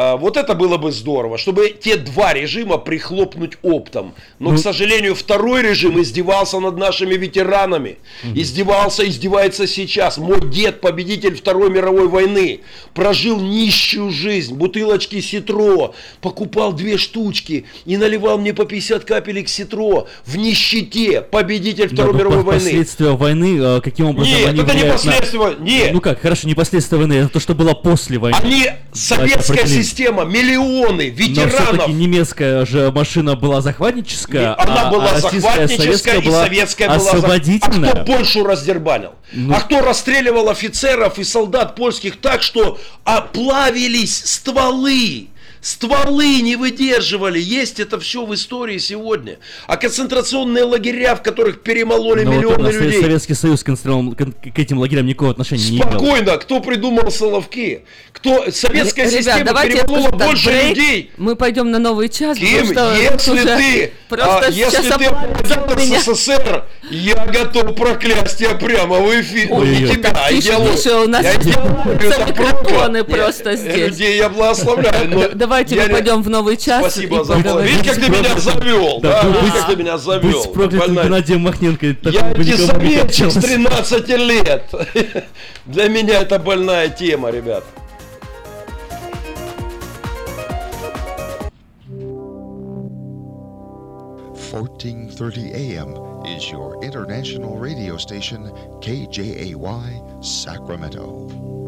А, 0.00 0.16
вот 0.16 0.36
это 0.36 0.54
было 0.54 0.76
бы 0.76 0.92
здорово, 0.92 1.38
чтобы 1.38 1.70
те 1.70 1.96
два 1.96 2.32
режима 2.32 2.78
прихлопнуть 2.78 3.54
оптом. 3.62 4.14
Но, 4.38 4.50
Ну- 4.52 4.56
к 4.56 4.60
сожалению, 4.60 5.16
второй 5.16 5.60
режим 5.62 6.00
издевался 6.00 6.60
над 6.60 6.76
нашими 6.76 7.14
ветеранами. 7.14 7.98
Издевался, 8.32 9.08
издевается 9.08 9.66
сейчас. 9.66 10.16
Мой 10.16 10.40
дед, 10.48 10.80
победитель 10.80 11.34
Второй 11.34 11.70
мировой 11.70 12.06
войны, 12.06 12.60
прожил 12.94 13.40
нищую 13.40 14.12
жизнь. 14.12 14.54
Бутылочки 14.54 15.20
ситро, 15.20 15.94
покупал 16.20 16.72
две 16.72 16.96
штучки 16.96 17.64
и 17.84 17.96
наливал 17.96 18.38
мне 18.38 18.54
по 18.54 18.66
50 18.66 19.04
капелек 19.04 19.48
ситро 19.48 20.06
в 20.24 20.36
нищете. 20.36 21.22
Победитель 21.22 21.88
Второй 21.88 22.12
Да, 22.12 22.18
мировой 22.20 22.38
по- 22.38 22.44
войны. 22.50 22.60
Последствия 22.62 23.16
войны, 23.16 23.58
э, 23.60 23.80
каким 23.80 24.06
образом 24.06 24.32
Нет, 24.32 24.48
они 24.48 24.60
это 24.60 24.74
не 24.74 24.80
влияют 24.82 25.04
на- 25.04 25.10
последствия, 25.12 25.56
нет. 25.58 25.92
Ну 25.92 26.00
как, 26.00 26.20
хорошо, 26.20 26.46
не 26.46 26.54
последствия 26.54 26.98
войны, 26.98 27.14
это 27.14 27.30
то, 27.30 27.40
что 27.40 27.56
было 27.56 27.74
после 27.74 28.18
войны. 28.18 28.36
Они, 28.40 28.66
советская 28.92 29.56
определим. 29.58 29.87
Система, 29.88 30.24
миллионы 30.24 31.10
Но 31.10 31.16
ветеранов. 31.16 31.54
все-таки 31.54 31.92
немецкая 31.92 32.66
же 32.66 32.90
машина 32.92 33.36
была 33.36 33.60
захватническая, 33.60 34.54
Она 34.60 34.88
а, 34.88 34.90
была 34.90 35.10
а 35.12 35.20
захватническая 35.20 36.20
и 36.20 36.26
была 36.26 36.44
советская 36.44 36.88
была 36.88 36.96
освободительная. 36.96 37.90
А 37.90 37.94
кто 37.94 38.04
Польшу 38.04 38.44
раздербанил? 38.44 39.12
Ну. 39.32 39.54
А 39.54 39.60
кто 39.60 39.80
расстреливал 39.80 40.48
офицеров 40.48 41.18
и 41.18 41.24
солдат 41.24 41.74
польских 41.74 42.20
так, 42.20 42.42
что 42.42 42.78
оплавились 43.04 44.22
стволы? 44.24 45.28
Стволы 45.60 46.40
не 46.40 46.56
выдерживали. 46.56 47.38
Есть 47.40 47.80
это 47.80 47.98
все 47.98 48.24
в 48.24 48.34
истории 48.34 48.78
сегодня. 48.78 49.38
А 49.66 49.76
концентрационные 49.76 50.64
лагеря, 50.64 51.14
в 51.16 51.22
которых 51.22 51.62
перемололи 51.62 52.22
Но 52.24 52.30
вот 52.32 52.36
миллионы 52.38 52.72
Совет- 52.72 52.80
людей. 52.82 53.02
Советский 53.02 53.34
Союз 53.34 53.62
к, 53.64 53.72
к- 53.74 54.58
этим 54.58 54.78
лагерям 54.78 55.06
никакого 55.06 55.30
отношения 55.32 55.62
не 55.70 55.76
имел. 55.78 55.88
Спокойно, 55.90 56.36
кто 56.38 56.60
придумал 56.60 57.10
Соловки? 57.10 57.84
Кто 58.12 58.50
советская 58.50 59.06
Ребят, 59.06 59.18
система 59.24 59.44
давайте 59.44 59.78
перемолола 59.78 60.08
просто 60.08 60.26
больше 60.26 60.46
брейк. 60.48 60.68
людей? 60.76 61.10
Мы 61.18 61.36
пойдем 61.36 61.70
на 61.70 61.78
новый 61.78 62.08
час. 62.08 62.36
Ким, 62.38 62.66
что 62.66 62.94
если 62.96 63.30
уже 63.32 63.44
ты, 63.44 63.92
просто 64.08 64.38
а, 64.46 64.50
если 64.50 64.90
ты 64.90 65.04
меня. 65.76 66.00
СССР, 66.00 66.64
я 66.90 67.26
готов 67.26 67.74
проклясть 67.76 68.38
тебя 68.38 68.54
прямо 68.54 68.98
в 68.98 69.20
эфире. 69.20 69.48
Ну, 69.50 69.62
не 69.64 69.86
тебя, 69.86 70.10
а 70.14 70.32
тише, 70.32 70.94
у 70.96 71.06
нас 71.08 71.22
Я 71.24 71.60
ломаются 71.60 72.08
это 72.22 73.04
просто 73.04 73.50
Я- 73.50 73.56
здесь. 73.56 73.88
Людей 73.88 74.16
я 74.16 74.28
благословляю. 74.28 75.30
Давайте 75.48 75.76
я 75.76 75.82
мы 75.84 75.88
не- 75.88 75.94
пойдем 75.94 76.22
в 76.22 76.28
новый 76.28 76.56
час. 76.58 76.80
Спасибо 76.82 77.24
за 77.24 77.32
поговорим. 77.34 77.74
Видишь, 77.74 77.94
как 77.94 78.04
ты 78.04 78.10
меня 78.10 78.38
завел, 78.38 79.00
да? 79.00 79.22
Да, 79.22 79.28
Видишь, 79.28 79.42
быть- 79.42 79.52
как 79.54 79.66
ты 79.70 79.76
меня 79.76 79.98
завел. 79.98 80.42
Быть 80.44 80.52
проклятым 80.52 80.94
Геннадием 80.94 81.40
Махненко. 81.40 81.86
Я 81.86 81.94
не 82.02 82.18
антисоветчик 82.18 83.30
с 83.30 83.34
хотелось. 83.34 83.44
13 83.44 84.08
лет. 84.08 84.64
Для 85.64 85.88
меня 85.88 86.20
это 86.20 86.38
больная 86.38 86.90
тема, 86.90 87.30
ребят. 87.30 87.64
Fourteen 94.50 95.08
thirty 95.10 95.52
AM 95.52 95.94
is 96.26 96.50
your 96.50 96.82
international 96.82 97.58
radio 97.58 97.96
station 97.96 98.50
KJAY 98.80 100.24
Sacramento. 100.24 101.67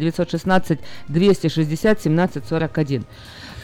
916-260-1741. 1.10 3.04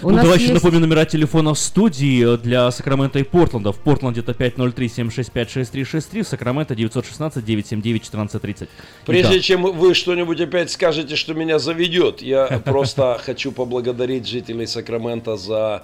У 0.03 0.09
ну, 0.09 0.15
нас 0.15 0.23
давайте 0.23 0.45
есть- 0.45 0.55
напомню 0.55 0.79
номера 0.79 1.05
телефона 1.05 1.53
в 1.53 1.59
студии 1.59 2.35
для 2.37 2.71
Сакрамента 2.71 3.19
и 3.19 3.23
Портленда. 3.23 3.71
В 3.71 3.77
Портленде 3.79 4.21
это 4.21 4.31
503-765-6363, 4.33 6.23
в 6.23 6.27
Сакраменто 6.27 6.73
916-979-1430. 6.73 8.67
Прежде 9.05 9.33
Итак, 9.33 9.41
чем 9.43 9.61
вы 9.63 9.93
что-нибудь 9.93 10.41
опять 10.41 10.71
скажете, 10.71 11.15
что 11.15 11.33
меня 11.33 11.59
заведет, 11.59 12.21
я 12.21 12.47
просто 12.65 13.19
хочу 13.23 13.51
поблагодарить 13.51 14.27
жителей 14.27 14.65
Сакрамента 14.67 15.37
за 15.37 15.83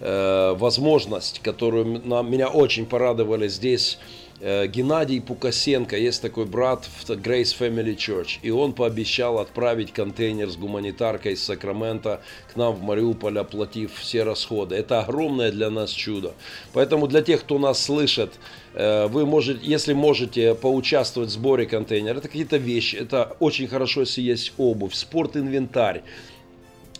э, 0.00 0.54
возможность, 0.58 1.40
которую 1.42 2.02
на- 2.04 2.22
меня 2.22 2.48
очень 2.48 2.84
порадовали 2.86 3.48
здесь. 3.48 3.98
Э, 4.40 4.66
Геннадий 4.66 5.20
Пукасенко, 5.20 5.96
есть 5.96 6.20
такой 6.20 6.44
брат 6.44 6.86
в 6.86 7.08
Grace 7.10 7.56
Family 7.56 7.96
Church, 7.96 8.40
и 8.42 8.50
он 8.50 8.72
пообещал 8.72 9.38
отправить 9.38 9.92
контейнер 9.92 10.50
с 10.50 10.56
гуманитаркой 10.56 11.34
из 11.34 11.42
Сакрамента 11.42 12.20
к 12.52 12.56
нам 12.56 12.74
в 12.74 12.82
Мариуполь, 12.82 13.38
оплатив 13.38 13.92
все 13.94 14.24
расходы. 14.24 14.74
Это 14.74 15.00
огромное 15.00 15.52
для 15.52 15.70
нас 15.70 15.90
чудо. 15.90 16.34
Поэтому 16.72 17.06
для 17.06 17.22
тех, 17.22 17.40
кто 17.40 17.60
нас 17.60 17.80
слышит, 17.80 18.32
э, 18.74 19.06
вы 19.06 19.24
можете, 19.24 19.60
если 19.62 19.92
можете 19.92 20.56
поучаствовать 20.56 21.30
в 21.30 21.32
сборе 21.32 21.66
контейнера, 21.66 22.18
это 22.18 22.26
какие-то 22.26 22.56
вещи, 22.56 22.96
это 22.96 23.36
очень 23.38 23.68
хорошо, 23.68 24.00
если 24.00 24.22
есть 24.22 24.52
обувь, 24.58 24.94
спорт-инвентарь, 24.94 26.02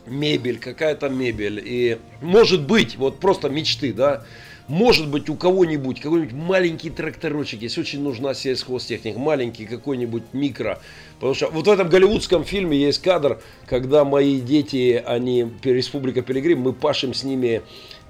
мебель, 0.07 0.61
какая-то 0.61 1.09
мебель. 1.09 1.61
И 1.65 1.99
может 2.23 2.63
быть, 2.63 2.97
вот 2.97 3.19
просто 3.19 3.49
мечты, 3.49 3.93
да, 3.93 4.25
может 4.69 5.09
быть 5.09 5.29
у 5.29 5.35
кого-нибудь 5.35 6.01
какой-нибудь 6.01 6.33
маленький 6.33 6.91
тракторочек, 6.91 7.63
если 7.63 7.81
очень 7.81 8.03
нужна 8.03 8.35
сельхозтехника, 8.35 9.19
маленький 9.19 9.67
какой-нибудь 9.67 10.23
микро. 10.33 10.81
Потому 11.17 11.35
что 11.35 11.51
вот 11.51 11.67
в 11.67 11.71
этом 11.71 11.89
голливудском 11.89 12.45
фильме 12.45 12.79
есть 12.79 13.03
кадр, 13.03 13.41
когда 13.67 14.05
мои 14.05 14.41
дети, 14.41 15.03
они, 15.05 15.51
Республика 15.63 16.23
Пилигрим, 16.23 16.61
мы 16.61 16.73
пашем 16.73 17.15
с 17.15 17.25
ними 17.25 17.63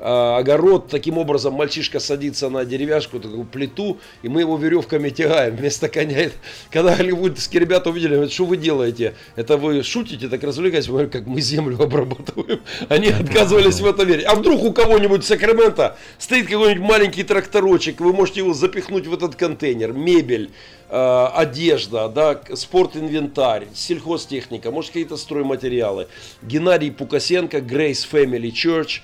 огород, 0.04 0.88
таким 0.88 1.16
образом 1.16 1.54
мальчишка 1.54 1.98
садится 1.98 2.50
на 2.50 2.64
деревяшку, 2.64 3.20
такую 3.20 3.44
плиту, 3.44 3.98
и 4.22 4.28
мы 4.28 4.40
его 4.40 4.58
веревками 4.58 5.08
тягаем 5.08 5.56
вместо 5.56 5.88
коня. 5.88 6.30
Когда 6.70 6.94
голливудские 6.94 7.60
ребята 7.60 7.88
увидели, 7.88 8.12
говорят, 8.12 8.32
что 8.32 8.44
вы 8.44 8.58
делаете? 8.58 9.14
Это 9.34 9.56
вы 9.56 9.82
шутите, 9.82 10.28
так 10.28 10.42
развлекаетесь? 10.42 10.88
Мы 10.88 10.92
говорим, 10.92 11.10
как 11.10 11.26
мы 11.26 11.40
землю 11.40 11.80
обрабатываем. 11.82 12.60
Они 12.88 13.08
отказывались 13.08 13.80
в 13.80 13.86
это 13.86 14.04
верить. 14.04 14.26
А 14.26 14.34
вдруг 14.34 14.62
у 14.62 14.72
кого-нибудь 14.72 15.24
в 15.24 15.26
Сакраменто 15.26 15.96
стоит 16.18 16.48
какой-нибудь 16.48 16.82
маленький 16.82 17.22
тракторочек, 17.22 18.00
вы 18.00 18.12
можете 18.12 18.40
его 18.40 18.52
запихнуть 18.52 19.06
в 19.06 19.14
этот 19.14 19.36
контейнер, 19.36 19.92
мебель, 19.92 20.50
э, 20.90 21.26
одежда, 21.34 22.08
да, 22.08 22.40
спортинвентарь, 22.54 23.66
сельхозтехника, 23.74 24.70
может 24.70 24.90
какие-то 24.90 25.16
стройматериалы. 25.16 26.08
Геннадий 26.42 26.92
Пукасенко, 26.92 27.58
Grace 27.58 28.06
Family 28.10 28.52
Church. 28.52 29.00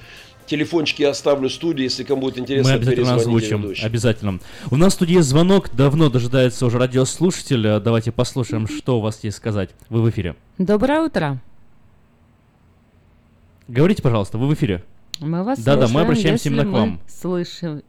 Телефончики 0.50 1.02
я 1.02 1.10
оставлю 1.10 1.48
в 1.48 1.52
студии, 1.52 1.84
если 1.84 2.02
кому 2.02 2.22
будет 2.22 2.36
интересно, 2.36 2.72
мы 2.72 2.78
обязательно 2.78 3.14
озвучим. 3.14 3.62
ведущим. 3.62 3.86
Обязательно. 3.86 4.40
У 4.72 4.76
нас 4.76 4.94
в 4.94 4.96
студии 4.96 5.14
есть 5.14 5.28
звонок. 5.28 5.70
Давно 5.72 6.10
дожидается 6.10 6.66
уже 6.66 6.76
радиослушатель. 6.76 7.64
Э, 7.64 7.78
Давайте 7.78 8.10
послушаем, 8.10 8.66
что 8.66 8.98
у 8.98 9.00
вас 9.00 9.22
есть 9.22 9.36
сказать. 9.36 9.70
Вы 9.90 10.02
в 10.02 10.10
эфире. 10.10 10.34
Доброе 10.58 11.02
утро. 11.02 11.38
Говорите, 13.68 14.02
пожалуйста, 14.02 14.38
вы 14.38 14.48
в 14.48 14.54
эфире. 14.54 14.82
Мы 15.20 15.44
вас 15.44 15.60
Да-да, 15.60 15.82
мы 15.82 15.86
слушаем, 15.86 16.04
обращаемся 16.04 16.32
если 16.32 16.48
именно 16.48 16.62
к 16.62 16.66
мы 16.66 16.72
вам. 16.80 17.00
Слышим. 17.06 17.82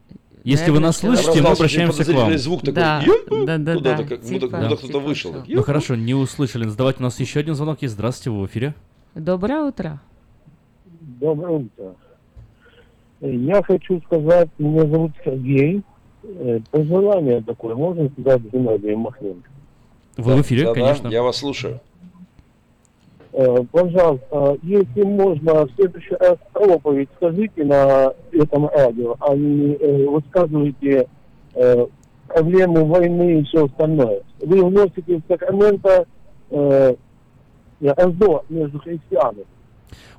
Если 0.43 0.69
вы 0.69 0.79
нас 0.79 0.97
слышите, 0.97 1.41
мы 1.41 1.49
обращаемся 1.49 2.05
к 2.05 2.09
вам. 2.09 2.37
звук 2.37 2.59
такой. 2.59 2.73
Да, 2.75 3.03
да, 3.03 3.57
да, 3.57 3.73
куда-то 3.75 3.81
да, 3.81 3.95
как 3.97 4.21
будто- 4.21 4.27
типа- 4.27 4.45
будто 4.45 4.67
кто-то 4.67 4.87
типа 4.87 4.99
вышел. 4.99 5.31
что. 5.31 5.45
Ну 5.47 5.63
хорошо, 5.63 5.95
не 5.95 6.13
услышали. 6.13 6.65
Давайте 6.65 6.99
у 6.99 7.03
нас 7.03 7.19
еще 7.19 7.39
один 7.39 7.55
звонок 7.55 7.81
есть. 7.81 7.95
Здравствуйте, 7.95 8.29
вы 8.29 8.43
в 8.43 8.45
эфире. 8.45 8.75
Доброе 9.15 9.63
утро. 9.63 9.99
Доброе 11.01 11.57
утро. 11.57 11.95
Я 13.21 13.61
хочу 13.61 14.01
сказать, 14.01 14.49
меня 14.57 14.81
зовут 14.87 15.11
Сергей. 15.23 15.83
Э, 16.23 16.59
Пожелание 16.71 17.41
такое, 17.41 17.75
можно 17.75 18.09
сказать 18.09 18.41
Геннадию 18.51 18.97
Махненко? 18.97 19.49
Вы 20.17 20.35
в 20.35 20.41
эфире, 20.41 20.65
Да-да, 20.65 20.73
конечно. 20.73 21.07
я 21.07 21.21
вас 21.21 21.37
слушаю. 21.37 21.79
Э, 23.33 23.57
Пожалуйста, 23.71 24.57
если 24.63 25.03
можно, 25.03 25.65
в 25.65 25.71
следующий 25.75 26.15
раз 26.15 26.37
проповедь 26.51 27.09
скажите 27.17 27.63
на 27.63 28.13
этом 28.31 28.67
радио, 28.67 29.15
а 29.19 29.35
не 29.35 29.75
э, 29.75 30.07
высказывайте 30.07 31.07
проблемы 32.27 32.85
войны 32.85 33.39
и 33.39 33.43
все 33.43 33.65
остальное. 33.65 34.21
Вы 34.39 34.63
вносите 34.65 35.17
в 35.17 35.21
Сакраменто 35.27 36.05
э, 36.49 36.95
раздор 37.81 38.45
между 38.49 38.79
христианами. 38.79 39.45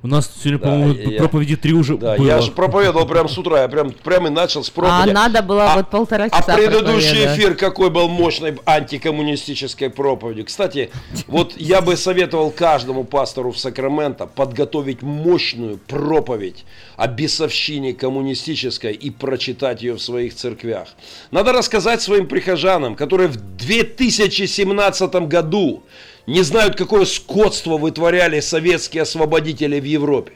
У 0.01 0.07
нас 0.07 0.29
сегодня, 0.43 0.59
Да, 0.59 0.65
по-моему, 0.67 1.11
я- 1.11 1.17
проповеди 1.17 1.55
три 1.55 1.71
уже 1.73 1.97
Да, 1.97 2.17
было. 2.17 2.25
я 2.27 2.41
же 2.41 2.51
проповедовал 2.51 3.07
прямо 3.07 3.29
с 3.29 3.37
утра, 3.37 3.61
я 3.61 3.69
прям, 3.69 3.91
прямо 3.91 4.27
и 4.27 4.31
начал 4.31 4.61
с 4.61 4.69
проповеди. 4.69 5.09
А 5.11 5.13
надо 5.13 5.41
было 5.41 5.71
вот 5.75 5.89
полтора 5.89 6.25
А 6.25 6.29
часа 6.29 6.55
предыдущий 6.55 7.07
проповедовать. 7.09 7.39
эфир 7.39 7.55
какой 7.55 7.89
был 7.89 8.09
мощной 8.09 8.57
антикоммунистической 8.65 9.89
проповедью. 9.89 10.45
Кстати, 10.45 10.91
вот 11.27 11.53
я 11.57 11.81
бы 11.81 11.95
советовал 11.95 12.51
каждому 12.51 13.05
пастору 13.05 13.51
в 13.53 13.57
Сакраменто 13.57 14.27
подготовить 14.27 15.01
мощную 15.01 15.77
проповедь 15.77 16.65
о 16.97 17.07
бесовщине 17.07 17.93
коммунистической 17.93 18.91
и 18.93 19.09
прочитать 19.09 19.81
ее 19.83 19.93
в 19.93 20.01
своих 20.01 20.35
церквях. 20.35 20.89
Надо 21.31 21.53
рассказать 21.53 22.01
своим 22.01 22.27
прихожанам, 22.27 22.95
которые 22.95 23.29
в 23.29 23.37
2017 23.37 25.27
году 25.27 25.83
не 26.27 26.41
знают, 26.41 26.75
какое 26.75 27.05
скотство 27.05 27.77
вытворяли 27.77 28.39
советские 28.39 29.03
освободители 29.03 29.79
в 29.79 29.83
Европе. 29.83 30.33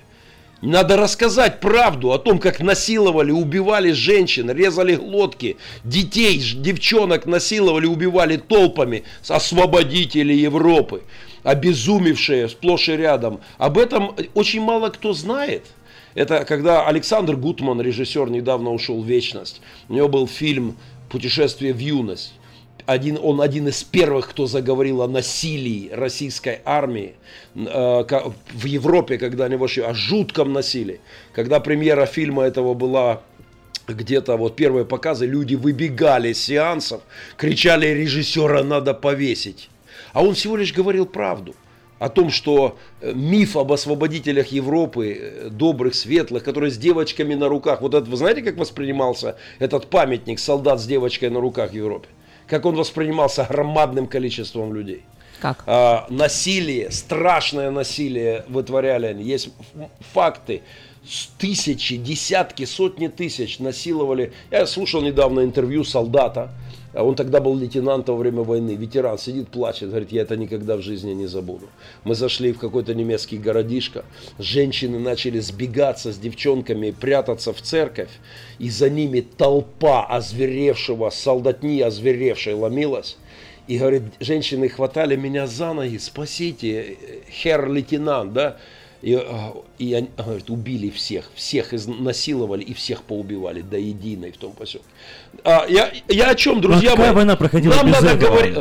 Надо 0.61 0.97
рассказать 0.97 1.59
правду 1.59 2.11
о 2.11 2.17
том, 2.17 2.39
как 2.39 2.59
насиловали, 2.59 3.31
убивали 3.31 3.91
женщин, 3.91 4.49
резали 4.49 4.95
глотки, 4.95 5.57
детей, 5.83 6.39
девчонок 6.39 7.27
насиловали, 7.27 7.85
убивали 7.85 8.37
толпами 8.37 9.03
освободители 9.27 10.33
Европы, 10.33 11.03
обезумевшие 11.43 12.49
сплошь 12.49 12.89
и 12.89 12.97
рядом. 12.97 13.39
Об 13.59 13.77
этом 13.77 14.15
очень 14.33 14.61
мало 14.61 14.89
кто 14.89 15.13
знает. 15.13 15.63
Это 16.15 16.43
когда 16.43 16.87
Александр 16.87 17.35
Гутман, 17.35 17.79
режиссер, 17.79 18.31
недавно 18.31 18.71
ушел 18.71 19.03
в 19.03 19.05
вечность. 19.05 19.61
У 19.89 19.93
него 19.93 20.07
был 20.07 20.27
фильм 20.27 20.75
«Путешествие 21.09 21.73
в 21.73 21.77
юность». 21.77 22.33
Один, 22.87 23.19
он 23.21 23.41
один 23.41 23.67
из 23.67 23.83
первых, 23.83 24.29
кто 24.29 24.47
заговорил 24.47 25.01
о 25.01 25.09
насилии 25.09 25.89
российской 25.91 26.61
армии 26.63 27.15
э, 27.53 27.59
в 27.59 28.65
Европе, 28.65 29.17
когда 29.17 29.45
они 29.45 29.57
вошли, 29.57 29.83
о 29.83 29.93
жутком 29.93 30.53
насилии. 30.53 31.01
Когда 31.33 31.59
премьера 31.59 32.05
фильма 32.05 32.43
этого 32.43 32.73
была 32.73 33.21
где-то 33.89 34.37
вот 34.37 34.55
первые 34.55 34.85
показы, 34.85 35.25
люди 35.25 35.55
выбегали 35.55 36.31
с 36.31 36.45
сеансов, 36.45 37.01
кричали 37.35 37.87
режиссера 37.87 38.63
надо 38.63 38.93
повесить. 38.93 39.69
А 40.13 40.23
он 40.23 40.33
всего 40.33 40.55
лишь 40.55 40.73
говорил 40.73 41.05
правду 41.05 41.55
о 41.99 42.07
том, 42.07 42.29
что 42.29 42.77
э, 43.01 43.11
миф 43.13 43.57
об 43.57 43.73
освободителях 43.73 44.47
Европы, 44.47 45.17
э, 45.19 45.49
добрых, 45.49 45.93
светлых, 45.93 46.41
которые 46.41 46.71
с 46.71 46.77
девочками 46.77 47.33
на 47.35 47.49
руках, 47.49 47.81
вот 47.81 47.93
это, 47.93 48.09
вы 48.09 48.15
знаете, 48.15 48.43
как 48.43 48.55
воспринимался 48.55 49.35
этот 49.59 49.87
памятник 49.87 50.39
солдат 50.39 50.79
с 50.79 50.85
девочкой 50.85 51.31
на 51.31 51.41
руках 51.41 51.71
в 51.71 51.73
Европе? 51.73 52.07
Как 52.47 52.65
он 52.65 52.75
воспринимался 52.75 53.45
громадным 53.49 54.07
количеством 54.07 54.73
людей? 54.73 55.03
Как? 55.39 55.63
А, 55.67 56.07
насилие, 56.09 56.91
страшное 56.91 57.69
насилие 57.71 58.45
вытворяли 58.47 59.07
они. 59.07 59.23
Есть 59.23 59.49
факты. 60.13 60.61
Тысячи, 61.37 61.95
десятки, 61.95 62.65
сотни 62.65 63.07
тысяч 63.07 63.59
насиловали. 63.59 64.33
Я 64.51 64.65
слушал 64.65 65.01
недавно 65.01 65.41
интервью 65.41 65.83
солдата. 65.83 66.51
А 66.97 67.03
Он 67.03 67.13
тогда 67.13 67.39
был 67.39 67.55
лейтенантом 67.55 68.15
во 68.15 68.21
время 68.21 68.41
войны. 68.41 68.71
Ветеран 68.71 69.19
сидит, 69.19 69.49
плачет. 69.49 69.89
Говорит, 69.89 70.11
я 70.11 70.23
это 70.23 70.35
никогда 70.35 70.75
в 70.77 70.81
жизни 70.81 71.11
не 71.11 71.27
забуду. 71.27 71.67
Мы 72.03 72.15
зашли 72.15 72.51
в 72.51 72.57
какой-то 72.57 72.95
немецкий 72.95 73.37
городишко. 73.37 74.03
Женщины 74.39 74.97
начали 74.97 75.37
сбегаться 75.37 76.11
с 76.11 76.17
девчонками, 76.17 76.89
прятаться 76.89 77.53
в 77.53 77.61
церковь. 77.61 78.09
И 78.57 78.71
за 78.71 78.89
ними 78.89 79.21
толпа 79.21 80.07
озверевшего, 80.07 81.11
солдатни 81.11 81.81
озверевшей 81.81 82.55
ломилась. 82.55 83.17
И, 83.67 83.77
говорит, 83.77 84.01
женщины 84.19 84.67
хватали 84.67 85.15
меня 85.15 85.45
за 85.45 85.73
ноги, 85.73 85.97
спасите, 85.97 86.97
хер 87.29 87.69
лейтенант, 87.69 88.33
да? 88.33 88.57
И, 89.01 89.13
а, 89.15 89.53
и 89.77 89.93
они, 89.93 90.09
а, 90.17 90.23
говорит, 90.23 90.49
убили 90.49 90.89
всех, 90.89 91.29
всех 91.35 91.73
изнасиловали 91.73 92.63
и 92.63 92.73
всех 92.73 93.03
поубивали 93.03 93.61
до 93.61 93.77
единой 93.77 94.31
в 94.31 94.37
том 94.37 94.53
поселке. 94.53 94.85
А, 95.43 95.65
я, 95.69 95.91
я 96.07 96.31
о 96.31 96.35
чем, 96.35 96.61
друзья 96.61 96.95
мои? 96.95 97.11
война 97.11 97.35
проходила 97.35 97.75
Нам 97.75 97.87
без 97.87 97.95
надо 97.95 98.07
этого? 98.09 98.29
говорить... 98.31 98.57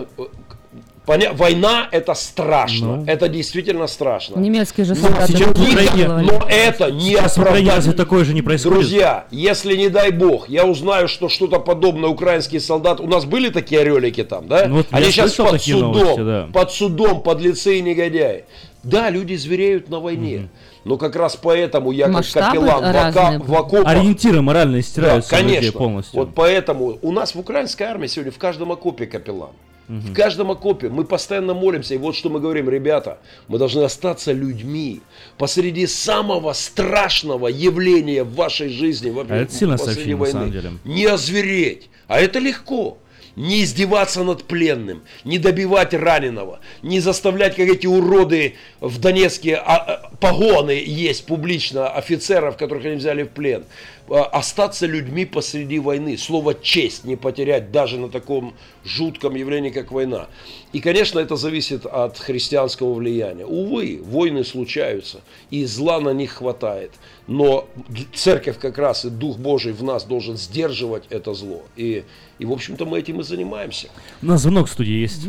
Поня... 1.06 1.32
Война 1.34 1.88
это 1.92 2.14
страшно, 2.14 2.96
Ну. 2.96 3.04
это 3.06 3.28
действительно 3.28 3.86
страшно. 3.86 4.40
Немецкие 4.40 4.84
же 4.84 4.94
Но 4.96 5.02
солдаты 5.02 5.32
сейчас 5.34 5.54
тоже 5.54 5.70
Никак- 5.70 5.96
делали. 5.96 6.24
но 6.26 6.46
это 6.48 6.90
не 6.90 7.00
Сейчас 7.12 7.38
Украине 7.38 7.70
оправдание. 7.70 7.92
такое 7.96 8.24
же 8.24 8.34
не 8.34 8.42
происходит? 8.42 8.78
Друзья, 8.80 9.26
если 9.30 9.76
не 9.76 9.88
дай 9.88 10.10
бог, 10.10 10.48
я 10.48 10.66
узнаю, 10.66 11.06
что 11.06 11.28
что-то 11.28 11.60
подобное 11.60 12.10
украинские 12.10 12.60
солдаты... 12.60 13.04
У 13.04 13.06
нас 13.06 13.24
были 13.24 13.50
такие 13.50 13.82
орелики 13.82 14.24
там, 14.24 14.48
да? 14.48 14.66
Ну 14.66 14.78
вот 14.78 14.88
Они 14.90 15.06
сейчас 15.12 15.34
под 15.34 15.62
судом, 15.62 15.92
новости, 15.92 16.20
да. 16.24 16.48
под 16.52 16.72
судом, 16.72 17.22
подлецы 17.22 17.78
и 17.78 17.82
негодяи. 17.82 18.44
Да, 18.86 19.10
люди 19.10 19.34
звереют 19.34 19.88
на 19.88 19.98
войне. 20.00 20.48
Но 20.84 20.96
как 20.96 21.16
раз 21.16 21.36
поэтому 21.36 21.90
я 21.90 22.06
как 22.06 22.14
Масштабы 22.14 22.46
капеллан 22.60 22.92
в, 22.92 22.96
ока- 22.96 23.38
в 23.44 23.54
окопах... 23.54 23.86
Ориентиры 23.88 24.40
моральные 24.42 24.82
Да, 24.82 24.88
стираются 24.88 25.36
людей 25.40 25.56
конечно. 25.56 25.78
полностью. 25.78 26.20
Вот 26.20 26.34
поэтому 26.34 26.98
у 27.02 27.10
нас 27.10 27.34
в 27.34 27.40
украинской 27.40 27.82
армии 27.82 28.06
сегодня 28.06 28.30
в 28.32 28.38
каждом 28.38 28.70
окопе 28.70 29.06
капеллан. 29.06 29.50
В 29.88 30.12
каждом 30.14 30.50
окопе 30.50 30.88
мы 30.88 31.04
постоянно 31.04 31.54
молимся, 31.54 31.94
и 31.94 31.98
вот 31.98 32.16
что 32.16 32.28
мы 32.28 32.40
говорим, 32.40 32.68
ребята, 32.68 33.18
мы 33.46 33.58
должны 33.58 33.82
остаться 33.82 34.32
людьми 34.32 35.00
посреди 35.38 35.86
самого 35.86 36.52
страшного 36.54 37.46
явления 37.46 38.24
в 38.24 38.34
вашей 38.34 38.68
жизни, 38.68 39.10
во- 39.10 39.24
А 39.28 39.36
это 39.36 39.52
сильно 39.52 39.76
посреди 39.76 39.94
сообщение, 39.94 40.16
на 40.16 40.26
самом 40.26 40.50
деле. 40.52 40.72
Не 40.84 41.06
озвереть, 41.06 41.88
а 42.08 42.20
это 42.20 42.40
легко. 42.40 42.98
Не 43.36 43.64
издеваться 43.64 44.24
над 44.24 44.44
пленным, 44.44 45.02
не 45.24 45.38
добивать 45.38 45.92
раненого, 45.92 46.60
не 46.82 47.00
заставлять, 47.00 47.54
как 47.54 47.68
эти 47.68 47.86
уроды 47.86 48.56
в 48.80 48.98
Донецке, 48.98 49.56
а, 49.56 49.76
а, 49.76 50.10
погоны 50.20 50.82
есть 50.84 51.26
публично 51.26 51.88
офицеров, 51.88 52.56
которых 52.56 52.86
они 52.86 52.96
взяли 52.96 53.24
в 53.24 53.28
плен. 53.28 53.64
А, 54.08 54.24
Остаться 54.24 54.86
людьми 54.86 55.24
посреди 55.24 55.78
войны, 55.78 56.16
слово 56.16 56.54
честь 56.54 57.04
не 57.04 57.16
потерять 57.16 57.72
даже 57.72 57.98
на 57.98 58.08
таком 58.08 58.54
жутком 58.84 59.34
явлении, 59.34 59.70
как 59.70 59.92
война. 59.92 60.28
И, 60.72 60.80
конечно, 60.80 61.18
это 61.18 61.36
зависит 61.36 61.86
от 61.86 62.18
христианского 62.18 62.94
влияния. 62.94 63.46
Увы, 63.46 64.00
войны 64.02 64.44
случаются, 64.44 65.20
и 65.50 65.64
зла 65.64 66.00
на 66.00 66.10
них 66.10 66.32
хватает. 66.32 66.92
Но 67.26 67.68
церковь 68.14 68.58
как 68.58 68.78
раз 68.78 69.04
и 69.04 69.10
Дух 69.10 69.38
Божий 69.38 69.72
в 69.72 69.82
нас 69.82 70.04
должен 70.04 70.36
сдерживать 70.36 71.04
это 71.10 71.34
зло. 71.34 71.62
И, 71.76 72.04
и 72.38 72.44
в 72.44 72.52
общем-то, 72.52 72.84
мы 72.84 72.98
этим 72.98 73.20
и 73.20 73.22
занимаемся. 73.22 73.88
У 74.22 74.26
нас 74.26 74.42
звонок 74.42 74.68
в 74.68 74.72
студии 74.72 75.00
есть. 75.00 75.28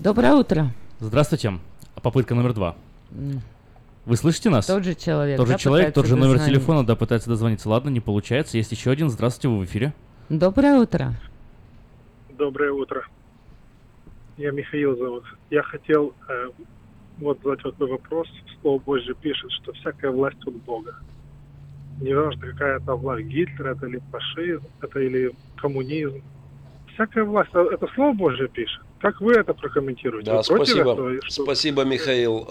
Доброе 0.00 0.34
утро. 0.34 0.72
Здравствуйте. 1.00 1.58
Попытка 2.02 2.34
номер 2.34 2.54
два. 2.54 2.76
Вы 4.06 4.16
слышите 4.16 4.50
нас? 4.50 4.66
Тот 4.66 4.84
же 4.84 4.94
человек, 4.94 5.36
Тот 5.36 5.48
же 5.48 5.54
да, 5.54 5.58
человек, 5.58 5.92
тот 5.92 6.06
же 6.06 6.14
номер 6.14 6.38
телефона, 6.38 6.86
да, 6.86 6.94
пытается 6.94 7.28
дозвониться. 7.28 7.68
Ладно, 7.68 7.90
не 7.90 7.98
получается. 7.98 8.56
Есть 8.56 8.70
еще 8.70 8.92
один. 8.92 9.10
Здравствуйте, 9.10 9.48
вы 9.48 9.58
в 9.58 9.64
эфире. 9.64 9.92
Доброе 10.28 10.78
утро. 10.78 11.14
Доброе 12.38 12.70
утро. 12.70 13.04
Я 14.36 14.52
Михаил 14.52 14.96
зовут. 14.96 15.24
Я 15.50 15.62
хотел 15.64 16.12
э, 16.28 16.50
вот 17.18 17.40
задать 17.42 17.64
вот 17.64 17.72
такой 17.72 17.90
вопрос. 17.90 18.28
Слово 18.62 18.78
Божье 18.78 19.14
пишет, 19.14 19.50
что 19.50 19.72
всякая 19.72 20.12
власть 20.12 20.38
от 20.46 20.54
Бога. 20.54 20.94
Неважно, 22.00 22.46
какая 22.52 22.76
это 22.78 22.94
власть, 22.94 23.24
Гитлер 23.26 23.68
это 23.68 23.86
или 23.86 24.00
фашизм, 24.12 24.62
это 24.82 25.00
или 25.00 25.32
коммунизм. 25.56 26.22
Всякая 26.94 27.24
власть, 27.24 27.50
а 27.54 27.64
это 27.72 27.88
Слово 27.94 28.12
Божье 28.14 28.46
пишет. 28.48 28.82
Как 29.00 29.20
вы 29.20 29.32
это 29.32 29.52
прокомментируете? 29.52 30.30
Да, 30.30 30.42
спасибо. 30.42 30.92
этого? 30.92 31.22
Что- 31.24 31.42
Спасибо, 31.44 31.84
Михаил. 31.84 32.46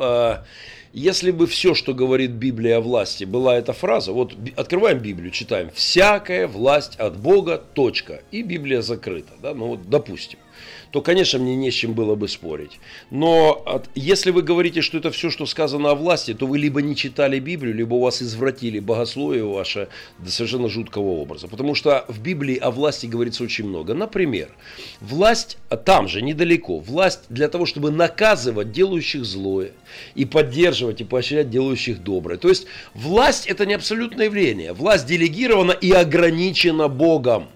Если 0.98 1.32
бы 1.32 1.46
все, 1.46 1.74
что 1.74 1.94
говорит 1.94 2.32
Библия 2.32 2.78
о 2.78 2.80
власти, 2.80 3.26
была 3.26 3.58
эта 3.58 3.74
фраза, 3.74 4.14
вот 4.14 4.34
открываем 4.56 5.00
Библию, 5.00 5.30
читаем, 5.30 5.70
всякая 5.74 6.48
власть 6.48 6.96
от 6.96 7.18
Бога, 7.18 7.58
точка, 7.58 8.22
и 8.32 8.44
Библия 8.44 8.82
закрыта, 8.82 9.34
да, 9.42 9.54
ну 9.54 9.68
вот 9.68 9.90
допустим, 9.90 10.40
то, 10.96 11.02
конечно, 11.02 11.40
мне 11.40 11.58
не 11.58 11.72
с 11.72 11.74
чем 11.74 11.94
было 11.94 12.16
бы 12.16 12.30
спорить. 12.30 12.80
Но 13.12 13.84
если 13.96 14.32
вы 14.32 14.44
говорите, 14.44 14.80
что 14.80 14.98
это 14.98 15.12
все, 15.12 15.30
что 15.30 15.46
сказано 15.46 15.90
о 15.90 15.96
власти, 15.96 16.34
то 16.34 16.48
вы 16.48 16.58
либо 16.58 16.82
не 16.82 16.96
читали 16.96 17.38
Библию, 17.38 17.76
либо 17.76 17.96
у 17.96 18.00
вас 18.00 18.22
извратили 18.22 18.80
богословие 18.80 19.44
ваше 19.44 19.90
до 20.20 20.32
совершенно 20.32 20.70
жуткого 20.70 21.20
образа. 21.20 21.50
Потому 21.50 21.76
что 21.76 22.06
в 22.08 22.22
Библии 22.22 22.56
о 22.56 22.72
власти 22.72 23.08
говорится 23.08 23.44
очень 23.44 23.68
много. 23.68 23.94
Например, 23.94 24.56
власть 25.02 25.58
там 25.84 26.08
же, 26.08 26.22
недалеко, 26.22 26.80
власть 26.80 27.24
для 27.28 27.50
того, 27.50 27.66
чтобы 27.66 27.92
наказывать 27.92 28.72
делающих 28.72 29.26
злое 29.26 29.72
и 30.16 30.24
поддерживать 30.24 31.02
и 31.02 31.04
поощрять 31.04 31.50
делающих 31.50 32.04
доброе. 32.04 32.38
То 32.38 32.48
есть 32.48 32.68
власть 32.94 33.48
это 33.48 33.66
не 33.66 33.74
абсолютное 33.74 34.28
явление. 34.28 34.72
Власть 34.72 35.08
делегирована 35.08 35.74
и 35.74 35.92
ограничена 35.92 36.88
Богом. 36.88 37.50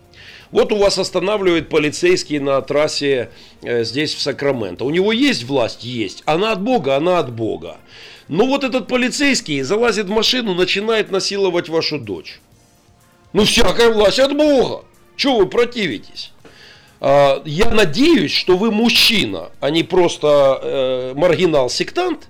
Вот 0.51 0.71
у 0.71 0.77
вас 0.77 0.97
останавливает 0.97 1.69
полицейский 1.69 2.39
на 2.39 2.61
трассе 2.61 3.29
э, 3.61 3.83
здесь 3.83 4.15
в 4.15 4.21
Сакраменто. 4.21 4.83
У 4.83 4.89
него 4.89 5.11
есть 5.11 5.43
власть? 5.43 5.83
Есть. 5.83 6.23
Она 6.25 6.51
от 6.51 6.61
Бога? 6.61 6.95
Она 6.95 7.19
от 7.19 7.31
Бога. 7.31 7.77
Но 8.27 8.45
вот 8.45 8.63
этот 8.63 8.87
полицейский 8.87 9.61
залазит 9.61 10.07
в 10.07 10.11
машину, 10.11 10.55
начинает 10.55 11.11
насиловать 11.11 11.69
вашу 11.69 11.99
дочь. 11.99 12.39
Ну, 13.33 13.43
всякая 13.43 13.91
власть 13.91 14.19
от 14.19 14.35
Бога. 14.35 14.85
Чего 15.15 15.37
вы 15.37 15.45
противитесь? 15.47 16.31
А, 16.99 17.41
Я 17.45 17.69
надеюсь, 17.69 18.31
что 18.31 18.57
вы 18.57 18.71
мужчина, 18.71 19.49
а 19.59 19.69
не 19.69 19.83
просто 19.83 20.59
э, 20.61 21.13
маргинал-сектант, 21.15 22.27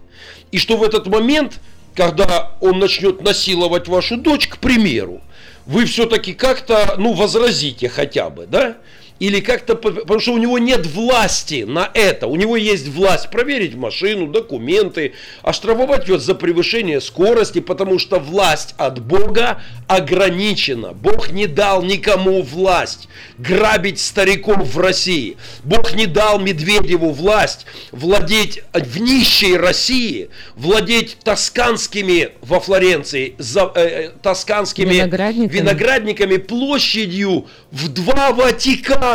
и 0.52 0.58
что 0.58 0.78
в 0.78 0.84
этот 0.84 1.08
момент, 1.08 1.60
когда 1.96 2.52
он 2.60 2.80
начнет 2.80 3.22
насиловать 3.22 3.88
вашу 3.88 4.18
дочь, 4.18 4.48
к 4.48 4.58
примеру, 4.58 5.22
вы 5.70 5.86
все-таки 5.86 6.34
как-то, 6.34 6.96
ну, 6.98 7.14
возразите 7.14 7.90
хотя 7.90 8.32
бы, 8.32 8.48
да? 8.48 8.78
Или 9.20 9.42
как-то, 9.42 9.76
по- 9.76 9.92
потому 9.92 10.20
что 10.20 10.34
у 10.34 10.38
него 10.38 10.58
нет 10.58 10.86
власти 10.88 11.66
на 11.68 11.90
это. 11.94 12.28
У 12.28 12.36
него 12.36 12.56
есть 12.56 12.88
власть 12.88 13.30
проверить 13.32 13.76
машину, 13.76 14.28
документы, 14.28 15.14
оштрафовать 15.42 16.08
ее 16.08 16.20
за 16.20 16.36
превышение 16.36 17.02
скорости, 17.02 17.60
потому 17.60 18.00
что 18.00 18.20
власть 18.20 18.76
от 18.78 19.02
Бога 19.06 19.62
ограничена. 19.88 20.94
Бог 20.94 21.32
не 21.32 21.48
дал 21.48 21.84
никому 21.84 22.42
власть 22.42 23.08
грабить 23.38 24.00
стариков 24.00 24.74
в 24.74 24.80
России. 24.80 25.36
Бог 25.64 25.94
не 25.94 26.06
дал 26.06 26.40
Медведеву 26.40 27.12
власть 27.12 27.66
владеть 27.92 28.62
в 28.74 29.02
нищей 29.02 29.58
России, 29.58 30.30
владеть 30.56 31.18
тосканскими 31.24 32.30
во 32.42 32.60
Флоренции, 32.60 33.36
за, 33.38 33.72
э, 33.76 33.82
э, 33.82 34.10
тосканскими 34.22 34.94
Виноградниками. 34.94 35.58
виноградниками 35.60 36.38
площадью 36.38 37.48
в 37.72 37.90
два 37.90 38.32
Ватикана. 38.32 39.09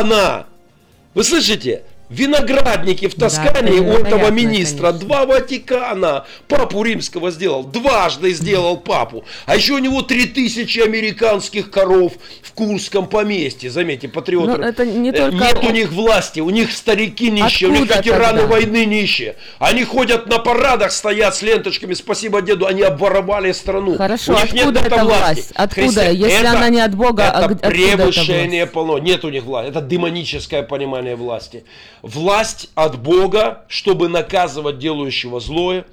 Вы 1.13 1.23
слышите? 1.23 1.83
Виноградники 2.09 3.07
в 3.07 3.15
Тоскане 3.15 3.71
это 3.71 3.81
у 3.81 3.91
этого 4.05 4.29
министра. 4.31 4.91
Два 4.91 5.25
Ватикана. 5.25 6.25
Папу 6.47 6.83
римского 6.83 7.31
сделал. 7.31 7.63
Дважды 7.63 8.31
сделал 8.33 8.77
папу. 8.77 9.25
А 9.45 9.55
еще 9.55 9.73
у 9.73 9.77
него 9.79 10.01
три 10.03 10.25
тысячи 10.27 10.79
американских 10.79 11.71
коров 11.71 12.13
в 12.43 12.51
Курском 12.53 13.07
поместье. 13.07 13.69
Заметьте, 13.71 14.07
патриоты. 14.07 14.57
Ну, 14.57 14.63
это 14.63 14.85
не 14.85 15.09
Э, 15.09 15.13
только- 15.13 15.35
Нет 15.35 15.63
у 15.63 15.71
них 15.71 15.91
власти. 15.91 16.39
У 16.39 16.49
них 16.51 16.71
старики 16.71 17.31
нищие. 17.31 17.69
у 17.69 17.73
них 17.73 17.83
Откуда 17.83 17.99
ветераны 17.99 18.39
тогда? 18.41 18.53
войны 18.55 18.85
нищие. 18.85 19.35
Они 19.59 19.83
ходят 19.83 20.27
на 20.27 20.37
парадах, 20.39 20.91
стоят 20.91 21.35
с 21.35 21.41
ленточками. 21.41 21.93
Спасибо 21.95 22.41
деду. 22.41 22.67
Они 22.67 22.83
обворовали 22.83 23.51
страну. 23.51 23.97
Хорошо, 23.97 24.33
у 24.33 24.35
них 24.35 24.53
нет 24.53 24.61
откуда 24.67 24.79
это 24.81 24.95
эта 24.95 25.05
власти. 25.05 25.23
власть? 25.35 25.51
Откуда? 25.55 25.81
Христиан- 25.87 26.15
Если 26.15 26.45
она 26.45 26.69
не 26.69 26.81
от 26.81 26.95
Бога, 26.95 27.23
а 27.31 27.39
это 27.39 27.47
г- 27.47 27.53
откуда 27.55 27.67
эта 27.67 27.97
превышение 27.97 28.65
полно. 28.67 28.99
Нет 28.99 29.25
у 29.25 29.29
них 29.29 29.43
власти. 29.43 29.69
Это 29.71 29.81
демоническое 29.81 30.61
понимание 30.63 31.15
власти. 31.15 31.63
Власть 32.01 32.69
от 32.75 32.99
Бога, 33.01 33.63
чтобы 33.67 34.07
наказывать 34.09 34.77
делающего 34.79 35.39
злое 35.39 35.85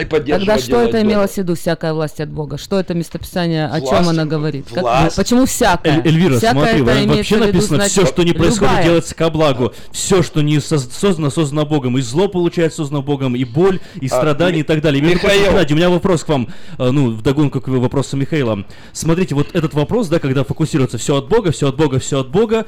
и 0.00 0.04
поддерживать 0.04 0.46
Тогда 0.46 0.62
что 0.62 0.76
это 0.76 0.92
доброе. 0.98 1.02
имелось 1.02 1.32
в 1.32 1.36
виду, 1.38 1.56
всякая 1.56 1.92
власть 1.92 2.20
от 2.20 2.28
Бога? 2.28 2.56
Что 2.56 2.78
это 2.78 2.94
местописание, 2.94 3.66
о 3.66 3.80
чем 3.80 4.08
она 4.08 4.24
говорит? 4.24 4.66
Как- 4.72 4.84
власть- 4.84 5.16
почему 5.16 5.44
всякая? 5.46 5.96
Эль- 6.00 6.06
Эльвира, 6.06 6.38
Всякая 6.38 6.52
смотри, 6.52 6.82
вообще 6.82 7.34
виду, 7.34 7.46
написано, 7.46 7.76
значит, 7.78 7.92
все, 7.92 8.06
что 8.06 8.22
не 8.22 8.32
происходит, 8.32 8.70
любая. 8.70 8.84
делается 8.84 9.14
ко 9.16 9.28
благу. 9.30 9.72
Все, 9.90 10.22
что 10.22 10.40
не 10.42 10.58
соз- 10.58 10.88
создано, 10.92 11.30
создано 11.30 11.66
Богом. 11.66 11.98
И 11.98 12.00
зло 12.00 12.28
получается 12.28 12.76
создано 12.76 13.02
Богом, 13.02 13.34
и 13.34 13.42
боль, 13.42 13.80
и 14.00 14.06
А, 14.06 14.08
страдания, 14.10 14.58
Ми- 14.58 14.60
и 14.60 14.62
так 14.62 14.80
далее. 14.82 15.02
Михаил. 15.02 15.50
Геннадий, 15.50 15.74
у 15.74 15.76
меня 15.76 15.90
вопрос 15.90 16.22
к 16.22 16.28
вам, 16.28 16.46
э, 16.78 16.90
ну, 16.92 17.10
вдогонку 17.16 17.60
к 17.60 17.66
вопросу 17.66 18.16
Михаила. 18.16 18.64
Смотрите, 18.92 19.34
вот 19.34 19.48
этот 19.52 19.74
вопрос, 19.74 20.06
да, 20.06 20.20
когда 20.20 20.44
фокусируется 20.44 20.98
все 20.98 21.16
от 21.16 21.28
Бога, 21.28 21.50
все 21.50 21.70
от 21.70 21.76
Бога, 21.76 21.98
все 21.98 22.20
от 22.20 22.28
Бога. 22.28 22.66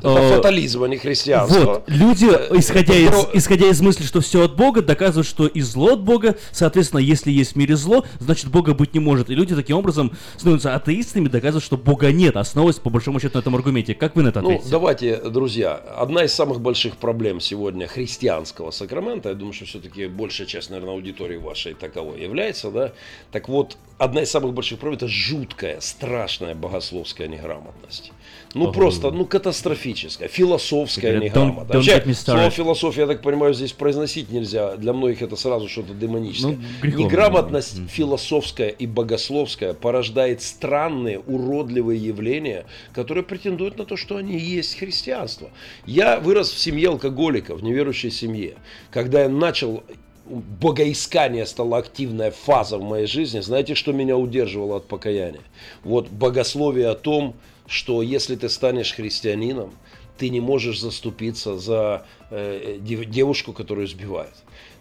Это 0.00 0.18
э, 0.18 0.36
фатализм, 0.36 0.82
а 0.82 0.88
не 0.88 0.96
христианство. 0.96 1.64
Вот, 1.64 1.84
люди, 1.88 2.26
исходя 2.58 2.94
из, 2.94 3.08
Бро- 3.10 3.30
исходя 3.34 3.68
из 3.68 3.80
мысли, 3.80 4.04
что 4.04 4.20
все 4.20 4.44
от 4.44 4.56
Бога, 4.56 4.82
доказывают, 4.82 5.26
что 5.26 5.46
и 5.46 5.60
зло 5.60 5.92
от 5.94 6.00
Бога. 6.02 6.36
Соответственно, 6.52 7.00
если 7.00 7.30
есть 7.30 7.52
в 7.52 7.56
мире 7.56 7.76
зло, 7.76 8.04
значит 8.18 8.48
Бога 8.48 8.74
быть 8.74 8.94
не 8.94 9.00
может. 9.00 9.30
И 9.30 9.34
люди 9.34 9.54
таким 9.54 9.76
образом 9.76 10.12
становятся 10.36 10.74
атеистами, 10.74 11.28
доказывают, 11.28 11.64
что 11.64 11.76
Бога 11.76 12.12
нет, 12.12 12.36
основываясь 12.36 12.78
по 12.78 12.90
большому 12.90 13.20
счету 13.20 13.38
на 13.38 13.40
этом 13.40 13.54
аргументе. 13.54 13.94
Как 13.94 14.16
вы 14.16 14.22
на 14.22 14.28
это 14.28 14.40
Ну, 14.40 14.48
ответите? 14.48 14.70
давайте, 14.70 15.16
друзья, 15.16 15.74
одна 15.74 16.24
из 16.24 16.32
самых 16.32 16.60
больших 16.60 16.96
проблем 16.96 17.40
сегодня 17.40 17.86
христианского 17.86 18.70
сакрамента, 18.70 19.30
я 19.30 19.34
думаю, 19.34 19.52
что 19.52 19.64
все-таки 19.64 20.06
большая 20.06 20.46
часть, 20.46 20.70
наверное, 20.70 20.94
аудитории 20.94 21.36
вашей 21.36 21.74
таковой 21.74 22.20
является, 22.22 22.70
да, 22.70 22.92
так 23.32 23.48
вот, 23.48 23.76
одна 23.98 24.22
из 24.22 24.30
самых 24.30 24.54
больших 24.54 24.78
проблем– 24.78 24.96
это 24.98 25.08
жуткая, 25.08 25.80
страшная 25.80 26.54
богословская 26.54 27.28
неграмотность. 27.28 28.12
Ну, 28.52 28.64
Ого. 28.64 28.72
просто, 28.72 29.10
ну, 29.12 29.26
катастрофическая, 29.26 30.28
философская 30.28 31.16
Don't- 31.16 31.24
неграмота. 31.24 31.72
don't 31.72 31.76
Вообще, 31.76 31.98
me 31.98 32.10
started. 32.10 32.24
слово 32.24 32.50
философия, 32.50 33.00
я 33.02 33.06
так 33.06 33.22
понимаю, 33.22 33.54
здесь 33.54 33.72
произносить 33.72 34.30
нельзя. 34.32 34.76
Для 34.76 34.92
многих 34.92 35.22
это 35.22 35.36
сразу 35.36 35.68
что-то 35.68 35.94
демоническое. 35.94 36.58
Ну. 36.82 36.88
Неграмотность 36.98 37.78
философская 37.88 38.68
и 38.68 38.86
богословская 38.86 39.72
порождает 39.74 40.42
странные, 40.42 41.20
уродливые 41.20 42.04
явления, 42.04 42.66
которые 42.92 43.22
претендуют 43.22 43.78
на 43.78 43.84
то, 43.84 43.96
что 43.96 44.16
они 44.16 44.36
есть 44.36 44.78
христианство. 44.78 45.50
Я 45.86 46.18
вырос 46.18 46.50
в 46.50 46.58
семье 46.58 46.88
алкоголиков, 46.88 47.60
в 47.60 47.62
неверующей 47.62 48.10
семье. 48.10 48.56
Когда 48.90 49.22
я 49.22 49.28
начал 49.28 49.84
богоискание 50.30 51.46
стала 51.46 51.78
активная 51.78 52.30
фаза 52.30 52.78
в 52.78 52.82
моей 52.82 53.06
жизни. 53.06 53.40
Знаете, 53.40 53.74
что 53.74 53.92
меня 53.92 54.16
удерживало 54.16 54.76
от 54.76 54.86
покаяния? 54.86 55.40
Вот 55.82 56.08
богословие 56.08 56.88
о 56.88 56.94
том, 56.94 57.34
что 57.70 58.02
если 58.02 58.34
ты 58.34 58.48
станешь 58.48 58.92
христианином, 58.92 59.70
ты 60.18 60.28
не 60.28 60.40
можешь 60.40 60.80
заступиться 60.80 61.56
за 61.56 62.04
э, 62.30 62.78
дев- 62.80 63.06
девушку, 63.06 63.52
которую 63.52 63.86
избивают. 63.86 64.34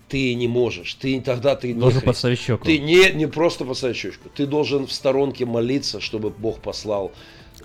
Ты 0.10 0.34
не 0.34 0.48
можешь. 0.48 0.95
Ты 0.95 1.22
тогда 1.22 1.56
ты 1.56 1.68
не 1.68 1.80
Должен 1.80 1.99
христи- 2.02 2.06
подставить 2.06 2.40
щеку. 2.40 2.66
Ты 2.66 2.80
не, 2.80 3.11
не 3.11 3.28
просто 3.28 3.64
поставить 3.64 3.95
щечку. 3.95 4.28
Ты 4.36 4.48
должен 4.48 4.88
в 4.88 4.91
сторонке 4.91 5.45
молиться, 5.45 6.02
чтобы 6.02 6.32
Бог 6.32 6.60
послал 6.61 7.11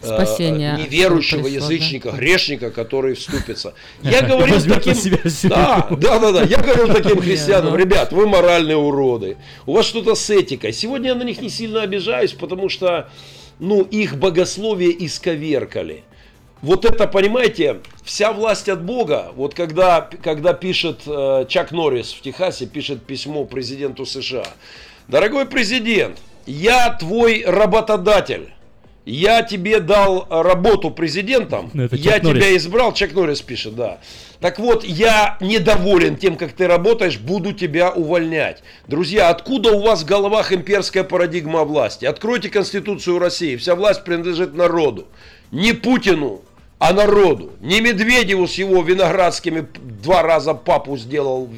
э, 0.02 0.06
Спасение, 0.06 0.76
неверующего 0.78 1.46
язычника, 1.46 2.10
грешника, 2.10 2.70
который 2.70 3.14
вступится. 3.14 3.72
Я 4.02 4.20
говорил 4.20 4.60
таким... 4.60 4.94
Да, 5.48 5.88
да, 5.90 6.18
да, 6.18 6.32
да. 6.32 6.42
Я 6.42 6.58
говорил 6.58 6.88
таким 6.94 7.18
христианам, 7.18 7.72
ну. 7.72 7.76
ребят, 7.78 8.12
вы 8.12 8.26
моральные 8.26 8.76
уроды. 8.76 9.38
У 9.64 9.72
вас 9.72 9.86
что-то 9.86 10.14
с 10.14 10.28
этикой. 10.28 10.74
Сегодня 10.74 11.08
я 11.08 11.14
на 11.14 11.22
них 11.22 11.40
не 11.40 11.48
сильно 11.48 11.80
обижаюсь, 11.82 12.32
потому 12.32 12.68
что, 12.68 13.08
ну, 13.58 13.82
их 13.82 14.16
богословие 14.16 15.04
исковеркали. 15.04 16.04
Вот 16.62 16.86
это, 16.86 17.06
понимаете, 17.06 17.80
вся 18.04 18.32
власть 18.32 18.70
от 18.70 18.82
Бога. 18.82 19.32
Вот 19.36 19.52
когда, 19.52 20.00
когда 20.00 20.54
пишет 20.54 21.02
э, 21.06 21.44
Чак 21.46 21.72
Норрис 21.72 22.12
в 22.12 22.22
Техасе, 22.22 22.64
пишет 22.64 23.02
письмо 23.02 23.44
президенту 23.44 24.06
США. 24.06 24.46
Дорогой 25.08 25.44
президент, 25.44 26.16
я 26.46 26.90
твой 26.94 27.44
работодатель. 27.44 28.53
Я 29.04 29.42
тебе 29.42 29.80
дал 29.80 30.26
работу 30.30 30.90
президентом, 30.90 31.70
Ну, 31.74 31.82
это 31.84 31.96
я 31.96 32.18
Норрис. 32.22 32.42
тебя 32.42 32.56
избрал, 32.56 32.94
Чак 32.94 33.12
Норрис 33.12 33.42
пишет, 33.42 33.76
да. 33.76 33.98
Так 34.40 34.58
вот, 34.58 34.82
я 34.84 35.36
недоволен 35.40 36.16
тем, 36.16 36.36
как 36.36 36.52
ты 36.52 36.66
работаешь, 36.66 37.18
буду 37.18 37.52
тебя 37.52 37.90
увольнять. 37.90 38.62
Друзья, 38.88 39.28
откуда 39.28 39.72
у 39.72 39.82
вас 39.82 40.02
в 40.02 40.06
головах 40.06 40.52
имперская 40.52 41.04
парадигма 41.04 41.64
власти? 41.64 42.06
Откройте 42.06 42.48
Конституцию 42.48 43.18
России, 43.18 43.56
вся 43.56 43.74
власть 43.74 44.04
принадлежит 44.04 44.54
народу. 44.54 45.06
Не 45.50 45.72
Путину, 45.72 46.42
а 46.78 46.92
народу. 46.92 47.52
Не 47.60 47.80
Медведеву 47.80 48.46
с 48.46 48.54
его 48.54 48.82
виноградскими, 48.82 49.66
два 50.02 50.22
раза 50.22 50.52
папу 50.52 50.98
сделал 50.98 51.48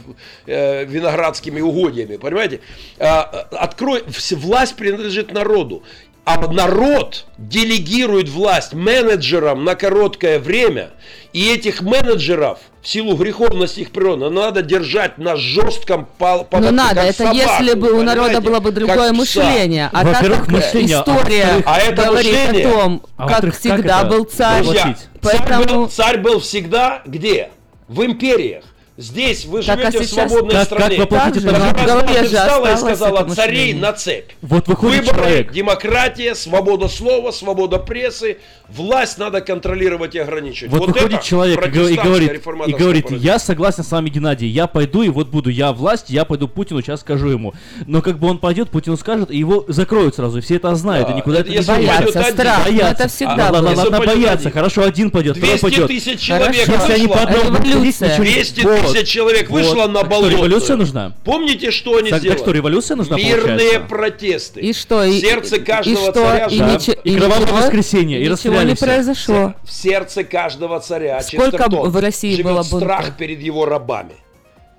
э, 0.47 0.85
виноградскими 0.85 1.61
угодьями, 1.61 2.17
понимаете? 2.17 2.61
А, 2.99 3.49
э, 3.51 3.57
открой, 3.57 4.05
власть 4.33 4.77
принадлежит 4.77 5.33
народу. 5.33 5.83
А 6.27 6.39
народ 6.53 7.25
делегирует 7.39 8.29
власть 8.29 8.75
менеджерам 8.75 9.65
на 9.65 9.77
короткое 9.77 10.41
время, 10.41 10.91
и 11.33 11.49
этих 11.53 11.83
менеджеров 11.83 12.59
в 12.83 12.89
силу 12.89 13.15
греховности 13.15 13.81
их 13.81 13.93
природы 13.93 14.29
надо 14.29 14.63
держать 14.63 15.19
на 15.19 15.37
жестком 15.37 16.09
поводке, 16.19 16.57
Ну 16.57 16.73
надо, 16.73 16.97
как 16.97 17.05
это 17.05 17.19
собаку, 17.19 17.37
если 17.37 17.75
бы 17.75 17.93
у 17.93 18.03
народа 18.03 18.41
было 18.41 18.59
бы 18.59 18.73
другое 18.73 19.13
мышление. 19.13 19.89
А 19.93 20.05
так 20.05 20.27
как 20.27 20.49
мышление, 20.49 20.97
а 20.97 21.01
история 21.03 21.63
А 21.65 21.79
это 21.79 22.03
говорит 22.07 22.33
мышление? 22.33 22.67
о 22.67 22.71
том, 22.73 23.03
А 23.17 23.29
как 23.29 23.55
всегда 23.57 24.01
это 24.01 24.07
был 24.09 24.25
царь. 24.25 24.63
Друзья, 24.65 24.81
Воплотить. 24.81 25.07
царь, 25.23 25.37
Поэтому- 25.39 25.65
был, 25.83 25.89
царь 25.89 26.19
был 26.19 26.41
всегда 26.41 27.03
где? 27.07 27.51
В 27.87 28.05
империях. 28.05 28.65
Здесь 28.99 29.45
вы 29.45 29.63
так, 29.63 29.79
а 29.79 29.91
живете 29.91 29.99
а 29.99 30.05
сейчас... 30.05 30.27
в 30.27 30.29
свободной 30.31 30.55
как, 30.55 30.65
стране. 30.65 30.97
Как 30.97 31.09
так 31.11 31.35
же, 31.35 31.41
так 31.43 31.61
Москва 31.61 32.15
же 32.15 32.25
встала 32.25 32.73
и 32.73 32.77
сказала 32.77 33.35
царей 33.35 33.75
на 33.75 33.93
цепь. 33.93 34.31
Вот 34.41 34.69
выходит 34.69 35.01
Выборы, 35.01 35.19
человек. 35.19 35.53
демократия, 35.53 36.35
свобода 36.35 36.89
слова, 36.89 37.31
свобода 37.31 37.79
прессы, 37.79 38.39
власть 38.69 39.19
надо 39.19 39.43
контролировать 39.43 40.15
и 40.15 40.19
ограничивать. 40.19 40.73
Вот, 40.73 40.81
вот 40.81 40.95
выходит 40.95 41.21
человек 41.23 41.63
и 41.67 41.69
говорит, 41.69 42.43
и 42.67 42.73
говорит, 42.73 43.11
я 43.11 43.39
согласен 43.39 43.85
с 43.85 43.91
вами, 43.91 44.09
Геннадий, 44.09 44.49
я 44.49 44.67
пойду 44.67 45.03
и 45.03 45.11
вот 45.11 45.29
буду, 45.29 45.51
я 45.51 45.73
власть, 45.75 46.09
я 46.09 46.25
пойду 46.25 46.49
Путину, 46.49 46.81
сейчас 46.81 47.01
скажу 47.01 47.29
ему. 47.29 47.53
Но 47.87 48.01
как 48.01 48.19
бы 48.19 48.29
он 48.29 48.39
пойдет, 48.39 48.71
Путину 48.71 48.97
скажет, 48.97 49.31
и 49.31 49.37
его 49.37 49.67
закроют 49.69 50.15
сразу, 50.15 50.39
и 50.39 50.41
все 50.41 50.57
это 50.57 50.75
знают, 50.75 51.09
да, 51.09 51.13
и 51.13 51.17
никуда 51.19 51.41
это 51.41 51.51
не 51.51 51.61
боятся. 51.61 52.23
Страх, 52.23 52.65
боятся. 52.65 53.03
это 53.05 53.09
всегда 53.09 53.49
а, 53.49 53.53
было. 53.53 53.75
Надо 53.75 53.99
бояться, 53.99 54.51
хорошо, 54.51 54.85
один 54.85 55.11
пойдет, 55.11 55.37
второй 55.37 55.59
пойдет. 55.59 55.87
200 55.87 56.07
тысяч 56.07 56.21
человек 56.21 56.67
Если 56.67 56.93
они 56.93 57.07
по 57.09 57.21
одному, 57.21 57.59
200 57.59 58.05
тысяч 58.17 58.86
150 58.87 58.97
вот, 58.97 59.09
человек 59.09 59.51
вышло 59.51 59.75
вот. 59.75 59.91
на 59.91 60.01
так 60.01 60.11
болото. 60.11 60.31
Что, 60.31 60.37
революция 60.39 60.77
нужна. 60.77 61.13
Помните, 61.25 61.71
что 61.71 61.97
они 61.97 62.11
так, 62.11 62.21
сделали? 62.21 62.39
Так 62.39 62.45
что, 62.45 62.53
революция 62.53 62.97
нужна, 62.97 63.17
Мирные 63.17 63.57
получается. 63.57 63.89
протесты. 63.89 64.61
И 64.61 64.73
что? 64.73 65.05
И, 65.05 65.21
сердце 65.21 65.61
каждого 65.61 66.11
и 66.11 66.13
царя. 66.13 66.47
И, 66.47 66.59
да. 66.59 66.79
и, 67.05 67.11
и 67.11 67.17
кровавое 67.17 67.41
ничего, 67.43 67.57
воскресенье. 67.57 68.23
И 68.23 68.29
ничего 68.29 68.63
не 68.63 68.75
произошло. 68.75 69.55
В 69.65 69.73
сердце 69.73 70.25
каждого 70.25 70.81
царя. 70.81 71.21
Сколько 71.23 71.69
в 71.69 72.01
России 72.01 72.43
было 72.43 72.63
страх 72.63 73.17
перед 73.17 73.41
его 73.41 73.67
рабами. 73.67 74.15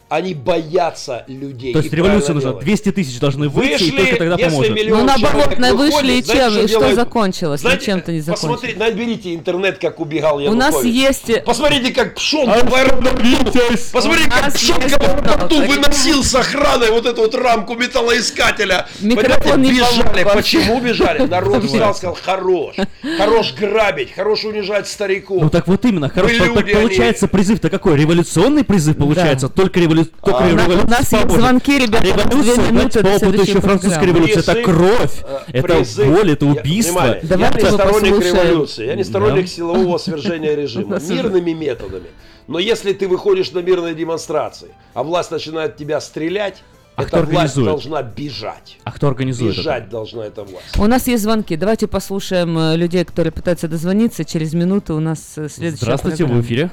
Они 0.10 0.34
боятся 0.34 1.26
людей. 1.28 1.74
То 1.74 1.80
есть 1.80 1.92
революция 1.94 2.34
нужна. 2.34 2.52
делают. 2.52 2.66
200 2.66 2.92
тысяч 2.94 3.20
должны 3.20 3.50
выйти, 3.50 3.72
Вышли, 3.74 3.88
и 3.88 3.92
только 3.92 4.16
тогда 4.16 4.36
если 4.36 4.50
поможет. 4.50 4.76
миллион 4.76 5.00
Ну, 5.00 5.06
на 5.06 5.18
Болотной 5.18 5.72
выходит, 5.74 5.94
вышли, 5.94 6.12
и 6.14 6.22
знаете, 6.24 6.44
чем? 6.44 6.52
что 6.52 6.62
И 6.62 6.68
что 6.68 6.96
закончилось? 6.96 7.62
Знаете, 7.62 7.82
Ничем-то 7.82 8.12
не 8.14 8.22
закончилось. 8.22 8.62
Посмотри, 8.62 8.80
наберите 8.80 9.36
интернет, 9.36 9.80
как 9.80 10.00
убегал 10.00 10.38
У 10.38 10.40
Янукович. 10.40 10.74
нас 10.74 10.84
есть... 10.86 11.44
Посмотрите, 11.44 11.94
как 11.94 12.18
в 12.18 12.74
аэропорту. 12.74 13.52
Посмотрите, 13.92 14.28
У 14.28 14.32
как 14.32 14.54
есть 14.54 14.72
в 14.72 15.02
аэропорту 15.02 15.62
выносил 15.64 16.24
с 16.24 16.36
охраной 16.36 16.92
вот 16.92 17.06
эту 17.06 17.22
вот 17.22 17.36
рамку 17.36 17.76
металлоискателя. 17.76 18.88
Микрофон 19.02 19.62
не 19.62 19.72
бежали. 19.74 20.24
Почему 20.24 20.80
бежали? 20.80 21.26
Народ 21.28 21.64
взял, 21.64 21.94
сказал, 21.94 22.18
хорош. 22.22 22.76
Хорош 23.18 23.54
грабить, 23.54 24.14
хорош 24.14 24.46
унижать 24.46 24.88
стариков. 24.88 25.42
Ну 25.44 25.50
так 25.50 25.68
вот 25.68 25.84
именно, 25.86 26.08
хорошо. 26.10 26.54
Получается 26.54 27.28
призыв-то 27.28 27.70
какой? 27.70 27.98
Революционный 27.98 28.64
призыв 28.64 28.96
получается? 28.96 29.50
Только, 29.50 29.80
револю... 30.02 30.12
только 30.22 30.44
А, 30.44 30.50
революция 30.50 30.86
у 30.86 30.90
нас 30.90 31.12
есть 31.14 31.30
звонки, 31.30 31.78
ребята, 31.80 32.04
две 32.04 32.14
революция, 32.14 32.72
минуты 32.72 33.04
до 33.04 33.10
по 33.10 33.16
опыту 33.16 33.42
еще 33.42 33.62
французской 33.62 34.06
революции, 34.06 34.40
это 34.40 34.56
кровь, 34.64 35.24
э, 35.24 35.60
это 35.60 35.84
боль, 36.06 36.32
это 36.32 36.46
убийство. 36.46 37.18
я 37.22 37.38
не 37.52 37.72
сторонник 37.72 38.24
революции, 38.24 38.86
я 38.86 38.96
не 38.96 39.04
сторонник 39.04 39.48
силового 39.48 39.98
свержения 40.00 40.56
режима, 40.56 41.00
мирными 41.00 41.52
методами. 41.52 42.08
Но 42.48 42.60
если 42.60 42.94
ты 42.94 43.08
выходишь 43.08 43.52
на 43.52 43.60
мирные 43.60 43.94
демонстрации, 43.94 44.70
а 44.94 45.04
власть 45.04 45.32
начинает 45.32 45.76
тебя 45.76 46.00
стрелять, 46.00 46.64
А 46.96 47.02
эта 47.02 47.10
кто 47.10 47.18
власть 47.18 47.32
организует? 47.34 47.68
должна 47.68 48.02
бежать. 48.04 48.78
А 48.86 48.92
кто 48.94 49.08
организует 49.10 49.52
это? 49.52 49.62
Бежать 49.62 49.90
должна 49.90 50.26
эта 50.26 50.44
власть. 50.44 50.78
У 50.78 50.86
нас 50.88 51.08
есть 51.08 51.24
звонки. 51.24 51.58
Давайте 51.58 51.88
послушаем 51.88 52.58
э, 52.58 52.78
людей, 52.78 53.04
которые 53.04 53.34
пытаются 53.34 53.68
дозвониться. 53.68 54.24
Через 54.24 54.54
минуту 54.54 54.96
у 54.96 55.00
нас 55.00 55.34
э, 55.38 55.50
следующая 55.50 55.86
Здравствуйте, 55.86 56.24
вы 56.24 56.30
программа. 56.30 56.42
в 56.42 56.46
эфире. 56.46 56.72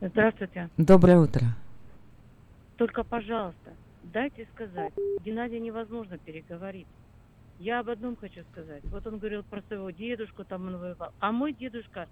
Здравствуйте. 0.00 0.70
Доброе 0.76 1.18
утро. 1.18 1.42
Только, 2.76 3.02
пожалуйста, 3.02 3.72
дайте 4.04 4.46
сказать. 4.54 4.92
Геннадия 5.24 5.58
невозможно 5.58 6.18
переговорить. 6.18 6.86
Я 7.58 7.80
об 7.80 7.90
одном 7.90 8.14
хочу 8.14 8.44
сказать. 8.52 8.84
Вот 8.84 9.04
он 9.08 9.18
говорил 9.18 9.42
про 9.42 9.60
своего 9.62 9.90
дедушку, 9.90 10.44
там 10.44 10.68
он 10.68 10.78
воевал. 10.78 11.12
А 11.18 11.32
мой 11.32 11.52
дедушка 11.52 12.06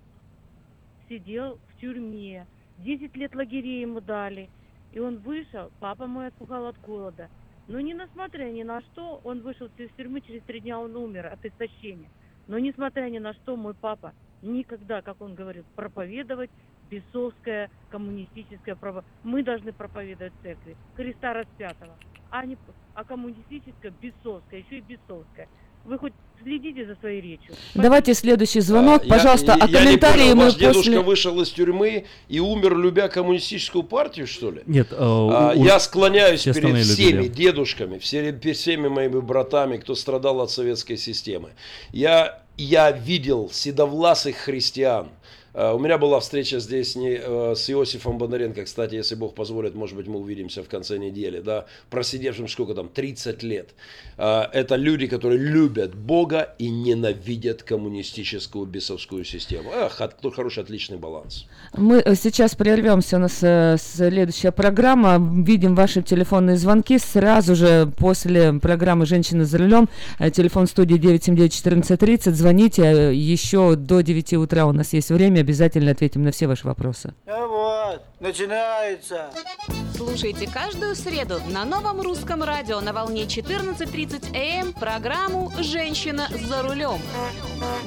сидел 1.09 1.61
в 1.69 1.81
тюрьме. 1.81 2.47
Десять 2.79 3.15
лет 3.15 3.37
лагерей 3.37 3.83
ему 3.83 4.01
дали. 4.01 4.51
И 4.91 4.99
он 4.99 5.19
вышел, 5.19 5.71
папа 5.79 6.09
мой 6.09 6.27
отпугал 6.27 6.67
от 6.67 6.81
голода. 6.81 7.29
Но 7.69 7.79
не 7.79 7.93
несмотря 7.93 8.51
ни 8.51 8.65
на 8.65 8.81
что, 8.81 9.21
он 9.23 9.43
вышел 9.43 9.69
из 9.79 9.91
тюрьмы, 9.97 10.23
через 10.23 10.43
три 10.43 10.59
дня 10.59 10.81
он 10.81 10.97
умер 10.97 11.27
от 11.27 11.45
истощения. 11.45 12.09
Но 12.49 12.59
несмотря 12.59 13.09
ни 13.09 13.19
на 13.19 13.33
что, 13.35 13.57
мой 13.57 13.75
папа 13.75 14.13
никогда, 14.43 15.03
как 15.03 15.21
он 15.21 15.37
говорил, 15.37 15.65
проповедовать 15.77 16.51
бесовское 16.91 17.71
коммунистическое 17.91 18.75
право. 18.75 19.05
Мы 19.23 19.43
должны 19.43 19.73
проповедовать 19.73 20.33
церкви 20.43 20.77
Христа 20.97 21.33
распятого, 21.33 21.95
а 22.31 22.45
не 22.45 22.57
а 22.95 23.05
коммунистическое 23.05 23.93
бесовское, 24.01 24.61
еще 24.61 24.79
и 24.79 24.81
бесовское. 24.81 25.49
Вы 25.85 25.99
хоть 25.99 26.15
следите 26.43 26.85
за 26.85 26.97
своей 26.97 27.21
речью. 27.21 27.55
Давайте 27.75 28.13
следующий 28.15 28.61
звонок, 28.61 29.03
А, 29.05 29.09
пожалуйста. 29.09 29.53
я, 29.53 29.65
а 29.65 29.67
я 29.67 29.67
не 29.67 29.73
комментарии 29.85 30.23
понял, 30.23 30.35
мы 30.37 30.45
ваш 30.45 30.55
дедушка 30.55 30.79
после... 30.83 31.01
вышел 31.01 31.41
из 31.41 31.51
тюрьмы 31.51 32.07
и 32.29 32.41
умер, 32.41 32.77
любя 32.77 33.09
коммунистическую 33.09 33.85
партию, 33.85 34.27
что 34.27 34.51
ли? 34.51 34.63
Нет, 34.67 34.89
А, 34.93 35.53
у- 35.55 35.65
я 35.65 35.79
склоняюсь 35.79 36.41
все 36.41 36.55
перед 36.55 36.71
люди, 36.71 36.83
всеми 36.83 37.29
да. 37.29 37.35
дедушками, 37.35 37.99
перед 37.99 38.57
всеми 38.57 38.89
моими 38.89 39.21
братами, 39.21 39.77
кто 39.77 39.95
страдал 39.95 40.41
от 40.41 40.51
советской 40.51 40.97
системы. 40.97 41.51
Я, 41.93 42.43
я 42.57 42.91
видел 42.91 43.51
седовласых 43.51 44.37
христиан. 44.37 45.09
А, 45.57 45.73
У 45.75 45.79
меня 45.79 45.97
была 45.97 46.21
встреча 46.21 46.61
здесь 46.61 46.97
не, 46.97 47.19
э, 47.19 47.55
с 47.57 47.71
Иосифом 47.71 48.19
Бондаренко. 48.19 48.65
Кстати, 48.65 48.95
если 48.95 49.15
Бог 49.15 49.35
позволит, 49.35 49.75
может 49.75 49.97
быть, 49.97 50.07
мы 50.07 50.19
увидимся 50.19 50.63
в 50.63 50.69
конце 50.69 50.99
недели. 50.99 51.41
Да, 51.41 51.65
просидевшим 51.89 52.47
сколько 52.47 52.75
там, 52.75 52.89
30 52.89 53.43
лет. 53.43 53.71
А, 54.19 54.51
Это 54.53 54.77
люди, 54.77 55.07
которые 55.07 55.39
любят 55.39 55.95
Бога 55.95 56.55
и 56.59 56.69
ненавидят 56.69 57.63
коммунистическую 57.63 58.67
бесовскую 58.67 59.25
систему. 59.25 59.71
Эх, 59.73 59.99
хороший, 60.35 60.63
отличный 60.63 60.99
баланс. 60.99 61.47
Мы 61.75 62.03
э, 62.05 62.15
сейчас 62.17 62.55
прервемся, 62.55 63.17
у 63.17 63.21
нас 63.21 63.39
э, 63.43 63.77
следующая 63.79 64.53
программа. 64.53 65.17
Видим 65.43 65.75
ваши 65.75 66.03
телефонные 66.03 66.59
звонки 66.59 66.99
сразу 66.99 67.55
же 67.55 67.91
после 67.97 68.53
программы 68.53 69.07
«Женщина 69.07 69.47
за 69.47 69.57
рулем». 69.57 69.89
Э, 70.19 70.31
Телефон 70.31 70.67
студии 70.67 70.99
979-1430. 70.99 72.33
Звоните 72.33 72.83
э, 72.83 73.15
еще 73.15 73.75
до 73.75 74.03
9 74.03 74.35
утра. 74.35 74.67
У 74.67 74.73
нас 74.73 74.93
есть 74.93 75.09
время. 75.09 75.46
Обязательно 75.47 75.93
ответим 75.93 76.25
на 76.25 76.33
все 76.33 76.49
ваши 76.49 76.67
вопросы. 76.67 77.15
Ну 77.25 77.49
вот, 77.49 78.03
начинается. 78.19 79.31
Слушайте 79.95 80.51
каждую 80.53 80.97
среду 80.97 81.41
на 81.49 81.65
новом 81.65 82.01
русском 82.01 82.43
радио 82.43 82.81
на 82.81 82.93
волне 82.93 83.27
14.30 83.27 84.37
АМ 84.37 84.73
программу 84.73 85.53
«Женщина 85.61 86.27
за 86.49 86.63
рулем». 86.63 86.99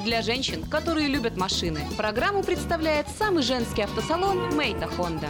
Для 0.06 0.22
женщин, 0.22 0.62
которые 0.70 1.08
любят 1.08 1.36
машины, 1.36 1.80
программу 1.98 2.42
представляет 2.42 3.08
самый 3.18 3.42
женский 3.42 3.82
автосалон 3.82 4.56
«Мейта 4.56 4.86
Хонда». 4.86 5.28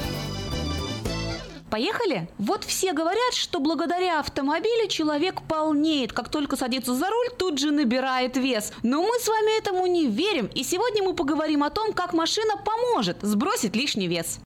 Поехали? 1.71 2.29
Вот 2.39 2.65
все 2.65 2.93
говорят, 2.93 3.35
что 3.35 3.61
благодаря 3.61 4.19
автомобилю 4.19 4.89
человек 4.89 5.41
полнеет. 5.49 6.13
Как 6.13 6.29
только 6.29 6.57
садится 6.57 6.95
за 6.95 7.09
руль, 7.09 7.29
тут 7.39 7.59
же 7.59 7.71
набирает 7.71 8.37
вес. 8.37 8.73
Но 8.83 9.03
мы 9.03 9.19
с 9.21 9.29
вами 9.29 9.57
этому 9.57 9.87
не 9.87 10.09
верим. 10.09 10.51
И 10.53 10.65
сегодня 10.65 11.05
мы 11.05 11.15
поговорим 11.15 11.63
о 11.63 11.71
том, 11.71 11.93
как 11.93 12.13
машина 12.13 12.55
поможет 12.57 13.19
сбросить 13.23 13.77
лишний 13.77 14.09
вес. 14.09 14.41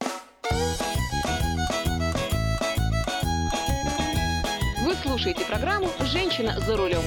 Вы 4.82 4.94
слушаете 5.02 5.44
программу 5.46 5.88
«Женщина 6.02 6.60
за 6.60 6.76
рулем». 6.76 7.02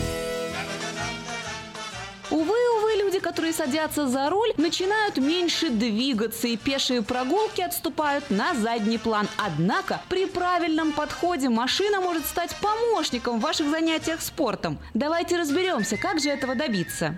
Увы, 2.30 2.58
увы, 2.78 2.95
люди, 2.99 3.20
которые 3.20 3.54
садятся 3.54 4.08
за 4.08 4.30
руль, 4.30 4.54
начинают 4.58 5.18
меньше 5.18 5.70
двигаться, 5.70 6.48
и 6.48 6.58
пешие 6.58 7.02
прогулки 7.02 7.62
отступают 7.62 8.30
на 8.30 8.54
задний 8.54 8.98
план. 8.98 9.30
Однако, 9.38 10.02
при 10.10 10.26
правильном 10.26 10.91
подходе 10.91 11.48
машина 11.48 12.02
может 12.02 12.26
стать 12.26 12.54
помощником 12.58 13.40
в 13.40 13.41
ваших 13.41 13.70
занятиях 13.70 14.22
спортом. 14.22 14.78
Давайте 14.94 15.38
разберемся, 15.38 15.95
как 15.95 16.20
же 16.20 16.30
этого 16.30 16.56
добиться. 16.56 17.18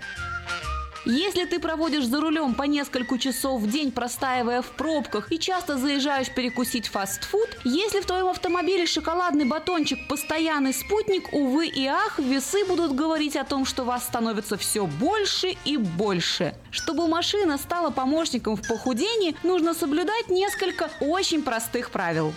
Если 1.11 1.45
ты 1.45 1.60
проводишь 1.60 2.06
за 2.06 2.22
рулем 2.22 2.53
по 2.53 2.64
несколько 2.64 3.18
часов 3.18 3.61
в 3.61 3.68
день, 3.68 3.91
простаивая 3.91 4.61
в 4.61 4.68
пробках 4.68 5.31
и 5.31 5.40
часто 5.40 5.76
заезжаешь 5.76 6.30
перекусить 6.30 6.88
фастфуд, 6.88 7.49
если 7.64 8.02
в 8.02 8.06
твоем 8.06 8.27
автомобиле 8.27 8.86
шоколадный 8.86 9.45
батончик 9.45 10.07
постоянный 10.07 10.72
спутник, 10.72 11.34
увы 11.34 11.65
и 11.65 11.88
ах, 11.88 12.19
весы 12.19 12.64
будут 12.64 12.94
говорить 12.94 13.36
о 13.38 13.44
том, 13.44 13.65
что 13.65 13.86
вас 13.86 14.03
становится 14.03 14.56
все 14.56 14.86
больше 14.86 15.56
и 15.65 15.77
больше. 15.77 16.53
Чтобы 16.69 17.07
машина 17.07 17.57
стала 17.57 17.90
помощником 17.90 18.56
в 18.56 18.68
похудении, 18.68 19.36
нужно 19.41 19.73
соблюдать 19.73 20.30
несколько 20.30 20.91
очень 21.02 21.41
простых 21.41 21.90
правил. 21.90 22.36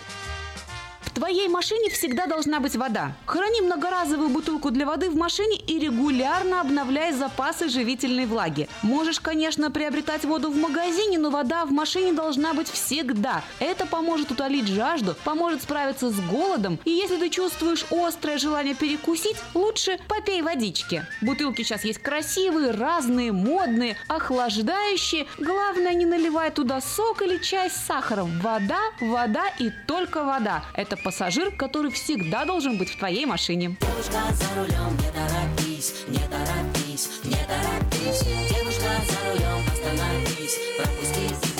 Твоей 1.13 1.47
машине 1.47 1.89
всегда 1.91 2.25
должна 2.25 2.59
быть 2.59 2.75
вода. 2.75 3.13
Храни 3.27 3.61
многоразовую 3.61 4.29
бутылку 4.29 4.71
для 4.71 4.87
воды 4.87 5.11
в 5.11 5.15
машине 5.15 5.57
и 5.57 5.77
регулярно 5.77 6.59
обновляй 6.59 7.13
запасы 7.13 7.69
живительной 7.69 8.25
влаги. 8.25 8.67
Можешь, 8.81 9.19
конечно, 9.19 9.69
приобретать 9.69 10.25
воду 10.25 10.49
в 10.49 10.57
магазине, 10.57 11.19
но 11.19 11.29
вода 11.29 11.65
в 11.65 11.71
машине 11.71 12.13
должна 12.13 12.55
быть 12.55 12.67
всегда. 12.67 13.43
Это 13.59 13.85
поможет 13.85 14.31
утолить 14.31 14.67
жажду, 14.67 15.15
поможет 15.23 15.61
справиться 15.61 16.09
с 16.09 16.19
голодом. 16.19 16.79
И 16.83 16.89
если 16.89 17.17
ты 17.17 17.29
чувствуешь 17.29 17.85
острое 17.91 18.39
желание 18.39 18.73
перекусить, 18.73 19.37
лучше 19.53 19.99
попей 20.07 20.41
водички. 20.41 21.05
Бутылки 21.21 21.61
сейчас 21.61 21.83
есть 21.83 21.99
красивые, 21.99 22.71
разные, 22.71 23.31
модные, 23.31 23.97
охлаждающие. 24.07 25.27
Главное, 25.37 25.93
не 25.93 26.05
наливай 26.05 26.49
туда 26.49 26.81
сок 26.81 27.21
или 27.21 27.37
чай 27.37 27.69
с 27.69 27.75
сахаром. 27.75 28.39
Вода, 28.39 28.79
вода 28.99 29.43
и 29.59 29.69
только 29.85 30.23
вода. 30.23 30.63
Это 30.73 30.97
пассажир, 31.03 31.51
который 31.51 31.91
всегда 31.91 32.45
должен 32.45 32.77
быть 32.77 32.89
в 32.89 32.97
твоей 32.97 33.25
машине. 33.25 33.75
Девушка 33.81 34.21
за 34.33 34.59
рулем, 34.59 34.97
не 34.97 35.11
торопись, 35.11 35.93
не 36.07 36.19
торопись, 36.19 37.09
не 37.23 37.35
торопись. 37.35 38.23
Девушка 38.49 38.89
за 39.07 39.31
рулем, 39.31 39.61
остановись, 39.71 40.57
пропусти. 40.77 41.52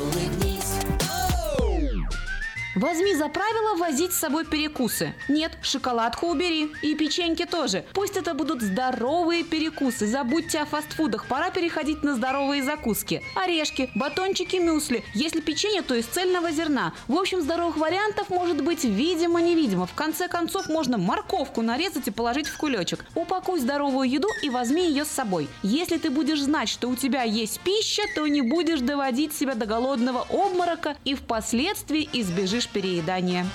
Возьми 2.76 3.14
за 3.14 3.30
правило 3.30 3.76
возить 3.78 4.14
с 4.14 4.20
собой 4.20 4.46
перекусы. 4.46 5.14
Нет, 5.30 5.52
шоколадку 5.62 6.28
убери. 6.28 6.72
И 6.82 6.96
печеньки 6.96 7.46
тоже. 7.46 7.86
Пусть 7.94 8.18
это 8.18 8.34
будут 8.34 8.64
здоровые 8.64 9.44
перекусы. 9.44 10.08
Забудьте 10.08 10.60
о 10.60 10.66
фастфудах. 10.66 11.28
Пора 11.28 11.52
переходить 11.52 12.02
на 12.02 12.16
здоровые 12.16 12.64
закуски. 12.64 13.22
Орешки, 13.36 13.92
батончики 13.94 14.56
мюсли. 14.56 15.04
Если 15.14 15.40
печенье, 15.40 15.84
то 15.84 15.94
из 15.94 16.06
цельного 16.06 16.52
зерна. 16.52 16.94
В 17.08 17.16
общем, 17.16 17.42
здоровых 17.42 17.78
вариантов 17.78 18.32
может 18.32 18.64
быть 18.64 18.84
видимо-невидимо. 18.84 19.86
В 19.86 19.94
конце 19.94 20.28
концов, 20.28 20.68
можно 20.68 20.98
морковку 20.98 21.62
нарезать 21.62 22.08
и 22.08 22.12
положить 22.12 22.48
в 22.48 22.58
кулечек. 22.58 23.06
Упакуй 23.14 23.60
здоровую 23.60 24.10
еду 24.10 24.30
и 24.42 24.50
возьми 24.50 24.88
ее 24.88 25.06
с 25.06 25.10
собой. 25.10 25.48
Если 25.62 26.00
ты 26.00 26.10
будешь 26.10 26.42
знать, 26.42 26.70
что 26.70 26.90
у 26.90 26.96
тебя 26.96 27.22
есть 27.22 27.60
пища, 27.60 28.02
то 28.16 28.26
не 28.26 28.42
будешь 28.42 28.80
доводить 28.80 29.34
себя 29.34 29.54
до 29.54 29.68
голодного 29.68 30.26
обморока 30.32 30.98
и 31.06 31.14
впоследствии 31.14 32.10
избежишь 32.14 32.63
переедания. 32.68 33.46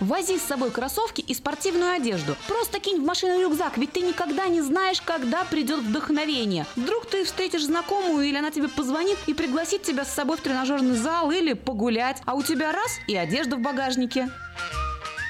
Вози 0.00 0.38
с 0.38 0.42
собой 0.42 0.70
кроссовки 0.70 1.22
и 1.22 1.32
спортивную 1.32 1.92
одежду. 1.92 2.36
Просто 2.46 2.80
кинь 2.80 3.00
в 3.00 3.04
машину 3.04 3.40
рюкзак, 3.40 3.78
ведь 3.78 3.92
ты 3.92 4.02
никогда 4.02 4.46
не 4.46 4.60
знаешь, 4.60 5.00
когда 5.00 5.44
придет 5.44 5.80
вдохновение. 5.80 6.66
Вдруг 6.76 7.06
ты 7.06 7.24
встретишь 7.24 7.64
знакомую, 7.64 8.26
или 8.26 8.36
она 8.36 8.50
тебе 8.50 8.68
позвонит 8.68 9.18
и 9.26 9.32
пригласит 9.32 9.82
тебя 9.84 10.04
с 10.04 10.12
собой 10.12 10.36
в 10.36 10.40
тренажерный 10.40 10.96
зал 10.96 11.30
или 11.30 11.54
погулять, 11.54 12.20
а 12.26 12.34
у 12.34 12.42
тебя 12.42 12.72
раз 12.72 12.90
и 13.06 13.16
одежда 13.16 13.56
в 13.56 13.60
багажнике. 13.60 14.30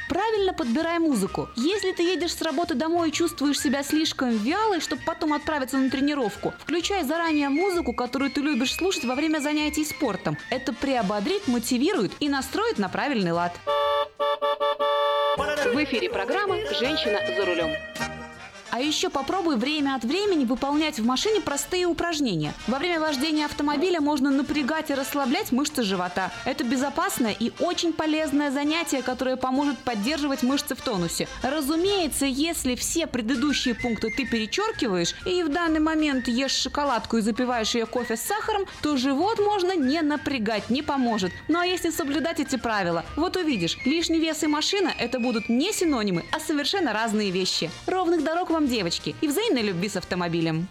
Правильно 0.09 0.53
подбирай 0.53 0.99
музыку. 0.99 1.49
Если 1.57 1.93
ты 1.93 2.03
едешь 2.03 2.35
с 2.35 2.43
работы 2.43 2.75
домой 2.75 3.09
и 3.09 3.13
чувствуешь 3.13 3.61
себя 3.61 3.83
слишком 3.83 4.31
вялой, 4.31 4.81
чтобы 4.81 5.03
потом 5.05 5.33
отправиться 5.33 5.77
на 5.77 5.91
тренировку, 5.91 6.55
включай 6.59 7.03
заранее 7.03 7.49
музыку, 7.49 7.93
которую 7.93 8.31
ты 8.31 8.41
любишь 8.41 8.75
слушать 8.75 9.05
во 9.05 9.15
время 9.15 9.41
занятий 9.41 9.85
спортом. 9.85 10.39
Это 10.51 10.73
приободрит, 10.73 11.49
мотивирует 11.49 12.13
и 12.21 12.29
настроит 12.29 12.79
на 12.79 12.89
правильный 12.89 13.33
лад. 13.33 13.53
В 15.37 15.85
эфире 15.85 16.09
программа 16.09 16.57
«Женщина 16.79 17.19
за 17.37 17.45
рулем». 17.45 17.71
А 18.71 18.81
еще 18.81 19.11
попробуй 19.11 19.57
время 19.57 19.95
от 19.95 20.05
времени 20.05 20.45
выполнять 20.45 20.99
в 20.99 21.05
машине 21.05 21.41
простые 21.41 21.87
упражнения. 21.87 22.53
Во 22.67 22.79
время 22.79 23.01
вождения 23.01 23.45
автомобиля 23.45 24.01
можно 24.01 24.31
напрягать 24.31 24.91
и 24.91 24.95
расслаблять 24.95 25.53
мышцы 25.53 25.83
живота. 25.83 26.33
Это 26.45 26.65
безопасное 26.65 27.35
и 27.39 27.53
очень 27.61 27.93
полезное 27.93 28.51
занятие, 28.51 29.03
которое 29.03 29.37
поможет 29.37 29.79
поддерживать 29.79 30.43
мышцы 30.43 30.75
в 30.75 30.81
тонусе. 30.81 31.29
Разумеется, 31.43 32.27
если 32.27 32.75
все 32.75 33.07
предыдущие 33.07 33.75
пункты 33.75 34.11
ты 34.11 34.27
перечеркиваешь 34.27 35.15
и 35.25 35.43
в 35.43 35.49
данный 35.49 35.81
момент 35.81 36.29
ешь 36.29 36.53
шоколадку 36.53 37.19
и 37.19 37.21
запиваешь 37.21 37.75
ее 37.75 37.87
кофе 37.87 38.17
с 38.17 38.23
сахаром, 38.23 38.67
то 38.83 38.97
живот 38.97 39.39
можно 39.39 39.77
не 39.77 40.03
напрягать, 40.03 40.71
не 40.71 40.83
поможет. 40.83 41.33
Ну 41.49 41.59
а 41.59 41.67
если 41.67 41.91
соблюдать 41.91 42.41
эти 42.41 42.57
правила, 42.57 43.05
вот 43.17 43.37
увидишь, 43.37 43.79
лишний 43.85 44.19
вес 44.19 44.43
и 44.43 44.47
машина– 44.47 44.93
это 44.99 45.21
будут 45.21 45.49
не 45.49 45.73
синонимы, 45.73 46.25
а 46.33 46.41
совершенно 46.41 46.93
разные 46.93 47.31
вещи. 47.31 47.71
Ровных 47.87 48.25
дорог 48.25 48.51
вам, 48.57 48.69
девочки, 48.69 49.15
и 49.21 49.29
взаимной 49.29 49.61
любви 49.61 49.87
с 49.87 49.97
автомобилем. 49.97 50.67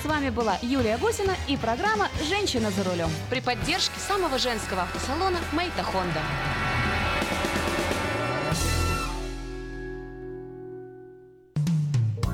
С 0.00 0.06
вами 0.06 0.30
была 0.30 0.56
Юлия 0.62 0.98
Гусина 0.98 1.34
и 1.48 1.56
программа 1.56 2.08
«Женщина 2.28 2.70
за 2.70 2.84
рулем». 2.84 3.10
При 3.28 3.40
поддержке 3.40 3.98
самого 3.98 4.38
женского 4.38 4.82
автосалона 4.82 5.38
«Мейта 5.52 5.82
Хонда». 5.82 6.20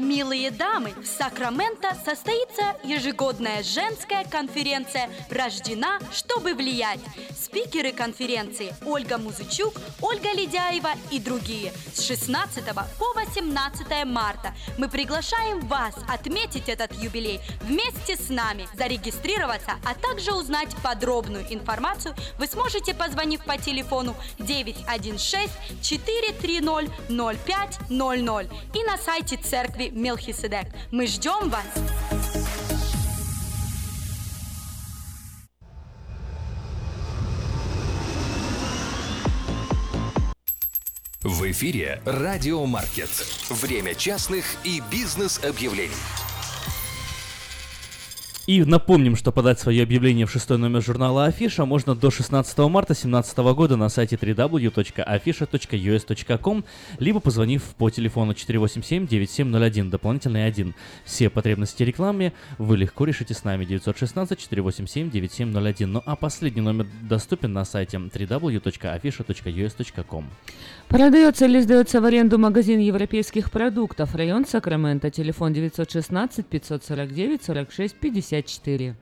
Милые 0.00 0.50
дамы, 0.50 0.94
в 0.94 1.04
Сакраменто 1.04 1.94
состоится 2.06 2.74
ежегодная 2.82 3.62
женская 3.62 4.24
конференция 4.24 5.10
«Рождена, 5.28 5.98
чтобы 6.10 6.54
влиять». 6.54 7.00
Спикеры 7.40 7.92
конференции 7.92 8.74
Ольга 8.84 9.16
Музычук, 9.16 9.72
Ольга 10.02 10.30
Ледяева 10.32 10.90
и 11.10 11.18
другие. 11.18 11.72
С 11.94 12.02
16 12.02 12.62
по 12.74 13.12
18 13.14 14.04
марта 14.04 14.54
мы 14.76 14.90
приглашаем 14.90 15.60
вас 15.60 15.94
отметить 16.06 16.68
этот 16.68 16.92
юбилей 16.92 17.40
вместе 17.62 18.16
с 18.16 18.28
нами, 18.28 18.68
зарегистрироваться, 18.74 19.72
а 19.86 19.94
также 19.94 20.34
узнать 20.34 20.68
подробную 20.82 21.46
информацию 21.50 22.14
вы 22.38 22.46
сможете, 22.46 22.92
позвонив 22.92 23.42
по 23.44 23.56
телефону 23.56 24.14
916 24.38 25.50
430 25.82 26.90
0500 27.08 28.50
и 28.74 28.84
на 28.84 28.98
сайте 28.98 29.36
церкви 29.38 29.88
Мелхиседек. 29.90 30.66
Мы 30.90 31.06
ждем 31.06 31.48
вас! 31.48 32.19
Эфире 41.50 42.00
«Радио 42.04 42.64
Маркет». 42.64 43.10
Время 43.48 43.94
частных 43.94 44.44
и 44.62 44.80
бизнес-объявлений. 44.90 45.90
И 48.46 48.64
напомним, 48.64 49.14
что 49.14 49.32
подать 49.32 49.60
свое 49.60 49.84
объявление 49.84 50.26
в 50.26 50.32
шестой 50.32 50.58
номер 50.58 50.82
журнала 50.82 51.26
Афиша 51.26 51.64
можно 51.64 51.94
до 51.94 52.10
16 52.10 52.58
марта 52.58 52.94
2017 52.94 53.38
года 53.38 53.76
на 53.76 53.88
сайте 53.88 54.16
www.afisha.us.com, 54.16 56.64
либо 56.98 57.20
позвонив 57.20 57.62
по 57.78 57.88
телефону 57.90 58.32
487-9701, 58.32 59.90
дополнительный 59.90 60.46
1. 60.46 60.74
Все 61.04 61.30
потребности 61.30 61.84
рекламы 61.84 62.32
вы 62.58 62.76
легко 62.76 63.04
решите 63.04 63.34
с 63.34 63.44
нами 63.44 63.64
916-487-9701. 63.66 65.86
Ну 65.86 66.02
а 66.04 66.16
последний 66.16 66.62
номер 66.62 66.88
доступен 67.02 67.52
на 67.52 67.64
сайте 67.64 67.98
www.afisha.us.com. 67.98 70.24
Продается 70.90 71.46
или 71.46 71.60
сдается 71.60 72.00
в 72.00 72.04
аренду 72.04 72.36
магазин 72.36 72.80
европейских 72.80 73.52
продуктов. 73.52 74.16
Район 74.16 74.44
Сакраменто. 74.44 75.08
Телефон 75.08 75.52
916 75.52 76.44
549 76.44 77.44
46 77.44 77.94
54. 77.94 78.96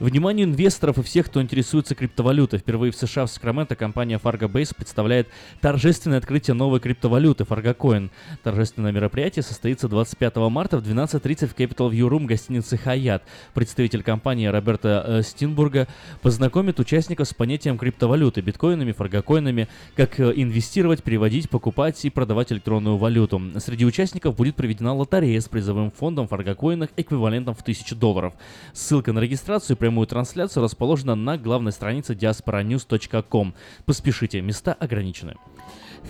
Вниманию 0.00 0.46
инвесторов 0.46 0.98
и 0.98 1.02
всех, 1.02 1.26
кто 1.26 1.40
интересуется 1.40 1.94
криптовалютой. 1.94 2.58
Впервые 2.58 2.90
в 2.90 2.96
США 2.96 3.26
в 3.26 3.30
Сакраменто 3.30 3.76
компания 3.76 4.18
Fargo 4.22 4.50
Base 4.50 4.74
представляет 4.74 5.28
торжественное 5.60 6.18
открытие 6.18 6.54
новой 6.54 6.80
криптовалюты 6.80 7.44
Fargo 7.44 7.76
Coin. 7.76 8.10
Торжественное 8.42 8.92
мероприятие 8.92 9.42
состоится 9.42 9.88
25 9.88 10.36
марта 10.36 10.78
в 10.78 10.82
12.30 10.82 11.46
в 11.46 11.54
Capital 11.54 11.90
View 11.90 12.08
Room 12.08 12.26
гостиницы 12.26 12.78
Hyatt. 12.84 13.22
Представитель 13.54 14.02
компании 14.02 14.46
Роберта 14.46 15.04
э, 15.06 15.22
Стинбурга 15.22 15.86
познакомит 16.22 16.80
участников 16.80 17.28
с 17.28 17.34
понятием 17.34 17.78
криптовалюты, 17.78 18.40
биткоинами, 18.40 18.92
фаргокоинами, 18.92 19.68
как 19.94 20.18
э, 20.18 20.32
инвестировать, 20.34 21.02
переводить, 21.02 21.48
покупать 21.48 22.04
и 22.04 22.10
продавать 22.10 22.52
электронную 22.52 22.96
валюту. 22.96 23.40
Среди 23.58 23.86
участников 23.86 24.36
будет 24.36 24.56
проведена 24.56 24.94
лотерея 24.94 25.40
с 25.40 25.48
призовым 25.48 25.90
фондом 25.90 26.26
фаргокоинах 26.26 26.90
эквивалентом 26.96 27.54
в 27.54 27.60
1000 27.60 27.94
долларов. 27.94 28.34
Ссылка 28.72 29.12
на 29.12 29.20
регистрацию 29.20 29.76
прямую 29.84 30.06
трансляцию 30.06 30.62
расположена 30.62 31.14
на 31.14 31.36
главной 31.36 31.70
странице 31.70 32.14
diasporanews.com. 32.14 33.52
Поспешите, 33.84 34.40
места 34.40 34.72
ограничены. 34.72 35.34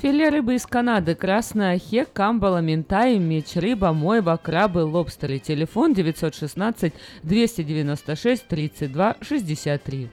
Филе 0.01 0.29
рыбы 0.29 0.55
из 0.55 0.65
Канады. 0.65 1.17
Красная 1.17 1.77
хек, 1.81 2.13
камбала, 2.13 2.59
ментай, 2.59 3.19
меч, 3.19 3.57
рыба, 3.57 3.93
мойва, 3.93 4.37
крабы, 4.37 4.85
лобстеры. 4.85 5.41
Телефон 5.41 5.93
916 5.93 6.93
296 7.25 8.47
32 8.47 9.17
63. 9.21 10.09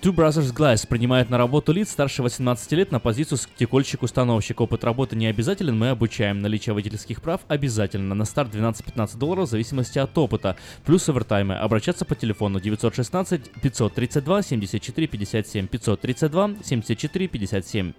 Two 0.00 0.14
Brothers 0.14 0.54
Glass 0.54 0.86
принимает 0.86 1.28
на 1.28 1.38
работу 1.38 1.72
лиц 1.72 1.90
старше 1.90 2.22
18 2.22 2.70
лет 2.70 2.92
на 2.92 3.00
позицию 3.00 3.36
стекольщик-установщик. 3.36 4.60
Опыт 4.60 4.84
работы 4.84 5.16
не 5.16 5.26
обязателен, 5.26 5.76
мы 5.76 5.88
обучаем. 5.88 6.38
Наличие 6.38 6.72
водительских 6.72 7.20
прав 7.20 7.40
обязательно. 7.48 8.14
На 8.14 8.24
старт 8.24 8.54
12-15 8.54 9.18
долларов 9.18 9.48
в 9.48 9.50
зависимости 9.50 9.98
от 9.98 10.16
опыта. 10.16 10.56
Плюс 10.84 11.08
овертаймы. 11.08 11.56
Обращаться 11.56 12.04
по 12.04 12.14
телефону 12.14 12.60
916 12.60 13.50
532 13.60 14.42
74 14.42 15.08
57 15.08 15.66
532 15.66 16.50
74 16.62 17.28
57. 17.28 17.92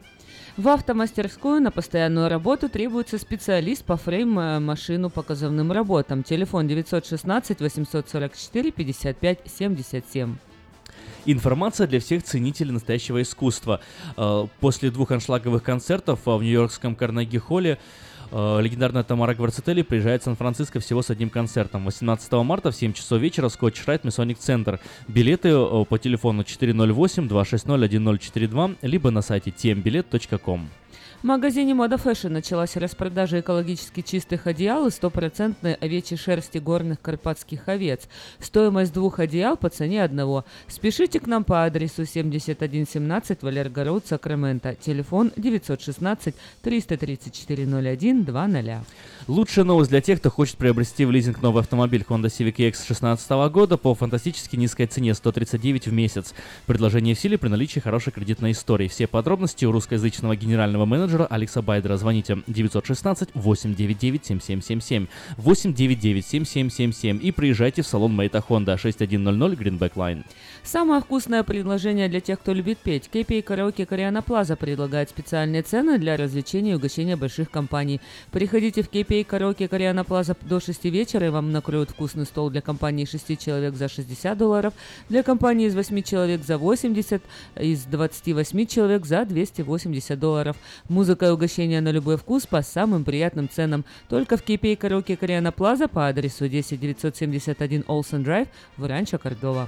В 0.55 0.67
автомастерскую 0.69 1.61
на 1.61 1.69
постоянную 1.69 2.29
работу 2.29 2.69
требуется 2.69 3.17
специалист 3.17 3.83
по 3.83 3.97
фрейм-машину 3.97 5.09
по 5.09 5.21
кузовным 5.21 5.73
работам. 5.73 6.23
Телефон 6.23 6.65
916 6.65 7.59
844 7.59 8.71
55 8.71 9.39
77. 9.45 10.37
Информация 11.25 11.87
для 11.87 11.99
всех 11.99 12.23
ценителей 12.23 12.71
настоящего 12.71 13.21
искусства. 13.21 13.81
Э, 14.17 14.47
После 14.59 14.91
двух 14.91 15.11
аншлаговых 15.11 15.63
концертов 15.63 16.19
э, 16.25 16.31
в 16.31 16.41
нью-йоркском 16.41 16.95
Карнеги-холле 16.95 17.77
э, 18.31 18.61
легендарная 18.61 19.03
Тамара 19.03 19.35
Гварцетели 19.35 19.81
приезжает 19.81 20.21
в 20.21 20.25
Сан-Франциско 20.25 20.79
всего 20.79 21.01
с 21.01 21.09
одним 21.09 21.29
концертом. 21.29 21.83
18 21.85 22.31
марта 22.31 22.71
в 22.71 22.75
7 22.75 22.93
часов 22.93 23.19
вечера 23.19 23.49
Скотч 23.49 23.85
Райт 23.85 24.05
Масоник 24.05 24.39
Центр. 24.39 24.79
Билеты 25.07 25.51
по 25.85 25.97
телефону 25.97 26.43
408-260-1042, 26.43 28.77
либо 28.81 29.11
на 29.11 29.21
сайте 29.21 29.51
tmbilet.com. 29.51 30.69
В 31.21 31.25
магазине 31.25 31.73
Мода 31.73 31.97
Fashion 31.97 32.29
началась 32.29 32.77
распродажа 32.77 33.41
экологически 33.41 33.99
чистых 33.99 34.47
одеял 34.47 34.87
из 34.87 34.93
стопроцентной 34.93 35.73
овечьей 35.73 36.17
шерсти 36.17 36.59
горных 36.59 37.01
карпатских 37.01 37.67
овец. 37.67 38.07
Стоимость 38.39 38.93
двух 38.93 39.19
одеял 39.19 39.57
по 39.57 39.67
цене 39.67 40.01
одного. 40.01 40.45
Спешите 40.69 41.19
к 41.19 41.27
нам 41.27 41.43
по 41.43 41.65
адресу 41.65 42.05
7117 42.05 43.43
Валерго 43.43 43.83
Роуд, 43.83 44.07
Сакраменто. 44.07 44.75
Телефон 44.75 45.33
916 45.35 46.35
334 46.61 47.65
01 47.65 48.23
20. 48.23 48.85
Лучшая 49.27 49.65
новость 49.65 49.89
для 49.89 49.99
тех, 49.99 50.19
кто 50.19 50.31
хочет 50.31 50.55
приобрести 50.55 51.03
в 51.03 51.11
лизинг 51.11 51.41
новый 51.41 51.63
автомобиль 51.63 52.05
Honda 52.07 52.27
Civic 52.27 52.55
EX 52.55 52.87
2016 52.87 53.29
года 53.51 53.75
по 53.75 53.93
фантастически 53.93 54.55
низкой 54.55 54.85
цене 54.85 55.13
139 55.13 55.87
в 55.87 55.91
месяц. 55.91 56.33
Предложение 56.65 57.13
в 57.13 57.19
силе 57.19 57.37
при 57.37 57.49
наличии 57.49 57.81
хорошей 57.81 58.13
кредитной 58.13 58.53
истории. 58.53 58.87
Все 58.87 59.05
подробности 59.05 59.65
у 59.65 59.73
русскоязычного 59.73 60.37
генерального 60.37 60.85
менеджера 60.85 61.08
Алекса 61.29 61.61
Байдера. 61.61 61.97
Звоните 61.97 62.37
916 62.47 63.29
899 63.35 64.25
7777 64.25 65.07
899 65.37 66.25
7777 66.25 67.19
и 67.21 67.31
приезжайте 67.31 67.81
в 67.81 67.87
салон 67.87 68.15
Мейта 68.15 68.39
Honda 68.39 68.77
6100 68.77 69.53
Greenback 69.53 69.93
Line. 69.93 70.23
Самое 70.71 71.01
вкусное 71.01 71.41
предложение 71.41 72.09
для 72.09 72.19
тех, 72.19 72.39
кто 72.39 72.53
любит 72.53 72.77
петь. 72.77 73.09
Кепи 73.09 73.39
и 73.39 73.41
караоке 73.41 73.87
Кориана 73.87 74.21
Плаза 74.21 74.55
предлагает 74.55 75.09
специальные 75.09 75.63
цены 75.63 75.97
для 75.97 76.15
развлечения 76.15 76.73
и 76.73 76.75
угощения 76.75 77.15
больших 77.15 77.49
компаний. 77.49 77.99
Приходите 78.29 78.83
в 78.83 78.87
Кепи 78.87 79.15
и 79.15 79.23
караоке 79.23 79.67
Кориана 79.67 80.03
Плаза 80.03 80.37
до 80.41 80.59
6 80.59 80.85
вечера, 80.85 81.25
и 81.25 81.29
вам 81.31 81.51
накроют 81.51 81.89
вкусный 81.89 82.27
стол 82.27 82.51
для 82.51 82.61
компании 82.61 83.05
6 83.05 83.39
человек 83.39 83.73
за 83.73 83.89
60 83.89 84.37
долларов, 84.37 84.75
для 85.09 85.23
компании 85.23 85.65
из 85.65 85.73
8 85.73 86.03
человек 86.03 86.43
за 86.43 86.59
80, 86.59 87.23
из 87.59 87.85
28 87.85 88.67
человек 88.67 89.07
за 89.07 89.25
280 89.25 90.19
долларов. 90.19 90.55
Музыка 90.87 91.25
и 91.25 91.29
угощение 91.29 91.81
на 91.81 91.89
любой 91.89 92.17
вкус 92.17 92.45
по 92.45 92.61
самым 92.61 93.05
приятным 93.05 93.49
ценам. 93.49 93.85
Только 94.07 94.37
в 94.37 94.43
Кепи 94.43 94.67
и 94.67 94.75
караоке 94.75 95.17
Кориана 95.17 95.51
Плаза 95.51 95.87
по 95.87 96.07
адресу 96.07 96.47
10971 96.47 97.85
Олсен 97.87 98.21
Драйв 98.21 98.49
в 98.77 98.85
Ранчо 98.85 99.17
Кордова. 99.17 99.67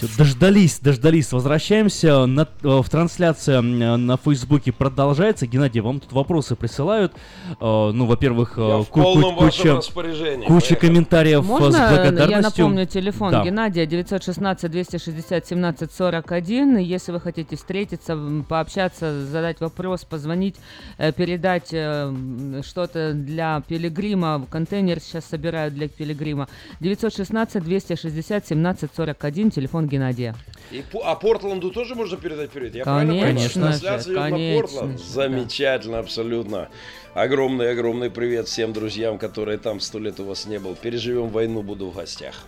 Всё, 0.00 0.08
дождались, 0.16 0.78
дождались. 0.80 1.30
Возвращаемся. 1.32 2.24
На, 2.26 2.42
э, 2.62 2.68
в 2.82 2.88
трансляция 2.88 3.58
м, 3.58 4.06
на 4.06 4.16
Фейсбуке 4.16 4.72
продолжается. 4.72 5.46
Геннадий, 5.46 5.80
вам 5.80 6.00
тут 6.00 6.12
вопросы 6.12 6.56
присылают. 6.56 7.12
Э, 7.60 7.90
Ну, 7.92 8.06
во-первых, 8.06 8.54
э, 8.56 8.84
ку- 8.90 9.02
ку- 9.02 9.32
куча, 9.36 9.80
куча 10.46 10.76
комментариев 10.76 11.40
э, 11.42 11.44
с 11.44 11.46
Можно 11.48 11.76
э, 11.76 11.90
благодарностью. 11.90 12.30
я 12.30 12.40
напомню 12.40 12.86
телефон 12.86 13.30
Да. 13.32 13.44
Геннадия 13.44 13.84
916 13.86 14.70
260 14.70 15.46
17 15.46 15.92
41. 15.92 16.78
Если 16.78 17.12
вы 17.12 17.20
хотите 17.20 17.56
встретиться, 17.56 18.18
пообщаться, 18.48 19.26
задать 19.26 19.60
вопрос, 19.60 20.04
позвонить, 20.04 20.56
э, 20.98 21.12
передать 21.12 21.70
э, 21.72 22.62
что-то 22.64 23.12
для 23.12 23.60
пилигрима, 23.68 24.46
контейнер 24.50 25.00
сейчас 25.00 25.24
собирают 25.26 25.74
для 25.74 25.88
пилигрима. 25.88 26.48
916 26.80 27.62
260 27.62 28.46
17 28.46 28.90
41, 28.96 29.50
телефон 29.50 29.86
Геннадия. 29.90 30.34
И 30.70 30.84
а 31.04 31.14
Портланду 31.16 31.70
тоже 31.70 31.94
можно 31.94 32.16
передать 32.16 32.50
привет? 32.50 32.74
Я? 32.76 32.84
Конечно 32.84 33.62
Трансляция 33.62 34.12
идет 34.12 34.16
на 34.16 34.30
конечно 34.30 34.60
Портланд? 34.60 35.00
Замечательно, 35.00 35.98
абсолютно. 35.98 36.68
Огромный-огромный 37.14 38.10
привет 38.10 38.46
всем 38.46 38.72
друзьям, 38.72 39.18
которые 39.18 39.58
там 39.58 39.80
сто 39.80 39.98
лет 39.98 40.20
у 40.20 40.24
вас 40.24 40.46
не 40.46 40.58
был. 40.58 40.76
Переживем 40.76 41.28
войну, 41.28 41.62
буду 41.62 41.90
в 41.90 41.96
гостях. 41.96 42.46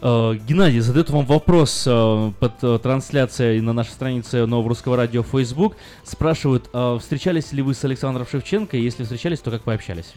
Э, 0.00 0.34
Геннадий 0.34 0.80
задает 0.80 1.10
вам 1.10 1.26
вопрос 1.26 1.84
э, 1.86 2.32
под 2.38 2.52
э, 2.62 2.78
трансляцией 2.82 3.60
на 3.60 3.72
нашей 3.72 3.90
странице 3.90 4.46
Нового 4.46 4.70
Русского 4.70 4.96
Радио 4.96 5.22
в 5.22 5.26
Facebook. 5.26 5.76
Спрашивают, 6.04 6.68
встречались 7.00 7.52
ли 7.52 7.62
вы 7.62 7.74
с 7.74 7.84
Александром 7.84 8.26
Шевченко? 8.26 8.76
Если 8.76 9.02
встречались, 9.02 9.40
то 9.40 9.50
как 9.50 9.62
пообщались? 9.62 10.14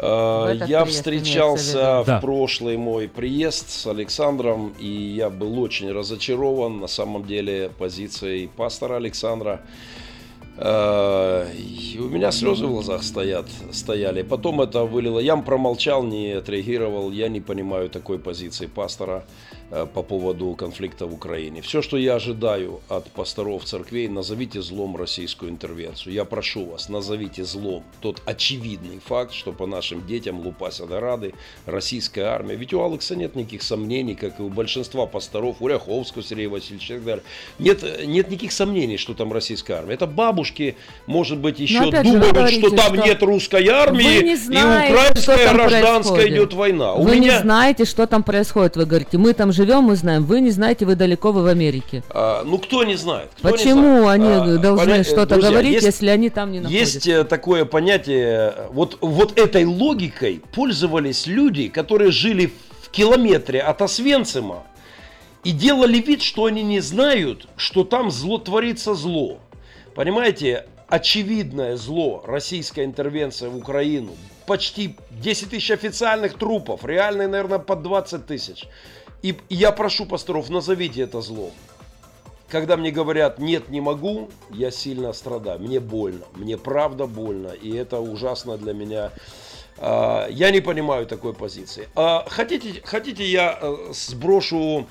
Я 0.00 0.84
встречался 0.84 2.02
в. 2.02 2.06
Да. 2.06 2.20
прошлый 2.20 2.76
мой 2.76 3.08
приезд 3.08 3.70
с 3.70 3.86
Александром, 3.86 4.74
и 4.78 4.86
я 4.86 5.28
был 5.30 5.60
очень 5.60 5.90
разочарован 5.90 6.78
на 6.78 6.86
самом 6.86 7.24
деле 7.24 7.70
позицией 7.78 8.48
пастора 8.48 8.96
Александра. 8.96 9.60
Э, 10.56 11.46
и 11.54 11.98
у 12.00 12.08
меня 12.08 12.32
слезы 12.32 12.66
в 12.66 12.70
глазах 12.70 13.02
стоят, 13.02 13.46
стояли. 13.72 14.22
Потом 14.22 14.60
это 14.60 14.84
вылило. 14.84 15.20
Я 15.20 15.36
промолчал, 15.36 16.02
не 16.02 16.32
отреагировал. 16.32 17.12
Я 17.12 17.28
не 17.28 17.40
понимаю 17.40 17.88
такой 17.88 18.18
позиции 18.18 18.66
пастора 18.66 19.24
по 19.70 20.02
поводу 20.02 20.54
конфликта 20.54 21.06
в 21.06 21.12
Украине. 21.12 21.60
Все, 21.60 21.82
что 21.82 21.98
я 21.98 22.14
ожидаю 22.14 22.80
от 22.88 23.10
пасторов 23.10 23.64
церквей, 23.64 24.08
назовите 24.08 24.62
злом 24.62 24.96
российскую 24.96 25.50
интервенцию. 25.50 26.14
Я 26.14 26.24
прошу 26.24 26.64
вас, 26.64 26.88
назовите 26.88 27.44
злом 27.44 27.84
тот 28.00 28.22
очевидный 28.24 28.98
факт, 28.98 29.34
что 29.34 29.52
по 29.52 29.66
нашим 29.66 30.06
детям 30.06 30.40
лупасят 30.40 30.90
рады, 30.90 31.34
российская 31.66 32.22
армия. 32.22 32.56
Ведь 32.56 32.72
у 32.72 32.82
Алекса 32.82 33.14
нет 33.14 33.36
никаких 33.36 33.62
сомнений, 33.62 34.14
как 34.14 34.40
и 34.40 34.42
у 34.42 34.48
большинства 34.48 35.04
пасторов, 35.06 35.56
у 35.60 35.68
Ряховского 35.68 36.22
Сергея 36.22 36.48
Васильевича 36.48 36.94
и 36.94 36.96
так 36.96 37.04
далее. 37.04 37.24
Нет, 37.58 37.84
нет 38.06 38.30
никаких 38.30 38.52
сомнений, 38.52 38.96
что 38.96 39.12
там 39.12 39.32
российская 39.32 39.74
армия. 39.74 39.94
Это 39.94 40.06
бабушки, 40.06 40.76
может 41.06 41.38
быть, 41.38 41.60
еще 41.60 41.84
вы 41.84 42.02
думают, 42.02 42.32
говорите, 42.32 42.60
что 42.60 42.70
там 42.76 42.94
что 42.94 43.04
нет 43.04 43.22
русской 43.22 43.68
армии, 43.68 44.22
не 44.22 44.32
и 44.32 44.36
знаете, 44.36 44.94
украинская 44.94 45.36
что 45.36 45.46
там 45.46 45.56
гражданская 45.56 46.14
происходит. 46.14 46.38
идет 46.38 46.52
война. 46.54 46.94
У 46.94 47.02
Вы 47.02 47.16
меня... 47.16 47.34
не 47.34 47.38
знаете, 47.40 47.84
что 47.84 48.06
там 48.06 48.22
происходит. 48.22 48.76
Вы 48.76 48.86
говорите, 48.86 49.18
мы 49.18 49.34
там 49.34 49.52
живем, 49.58 49.82
мы 49.82 49.96
знаем. 49.96 50.24
Вы 50.24 50.40
не 50.40 50.50
знаете, 50.50 50.86
вы 50.86 50.94
далеко, 50.94 51.32
вы 51.32 51.42
в 51.42 51.46
Америке. 51.46 52.02
А, 52.10 52.42
ну, 52.44 52.58
кто 52.58 52.84
не 52.84 52.96
знает? 52.96 53.28
Кто 53.38 53.48
не 53.50 53.52
Почему 53.56 54.00
знает? 54.02 54.20
они 54.20 54.54
А, 54.56 54.58
должны 54.58 54.92
поня- 54.92 55.04
что-то 55.04 55.34
друзья, 55.34 55.50
говорить, 55.50 55.72
есть- 55.74 55.86
если 55.86 56.08
они 56.08 56.30
там 56.30 56.52
не 56.52 56.60
находятся? 56.60 56.84
Есть 56.96 57.06
э, 57.08 57.24
такое 57.24 57.64
понятие, 57.64 58.54
вот, 58.70 58.98
вот 59.00 59.38
этой 59.38 59.64
логикой 59.64 60.42
пользовались 60.54 61.26
люди, 61.26 61.68
которые 61.68 62.10
жили 62.10 62.52
в 62.82 62.90
километре 62.90 63.60
от 63.60 63.82
Освенцима 63.82 64.62
и 65.44 65.50
делали 65.52 65.98
вид, 65.98 66.22
что 66.22 66.44
они 66.46 66.62
не 66.62 66.80
знают, 66.80 67.46
что 67.56 67.84
там 67.84 68.10
зло 68.10 68.38
творится 68.38 68.94
зло. 68.94 69.38
Понимаете, 69.94 70.64
очевидное 70.88 71.76
зло, 71.76 72.22
российская 72.26 72.84
интервенция 72.84 73.50
в 73.50 73.56
Украину, 73.56 74.12
почти 74.46 74.96
10 75.10 75.50
тысяч 75.50 75.70
официальных 75.70 76.34
трупов, 76.38 76.84
реальные, 76.84 77.28
наверное, 77.28 77.58
под 77.58 77.82
20 77.82 78.26
тысяч. 78.26 78.64
И 79.22 79.36
я 79.48 79.72
прошу 79.72 80.06
пасторов, 80.06 80.48
назовите 80.48 81.02
это 81.02 81.20
злом. 81.20 81.52
Когда 82.48 82.76
мне 82.76 82.90
говорят 82.90 83.38
«нет, 83.38 83.68
не 83.68 83.80
могу», 83.80 84.30
я 84.50 84.70
сильно 84.70 85.12
страдаю, 85.12 85.60
мне 85.60 85.80
больно, 85.80 86.24
мне 86.34 86.56
правда 86.56 87.06
больно, 87.06 87.48
и 87.48 87.74
это 87.74 88.00
ужасно 88.00 88.56
для 88.56 88.72
меня. 88.72 89.12
А, 89.76 90.26
Я 90.30 90.50
не 90.50 90.60
понимаю 90.60 91.06
такой 91.06 91.34
позиции. 91.34 91.88
А 91.94 92.24
Хотите, 92.28 92.80
хотите 92.84 93.24
я 93.24 93.58
э, 93.60 93.92
сброшу 93.92 94.86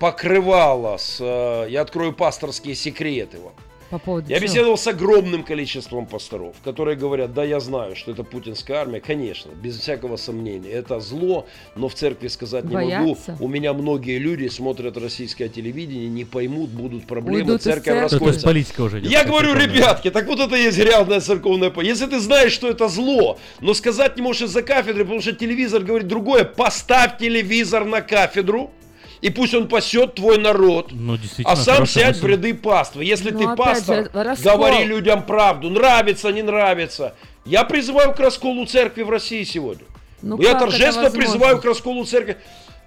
покрывало, 0.00 0.96
с, 0.96 1.18
э, 1.20 1.70
я 1.70 1.82
открою 1.82 2.12
пасторские 2.12 2.74
секреты 2.74 3.38
вам. 3.38 3.54
По 3.90 3.98
поводу 3.98 4.28
Я 4.28 4.36
чего? 4.36 4.46
беседовал 4.48 4.76
с 4.76 4.86
огромным 4.86 5.42
количеством 5.42 6.04
пасторов, 6.04 6.56
которые 6.62 6.94
говорят, 6.96 7.32
да, 7.32 7.42
я 7.44 7.58
знаю, 7.58 7.96
что 7.96 8.10
это 8.12 8.22
путинская 8.22 8.76
армия, 8.78 9.00
конечно, 9.00 9.50
без 9.52 9.78
всякого 9.78 10.16
сомнения, 10.16 10.68
это 10.70 11.00
зло, 11.00 11.46
но 11.74 11.88
в 11.88 11.94
церкви 11.94 12.28
сказать 12.28 12.64
не 12.64 12.74
Боятся? 12.74 13.32
могу. 13.32 13.44
У 13.44 13.48
меня 13.48 13.72
многие 13.72 14.18
люди 14.18 14.48
смотрят 14.48 14.98
российское 14.98 15.48
телевидение, 15.48 16.08
не 16.08 16.24
поймут, 16.26 16.68
будут 16.68 17.06
проблемы, 17.06 17.38
Уйдут 17.44 17.62
церковь 17.62 17.84
церкви. 17.86 18.02
расколется. 18.02 18.46
Политика 18.46 18.80
уже 18.82 19.00
идет. 19.00 19.10
Я 19.10 19.24
говорю, 19.24 19.54
ребятки, 19.54 20.10
так 20.10 20.26
вот 20.26 20.38
это 20.40 20.54
и 20.56 20.64
есть 20.64 20.76
грязная 20.78 21.20
церковная 21.20 21.70
по- 21.70 21.80
Если 21.80 22.06
ты 22.06 22.20
знаешь, 22.20 22.52
что 22.52 22.68
это 22.68 22.88
зло, 22.88 23.38
но 23.60 23.72
сказать 23.72 24.16
не 24.16 24.22
можешь 24.22 24.42
из-за 24.42 24.62
кафедры, 24.62 25.04
потому 25.04 25.22
что 25.22 25.32
телевизор 25.32 25.82
говорит 25.82 26.08
другое, 26.08 26.44
поставь 26.44 27.16
телевизор 27.18 27.86
на 27.86 28.02
кафедру, 28.02 28.70
и 29.20 29.30
пусть 29.30 29.54
он 29.54 29.68
пасет 29.68 30.14
твой 30.14 30.38
народ. 30.38 30.88
Ну, 30.90 31.16
А 31.44 31.56
сам 31.56 31.86
сядь 31.86 32.16
в 32.16 32.22
мысль. 32.22 32.32
ряды 32.32 32.54
паствы. 32.54 33.04
Если 33.04 33.30
Ну, 33.30 33.38
ты 33.40 33.56
пастор, 33.56 34.04
же, 34.04 34.10
раскол. 34.12 34.52
говори 34.52 34.84
людям 34.84 35.22
правду. 35.24 35.70
Нравится, 35.70 36.30
не 36.30 36.42
нравится. 36.42 37.14
Я 37.44 37.64
призываю 37.64 38.12
к 38.14 38.20
расколу 38.20 38.66
церкви 38.66 39.02
в 39.02 39.10
России 39.10 39.42
сегодня. 39.44 39.84
Ну, 40.22 40.40
Я 40.40 40.54
торжественно 40.54 41.10
призываю 41.10 41.60
к 41.60 41.64
расколу 41.64 42.04
церкви. 42.04 42.36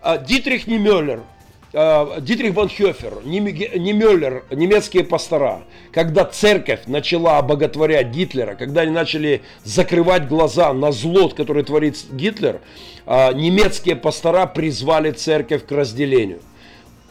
А, 0.01 0.17
Дитрих 0.17 0.67
Немеллер, 0.67 1.21
а, 1.73 2.19
Дитрих 2.19 2.53
Банхёфер, 2.53 3.19
Неме- 3.23 3.77
Немеллер, 3.77 4.43
немецкие 4.51 5.03
пастора, 5.03 5.63
когда 5.91 6.25
церковь 6.25 6.81
начала 6.87 7.37
обоготворять 7.37 8.07
Гитлера, 8.07 8.55
когда 8.55 8.81
они 8.81 8.91
начали 8.91 9.41
закрывать 9.63 10.27
глаза 10.27 10.73
на 10.73 10.91
зло, 10.91 11.29
которое 11.29 11.63
творит 11.63 11.97
Гитлер, 12.11 12.61
а, 13.05 13.31
немецкие 13.33 13.95
пастора 13.95 14.45
призвали 14.45 15.11
церковь 15.11 15.65
к 15.65 15.71
разделению. 15.71 16.39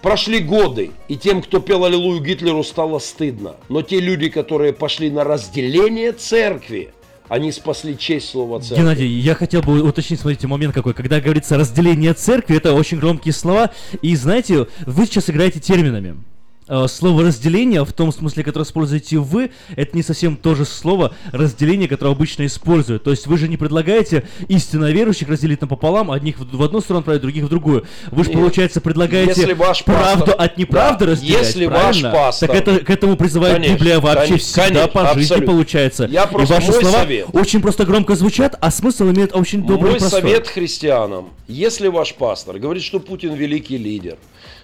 Прошли 0.03 0.39
годы, 0.39 0.93
и 1.09 1.16
тем, 1.16 1.43
кто 1.43 1.61
пел 1.61 1.85
Аллилуйю 1.85 2.23
Гитлеру, 2.23 2.65
стало 2.65 2.99
стыдно. 3.01 3.57
Но 3.69 3.82
те 3.82 4.01
люди, 4.01 4.31
которые 4.31 4.73
пошли 4.73 5.11
на 5.11 5.24
разделение 5.24 6.12
церкви, 6.12 6.91
они 7.31 7.52
спасли 7.52 7.97
честь 7.97 8.28
слова 8.28 8.59
церкви. 8.59 8.82
Геннадий, 8.82 9.07
я 9.07 9.36
хотел 9.36 9.62
бы 9.62 9.81
уточнить, 9.82 10.20
смотрите, 10.20 10.48
момент 10.48 10.74
какой. 10.74 10.94
Когда 10.94 11.20
говорится 11.20 11.57
разделение 11.57 12.12
церкви, 12.12 12.57
это 12.57 12.74
очень 12.74 12.98
громкие 12.98 13.32
слова. 13.32 13.70
И 14.02 14.16
знаете, 14.16 14.66
вы 14.85 15.07
сейчас 15.07 15.31
играете 15.31 15.61
терминами. 15.61 16.16
Э, 16.72 16.86
Слово 16.88 17.24
разделение, 17.24 17.84
в 17.84 17.92
том 17.92 18.12
смысле, 18.12 18.44
которое 18.44 18.64
используете 18.64 19.18
вы, 19.18 19.51
это 19.74 19.97
не 19.97 20.05
совсем 20.05 20.36
то 20.36 20.55
же 20.55 20.64
слово 20.64 21.12
разделение, 21.32 21.88
которое 21.88 22.12
обычно 22.12 22.47
используют. 22.47 23.02
То 23.02 23.10
есть 23.10 23.26
вы 23.26 23.36
же 23.38 23.48
не 23.48 23.56
предлагаете 23.56 24.22
истинно 24.47 24.90
верующих 24.92 25.28
разделить 25.28 25.60
напополам, 25.60 26.12
одних 26.12 26.38
в 26.38 26.62
одну 26.62 26.80
сторону 26.80 27.01
отправить, 27.01 27.22
других 27.22 27.44
в 27.44 27.48
другую. 27.48 27.86
Вы 28.12 28.22
же, 28.22 28.30
получается, 28.30 28.80
предлагаете 28.80 29.32
Если 29.40 29.52
ваш 29.55 29.82
правду 29.84 30.26
пастор- 30.26 30.34
от 30.44 30.56
неправды 30.59 31.06
Да, 31.06 31.10
разделять, 31.12 31.47
если 31.47 31.66
ваш 31.66 31.80
правильно? 31.80 32.10
пастор- 32.12 32.48
Так 32.48 32.56
это, 32.56 32.78
к 32.84 32.90
этому 32.90 33.16
призывает 33.16 33.56
Конечно, 33.56 33.74
Библия 33.74 33.98
вообще 34.01 34.26
конечно, 34.28 34.38
всегда 34.47 34.62
конечно, 34.68 34.88
по 34.88 35.06
жизни 35.09 35.22
абсолютно. 35.22 35.47
получается. 35.52 36.05
Я 36.09 36.22
И 36.24 36.34
ваши 36.47 36.72
слова 36.72 36.98
совет. 37.01 37.26
очень 37.32 37.60
просто 37.62 37.84
громко 37.84 38.14
звучат, 38.14 38.56
а 38.60 38.70
смысл 38.70 39.10
имеет 39.10 39.34
очень 39.34 39.66
добрый 39.66 39.90
Мой 39.90 39.98
простой. 39.98 40.20
совет 40.20 40.47
христианам, 40.47 41.30
если 41.48 41.88
ваш 41.88 42.14
пастор 42.14 42.59
говорит, 42.60 42.84
что 42.84 43.01
Путин 43.01 43.34
великий 43.34 43.76
лидер, 43.76 44.18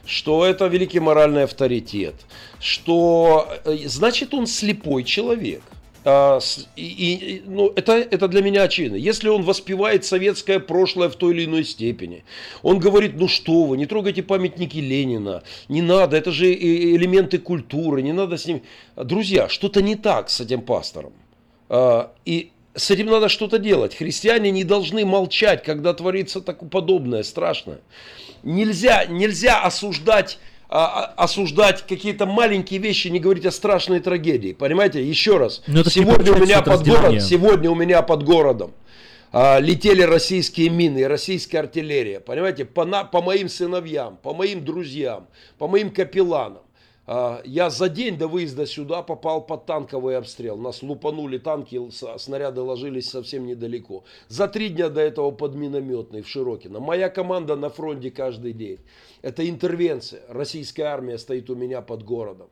что 0.06 0.44
это 0.46 0.66
великий 0.66 1.00
моральный 1.00 1.44
авторитет, 1.44 2.14
что 2.60 3.48
э, 3.64 3.76
значит 3.86 4.32
он 4.34 4.46
слепой 4.46 5.04
человек. 5.04 5.62
А, 6.08 6.38
и- 6.76 6.82
и- 6.82 7.42
ну, 7.46 7.72
это, 7.74 7.94
это 7.94 8.28
для 8.28 8.40
меня 8.40 8.62
очевидно. 8.62 8.94
Если 8.94 9.28
он 9.28 9.42
воспевает 9.42 10.04
советское 10.04 10.60
прошлое 10.60 11.08
в 11.08 11.16
той 11.16 11.34
или 11.34 11.46
иной 11.46 11.64
степени, 11.64 12.24
он 12.62 12.78
говорит, 12.78 13.14
ну 13.18 13.26
что 13.26 13.64
вы, 13.64 13.76
не 13.76 13.86
трогайте 13.86 14.22
памятники 14.22 14.76
Ленина, 14.78 15.42
не 15.68 15.82
надо, 15.82 16.16
это 16.16 16.30
же 16.30 16.54
элементы 16.54 17.38
культуры, 17.38 18.02
не 18.02 18.12
надо 18.12 18.36
с 18.36 18.46
ним... 18.46 18.62
Друзья, 18.94 19.48
что-то 19.48 19.82
не 19.82 19.96
так 19.96 20.30
с 20.30 20.40
этим 20.40 20.60
пастором. 20.62 21.12
А, 21.68 22.12
И 22.24 22.50
с 22.76 22.90
этим 22.92 23.06
надо 23.06 23.28
что-то 23.28 23.58
делать. 23.58 23.96
Христиане 23.96 24.52
не 24.52 24.62
должны 24.62 25.04
молчать, 25.04 25.64
когда 25.64 25.92
творится 25.92 26.40
такое 26.40 26.68
подобное, 26.68 27.24
страшное. 27.24 27.78
Нельзя, 28.46 29.04
нельзя 29.06 29.60
осуждать, 29.60 30.38
а, 30.68 30.86
а, 31.16 31.24
осуждать 31.24 31.84
какие-то 31.84 32.26
маленькие 32.26 32.78
вещи, 32.78 33.08
не 33.08 33.18
говорить 33.18 33.44
о 33.44 33.50
страшной 33.50 33.98
трагедии. 33.98 34.52
Понимаете, 34.52 35.02
еще 35.02 35.36
раз. 35.36 35.62
Но 35.66 35.82
не 35.82 35.90
Сегодня 35.90 36.32
у 36.32 36.38
меня 36.38 36.62
под 36.62 36.86
город, 36.86 37.22
сегодня 37.22 37.70
у 37.70 37.74
меня 37.74 38.02
под 38.02 38.22
городом 38.22 38.72
а, 39.32 39.58
летели 39.58 40.02
российские 40.02 40.68
мины, 40.70 40.98
и 41.00 41.04
российская 41.04 41.58
артиллерия. 41.58 42.20
Понимаете, 42.20 42.64
по, 42.64 42.84
на- 42.84 43.02
по 43.02 43.20
моим 43.20 43.48
сыновьям, 43.48 44.16
по 44.22 44.32
моим 44.32 44.64
друзьям, 44.64 45.26
по 45.58 45.66
моим 45.66 45.90
капелланам. 45.90 46.62
А, 47.06 47.40
Я 47.44 47.70
за 47.70 47.88
день 47.88 48.18
до 48.18 48.26
выезда 48.26 48.66
сюда 48.66 49.02
попал 49.02 49.46
под 49.46 49.66
танковый 49.66 50.16
обстрел. 50.16 50.56
Нас 50.56 50.82
лупанули 50.82 51.38
танки, 51.38 51.80
снаряды 52.18 52.60
ложились 52.60 53.08
совсем 53.08 53.46
недалеко. 53.46 54.04
За 54.28 54.48
три 54.48 54.68
дня 54.70 54.88
до 54.88 55.00
этого 55.00 55.30
под 55.30 55.54
минометный 55.54 56.22
в 56.22 56.28
Широкино. 56.28 56.80
Моя 56.80 57.08
команда 57.08 57.54
на 57.56 57.70
фронте 57.70 58.10
каждый 58.10 58.52
день. 58.52 58.78
Это 59.22 59.48
интервенция. 59.48 60.22
Российская 60.28 60.84
армия 60.84 61.18
стоит 61.18 61.48
у 61.48 61.54
меня 61.54 61.80
под 61.80 62.02
городом. 62.02 62.48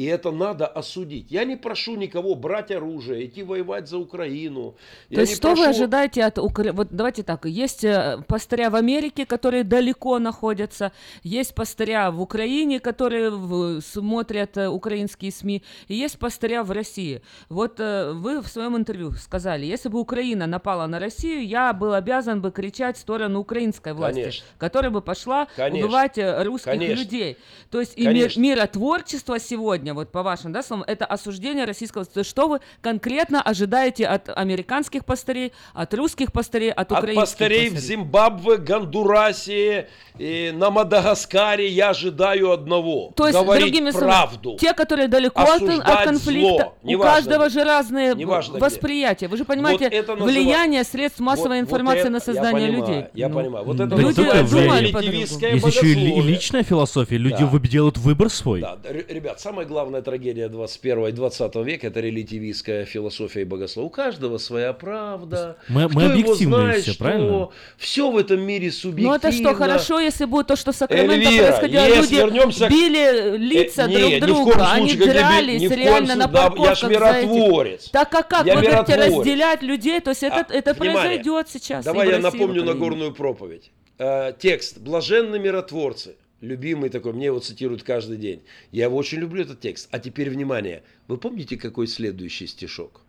И 0.00 0.04
это 0.04 0.30
надо 0.32 0.66
осудить. 0.66 1.26
Я 1.30 1.44
не 1.44 1.56
прошу 1.56 1.94
никого 1.96 2.34
брать 2.34 2.70
оружие, 2.70 3.26
идти 3.26 3.42
воевать 3.42 3.86
за 3.88 3.98
Украину. 3.98 4.74
Я 5.10 5.16
То 5.16 5.20
есть 5.20 5.36
что 5.36 5.48
вы 5.50 5.56
прошу- 5.56 5.70
ожидаете 5.70 6.24
от 6.24 6.38
Украины? 6.38 6.72
Вот 6.76 6.88
давайте 6.90 7.22
так, 7.22 7.44
есть 7.44 7.84
э, 7.84 8.18
пастыря 8.26 8.70
в 8.70 8.76
Америке, 8.76 9.26
которые 9.26 9.62
далеко 9.62 10.18
находятся, 10.18 10.92
есть 11.22 11.54
пастыря 11.54 12.10
в 12.10 12.20
Украине, 12.22 12.80
которые 12.80 13.28
в- 13.30 13.80
смотрят 13.82 14.56
э, 14.56 14.68
украинские 14.68 15.32
СМИ, 15.32 15.62
и 15.88 15.94
есть 15.94 16.18
пастыря 16.18 16.62
в 16.62 16.70
России. 16.70 17.20
Вот 17.50 17.78
э, 17.80 18.12
вы 18.14 18.40
в 18.40 18.46
своем 18.48 18.76
интервью 18.76 19.12
сказали, 19.12 19.66
если 19.66 19.90
бы 19.90 20.00
Украина 20.00 20.46
напала 20.46 20.86
на 20.86 20.98
Россию, 20.98 21.46
я 21.46 21.74
был 21.74 21.92
обязан 21.92 22.40
бы 22.40 22.50
кричать 22.52 22.96
в 22.96 23.00
сторону 23.00 23.38
украинской 23.40 23.92
власти, 23.92 24.20
Конечно. 24.20 24.46
которая 24.56 24.90
бы 24.90 25.02
пошла 25.02 25.46
Конечно. 25.56 25.86
убивать 25.86 26.18
русских 26.46 26.72
Конечно. 26.72 26.94
людей. 27.02 27.36
То 27.70 27.80
есть 27.80 27.98
и 27.98 28.06
мир- 28.08 28.32
миротворчество 28.38 29.38
сегодня, 29.38 29.89
вот 29.94 30.10
по 30.12 30.22
вашим 30.22 30.52
да, 30.52 30.62
словам, 30.62 30.84
это 30.86 31.04
осуждение 31.06 31.64
российского... 31.64 32.04
То 32.04 32.24
что 32.24 32.48
вы 32.48 32.60
конкретно 32.80 33.40
ожидаете 33.42 34.06
от 34.06 34.28
американских 34.28 35.04
пастырей, 35.04 35.52
от 35.74 35.92
русских 35.94 36.32
пастырей, 36.32 36.70
от 36.70 36.90
От 36.92 36.98
украинских 36.98 37.20
пастырей 37.20 37.68
в 37.70 37.74
пастырей? 37.74 37.96
Зимбабве, 37.96 38.56
Гондурасе, 38.56 39.88
и 40.18 40.52
на 40.54 40.70
Мадагаскаре 40.70 41.68
я 41.68 41.90
ожидаю 41.90 42.52
одного. 42.52 43.12
То 43.16 43.26
есть, 43.26 43.38
говорить 43.38 43.64
другими 43.64 43.90
словами, 43.90 44.10
правду. 44.10 44.56
те, 44.60 44.74
которые 44.74 45.08
далеко 45.08 45.40
от, 45.40 45.62
от 45.62 46.04
конфликта, 46.04 46.64
зло, 46.64 46.76
у 46.82 46.88
неважно 46.88 47.14
каждого 47.14 47.48
же 47.48 47.64
разные 47.64 48.14
Неважно 48.14 48.58
восприятия. 48.58 49.28
Вы 49.28 49.36
же 49.36 49.44
понимаете, 49.44 49.84
Вот 49.84 49.92
это 49.92 50.14
влияние 50.16 50.84
средств 50.84 51.20
массовой 51.20 51.60
Вот- 51.60 51.70
вот 51.70 51.70
информации 51.70 52.00
это- 52.00 52.10
на 52.10 52.20
создание 52.20 52.66
я 52.66 52.72
понимаю, 52.72 52.94
людей. 52.94 53.10
Я 53.14 53.28
Ну, 53.28 53.34
понимаю. 53.34 53.64
Вот 53.64 53.80
это 53.80 53.96
люди 53.96 54.22
думали 54.22 55.16
Есть 55.16 55.66
еще 55.66 55.86
и, 55.86 56.20
личная 56.20 56.62
философия. 56.62 57.16
Люди 57.16 57.44
Да. 57.44 57.58
делают 57.70 57.98
выбор 57.98 58.28
свой. 58.30 58.60
Да, 58.60 58.76
ребят, 58.90 59.40
самая 59.40 59.66
главная 59.70 60.02
трагедия 60.02 60.48
21 60.48 61.06
и 61.06 61.12
20 61.12 61.54
века 61.64 61.86
это 61.86 62.00
релятивистская 62.00 62.84
философия 62.84 63.42
и 63.42 63.44
богословие. 63.44 63.86
У 63.86 63.90
каждого 63.90 64.36
своя 64.38 64.72
правда. 64.72 65.56
Мы- 65.68 65.88
Кто 65.88 65.98
мы 65.98 66.04
объективные 66.06 66.60
знает, 66.66 66.82
все, 66.82 66.92
что 66.92 67.04
правильно? 67.04 67.48
Все 67.78 68.10
в 68.10 68.16
этом 68.18 68.40
мире 68.42 68.70
субъективно. 68.72 69.10
Ну 69.10 69.16
это 69.16 69.32
что, 69.32 69.54
хорошо, 69.54 70.00
если 70.00 70.24
будет 70.26 70.48
то, 70.48 70.56
что 70.56 70.72
в 70.72 70.76
Сакраменто 70.76 71.14
Эльвира, 71.14 71.46
происходило, 71.46 71.86
люди 71.96 72.14
вернемся 72.16 72.68
били 72.68 73.36
лица 73.38 73.82
Э, 73.82 73.86
друг 73.88 73.98
не, 74.00 74.10
ни 74.16 74.20
в 74.20 74.26
друга, 74.26 74.52
коем 74.52 74.66
они 74.70 74.88
случае, 74.90 75.06
би- 75.06 75.12
дрались 75.12 75.62
ни 75.62 75.66
в 75.66 75.70
коем 75.70 75.80
реально 75.82 76.14
на 76.16 76.28
случае, 76.28 76.32
да, 76.32 76.40
я 76.42 76.74
ж 76.74 76.80
парковках 76.80 76.90
миротворец. 76.90 77.88
Так 77.90 78.14
а 78.14 78.22
как? 78.24 78.46
Я 78.46 78.56
Вы 78.56 78.60
говорите 78.62 78.92
миротворец. 78.92 79.16
разделять 79.18 79.62
людей, 79.62 80.00
то 80.00 80.10
есть 80.10 80.22
это, 80.24 80.36
А, 80.36 80.52
это 80.52 80.74
внимание, 80.74 81.00
произойдет 81.00 81.48
сейчас. 81.48 81.84
Давай 81.84 82.08
я 82.08 82.16
России, 82.16 82.22
напомню. 82.38 82.64
Нагорную 82.64 83.12
проповедь. 83.14 83.70
Э, 83.98 84.32
текст 84.38 84.78
«Блаженны 84.78 85.38
миротворцы». 85.38 86.16
Любимый 86.40 86.88
такой, 86.88 87.12
мне 87.12 87.26
его 87.26 87.38
цитируют 87.38 87.82
каждый 87.82 88.16
день. 88.16 88.42
Я 88.72 88.84
его 88.84 88.96
очень 88.96 89.18
люблю, 89.18 89.42
этот 89.42 89.60
текст. 89.60 89.88
А 89.90 89.98
теперь, 89.98 90.30
внимание, 90.30 90.82
вы 91.06 91.18
помните, 91.18 91.56
какой 91.56 91.86
следующий 91.86 92.46
стишок? 92.46 93.02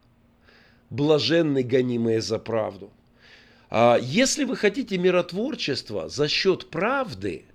«Блаженны 0.89 1.63
гонимые 1.63 2.21
за 2.21 2.37
правду». 2.37 2.91
А 3.69 3.97
если 4.01 4.43
вы 4.43 4.57
хотите 4.57 4.97
миротворчества 4.97 6.09
за 6.09 6.27
счет 6.27 6.69
правды, 6.69 7.45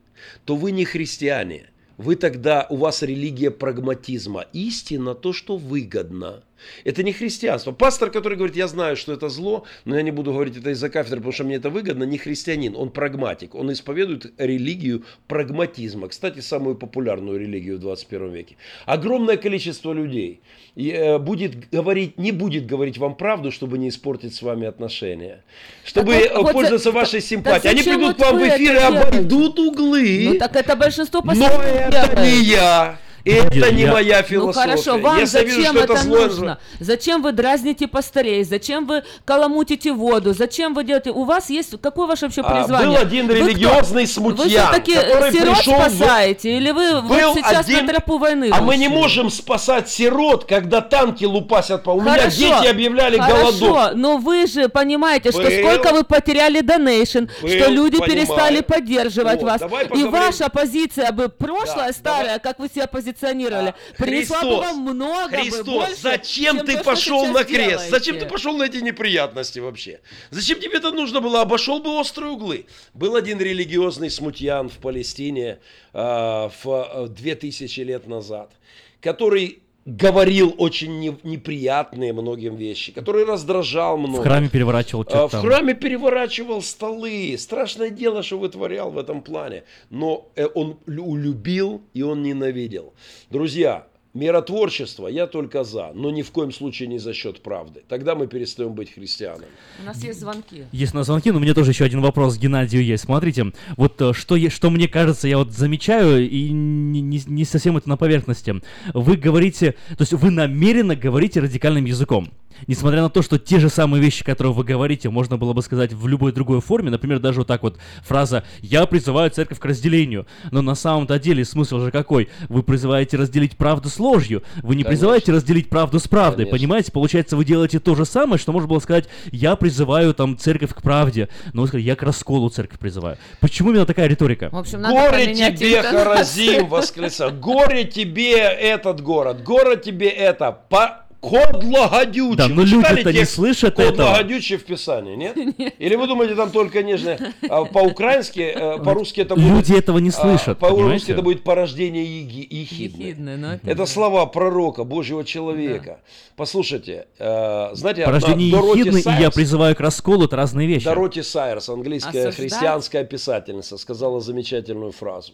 то 0.46 0.56
вы 0.56 0.72
не 0.72 0.86
христиане. 0.86 1.66
Вы 1.98 2.16
тогда, 2.16 2.66
у 2.70 2.76
вас 2.76 3.02
религия 3.02 3.50
прагматизма. 3.50 4.46
Истина 4.54 5.14
то, 5.14 5.34
что 5.34 5.58
выгодно. 5.58 6.42
Это 6.84 7.02
не 7.02 7.12
христианство. 7.12 7.72
Пастор, 7.72 8.10
который 8.10 8.36
говорит, 8.36 8.56
я 8.56 8.68
знаю, 8.68 8.96
что 8.96 9.12
это 9.12 9.28
зло, 9.28 9.64
но 9.84 9.96
я 9.96 10.02
не 10.02 10.10
буду 10.10 10.32
говорить 10.32 10.56
это 10.56 10.70
из-за 10.70 10.88
кафедры, 10.88 11.18
потому 11.18 11.32
что 11.32 11.44
мне 11.44 11.56
это 11.56 11.70
выгодно, 11.70 12.04
не 12.04 12.18
христианин, 12.18 12.74
он 12.76 12.90
прагматик. 12.90 13.54
Он 13.54 13.72
исповедует 13.72 14.32
религию 14.38 15.04
прагматизма. 15.28 16.08
Кстати, 16.08 16.40
самую 16.40 16.76
популярную 16.76 17.38
религию 17.38 17.76
в 17.76 17.80
21 17.80 18.32
веке. 18.32 18.56
Огромное 18.86 19.36
количество 19.36 19.92
людей 19.92 20.40
э, 20.76 21.18
будет 21.18 21.70
говорить, 21.70 22.18
не 22.18 22.32
будет 22.32 22.66
говорить 22.66 22.98
вам 22.98 23.14
правду, 23.14 23.50
чтобы 23.50 23.78
не 23.78 23.88
испортить 23.88 24.34
с 24.34 24.42
вами 24.42 24.66
отношения. 24.66 25.42
Чтобы 25.84 26.14
Так 26.14 26.22
вот- 26.22 26.30
э, 26.30 26.42
вот 26.42 26.52
пользоваться 26.52 26.90
за- 26.90 26.94
вашей 26.94 27.20
симпатией. 27.20 27.70
Они 27.70 27.82
зачем 27.82 27.96
придут 28.00 28.18
вот 28.18 28.26
к 28.26 28.30
вам 28.30 28.40
в 28.40 28.48
эфир 28.48 28.74
и 28.74 28.78
обойдут 28.78 29.58
углы. 29.58 30.28
Ну 30.32 30.38
так 30.38 30.56
это 30.56 30.76
большинство 30.76 31.22
Но 31.24 31.32
это 31.62 32.20
не 32.22 32.42
я. 32.44 32.98
Это 33.26 33.72
не 33.72 33.82
я- 33.82 33.92
моя 33.92 34.18
Ну 34.20 34.26
философия. 34.26 34.60
хорошо, 34.70 34.98
вам 34.98 35.18
Если 35.18 35.38
я 35.38 35.44
вижу, 35.44 35.56
зачем 35.60 35.74
что 35.74 35.84
это, 35.84 35.96
злое, 36.02 36.26
нужно? 36.28 36.58
Зачем 36.78 37.22
вы 37.22 37.32
дразните 37.32 37.88
пастырей? 37.88 38.44
Зачем 38.44 38.86
вы 38.86 39.02
каламутите 39.24 39.92
воду? 39.92 40.32
Зачем 40.32 40.74
вы 40.74 40.84
делаете? 40.84 41.10
У 41.10 41.24
вас 41.24 41.50
есть 41.50 41.74
какое 41.80 42.06
ваше 42.06 42.26
вообще 42.26 42.42
А, 42.42 42.54
призвание? 42.54 42.88
был 42.88 42.96
один 43.06 43.26
Вы 43.26 43.34
религиозный 43.34 44.06
смутьян, 44.06 44.44
Вы 44.44 44.48
все-таки 44.48 44.94
который 44.94 45.32
сирот 45.32 45.56
пришел 45.56 45.74
в- 45.74 45.90
спасаете? 45.90 46.56
Или 46.56 46.70
вы 46.70 47.02
Был 47.02 47.08
вот 47.08 47.36
сейчас 47.36 47.66
один- 47.66 47.86
на 47.86 47.92
тропу 47.92 48.18
войны 48.18 48.50
А 48.52 48.60
мы 48.62 48.76
не 48.76 48.86
вышли? 48.88 49.00
можем 49.00 49.30
спасать 49.30 49.88
сирот, 49.88 50.44
когда 50.44 50.80
танки 50.80 51.24
лупасят 51.24 51.82
по... 51.82 51.90
У 51.90 52.00
меня 52.00 52.12
Хорошо, 52.12 52.36
дети 52.36 52.66
объявляли 52.66 53.18
хорошо, 53.18 53.36
голодовку. 53.58 53.96
но 53.96 54.16
вы 54.18 54.46
же 54.46 54.68
понимаете, 54.68 55.32
что 55.32 55.42
Был. 55.42 55.50
сколько 55.50 55.92
вы 55.92 56.04
потеряли 56.04 56.60
донейшн, 56.60 57.24
что 57.38 57.46
люди 57.70 57.98
понимаю. 57.98 58.12
перестали 58.26 58.60
поддерживать 58.60 59.40
Вот, 59.42 59.50
вас. 59.50 59.60
давай 59.60 59.86
И 59.86 60.04
ваша 60.04 60.48
позиция 60.48 61.10
бы 61.10 61.28
прошлая, 61.28 61.92
старая, 61.92 62.38
как 62.38 62.58
вы 62.60 62.68
себя 62.68 62.86
позиционировали, 63.16 63.74
принесла 63.96 64.42
бы 64.42 64.48
Христос, 64.48 64.66
вам 64.66 64.80
много 64.80 65.30
бы 65.30 65.42
Христос, 65.42 65.64
больше, 65.64 65.96
зачем 65.96 66.56
чем 66.56 66.66
ты 66.66 66.76
то, 66.76 66.84
пошел 66.84 67.22
сейчас 67.22 67.34
на 67.34 67.44
крест? 67.44 67.70
делаете. 67.70 67.90
Зачем 67.90 68.18
ты 68.18 68.26
пошел 68.26 68.56
на 68.56 68.64
эти 68.64 68.78
неприятности 68.78 69.58
вообще? 69.58 70.00
Зачем 70.30 70.60
тебе 70.60 70.78
это 70.78 70.92
нужно 70.92 71.20
было? 71.20 71.42
Обошел 71.42 71.80
бы 71.80 71.98
острые 71.98 72.32
углы. 72.32 72.66
Был 72.94 73.16
один 73.16 73.40
религиозный 73.40 74.10
смутьян 74.10 74.68
в 74.68 74.78
Палестине 74.78 75.58
а, 75.92 76.50
в 76.62 76.66
а, 76.66 77.06
2000 77.08 77.80
лет 77.80 78.06
назад, 78.06 78.52
который 79.00 79.60
говорил 79.86 80.52
очень 80.58 80.98
не- 80.98 81.16
неприятные 81.22 82.12
многим 82.12 82.56
вещи, 82.56 82.92
который 82.92 83.24
раздражал 83.24 83.96
много. 83.96 84.20
В 84.20 84.24
храме 84.24 84.48
переворачивал 84.48 85.04
А, 85.06 85.10
что-то 85.10 85.28
В 85.28 85.30
там. 85.30 85.40
храме 85.42 85.74
переворачивал 85.74 86.60
столы. 86.60 87.36
Страшное 87.38 87.90
дело, 87.90 88.22
что 88.22 88.38
вытворял 88.38 88.90
в 88.90 88.98
этом 88.98 89.22
плане. 89.22 89.62
Но 89.90 90.28
э, 90.34 90.46
он 90.54 90.76
лю- 90.86 91.14
любил 91.16 91.82
и 91.94 92.02
он 92.02 92.22
ненавидел. 92.24 92.94
Друзья, 93.30 93.86
миротворчество 94.16 95.06
я 95.08 95.26
только 95.26 95.62
за, 95.64 95.92
но 95.94 96.10
ни 96.10 96.22
в 96.22 96.30
коем 96.30 96.52
случае 96.52 96.88
не 96.88 96.98
за 96.98 97.12
счет 97.12 97.42
правды. 97.42 97.82
Тогда 97.88 98.14
мы 98.14 98.26
перестаем 98.26 98.72
быть 98.72 98.92
христианами. 98.92 99.46
У 99.82 99.86
нас 99.86 100.02
есть 100.02 100.20
звонки. 100.20 100.64
Есть 100.72 100.94
на 100.94 101.04
звонки, 101.04 101.30
но 101.30 101.38
у 101.38 101.40
меня 101.40 101.54
тоже 101.54 101.70
еще 101.70 101.84
один 101.84 102.00
вопрос 102.00 102.36
к 102.36 102.40
Геннадию 102.40 102.84
есть. 102.84 103.04
Смотрите, 103.04 103.52
вот 103.76 104.00
э, 104.00 104.12
что, 104.12 104.36
что 104.50 104.70
мне 104.70 104.88
кажется, 104.88 105.28
я 105.28 105.38
вот 105.38 105.52
замечаю, 105.52 106.28
и 106.28 106.50
не, 106.50 107.00
не- 107.00 107.22
не 107.26 107.44
совсем 107.44 107.76
это 107.76 107.88
на 107.88 107.96
поверхности. 107.96 108.60
Вы 108.94 109.16
говорите, 109.16 109.72
то 109.90 110.00
есть 110.02 110.12
вы 110.12 110.30
намеренно 110.30 110.96
говорите 110.96 111.40
радикальным 111.40 111.84
языком. 111.84 112.30
Несмотря 112.66 113.02
на 113.02 113.10
то, 113.10 113.22
что 113.22 113.38
те 113.38 113.58
же 113.58 113.68
самые 113.68 114.02
вещи, 114.02 114.24
которые 114.24 114.52
вы 114.52 114.64
говорите, 114.64 115.10
можно 115.10 115.36
было 115.36 115.52
бы 115.52 115.62
сказать 115.62 115.92
в 115.92 116.06
любой 116.06 116.32
другой 116.32 116.60
форме, 116.60 116.90
например, 116.90 117.18
даже 117.18 117.40
вот 117.40 117.48
так 117.48 117.62
вот 117.62 117.78
фраза 118.02 118.44
«Я 118.60 118.86
призываю 118.86 119.30
церковь 119.30 119.58
к 119.58 119.64
разделению», 119.64 120.26
но 120.50 120.62
на 120.62 120.74
самом-то 120.74 121.18
деле 121.18 121.44
смысл 121.44 121.80
же 121.80 121.90
какой? 121.90 122.28
Вы 122.48 122.62
призываете 122.62 123.16
разделить 123.16 123.56
правду 123.56 123.88
с 123.88 123.98
ложью, 123.98 124.42
вы 124.56 124.76
не 124.76 124.82
Конечно. 124.82 124.90
призываете 124.90 125.32
разделить 125.32 125.68
правду 125.68 125.98
с 125.98 126.08
правдой, 126.08 126.44
Конечно. 126.44 126.58
понимаете? 126.58 126.92
Получается, 126.92 127.36
вы 127.36 127.44
делаете 127.44 127.78
то 127.78 127.94
же 127.94 128.04
самое, 128.04 128.38
что 128.38 128.52
можно 128.52 128.68
было 128.68 128.78
сказать 128.78 129.08
«Я 129.30 129.56
призываю 129.56 130.14
там 130.14 130.38
церковь 130.38 130.74
к 130.74 130.82
правде», 130.82 131.28
но 131.52 131.62
вы 131.62 131.68
сказали 131.68 131.84
«Я 131.86 131.96
к 131.96 132.02
расколу 132.02 132.48
церковь 132.48 132.78
призываю». 132.78 133.16
Почему 133.40 133.70
именно 133.70 133.86
такая 133.86 134.06
риторика? 134.06 134.48
В 134.50 134.56
общем, 134.56 134.80
надо 134.80 134.94
Горе 134.94 135.34
тебе. 135.34 135.82
Харазим, 135.82 136.68
восклицал. 136.68 137.30
Горе 137.30 137.84
тебе 137.84 138.36
этот 138.38 139.00
город, 139.00 139.42
горе 139.42 139.76
тебе 139.76 140.08
это. 140.08 140.52
По... 140.52 141.05
Код 141.20 141.64
Лагодючий. 141.64 142.36
Да, 142.36 142.48
но 142.48 142.62
люди-то 142.62 143.12
не 143.12 143.24
слышат 143.24 143.74
Код 143.74 143.84
этого. 143.86 144.08
Лагодючий 144.08 144.56
в 144.56 144.64
Писании, 144.64 145.16
нет? 145.16 145.36
Или 145.78 145.96
вы 145.96 146.06
думаете, 146.06 146.34
там 146.34 146.50
только 146.50 146.82
нежно 146.82 147.18
а, 147.48 147.64
по-украински, 147.64 148.40
э, 148.40 148.78
по-русски 148.82 149.22
это 149.22 149.34
будет... 149.34 149.46
Люди 149.48 149.72
этого 149.74 149.98
не 149.98 150.10
а, 150.10 150.12
слышат, 150.12 150.58
По-русски 150.58 151.12
это 151.12 151.22
будет 151.22 151.42
порождение 151.42 152.04
еги- 152.04 152.46
ехидны. 152.48 153.02
Ехидны, 153.02 153.36
ну, 153.36 153.58
это- 153.70 153.86
слова 153.86 154.26
пророка, 154.26 154.84
Божьего 154.84 155.24
человека. 155.24 156.00
Послушайте, 156.36 157.06
э, 157.18 157.70
знаете, 157.74 158.04
Порождение 158.04 158.48
одна 158.48 158.60
Дороти 158.60 158.80
ехидны 158.80 158.98
и 158.98 159.22
я 159.22 159.30
призываю 159.30 159.74
к 159.74 159.80
расколу 159.80 160.24
это 160.24 160.36
разные 160.36 160.66
вещи. 160.66 160.84
Дороти 160.84 161.22
Сайерс, 161.22 161.68
английская 161.68 162.28
Осуждать? 162.28 162.36
христианская 162.36 163.04
писательница, 163.04 163.78
сказала 163.78 164.20
замечательную 164.20 164.92
фразу. 164.92 165.32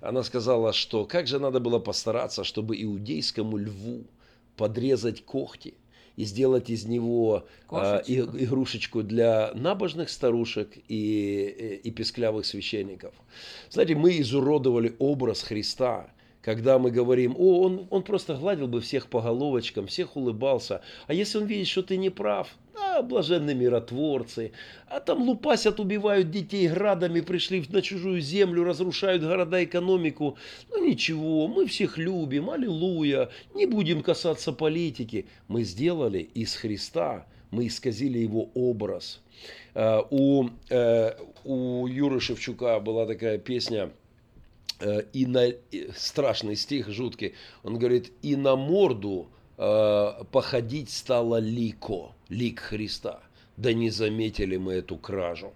Она 0.00 0.24
сказала, 0.24 0.72
что 0.72 1.04
как 1.04 1.26
же 1.26 1.38
надо 1.38 1.60
было 1.60 1.78
постараться, 1.78 2.44
чтобы 2.44 2.80
иудейскому 2.82 3.56
льву 3.56 4.04
подрезать 4.56 5.24
когти 5.24 5.74
и 6.16 6.24
сделать 6.24 6.70
из 6.70 6.84
него 6.84 7.46
Кошечку. 7.66 8.12
игрушечку 8.12 9.02
для 9.02 9.52
набожных 9.54 10.10
старушек 10.10 10.76
и, 10.76 10.80
и, 10.88 11.88
и 11.88 11.90
песклявых 11.90 12.44
священников. 12.44 13.14
Знаете, 13.70 13.94
мы 13.94 14.18
изуродовали 14.20 14.94
образ 14.98 15.42
Христа, 15.42 16.10
когда 16.42 16.78
мы 16.78 16.90
говорим, 16.90 17.34
о, 17.38 17.62
он, 17.62 17.86
он 17.90 18.02
просто 18.02 18.34
гладил 18.34 18.66
бы 18.66 18.80
всех 18.80 19.06
по 19.06 19.22
головочкам, 19.22 19.86
всех 19.86 20.16
улыбался. 20.16 20.82
А 21.06 21.14
если 21.14 21.38
он 21.38 21.46
видит, 21.46 21.68
что 21.68 21.82
ты 21.82 21.96
не 21.96 22.10
прав, 22.10 22.56
а, 22.74 23.02
блаженные 23.02 23.54
миротворцы, 23.54 24.52
а 24.88 25.00
там 25.00 25.22
лупасят, 25.22 25.80
убивают 25.80 26.30
детей 26.30 26.68
градами, 26.68 27.20
пришли 27.20 27.64
на 27.68 27.82
чужую 27.82 28.20
землю, 28.20 28.64
разрушают 28.64 29.22
города, 29.22 29.62
экономику. 29.62 30.36
Ну 30.70 30.84
ничего, 30.84 31.48
мы 31.48 31.66
всех 31.66 31.98
любим, 31.98 32.50
аллилуйя, 32.50 33.28
не 33.54 33.66
будем 33.66 34.02
касаться 34.02 34.52
политики. 34.52 35.26
Мы 35.48 35.64
сделали 35.64 36.18
из 36.18 36.54
Христа, 36.54 37.26
мы 37.50 37.66
исказили 37.66 38.18
его 38.18 38.50
образ. 38.54 39.20
Э, 39.74 40.00
У, 40.10 40.48
э, 40.70 41.12
у 41.44 41.86
Юры 41.86 42.20
Шевчука 42.20 42.80
была 42.80 43.06
такая 43.06 43.38
песня, 43.38 43.90
э, 44.80 45.02
и 45.12 45.26
на 45.26 45.52
страшный 45.96 46.56
стих 46.56 46.88
жуткий. 46.88 47.34
Он 47.62 47.78
говорит: 47.78 48.12
и 48.22 48.36
на 48.36 48.56
морду 48.56 49.28
э, 49.58 50.24
походить 50.30 50.90
стало 50.90 51.38
лико, 51.38 52.14
лик 52.32 52.60
Христа. 52.60 53.20
Да 53.56 53.72
не 53.74 53.90
заметили 53.90 54.56
мы 54.56 54.74
эту 54.74 54.96
кражу. 54.96 55.52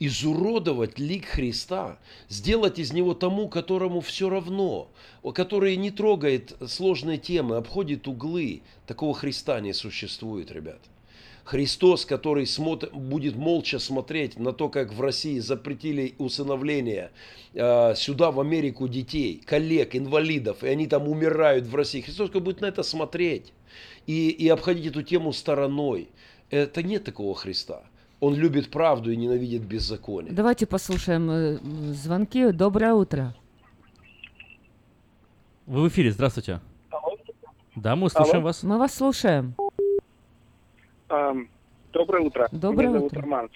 Изуродовать 0.00 0.98
лик 0.98 1.26
Христа, 1.26 1.98
сделать 2.28 2.78
из 2.78 2.92
него 2.92 3.14
тому, 3.14 3.48
которому 3.48 4.00
все 4.00 4.28
равно, 4.28 4.90
который 5.34 5.76
не 5.76 5.90
трогает 5.90 6.56
сложные 6.66 7.18
темы, 7.18 7.56
обходит 7.56 8.08
углы, 8.08 8.62
такого 8.86 9.14
Христа 9.14 9.60
не 9.60 9.72
существует, 9.72 10.50
ребят. 10.50 10.80
Христос, 11.44 12.04
который 12.04 12.44
смотр- 12.44 12.94
будет 12.94 13.36
молча 13.36 13.78
смотреть 13.78 14.38
на 14.38 14.52
то, 14.52 14.68
как 14.68 14.92
в 14.92 15.00
России 15.00 15.38
запретили 15.38 16.14
усыновление 16.18 17.10
э, 17.54 17.94
сюда, 17.96 18.30
в 18.30 18.40
Америку, 18.40 18.86
детей, 18.86 19.40
коллег, 19.46 19.96
инвалидов, 19.96 20.62
и 20.62 20.68
они 20.68 20.86
там 20.86 21.08
умирают 21.08 21.66
в 21.66 21.74
России. 21.74 22.02
Христос 22.02 22.30
будет 22.30 22.60
на 22.60 22.66
это 22.66 22.82
смотреть 22.82 23.52
и, 24.08 24.30
и 24.30 24.48
обходить 24.48 24.86
эту 24.86 25.02
тему 25.02 25.32
стороной. 25.32 26.08
Это 26.50 26.82
нет 26.82 27.04
такого 27.04 27.34
Христа. 27.34 27.82
Он 28.20 28.34
любит 28.34 28.70
правду 28.70 29.12
и 29.12 29.16
ненавидит 29.16 29.62
беззаконие. 29.62 30.32
Давайте 30.32 30.66
послушаем 30.66 31.30
э, 31.30 31.58
звонки. 31.92 32.50
Доброе 32.50 32.94
утро. 32.94 33.34
Вы 35.66 35.82
в 35.82 35.88
эфире, 35.88 36.10
здравствуйте. 36.10 36.60
Да, 37.76 37.94
мы 37.94 38.08
слушаем 38.08 38.38
Алло. 38.38 38.44
вас. 38.46 38.62
Мы 38.62 38.78
вас 38.78 38.94
слушаем. 38.94 39.54
Ам, 41.10 41.48
Доброе 41.92 42.24
утро. 42.24 42.48
Доброе 42.50 42.88
Меня 42.88 42.98
зовут 42.98 43.12
утро. 43.12 43.22
Роман. 43.22 43.50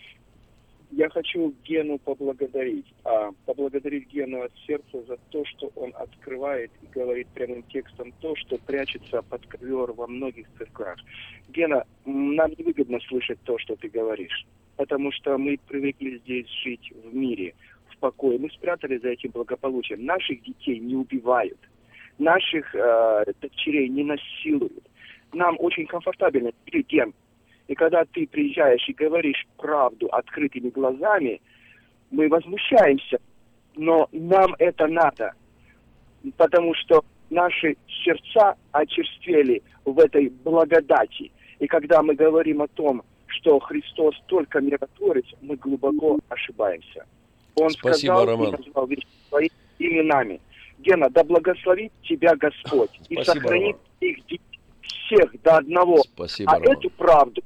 Я 0.94 1.08
хочу 1.08 1.54
Гену 1.64 1.98
поблагодарить. 1.98 2.84
А, 3.04 3.30
поблагодарить 3.46 4.08
Гену 4.08 4.42
от 4.42 4.52
сердца 4.66 5.02
за 5.08 5.16
то, 5.30 5.42
что 5.46 5.72
он 5.74 5.94
открывает 5.96 6.70
и 6.82 6.86
говорит 6.86 7.28
прямым 7.28 7.62
текстом 7.62 8.12
то, 8.20 8.36
что 8.36 8.58
прячется 8.58 9.22
под 9.22 9.46
ковер 9.46 9.92
во 9.92 10.06
многих 10.06 10.46
церквях. 10.58 10.98
Гена, 11.48 11.86
нам 12.04 12.50
невыгодно 12.58 13.00
слышать 13.08 13.38
то, 13.44 13.56
что 13.58 13.74
ты 13.76 13.88
говоришь, 13.88 14.46
потому 14.76 15.12
что 15.12 15.38
мы 15.38 15.58
привыкли 15.66 16.18
здесь 16.18 16.46
жить 16.62 16.92
в 17.02 17.14
мире, 17.14 17.54
в 17.88 17.96
покое. 17.96 18.38
Мы 18.38 18.50
спрятали 18.50 18.98
за 18.98 19.08
этим 19.08 19.30
благополучием. 19.30 20.04
Наших 20.04 20.42
детей 20.42 20.78
не 20.78 20.94
убивают, 20.94 21.58
наших 22.18 22.74
э, 22.74 23.24
дочерей 23.40 23.88
не 23.88 24.04
насилуют. 24.04 24.84
Нам 25.32 25.56
очень 25.58 25.86
комфортабельно. 25.86 26.52
Ты, 26.66 26.82
Ген, 26.82 27.14
и 27.68 27.74
когда 27.74 28.04
ты 28.04 28.26
приезжаешь 28.26 28.86
и 28.88 28.92
говоришь 28.92 29.46
правду 29.56 30.08
открытыми 30.08 30.70
глазами, 30.70 31.40
мы 32.10 32.28
возмущаемся. 32.28 33.18
Но 33.76 34.08
нам 34.12 34.54
это 34.58 34.86
надо. 34.86 35.32
Потому 36.36 36.74
что 36.74 37.04
наши 37.30 37.76
сердца 38.04 38.56
очерствели 38.72 39.62
в 39.84 39.98
этой 39.98 40.28
благодати. 40.28 41.32
И 41.58 41.66
когда 41.66 42.02
мы 42.02 42.14
говорим 42.14 42.62
о 42.62 42.68
том, 42.68 43.02
что 43.26 43.58
Христос 43.60 44.14
только 44.26 44.60
миротворец, 44.60 45.26
мы 45.40 45.56
глубоко 45.56 46.18
ошибаемся. 46.28 47.06
Он 47.54 47.70
Спасибо, 47.70 47.94
сказал 47.94 48.26
Роман. 48.26 48.48
и 48.48 48.56
назвал 48.58 48.86
вещи 48.86 49.06
своими 49.28 49.50
именами. 49.78 50.40
Гена, 50.78 51.08
да 51.10 51.24
благословит 51.24 51.92
тебя 52.02 52.34
Господь 52.36 52.90
и 53.08 53.14
Спасибо, 53.14 53.24
сохранит 53.24 53.76
Роман. 53.76 53.80
их 54.00 54.26
детей 54.26 54.40
всех 54.82 55.42
до 55.42 55.58
одного. 55.58 56.02
Спасибо, 56.02 56.52
а 56.52 56.58
Роман. 56.58 56.72
эту 56.76 56.90
правду 56.90 57.42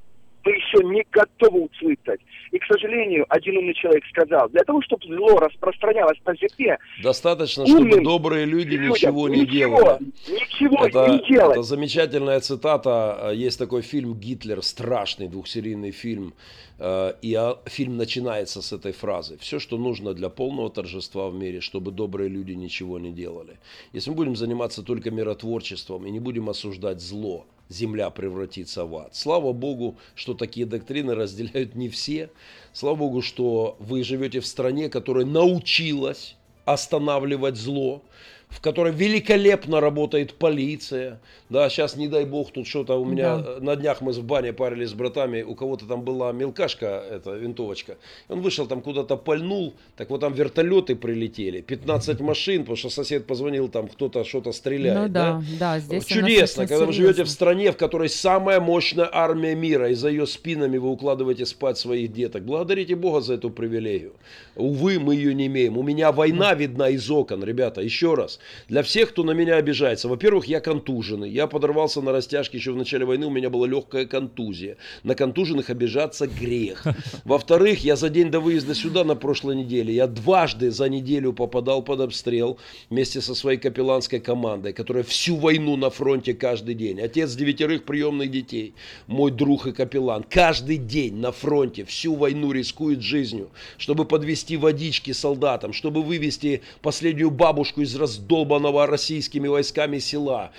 мы 0.47 0.53
еще 0.53 0.85
не 0.85 1.05
готовы 1.11 1.65
услышать. 1.65 2.21
И, 2.53 2.59
к 2.59 2.65
сожалению, 2.67 3.27
один 3.29 3.59
умный 3.59 3.75
человек 3.75 4.05
сказал, 4.07 4.49
для 4.51 4.63
того, 4.63 4.81
чтобы 4.83 5.05
зло 5.07 5.39
распространялось 5.41 6.19
по 6.23 6.35
земле, 6.37 6.79
Достаточно, 7.03 7.67
чтобы 7.67 7.81
Умным 7.83 8.05
добрые 8.05 8.47
люди 8.47 8.77
людям 8.77 8.91
ничего 8.93 9.29
не 9.29 9.41
ничего, 9.41 9.79
делали. 9.79 9.99
ничего 10.29 10.87
Это, 10.87 11.09
не 11.11 11.29
делать. 11.29 11.53
это 11.57 11.63
замечательная 11.63 12.41
цитата. 12.41 13.33
Есть 13.35 13.59
такой 13.59 13.83
фильм 13.83 14.15
«Гитлер», 14.15 14.63
страшный 14.63 15.29
двухсерийный 15.29 15.91
фильм. 15.91 16.33
Э, 16.79 17.15
И 17.23 17.35
а, 17.35 17.59
фильм 17.67 17.97
начинается 17.97 18.63
с 18.63 18.73
этой 18.73 18.93
фразы. 18.93 19.37
Все, 19.39 19.59
что 19.59 19.77
нужно 19.79 20.15
для 20.15 20.29
полного 20.29 20.71
торжества 20.71 21.29
в 21.29 21.35
мире, 21.35 21.61
чтобы 21.61 21.91
добрые 21.91 22.29
люди 22.29 22.53
ничего 22.53 22.99
не 22.99 23.13
делали. 23.13 23.59
Если 23.93 24.11
мы 24.11 24.17
будем 24.17 24.37
заниматься 24.37 24.83
только 24.83 25.11
миротворчеством 25.11 26.07
и 26.07 26.11
не 26.11 26.21
будем 26.21 26.49
осуждать 26.49 27.01
зло, 27.01 27.47
земля 27.69 28.11
превратится 28.11 28.85
в 28.85 28.97
ад. 28.97 29.15
Слава 29.15 29.53
Богу, 29.53 29.97
что 30.15 30.35
такие 30.35 30.67
доктрины 30.67 31.15
разделяют 31.15 31.75
не 31.75 31.89
все. 31.89 32.31
Слава 32.73 32.97
Богу, 32.97 33.23
что 33.23 33.77
вы 33.79 34.05
живете 34.05 34.41
в 34.41 34.47
стране, 34.47 34.89
которая 34.89 35.25
научилась 35.25 36.37
останавливать 36.65 37.57
зло, 37.57 38.03
в 38.49 38.61
которой 38.61 38.93
великолепно 38.93 39.81
работает 39.81 40.35
полиция. 40.35 41.21
Да, 41.51 41.69
сейчас, 41.69 41.97
не 41.97 42.09
дай 42.09 42.25
бог, 42.25 42.53
тут 42.53 42.67
что-то 42.67 42.95
у 42.95 43.05
меня 43.05 43.37
Да. 43.39 43.45
э, 43.59 43.61
на 43.61 43.77
днях 43.77 44.01
мы 44.01 44.13
в 44.13 44.25
бане 44.25 44.53
парились 44.53 44.91
с 44.91 44.95
братами, 44.95 45.43
у 45.43 45.55
кого-то 45.55 45.85
там 45.87 46.03
была 46.03 46.33
мелкашка, 46.33 47.05
эта 47.11 47.35
винтовочка. 47.35 47.97
Он 48.29 48.41
вышел 48.41 48.67
там 48.67 48.81
куда-то 48.83 49.17
пальнул, 49.17 49.75
так 49.97 50.11
вот 50.11 50.21
там 50.21 50.33
вертолеты 50.33 50.97
прилетели, 50.97 51.61
15 51.61 52.21
машин, 52.21 52.61
потому 52.63 52.77
что 52.77 52.89
сосед 52.91 53.27
позвонил, 53.27 53.69
там 53.69 53.89
кто-то 53.89 54.25
что-то 54.25 54.53
стреляет. 54.53 54.99
Ну 55.01 55.09
да, 55.09 55.43
да, 55.61 55.79
здесь 55.79 55.91
у 55.93 55.97
нас 55.97 56.07
Чудесно, 56.07 56.67
когда 56.67 56.87
вы 56.87 56.93
серьезно. 56.93 57.13
живете 57.15 57.25
в 57.25 57.31
стране, 57.31 57.73
в 57.73 57.77
которой 57.77 58.09
самая 58.09 58.61
мощная 58.61 59.09
армия 59.13 59.55
мира, 59.55 59.91
и 59.91 59.95
за 59.95 60.09
ее 60.09 60.27
спинами 60.27 60.79
вы 60.79 60.89
укладываете 60.91 61.47
спать 61.47 61.79
своих 61.79 62.13
деток. 62.13 62.45
Благодарите 62.45 62.95
Бога 62.97 63.21
за 63.21 63.35
эту 63.35 63.51
привилегию. 63.51 64.15
Увы, 64.57 64.99
мы 64.99 65.15
ее 65.15 65.35
не 65.35 65.47
имеем. 65.47 65.77
У 65.77 65.83
меня 65.83 66.11
война 66.13 66.55
видна 66.55 66.89
из 66.89 67.11
окон, 67.11 67.45
ребята. 67.45 67.83
Еще 67.83 68.15
раз, 68.15 68.36
для 68.69 68.83
всех, 68.83 69.11
кто 69.11 69.23
на 69.23 69.33
меня 69.33 69.57
обижается. 69.57 70.09
Во-первых, 70.09 70.47
я 70.47 70.61
контуженный. 70.61 71.31
Я 71.31 71.47
подорвался 71.47 72.01
на 72.01 72.13
растяжке 72.13 72.59
еще 72.59 72.73
в 72.73 72.77
начале 72.77 73.05
войны, 73.05 73.27
у 73.27 73.31
меня 73.31 73.51
была 73.51 73.67
легкая 73.67 74.07
контузия. 74.07 74.77
На 75.03 75.15
контуженных 75.15 75.71
обижаться 75.71 76.27
грех. 76.27 76.85
Во-вторых, 77.25 77.85
я 77.85 77.97
за 77.97 78.09
день 78.09 78.31
до 78.31 78.41
выезда 78.41 78.75
сюда 78.75 79.05
на 79.05 79.15
прошлой 79.15 79.57
неделе, 79.57 79.95
я 79.95 80.07
дважды 80.07 80.71
за 80.71 80.89
неделю 80.89 81.33
попадал 81.33 81.83
под 81.83 82.01
обстрел 82.01 82.59
вместе 82.91 83.21
со 83.21 83.35
своей 83.35 83.59
капелланской 83.59 84.21
командой, 84.21 84.73
которая 84.73 85.05
всю 85.05 85.37
войну 85.37 85.77
на 85.77 85.91
фронте 85.91 86.35
каждый 86.35 86.75
день. 86.75 87.01
Отец 87.01 87.35
девятерых 87.35 87.85
приемных 87.85 88.31
детей, 88.31 88.75
мой 89.07 89.31
друг 89.31 89.67
и 89.67 89.73
капеллан, 89.73 90.25
каждый 90.29 90.77
день 90.77 91.17
на 91.17 91.33
фронте 91.33 91.85
всю 91.85 92.15
войну 92.15 92.53
рискует 92.53 93.01
жизнью, 93.03 93.51
чтобы 93.79 94.05
подвести 94.05 94.57
водички 94.57 95.13
солдатам, 95.13 95.73
чтобы 95.73 96.03
вывести 96.03 96.63
последнюю 96.83 97.31
бабушку 97.31 97.83
из 97.83 97.95
раздолбанного 98.27 98.87
российскими 98.87 99.49
войсками 99.49 99.99
села. 99.99 100.51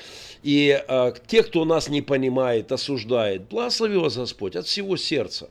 И 0.43 0.81
э, 0.87 1.13
те, 1.27 1.43
кто 1.43 1.65
нас 1.65 1.89
не 1.89 2.01
понимает, 2.01 2.71
осуждает, 2.71 3.47
благослови 3.49 3.97
вас 3.97 4.15
Господь 4.17 4.55
от 4.55 4.65
всего 4.65 4.97
сердца. 4.97 5.49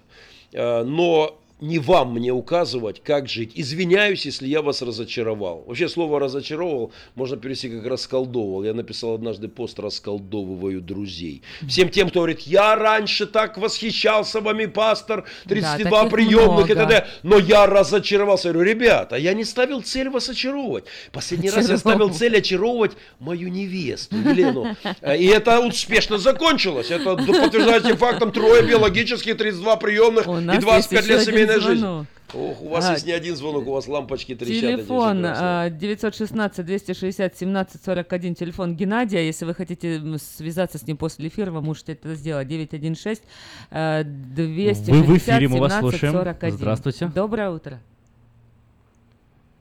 Э, 0.53 0.85
но 0.85 1.39
не 1.61 1.79
вам 1.79 2.13
мне 2.13 2.33
указывать, 2.33 3.03
как 3.03 3.29
жить. 3.29 3.53
Извиняюсь, 3.55 4.27
если 4.27 4.47
я 4.47 4.61
вас 4.61 4.83
разочаровал. 4.83 5.65
Вообще 5.67 5.89
слово 5.89 6.21
разочаровал 6.21 6.93
можно 7.15 7.37
перевести 7.37 7.71
как 7.71 7.87
расколдовывал. 7.87 8.65
Я 8.65 8.75
написал 8.75 9.15
однажды 9.15 9.49
пост 9.49 9.79
«Расколдовываю 9.79 10.83
друзей». 10.83 11.43
Всем 11.67 11.89
тем, 11.89 12.11
кто 12.11 12.21
говорит, 12.21 12.41
я 12.41 12.77
раньше 12.77 13.27
так 13.27 13.57
восхищался 13.57 14.41
вами, 14.41 14.67
пастор, 14.67 15.25
32 15.49 15.91
таких 15.91 16.13
приемных 16.13 16.71
и 16.71 16.75
много. 16.75 16.89
т.д., 16.91 17.07
но 17.23 17.39
я 17.39 17.67
разочаровался. 17.67 18.49
Я 18.49 18.55
говорю, 18.55 18.71
ребята, 18.71 19.17
я 19.17 19.33
не 19.33 19.45
ставил 19.45 19.81
цель 19.81 20.11
вас 20.11 20.29
очаровывать. 20.29 20.85
Последний 21.13 21.51
раз 21.51 21.71
я 21.71 21.79
ставил 21.79 22.13
цель 22.13 22.37
очаровывать 22.37 22.93
мою 23.19 23.49
невесту, 23.49 24.17
Елену. 24.17 24.77
Э, 25.01 25.17
И 25.17 25.27
это 25.27 25.61
успешно 25.61 26.19
закончилось. 26.19 26.91
Это 26.91 27.17
подтверждает 27.17 27.85
тем 27.85 27.97
фактом 27.97 28.31
трое 28.31 28.63
биологических, 28.63 29.37
32 29.37 29.77
приемных 29.77 30.27
и 30.27 30.31
нас 30.31 30.59
25 30.59 31.07
есть 31.07 31.09
лет 31.09 31.21
еще 31.21 31.46
жизни. 31.55 31.75
звонок. 31.81 32.07
Ох, 32.35 32.61
у 32.63 32.69
вас 32.69 32.89
А, 32.89 32.93
есть 32.95 33.07
не 33.07 33.13
один 33.13 33.37
звонок, 33.37 33.67
у 33.69 33.73
вас 33.73 33.87
лампочки 33.87 34.35
трещат. 34.35 34.61
Телефон 34.81 35.19
все 35.19 35.23
красные. 35.23 35.67
а, 35.67 35.71
916 35.71 36.67
260 36.67 37.37
17 37.37 37.83
41, 37.85 38.35
телефон 38.35 38.75
Геннадия. 38.75 39.25
Если 39.25 39.45
вы 39.45 39.55
хотите 39.55 40.03
связаться 40.19 40.77
с 40.79 40.87
ним 40.87 40.97
после 40.97 41.29
эфира, 41.29 41.51
вы 41.53 41.63
можете 41.63 41.93
это 41.93 42.15
сделать. 42.17 42.49
916 42.49 43.23
а, 43.71 44.03
260 44.03 44.89
Вы 44.89 45.03
в 45.03 45.17
эфире, 45.19 45.49
мы 45.49 45.61
вас 45.61 45.73
17 45.75 45.81
слушаем. 45.81 46.13
41. 46.13 46.51
Здравствуйте. 46.57 47.07
Доброе 47.15 47.51
утро. 47.51 47.81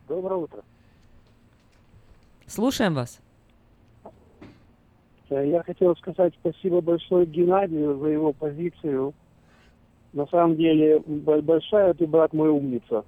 Доброе 0.07 0.35
утро. 0.37 0.61
Слушаем 2.47 2.93
вас. 2.95 3.19
Э, 5.29 5.47
Я 5.47 5.63
хотел 5.63 5.95
сказать 5.97 6.33
спасибо 6.39 6.81
большое 6.81 7.25
Геннадию 7.25 7.97
за 7.99 8.07
его 8.07 8.33
позицию. 8.33 9.13
На 10.15 10.25
самом 10.27 10.55
деле, 10.55 10.99
большая 11.05 11.93
ты, 11.93 12.07
брат 12.07 12.31
мой, 12.31 12.49
умница. 12.49 13.03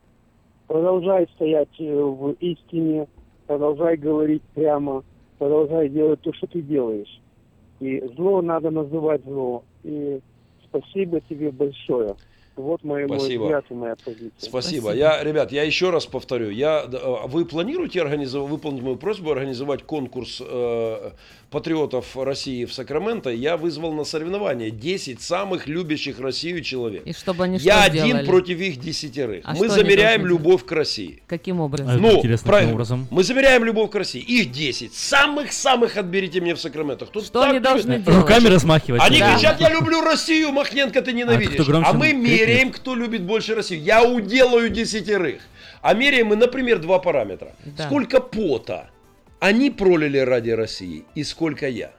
Продолжай 0.67 1.25
стоять 1.35 1.69
э, 1.79 1.95
в 1.95 2.34
истине, 2.41 3.07
продолжай 3.47 3.95
говорить 3.95 4.43
прямо, 4.53 5.05
продолжай 5.39 5.88
делать 5.88 6.19
то, 6.19 6.34
что 6.34 6.47
ты 6.47 6.61
делаешь. 6.61 7.21
И 7.79 8.03
зло 8.17 8.41
надо 8.41 8.71
называть 8.71 9.23
зло. 9.23 9.63
И 9.85 10.19
спасибо 10.65 11.21
тебе 11.21 11.49
большое. 11.49 12.15
Вот 12.57 12.84
мой, 12.84 13.05
мой 13.05 13.19
Спасибо. 13.19 13.43
взгляд 13.43 13.65
и 13.69 13.73
моя 13.75 13.95
позиция. 14.03 14.31
Спасибо. 14.39 14.91
Я, 14.91 15.23
ребят, 15.23 15.51
я 15.51 15.61
еще 15.61 15.91
раз 15.91 16.07
повторю. 16.07 16.49
Я, 16.49 16.85
э, 16.91 17.27
вы 17.27 17.45
планируете 17.45 18.01
организовать, 18.01 18.49
выполнить 18.49 18.81
мою 18.81 18.97
просьбу, 18.97 19.31
организовать 19.31 19.84
конкурс 19.84 20.41
э, 20.45 21.11
патриотов 21.49 22.15
России 22.18 22.65
в 22.65 22.74
Сакраменто? 22.74 23.30
Я 23.30 23.57
вызвал 23.57 23.94
на 23.94 24.03
соревнования 24.03 24.69
10 24.69 25.22
самых 25.22 25.68
любящих 25.68 26.19
Россию 26.19 26.61
человек. 26.61 27.03
И 27.06 27.14
чтобы 27.14 27.45
они 27.45 27.57
Я 27.57 27.78
что 27.78 27.84
один 27.86 28.06
сделали? 28.06 28.26
против 28.26 28.60
их 28.60 28.80
десятерых. 28.80 29.41
А 29.45 29.53
Мы 29.56 29.69
замеряем 29.69 30.26
любовь 30.26 30.65
к 30.65 30.72
России. 30.72 31.22
Каким 31.28 31.60
образом? 31.60 31.90
А, 31.90 31.98
Ну, 31.98 32.22
правильно. 32.22 32.44
каким 32.44 32.72
образом? 32.74 33.07
Мы 33.11 33.24
замеряем 33.24 33.64
любовь 33.64 33.91
к 33.91 33.95
России. 33.95 34.22
Их 34.22 34.52
10. 34.52 34.94
Самых-самых 34.94 35.98
отберите 35.98 36.41
мне 36.41 36.53
в 36.56 36.60
Сакраменто. 36.60 37.06
Кто 37.06 37.22
Что 37.22 37.41
так 37.41 37.49
они 37.52 37.60
должны 37.60 37.91
любит? 37.94 38.06
делать? 38.06 38.22
Руками 38.22 38.48
размахивать. 38.48 39.02
Они 39.03 39.19
Да. 39.19 39.36
кричат, 39.36 39.60
я 39.61 39.69
люблю 39.69 40.02
Россию, 40.02 40.52
Махненко, 40.52 41.02
ты 41.02 41.14
ненавидишь. 41.14 41.53
кто 41.56 41.64
громче 41.64 41.90
А, 41.90 41.94
мы 41.94 42.07
крикнет? 42.11 42.24
меряем, 42.30 42.72
кто 42.72 42.95
любит 42.95 43.24
больше 43.24 43.56
Россию. 43.56 43.82
Я 43.82 44.03
уделаю 44.03 44.69
десятерых. 44.69 45.41
А 45.82 45.94
меряем 45.94 46.28
мы, 46.28 46.36
например, 46.36 46.80
два 46.80 46.99
параметра. 46.99 47.53
Да. 47.65 47.86
Сколько 47.86 48.19
пота 48.19 48.90
они 49.39 49.69
пролили 49.69 50.18
ради 50.19 50.51
России 50.51 51.05
и 51.15 51.23
сколько 51.23 51.68
я. 51.68 51.91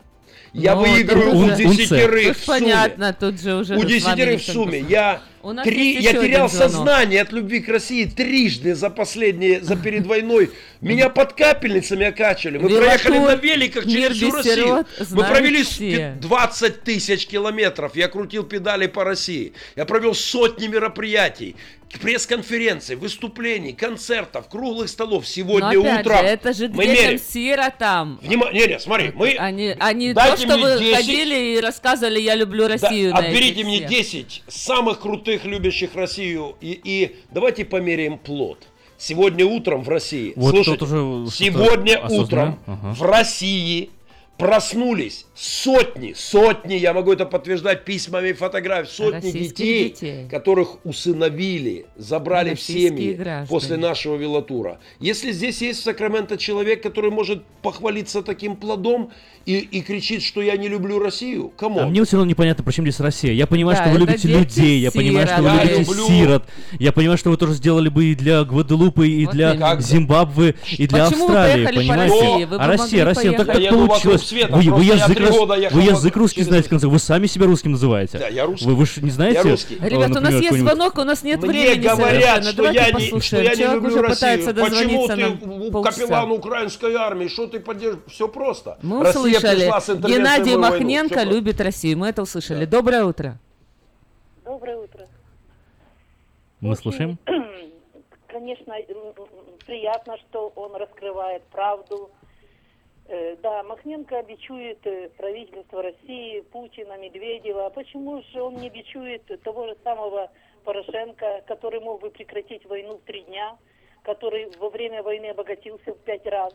Я 0.55 0.75
Ну, 0.75 0.81
выиграю 0.83 1.29
это 1.29 1.69
у 1.69 1.75
десятерых 1.75 2.37
в 2.37 2.45
сумме. 2.45 2.61
понятно, 2.61 3.13
тут 3.13 3.41
же 3.41 3.55
уже 3.57 3.77
У 3.77 3.85
десятерых 3.85 4.41
в 4.41 4.45
сумме. 4.45 4.81
Я, 4.81 5.21
три, 5.63 6.01
я 6.01 6.13
терял 6.13 6.49
сознание 6.49 7.21
от 7.21 7.33
любви 7.33 7.61
к 7.61 7.69
России 7.69 8.07
трижды 8.07 8.75
за 8.75 8.89
последние, 8.89 9.61
за 9.61 9.77
перед 9.77 10.07
войной. 10.07 10.51
Меня 10.81 11.11
под 11.11 11.35
капельницами 11.35 12.07
окачивали. 12.07 12.59
Мы 12.59 12.71
проехали 12.71 13.19
на 13.19 13.35
великах 13.35 13.85
через 13.85 14.17
всю 14.17 14.31
Россию. 14.31 14.87
Мы 15.11 15.25
провели 15.25 15.63
все. 15.63 16.17
20 16.21 16.83
тысяч 16.83 17.27
километров. 17.27 17.95
Я 17.95 18.09
крутил 18.09 18.45
педали 18.45 18.87
по 18.87 19.05
России. 19.05 19.53
Я 19.77 19.85
провел 19.85 20.15
сотни 20.15 20.67
мероприятий. 20.67 21.57
Пресс-конференций, 22.01 22.97
выступлений, 22.97 23.73
концертов, 23.73 24.49
круглых 24.49 24.89
столов. 24.89 25.27
Сегодня 25.27 25.73
Но 25.73 25.81
опять 25.81 26.01
утром 26.07 26.19
же, 26.19 26.25
это 26.25 26.53
же 26.53 26.69
мы 26.69 26.85
детям 26.87 27.03
меряем. 27.05 27.19
сиротам. 27.19 28.19
Внимание, 28.23 28.67
не, 28.67 28.73
не, 28.75 28.81
смотри, 28.81 29.11
мы... 29.15 29.37
Они, 29.39 29.75
они 29.79 30.15
то, 30.15 30.37
что 30.37 30.59
вы 30.59 30.79
10. 30.79 30.95
ходили 30.97 31.57
и 31.57 31.61
рассказывали, 31.61 32.21
я 32.21 32.35
люблю 32.35 32.69
Да, 32.69 32.75
Россию. 32.75 33.13
на 33.13 33.19
отберите 33.19 33.65
мне 33.65 33.79
всех. 33.79 33.89
10 33.89 34.43
самых 34.49 35.01
крутых, 35.01 35.45
любящих 35.45 35.95
Россию. 35.95 36.57
И, 36.61 36.79
и 36.85 37.17
давайте 37.31 37.65
померяем 37.65 38.19
плод. 38.19 38.67
Сегодня 38.99 39.47
утром 39.47 39.83
в 39.85 39.89
России. 39.89 40.33
Вот 40.37 40.51
слушайте, 40.55 40.85
сегодня 40.87 41.99
осознаю. 41.99 42.23
утром 42.23 42.59
Ага. 42.67 42.95
в 42.95 43.03
России 43.03 43.91
проснулись 44.39 45.27
сотни, 45.35 46.15
сотни, 46.17 46.75
я 46.75 46.95
могу 46.95 47.13
это 47.13 47.27
подтверждать 47.27 47.85
письмами 47.85 48.29
и 48.29 48.33
фотографиями, 48.33 49.11
сотни 49.13 49.31
детей, 49.33 49.89
детей. 49.91 50.29
которых 50.31 50.85
усыновили, 50.85 51.87
забрали 51.97 52.55
в 52.55 52.61
семьи 52.61 53.15
граждане. 53.15 53.47
после 53.49 53.77
нашего 53.77 54.17
велотура. 54.17 54.79
Если 55.01 55.33
здесь 55.33 55.61
есть 55.61 55.81
в 55.81 55.83
Сакраменто 55.85 56.39
человек, 56.39 56.83
который 56.83 57.11
может 57.11 57.43
похвалиться 57.63 58.23
таким 58.23 58.55
плодом 58.57 59.11
и, 59.45 59.59
и 59.59 59.81
кричит, 59.83 60.23
что 60.23 60.41
я 60.41 60.57
не 60.57 60.69
люблю 60.69 60.99
Россию, 61.01 61.53
кому? 61.57 61.81
А 61.81 61.87
мне 61.87 62.05
все 62.05 62.17
равно 62.17 62.31
непонятно, 62.31 62.63
почему 62.63 62.87
здесь 62.87 63.01
Россия. 63.01 63.33
Я 63.33 63.47
понимаю, 63.47 63.77
Да, 63.77 63.85
что 63.85 63.93
вы 63.93 63.99
любите 63.99 64.29
людей, 64.29 64.79
я 64.79 64.93
понимаю, 64.93 65.27
что 65.27 65.43
вы. 65.43 65.49
Я 65.49 65.65
любите 65.65 65.81
люблю- 65.91 66.07
сирот. 66.07 66.45
Я 66.79 66.93
понимаю, 66.93 67.19
что 67.19 67.31
вы 67.31 67.37
тоже 67.37 67.55
сделали 67.55 67.89
бы 67.89 68.05
и 68.07 68.15
для 68.15 68.45
Гваделупы, 68.45 69.09
и 69.09 69.27
Вот 69.27 69.35
для 69.35 69.55
именно. 69.55 69.81
Зимбабве, 69.81 70.55
и 70.77 70.87
для 70.87 71.07
Почему 71.07 71.25
Австралии, 71.25 71.65
поехали 71.65 71.75
по 71.75 71.81
понимаете? 71.81 72.15
России? 72.15 72.49
А 72.59 72.67
Россия, 72.67 73.05
Россия, 73.05 73.33
так 73.33 73.47
как 73.47 73.69
получилось, 73.71 74.28
Света, 74.29 74.55
Вы, 74.57 74.63
вы 74.71 74.85
язык, 74.85 75.19
рус- 75.19 75.31
года 75.31 75.55
вы 75.71 75.83
язык 75.83 76.17
русский 76.17 76.41
через- 76.41 76.49
знаете, 76.49 76.67
в 76.67 76.71
конце. 76.71 76.87
Вы 76.87 76.99
сами 76.99 77.27
себя 77.27 77.47
русским 77.47 77.73
называете. 77.73 78.19
Да, 78.19 78.29
я 78.29 78.45
русский. 78.45 78.67
Вы, 78.67 78.75
вы 78.75 78.85
же 78.85 79.01
не 79.01 79.11
знаете? 79.11 79.41
Я 79.43 79.43
русский. 79.51 79.75
Ребят, 79.77 80.11
у 80.11 80.15
нас 80.15 80.21
например, 80.21 80.43
есть 80.43 80.59
звонок, 80.59 80.99
у 80.99 81.05
нас 81.05 81.23
нет 81.23 81.41
Мне 81.41 81.49
времени 81.49 81.83
говорят, 81.83 82.45
совершенно. 82.45 82.53
что 82.53 82.63
я, 82.71 82.91
не, 82.93 83.21
что 83.21 83.37
я 83.39 83.51
не 83.51 83.57
Человек 83.57 83.83
люблю 83.83 84.03
Россию. 84.03 84.55
Почему 84.55 85.09
ты 85.09 85.83
капеллан 85.83 86.31
украинской 86.33 86.95
армии? 86.95 87.29
Что 87.29 87.47
ты 87.47 87.61
поддерживаешь? 87.61 88.13
Все 88.13 88.29
просто. 88.29 88.79
Мы 88.83 89.03
Россия 89.03 89.39
услышали. 89.39 90.07
Геннадий. 90.07 90.57
Махненко 90.57 91.23
любит 91.23 91.61
Россию. 91.61 91.99
Мы 91.99 92.09
это 92.09 92.23
услышали. 92.23 92.67
Доброе 92.67 93.05
утро. 93.05 93.39
Доброе 94.45 94.77
утро. 94.77 95.07
Мы 96.61 96.77
слушаем. 96.77 97.19
Конечно, 98.29 98.75
приятно, 99.67 100.17
что 100.29 100.53
он 100.55 100.75
раскрывает 100.77 101.43
правду. 101.45 102.11
Э, 103.09 103.37
Да, 103.37 103.63
Махненко 103.63 104.23
бичует 104.23 104.87
э, 104.87 105.09
правительство 105.17 105.83
России, 105.83 106.43
Путина, 106.53 106.99
Медведева. 106.99 107.67
А 107.67 107.71
почему 107.71 108.23
же 108.23 108.43
он 108.43 108.57
не 108.57 108.69
бичует 108.69 109.23
того 109.43 109.67
же 109.67 109.77
самого 109.83 110.31
Порошенко, 110.65 111.43
который 111.47 111.81
мог 111.81 112.03
бы 112.03 112.11
прекратить 112.11 112.67
войну 112.67 112.99
в 112.99 113.03
три 113.05 113.23
дня, 113.23 113.57
который 114.03 114.51
во 114.59 114.69
время 114.69 115.03
войны 115.03 115.27
обогатился 115.31 115.95
в 115.95 115.99
пять 116.01 116.27
раз? 116.27 116.55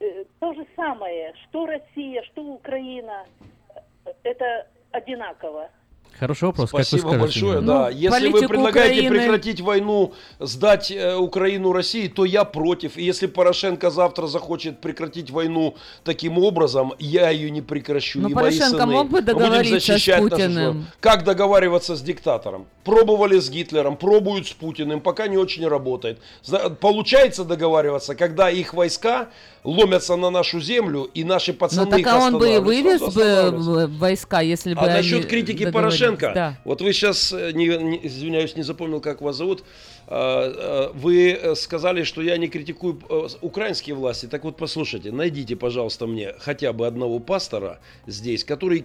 Э, 0.00 0.24
То 0.40 0.52
же 0.52 0.66
самое, 0.74 1.32
что 1.44 1.66
Россия, 1.66 2.22
что 2.24 2.42
Украина, 2.42 3.24
это 4.24 4.66
одинаково. 4.90 5.70
Хороший 6.18 6.44
вопрос. 6.44 6.70
как 6.70 6.78
вы 6.78 6.84
Спасибо 6.84 7.00
скажете? 7.00 7.20
большое, 7.20 7.60
Ну, 7.60 7.66
да. 7.66 7.90
Если 7.90 8.28
вы 8.28 8.46
предлагаете 8.46 9.00
Украины- 9.00 9.10
прекратить 9.10 9.60
войну, 9.60 10.12
сдать 10.38 10.90
э, 10.90 11.16
Украину 11.16 11.72
России, 11.72 12.06
то 12.08 12.24
я 12.24 12.44
против. 12.44 12.96
И 12.96 13.02
если 13.04 13.26
Порошенко 13.26 13.90
завтра 13.90 14.26
захочет 14.28 14.80
прекратить 14.80 15.30
войну 15.30 15.74
таким 16.04 16.38
образом, 16.38 16.92
я 16.98 17.30
ее 17.30 17.50
не 17.50 17.60
прекращу. 17.62 18.20
Но 18.20 18.28
и 18.28 18.34
мои 18.34 18.44
Порошенко 18.44 18.78
сыны. 18.82 18.92
мог 18.92 19.08
бы 19.08 19.20
Мы 19.20 19.22
будем 19.22 19.38
договориться 19.38 19.80
с 19.80 19.84
защищать 19.86 20.20
нашу 20.22 20.30
Путиным? 20.30 20.52
страну. 20.52 20.84
Как 21.00 21.24
договариваться 21.24 21.96
с 21.96 22.02
диктатором? 22.02 22.66
Пробовали 22.84 23.38
с 23.38 23.48
Гитлером, 23.50 23.96
пробуют 23.96 24.46
с 24.48 24.52
Путиным, 24.52 25.00
пока 25.00 25.26
не 25.28 25.36
очень 25.36 25.66
работает. 25.66 26.18
Получается 26.80 27.44
договариваться, 27.44 28.14
когда 28.14 28.50
их 28.50 28.74
войска 28.74 29.28
ломятся 29.64 30.16
на 30.16 30.30
нашу 30.30 30.60
землю, 30.60 31.08
и 31.14 31.22
наши 31.24 31.52
Ну 31.52 31.58
пацаны 31.58 31.90
так 31.90 32.00
их 32.00 32.06
а 32.08 32.18
он 32.18 32.38
бы 32.38 32.54
и 32.54 32.58
вывез 32.58 33.00
бы 33.00 33.86
войска, 33.88 34.40
если 34.40 34.74
бы 34.74 34.80
А 34.80 34.84
они 34.84 34.94
насчет 34.94 35.26
критики 35.26 35.64
договорились. 35.64 35.94
Порошенко, 36.02 36.32
Да. 36.34 36.58
вот 36.64 36.80
вы 36.82 36.92
сейчас, 36.92 37.32
не, 37.32 37.66
не- 37.66 38.06
извиняюсь, 38.06 38.56
не 38.56 38.62
запомнил, 38.62 39.00
как 39.00 39.20
вас 39.22 39.36
зовут, 39.36 39.64
А, 40.08 40.52
а, 40.88 40.92
вы 40.94 41.30
э, 41.32 41.54
сказали, 41.54 42.02
что 42.02 42.22
я 42.22 42.36
не 42.36 42.48
критикую 42.48 43.00
э, 43.08 43.28
украинские 43.40 43.94
власти. 43.94 44.26
Так 44.26 44.44
вот, 44.44 44.56
послушайте, 44.56 45.12
найдите, 45.12 45.54
пожалуйста, 45.56 46.06
мне 46.06 46.34
хотя 46.38 46.72
бы 46.72 46.86
одного 46.86 47.18
пастора 47.20 47.78
здесь, 48.06 48.44
который, 48.44 48.84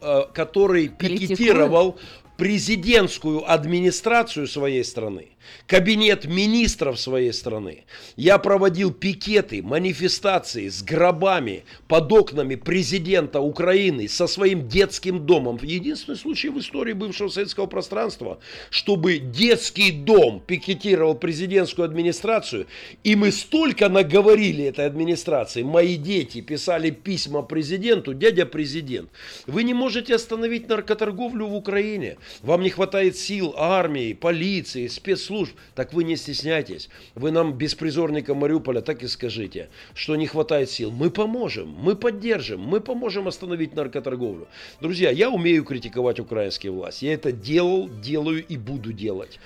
э, 0.00 0.22
который 0.32 0.88
Критикует? 0.88 1.20
пикетировал 1.30 1.98
президентскую 2.36 3.48
администрацию 3.50 4.48
своей 4.48 4.84
страны, 4.84 5.28
кабинет 5.66 6.24
министров 6.24 6.98
своей 6.98 7.32
страны. 7.32 7.84
Я 8.16 8.38
проводил 8.38 8.92
пикеты, 8.92 9.62
манифестации 9.62 10.68
с 10.68 10.82
гробами 10.82 11.64
под 11.86 12.10
окнами 12.12 12.56
президента 12.56 13.40
Украины 13.40 14.08
со 14.08 14.26
своим 14.26 14.68
детским 14.68 15.24
домом. 15.26 15.58
Единственный 15.62 16.16
случай 16.16 16.48
в 16.48 16.58
истории 16.58 16.92
бывшего 16.92 17.28
советского 17.28 17.66
пространства, 17.66 18.40
чтобы 18.70 19.18
детский 19.18 19.92
дом 19.92 20.42
пикетировал 20.44 21.14
президентскую 21.14 21.84
администрацию, 21.84 22.66
и 23.04 23.14
мы 23.14 23.30
столько 23.30 23.88
наговорили 23.88 24.64
этой 24.64 24.86
администрации, 24.86 25.62
мои 25.62 25.96
дети 25.96 26.40
писали 26.40 26.90
письма 26.90 27.42
президенту, 27.42 28.12
дядя 28.12 28.44
президент, 28.44 29.10
вы 29.46 29.62
не 29.62 29.74
можете 29.74 30.16
остановить 30.16 30.68
наркоторговлю 30.68 31.46
в 31.46 31.54
Украине, 31.54 32.16
вам 32.42 32.62
не 32.62 32.70
хватает 32.70 33.16
сил 33.16 33.54
армии, 33.56 34.12
полиции, 34.12 34.86
спецслужб, 34.86 35.56
так 35.74 35.92
вы 35.92 36.04
не 36.04 36.16
стесняйтесь. 36.16 36.88
Вы 37.14 37.30
нам, 37.30 37.52
беспризорникам 37.52 38.38
Мариуполя, 38.38 38.80
так 38.80 39.02
и 39.02 39.08
скажите, 39.08 39.68
что 39.94 40.16
не 40.16 40.26
хватает 40.26 40.70
сил. 40.70 40.90
Мы 40.90 41.10
поможем, 41.10 41.68
мы 41.68 41.96
поддержим, 41.96 42.60
мы 42.60 42.80
поможем 42.80 43.28
остановить 43.28 43.74
наркоторговлю. 43.74 44.48
Друзья, 44.80 45.10
я 45.10 45.30
умею 45.30 45.64
критиковать 45.64 46.20
украинские 46.20 46.72
власти. 46.72 47.06
Я 47.06 47.14
это 47.14 47.32
делал, 47.32 47.88
делаю 47.88 48.44
и 48.46 48.56
буду 48.56 48.92
делать. 48.92 49.38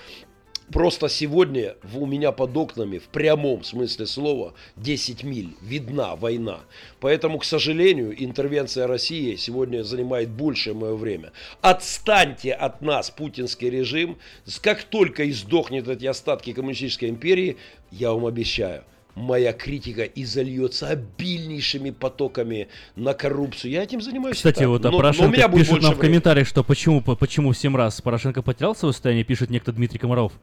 Просто 0.71 1.09
сегодня 1.09 1.75
у 1.95 2.05
меня 2.05 2.31
под 2.31 2.55
окнами, 2.55 2.99
в 2.99 3.07
прямом 3.07 3.63
смысле 3.63 4.05
слова, 4.05 4.53
10 4.75 5.23
миль, 5.23 5.55
видна 5.61 6.15
война. 6.15 6.59
Поэтому, 6.99 7.39
к 7.39 7.45
сожалению, 7.45 8.13
интервенция 8.23 8.85
России 8.85 9.35
сегодня 9.35 9.83
занимает 9.83 10.29
большее 10.29 10.75
мое 10.75 10.95
время. 10.95 11.31
Отстаньте 11.61 12.53
от 12.53 12.81
нас, 12.81 13.09
путинский 13.09 13.69
режим. 13.71 14.19
Как 14.61 14.83
только 14.83 15.27
издохнет 15.29 15.87
эти 15.87 16.05
остатки 16.05 16.53
коммунистической 16.53 17.09
империи, 17.09 17.57
я 17.89 18.11
вам 18.11 18.27
обещаю, 18.27 18.83
моя 19.15 19.53
критика 19.53 20.03
изольется 20.03 20.87
обильнейшими 20.89 21.89
потоками 21.91 22.67
на 22.95 23.13
коррупцию. 23.13 23.71
Я 23.71 23.83
этим 23.83 24.01
занимаюсь. 24.01 24.35
и 24.35 24.37
Кстати, 24.37 24.59
так. 24.59 24.67
вот 24.67 24.81
а 24.85 24.85
Но- 24.85 24.91
но 24.91 24.97
у 24.97 24.99
Порошенко 25.01 25.31
меня 25.35 25.47
будет 25.47 25.67
пишет 25.67 25.81
нам 25.83 25.93
в 25.93 25.97
времени. 25.97 26.01
комментариях, 26.21 26.47
что 26.47 26.63
почему, 26.63 27.01
по- 27.01 27.15
почему 27.15 27.51
в 27.51 27.57
7 27.57 27.75
раз 27.75 28.01
Порошенко 28.01 28.41
потерял 28.41 28.75
свое 28.75 28.93
состояние, 28.93 29.23
пишет 29.25 29.49
некто 29.49 29.71
Дмитрий 29.71 29.99
Комаров. 29.99 30.33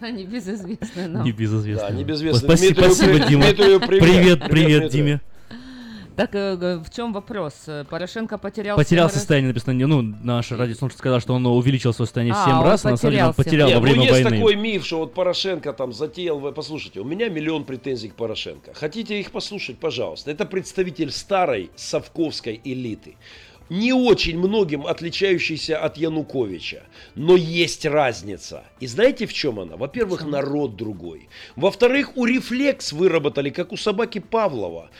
Небезызвестная 0.00 1.08
нам. 1.08 1.24
Небезызвестный. 1.24 1.88
Да, 1.90 1.94
небезызвестный. 1.94 2.48
Спасибо, 2.48 3.18
Дима. 3.28 3.44
Привет. 3.88 4.42
Привет. 4.48 4.88
Диме. 4.90 5.20
Так 6.16 6.34
э, 6.34 6.76
в 6.78 6.90
чем 6.90 7.12
вопрос? 7.12 7.54
Э, 7.66 7.84
Порошенко 7.88 8.38
потерял... 8.38 8.76
Потерял 8.76 9.06
раз- 9.06 9.14
состояние, 9.14 9.48
написано, 9.48 9.74
ну, 9.86 10.02
наш 10.02 10.52
радиослушатель 10.52 10.98
сказал, 10.98 11.20
что 11.20 11.34
он 11.34 11.44
увеличил 11.46 11.92
свое 11.92 12.06
состояние 12.06 12.34
в 12.34 12.38
А, 12.38 12.44
7 12.44 12.54
он 12.54 12.64
раз, 12.64 12.84
а 12.84 12.90
на 12.90 12.96
самом 12.96 13.12
деле 13.12 13.24
он 13.26 13.34
потерял 13.34 13.44
потерял 13.44 13.68
Нет, 13.68 13.76
во 13.76 13.82
время 13.82 13.96
ну 13.98 14.02
есть 14.04 14.22
войны. 14.22 14.36
такой 14.38 14.54
миф, 14.56 14.86
что 14.86 14.98
вот 14.98 15.14
Порошенко 15.14 15.72
там 15.72 15.92
затеял... 15.92 16.38
вы- 16.38 16.52
Послушайте, 16.52 17.00
у 17.00 17.04
меня 17.04 17.28
миллион 17.28 17.64
претензий 17.64 18.08
к 18.08 18.14
Порошенко. 18.14 18.72
Хотите 18.74 19.18
их 19.18 19.30
послушать, 19.32 19.78
пожалуйста. 19.78 20.30
Это 20.30 20.44
представитель 20.44 21.10
старой 21.10 21.70
совковской 21.76 22.60
элиты. 22.64 23.16
Не 23.70 23.92
очень 23.92 24.38
многим 24.38 24.86
отличающийся 24.86 25.78
от 25.78 25.96
Януковича. 25.96 26.82
Но 27.14 27.36
есть 27.36 27.86
разница. 27.86 28.64
И 28.80 28.86
знаете 28.86 29.26
в 29.26 29.32
чем 29.32 29.58
она? 29.60 29.76
Во-первых, 29.76 30.24
народ 30.24 30.76
другой. 30.76 31.28
Во-вторых, 31.56 32.16
у 32.16 32.26
рефлекс 32.26 32.92
выработали, 32.92 33.50
как 33.50 33.72
у 33.72 33.76
собаки 33.76 34.18
Павлова. 34.18 34.90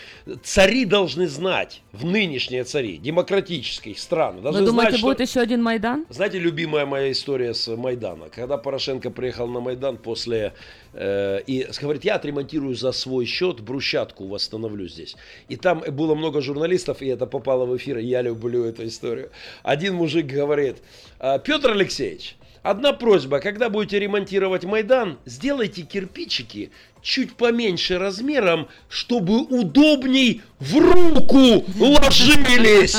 Цари 0.43 0.85
должны 0.87 1.29
знать, 1.29 1.83
в 1.93 2.05
нынешние 2.05 2.65
цари, 2.65 2.97
демократических 2.97 3.99
стран, 3.99 4.41
должны 4.41 4.63
Вы 4.63 4.67
думаете, 4.67 4.91
знать, 4.91 4.99
что... 4.99 5.07
будет 5.09 5.21
еще 5.21 5.41
один 5.41 5.63
Майдан? 5.63 6.07
Знаете, 6.09 6.39
любимая 6.39 6.87
моя 6.87 7.13
история 7.13 7.53
с 7.53 7.75
Майдана. 7.77 8.29
Когда 8.31 8.57
Порошенко 8.57 9.11
приехал 9.11 9.47
на 9.47 9.61
Майдан 9.61 9.97
после... 9.99 10.55
э, 10.95 11.41
и 11.47 11.67
говорит, 11.81 12.05
я 12.05 12.15
отремонтирую 12.15 12.75
за 12.75 12.93
свой 12.93 13.25
счет, 13.27 13.61
брусчатку 13.61 14.27
восстановлю 14.27 14.89
здесь. 14.89 15.17
И 15.49 15.57
там 15.57 15.81
было 15.81 16.15
много 16.15 16.41
журналистов, 16.41 17.03
и 17.03 17.07
это 17.07 17.27
попало 17.27 17.67
в 17.67 17.77
эфир, 17.77 17.99
и 17.99 18.07
я 18.07 18.23
люблю 18.23 18.65
эту 18.65 18.87
историю. 18.87 19.31
Один 19.63 19.95
мужик 19.95 20.27
говорит, 20.27 20.79
«А, 21.19 21.39
Петр 21.39 21.71
Алексеевич, 21.71 22.37
одна 22.63 22.93
просьба, 22.93 23.41
когда 23.41 23.69
будете 23.69 23.99
ремонтировать 23.99 24.65
Майдан, 24.65 25.19
сделайте 25.27 25.83
кирпичики 25.83 26.71
чуть 27.05 27.37
поменьше 27.37 27.99
размером, 27.99 28.69
чтобы 28.89 29.43
удобней 29.43 30.43
в 30.59 30.79
руку 30.79 31.65
ложились. 31.79 32.97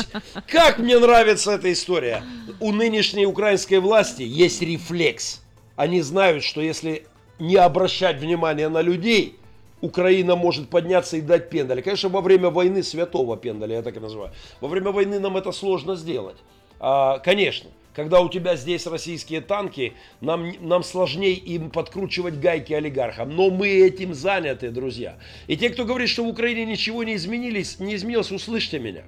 Как 0.47 0.77
мне 0.77 0.97
нравится 0.99 1.53
эта 1.53 1.73
история. 1.73 2.23
У 2.59 2.71
нынешней 2.71 3.25
украинской 3.25 3.79
власти 3.79 4.21
есть 4.21 4.61
рефлекс. 4.61 5.41
Они 5.75 6.01
знают, 6.01 6.43
что 6.43 6.61
если 6.61 7.07
не 7.39 7.55
обращать 7.55 8.17
внимания 8.19 8.69
на 8.69 8.81
людей, 8.81 9.37
Украина 9.81 10.35
может 10.35 10.69
подняться 10.69 11.17
и 11.17 11.21
дать 11.21 11.49
пендаля. 11.49 11.81
Конечно, 11.81 12.09
во 12.09 12.21
время 12.21 12.49
войны 12.49 12.81
святого 12.81 13.37
пендаля, 13.37 13.77
я 13.77 13.81
так 13.81 13.97
и 13.97 13.99
называю. 13.99 14.31
Во 14.61 14.67
время 14.67 14.91
войны 14.91 15.19
нам 15.19 15.37
это 15.37 15.51
сложно 15.51 15.95
сделать. 15.95 16.37
А, 16.79 17.19
конечно, 17.19 17.69
когда 17.93 18.19
у 18.19 18.29
тебя 18.29 18.55
здесь 18.55 18.87
российские 18.87 19.41
танки, 19.41 19.93
нам, 20.21 20.51
нам 20.59 20.83
сложнее 20.83 21.33
им 21.33 21.69
подкручивать 21.69 22.39
гайки 22.39 22.73
олигархам. 22.73 23.35
Но 23.35 23.49
мы 23.49 23.69
этим 23.69 24.13
заняты, 24.13 24.69
друзья. 24.69 25.17
И 25.47 25.55
те, 25.55 25.69
кто 25.69 25.85
говорит, 25.85 26.09
что 26.09 26.23
в 26.23 26.27
Украине 26.27 26.65
ничего 26.65 27.03
не 27.03 27.15
изменились, 27.15 27.79
не 27.79 27.95
изменилось, 27.95 28.31
услышьте 28.31 28.79
меня. 28.79 29.03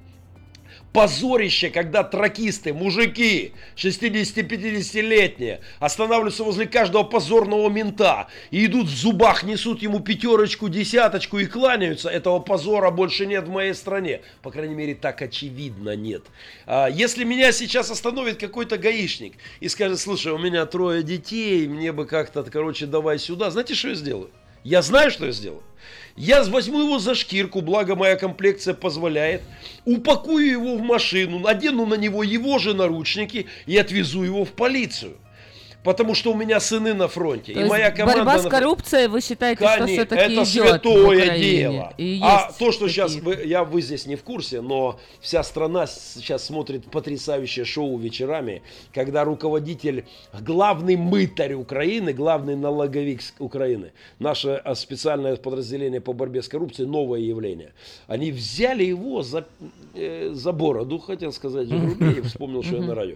Позорище, 0.93 1.69
когда 1.69 2.03
тракисты, 2.03 2.73
мужики, 2.73 3.51
60-50-летние, 3.75 5.61
останавливаются 5.79 6.43
возле 6.43 6.65
каждого 6.65 7.03
позорного 7.03 7.69
мента 7.69 8.27
и 8.49 8.65
идут 8.65 8.87
в 8.87 8.95
зубах, 8.97 9.43
несут 9.43 9.81
ему 9.81 9.99
пятерочку, 9.99 10.69
десяточку 10.69 11.37
и 11.37 11.45
кланяются. 11.45 12.09
Этого 12.09 12.39
позора 12.39 12.89
больше 12.89 13.25
нет 13.25 13.47
в 13.47 13.51
моей 13.51 13.73
стране. 13.73 14.21
По 14.41 14.49
крайней 14.49 14.75
мере, 14.75 14.95
так 14.95 15.21
очевидно 15.21 15.95
нет. 15.95 16.23
А, 16.65 16.87
Если 16.87 17.23
меня 17.23 17.51
сейчас 17.51 17.91
остановит 17.91 18.39
какой-то 18.39 18.77
гаишник 18.77 19.33
и 19.59 19.69
скажет, 19.69 19.99
слушай, 19.99 20.31
у 20.31 20.37
меня 20.37 20.65
трое 20.65 21.03
детей, 21.03 21.67
мне 21.67 21.91
бы 21.91 22.05
как-то, 22.05 22.43
короче, 22.43 22.85
давай 22.87 23.19
сюда. 23.19 23.51
Знаете, 23.51 23.75
что 23.75 23.89
я 23.89 23.95
сделаю? 23.95 24.31
Я 24.67 24.81
знаю, 24.81 25.11
что 25.11 25.25
я 25.25 25.31
сделаю. 25.31 25.63
Я 26.17 26.43
возьму 26.43 26.81
его 26.81 26.99
за 26.99 27.15
шкирку, 27.15 27.61
благо 27.61 27.95
моя 27.95 28.17
комплекция 28.17 28.73
позволяет, 28.73 29.41
упакую 29.85 30.45
его 30.45 30.75
в 30.75 30.81
машину, 30.81 31.39
надену 31.39 31.85
на 31.85 31.93
него 31.93 32.21
его 32.21 32.59
же 32.59 32.73
наручники 32.73 33.45
и 33.65 33.77
отвезу 33.77 34.23
его 34.23 34.43
в 34.43 34.51
полицию. 34.51 35.15
Потому 35.87 36.15
что 36.15 36.33
у 36.33 36.35
меня 36.35 36.59
сыны 36.59 36.93
на 36.93 37.07
фронте. 37.07 37.53
То 37.53 37.61
и 37.61 37.63
моя 37.63 37.91
команда 37.91 38.25
борьба 38.25 38.39
с 38.39 38.49
коррупцией, 38.49 39.07
вы 39.07 39.21
считаете, 39.21 39.63
что 39.63 39.77
Конечно, 39.77 39.87
все-таки 39.87 40.21
это 40.21 40.33
идет 40.33 40.47
святое 40.49 41.37
дело. 41.39 41.93
И 41.97 42.19
а 42.21 42.51
то, 42.59 42.73
что 42.73 42.87
такие. 42.87 42.89
сейчас 42.89 43.15
вы, 43.15 43.35
я 43.45 43.63
вы 43.63 43.81
здесь 43.81 44.05
не 44.05 44.17
в 44.17 44.23
курсе, 44.23 44.59
но 44.59 44.99
вся 45.21 45.43
страна 45.43 45.87
сейчас 45.87 46.43
смотрит 46.43 46.91
потрясающее 46.91 47.63
шоу 47.63 47.97
вечерами, 47.97 48.63
когда 48.93 49.23
руководитель, 49.23 50.03
главный 50.41 50.97
мытарь 50.97 51.53
Украины, 51.53 52.11
главный 52.11 52.57
налоговик 52.57 53.21
Украины, 53.39 53.93
наше 54.19 54.61
а, 54.65 54.75
специальное 54.75 55.37
подразделение 55.37 56.01
по 56.01 56.11
борьбе 56.11 56.41
с 56.41 56.49
коррупцией, 56.49 56.89
новое 56.89 57.21
явление, 57.21 57.71
они 58.07 58.33
взяли 58.33 58.83
его 58.83 59.23
за, 59.23 59.47
э, 59.95 60.31
за 60.33 60.51
бороду, 60.51 60.99
хотел 60.99 61.31
сказать, 61.31 61.69
грубее, 61.69 62.21
вспомнил, 62.23 62.61
что 62.61 62.75
я 62.75 62.81
на 62.81 62.93
радио. 62.93 63.15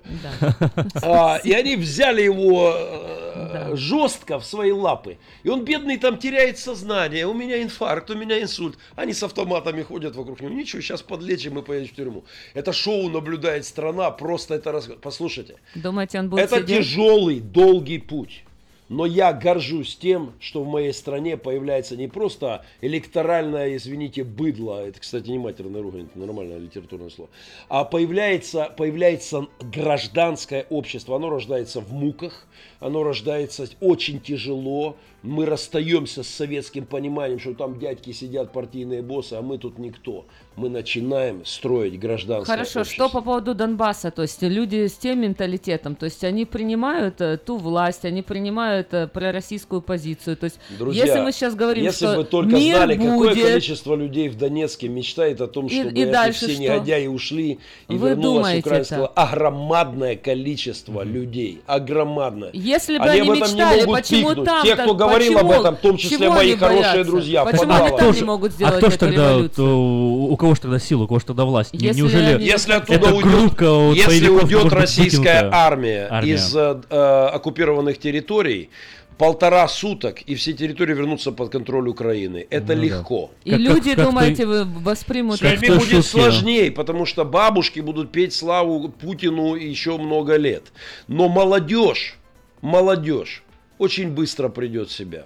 А, 1.04 1.42
и 1.44 1.52
они 1.52 1.76
взяли 1.76 2.22
его 2.22 2.61
э, 2.76 3.76
жестко 3.76 4.40
в 4.40 4.46
свои 4.46 4.72
лапы. 4.72 5.18
И 5.44 5.50
он, 5.50 5.64
бедный, 5.66 5.98
там 5.98 6.18
теряет 6.18 6.58
сознание. 6.58 7.26
У 7.28 7.34
меня 7.34 7.62
инфаркт, 7.62 8.10
у 8.10 8.16
меня 8.16 8.42
инсульт. 8.42 8.78
Они 8.96 9.14
с 9.14 9.24
автоматами 9.24 9.82
ходят 9.84 10.16
вокруг 10.16 10.42
него. 10.42 10.54
Ничего, 10.54 10.82
сейчас 10.82 11.02
подлечим 11.02 11.60
и 11.60 11.62
поедем 11.62 11.88
в 11.88 11.96
тюрьму. 11.96 12.24
Это 12.54 12.74
шоу 12.74 13.10
наблюдает 13.10 13.66
страна. 13.66 14.12
Просто 14.12 14.56
это... 14.56 14.82
Послушайте. 15.02 15.56
Думаете, 15.76 16.20
он 16.20 16.30
будет 16.30 16.42
Это 16.42 16.58
сидеть? 16.58 16.78
тяжелый, 16.78 17.40
долгий 17.40 18.00
путь. 18.00 18.44
Но 18.92 19.06
я 19.06 19.32
горжусь 19.32 19.96
тем, 19.96 20.34
что 20.42 20.66
в 20.66 20.68
моей 20.68 20.92
стране 20.92 21.38
появляется 21.38 21.96
не 21.96 22.10
просто 22.10 22.66
электоральное, 22.82 23.78
извините, 23.78 24.26
быдло, 24.26 24.86
это, 24.86 25.00
кстати, 25.00 25.30
не 25.30 25.40
матерная 25.40 25.82
ругань, 25.82 26.08
это 26.08 26.20
нормальное 26.20 26.58
литературное 26.58 27.10
слово, 27.10 27.30
а 27.70 27.86
появляется, 27.86 28.66
появляется 28.76 29.48
гражданское 29.62 30.68
общество. 30.70 31.16
Оно 31.16 31.30
рождается 31.30 31.80
в 31.80 31.94
муках, 31.94 32.46
оно 32.82 33.04
рождается 33.04 33.66
очень 33.80 34.20
тяжело. 34.20 34.98
Мы 35.24 35.46
расстаемся 35.46 36.24
с 36.24 36.28
советским 36.28 36.84
пониманием, 36.88 37.40
что 37.40 37.54
там 37.54 37.78
дядьки 37.78 38.12
сидят, 38.12 38.52
партийные 38.52 39.04
боссы, 39.04 39.34
а 39.36 39.44
мы 39.44 39.60
тут 39.60 39.78
никто. 39.78 40.26
Мы 40.56 40.68
начинаем 40.68 41.46
строить 41.46 42.00
гражданское 42.00 42.52
Хорошо, 42.52 42.80
общество. 42.82 43.08
что 43.08 43.14
по 43.20 43.22
поводу 43.24 43.54
Донбасса? 43.54 44.10
То 44.10 44.24
есть 44.24 44.42
люди 44.42 44.88
с 44.88 44.94
тем 44.94 45.22
менталитетом, 45.22 45.96
то 45.96 46.06
есть 46.06 46.24
они 46.24 46.46
принимают 46.46 47.22
э, 47.22 47.38
ту 47.38 47.58
власть, 47.58 48.04
они 48.04 48.24
принимают 48.24 48.94
э, 48.96 49.08
пророссийскую 49.08 49.82
позицию. 49.84 50.38
То 50.38 50.46
есть 50.46 50.60
Друзья, 50.78 51.06
если 51.06 51.20
мы 51.22 51.32
сейчас 51.32 51.54
говорим, 51.54 51.84
если 51.84 52.08
что 52.08 52.16
бы 52.16 52.24
только 52.24 52.56
мир 52.56 52.78
знали, 52.78 52.96
какое 52.96 53.18
будет, 53.30 53.44
количество 53.46 53.96
людей 53.96 54.28
в 54.28 54.38
Донецке 54.40 54.88
мечтает 54.90 55.40
о 55.40 55.48
том, 55.48 55.68
И- 55.68 55.70
чтобы 55.70 55.92
и 55.92 56.02
эти 56.02 56.12
дальше 56.12 56.46
все 56.48 56.54
что? 56.56 56.62
негодяи 56.64 57.06
ушли 57.06 57.60
и 57.88 57.96
Вы 57.96 58.10
вернулось 58.10 58.58
украинского 58.60 59.06
это? 59.06 59.14
огромадное 59.14 60.16
количество 60.16 61.04
людей, 61.04 61.62
огромадное. 61.68 62.50
Если 62.72 62.98
бы 62.98 63.04
они, 63.06 63.22
они 63.22 63.30
об 63.30 63.36
мечтали, 63.38 63.86
почему 63.86 64.30
пикнуть. 64.30 64.46
там 64.46 64.64
Те, 64.66 64.76
кто 64.76 64.94
говорил 64.96 65.38
об 65.38 65.48
почему- 65.48 65.62
этом, 65.62 65.76
в 65.76 65.80
том 65.80 65.98
числе 65.98 66.18
чего 66.18 66.32
мои 66.34 66.48
они 66.52 66.58
хорошие 66.58 66.82
боятся? 66.92 67.04
друзья, 67.12 67.46
Почему 67.46 67.74
они 67.74 67.98
там 67.98 68.12
не 68.14 68.22
могут 68.24 68.52
а 68.52 68.56
сделать 68.56 68.78
кто 68.78 68.90
ж 68.90 68.94
эту 68.96 69.00
тогда, 69.06 69.48
то 69.50 69.64
у 70.32 70.38
кого 70.38 70.56
же 70.56 70.62
тогда 70.62 70.80
сила, 70.80 71.04
у 71.04 71.08
кого 71.08 71.20
же 71.20 71.26
тогда 71.26 71.46
власть? 71.46 71.74
Неужели 71.74 72.34
они- 72.36 72.46
Если 72.46 72.74
оттуда 72.74 73.14
уйдет, 73.14 73.62
если 73.98 74.30
уйдет 74.30 74.72
российская 74.74 75.50
армия, 75.52 76.08
Армия. 76.10 76.34
из 76.34 76.56
э, 76.56 76.82
э, 76.90 77.26
оккупированных 77.34 77.98
территорий, 78.00 78.70
полтора 79.18 79.68
суток, 79.68 80.22
и 80.24 80.34
все 80.34 80.54
территории 80.54 80.96
вернутся 80.96 81.32
под 81.32 81.50
контроль 81.52 81.88
Украины. 81.90 82.48
Это 82.50 82.74
Ну 82.76 82.82
да. 82.82 82.86
легко. 82.88 83.30
И 83.44 83.52
люди, 83.52 83.94
думаете, 83.94 84.48
вы 84.48 84.64
воспримут 84.66 85.38
С 85.38 85.42
людьми 85.42 85.68
это? 85.68 85.80
будет 85.80 86.06
сложнее, 86.06 86.72
потому 86.72 87.06
что 87.06 87.24
бабушки 87.24 87.82
будут 87.82 88.12
петь 88.12 88.34
славу 88.34 88.90
Путину 88.90 89.54
еще 89.54 89.98
много 89.98 90.38
лет. 90.38 90.64
Но 91.08 91.30
молодежь, 91.30 92.18
молодежь 92.62 93.44
очень 93.78 94.12
быстро 94.12 94.50
придет 94.50 94.90
в 94.90 94.94
себя. 94.94 95.26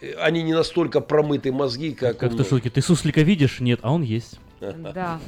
Э, 0.00 0.14
Они 0.20 0.42
не 0.42 0.52
настолько 0.54 1.00
промыты 1.00 1.52
мозги, 1.52 1.92
как, 1.92 2.18
Как 2.18 2.32
у 2.32 2.36
ты 2.36 2.44
шутки, 2.44 2.70
ты 2.70 2.82
суслика 2.82 3.22
видишь? 3.22 3.60
Нет, 3.60 3.80
а 3.82 3.92
он 3.92 4.02
есть. 4.02 4.38
Да. 4.94 5.20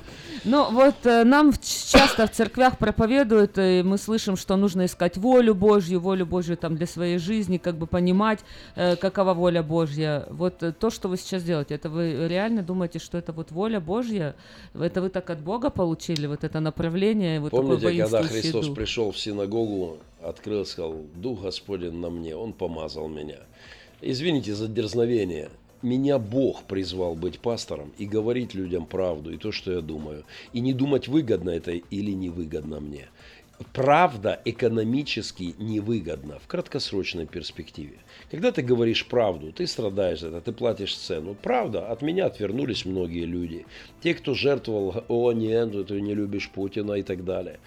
Ну 0.45 0.71
вот 0.73 1.07
э, 1.07 1.23
нам 1.25 1.53
в- 1.53 1.61
часто 1.61 2.27
в 2.27 2.33
церквях 2.33 2.79
проповедуют, 2.79 3.59
и 3.59 3.83
мы 3.85 3.97
слышим, 3.97 4.37
что 4.37 4.57
нужно 4.57 4.87
искать 4.87 5.17
волю 5.17 5.55
Божью, 5.55 6.01
волю 6.01 6.27
Божью 6.27 6.57
там 6.57 6.75
для 6.77 6.87
своей 6.87 7.19
жизни, 7.19 7.59
как 7.59 7.77
бы 7.77 7.87
понимать, 7.87 8.41
э, 8.75 8.97
какова 8.97 9.33
воля 9.35 9.63
Божья. 9.63 10.27
Вот 10.31 10.63
э, 10.65 10.73
то, 10.73 10.91
что 10.91 11.09
вы 11.09 11.17
сейчас 11.17 11.45
делаете, 11.45 11.75
это 11.77 11.89
вы 11.89 12.27
реально 12.29 12.63
думаете, 12.63 12.99
что 12.99 13.19
это 13.19 13.33
вот 13.33 13.53
воля 13.53 13.79
Божья? 13.81 14.35
Это 14.75 15.01
вы 15.01 15.11
так 15.11 15.31
от 15.31 15.39
Бога 15.41 15.71
получили, 15.71 16.27
вот 16.27 16.43
это 16.43 16.59
направление, 16.59 17.39
вот 17.41 17.51
такой 17.53 17.79
Помните, 17.79 18.03
когда 18.03 18.23
Христос 18.25 18.67
дух? 18.67 18.75
пришел 18.77 19.13
в 19.13 19.19
синагогу, 19.19 19.99
открыл, 20.23 20.65
сказал, 20.65 20.97
Дух 21.15 21.43
Господень 21.43 21.95
на 21.95 22.11
мне, 22.11 22.37
Он 22.37 22.53
помазал 22.53 23.09
меня. 23.09 23.39
Извините 24.01 24.55
за 24.55 24.69
дерзновение. 24.69 25.51
Меня 25.83 26.19
Бог 26.19 26.65
призвал 26.65 27.15
быть 27.15 27.39
пастором 27.41 27.93
и 27.97 28.05
говорить 28.05 28.53
людям 28.55 28.85
правду 28.85 29.33
и 29.33 29.39
то, 29.39 29.51
что 29.51 29.73
я 29.73 29.81
думаю. 29.81 30.25
И 30.53 30.61
не 30.61 30.75
думать, 30.75 31.09
выгодно 31.09 31.51
это 31.51 31.73
или 31.73 32.11
невыгодно 32.11 32.81
мне. 32.81 33.09
Правда 33.73 34.41
экономически 34.45 35.55
невыгодна 35.59 36.39
в 36.39 36.47
краткосрочной 36.47 37.27
перспективе. 37.27 37.99
Когда 38.31 38.53
ты 38.53 38.63
говоришь 38.63 39.07
правду, 39.07 39.53
ты 39.53 39.67
страдаешь 39.67 40.21
за 40.21 40.29
это, 40.29 40.41
ты 40.41 40.53
платишь 40.53 40.97
цену. 40.97 41.37
Правда, 41.41 41.87
от 41.87 42.03
меня 42.03 42.27
отвернулись 42.27 42.85
многие 42.85 43.27
люди. 43.27 43.67
Те, 44.03 44.15
кто 44.15 44.35
жертвовал, 44.35 45.05
о 45.09 45.33
нет, 45.33 45.87
ты 45.87 46.01
не 46.01 46.15
любишь 46.15 46.51
Путина 46.51 46.95
и 46.95 47.03
так 47.03 47.25
далее. 47.25 47.61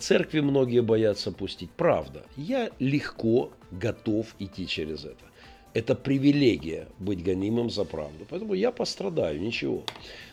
Церкви 0.00 0.40
многие 0.40 0.82
боятся 0.82 1.30
пустить. 1.30 1.70
Правда, 1.70 2.24
я 2.36 2.70
легко 2.78 3.52
готов 3.70 4.34
идти 4.38 4.66
через 4.66 5.04
это. 5.04 5.24
Это 5.72 5.94
привилегия 5.94 6.88
быть 6.98 7.22
гонимым 7.22 7.70
за 7.70 7.84
правду. 7.84 8.26
Поэтому 8.28 8.54
я 8.54 8.72
пострадаю, 8.72 9.40
ничего. 9.40 9.84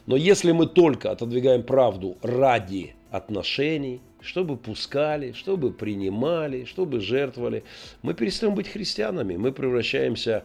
Но 0.07 0.15
если 0.15 0.51
мы 0.51 0.65
только 0.65 1.11
отодвигаем 1.11 1.61
правду 1.61 2.17
ради 2.21 2.95
отношений, 3.11 4.01
чтобы 4.25 4.57
пускали, 4.57 5.31
чтобы 5.33 5.71
принимали, 5.71 6.65
чтобы 6.65 6.99
жертвовали, 6.99 7.63
мы 8.01 8.13
перестаем 8.13 8.55
быть 8.55 8.67
христианами, 8.67 9.35
мы 9.37 9.51
превращаемся, 9.51 10.43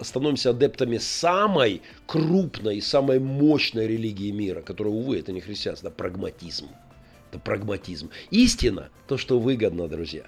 становимся 0.00 0.50
адептами 0.50 0.98
самой 0.98 1.82
крупной, 2.06 2.80
самой 2.80 3.18
мощной 3.18 3.86
религии 3.86 4.30
мира, 4.30 4.60
которая, 4.60 4.92
увы, 4.94 5.18
это 5.18 5.32
не 5.32 5.40
христианство, 5.40 5.88
это 5.88 5.96
прагматизм. 5.96 6.68
Это 7.30 7.38
прагматизм. 7.38 8.10
Истина, 8.30 8.90
то, 9.08 9.16
что 9.16 9.38
выгодно, 9.40 9.88
друзья. 9.88 10.24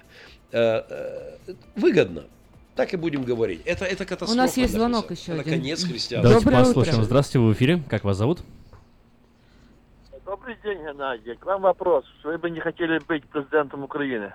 Э, 0.53 0.83
э, 0.89 1.55
Выгодно. 1.77 2.25
Так 2.77 2.93
и 2.95 2.97
будем 2.97 3.25
говорить. 3.25 3.61
Это, 3.67 3.85
это 3.85 4.05
катастрофа. 4.05 4.33
У 4.33 4.37
нас 4.37 4.57
есть 4.57 4.73
звонок 4.73 5.11
еще 5.11 5.33
Это 5.33 5.43
один. 5.43 5.61
конец 5.61 5.85
христианства. 5.85 6.23
Давайте 6.23 6.45
Доброе 6.45 6.61
утро. 6.63 6.67
послушаем. 6.75 7.05
Здравствуйте, 7.05 7.39
вы 7.41 7.53
в 7.53 7.57
эфире. 7.57 7.83
Как 7.89 8.05
вас 8.05 8.17
зовут? 8.17 8.41
Добрый 10.25 10.57
день, 10.65 10.79
Геннадий. 10.79 11.35
К 11.37 11.45
вам 11.45 11.63
вопрос. 11.63 12.07
Вы 12.23 12.39
бы 12.39 12.49
не 12.49 12.59
хотели 12.59 12.99
быть 13.07 13.25
президентом 13.27 13.85
Украины? 13.85 14.33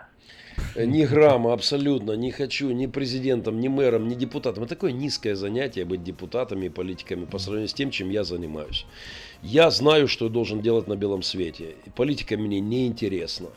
Э, 0.76 0.86
Ни 0.86 1.04
грамма, 1.04 1.52
абсолютно. 1.52 2.12
Не 2.12 2.32
хочу 2.32 2.70
ни 2.70 2.86
президентом, 2.86 3.60
ни 3.60 3.70
мэром, 3.70 4.08
ни 4.08 4.14
депутатом. 4.14 4.66
Это 4.66 4.76
такое 4.76 4.92
низкое 4.92 5.34
занятие 5.34 5.86
быть 5.86 6.04
депутатами 6.04 6.68
и 6.68 6.70
политиками 6.70 7.26
по 7.26 7.40
сравнению 7.40 7.70
с 7.70 7.74
тем, 7.74 7.90
чем 7.90 8.12
я 8.12 8.24
занимаюсь. 8.24 8.86
Я 9.42 9.72
знаю, 9.72 10.08
что 10.08 10.26
я 10.26 10.32
должен 10.32 10.62
делать 10.62 10.88
на 10.88 10.96
белом 10.96 11.24
свете. 11.24 11.76
И 11.86 11.90
Политика 11.90 12.38
мне 12.38 12.60
не 12.60 12.86
интересна. 12.86 13.48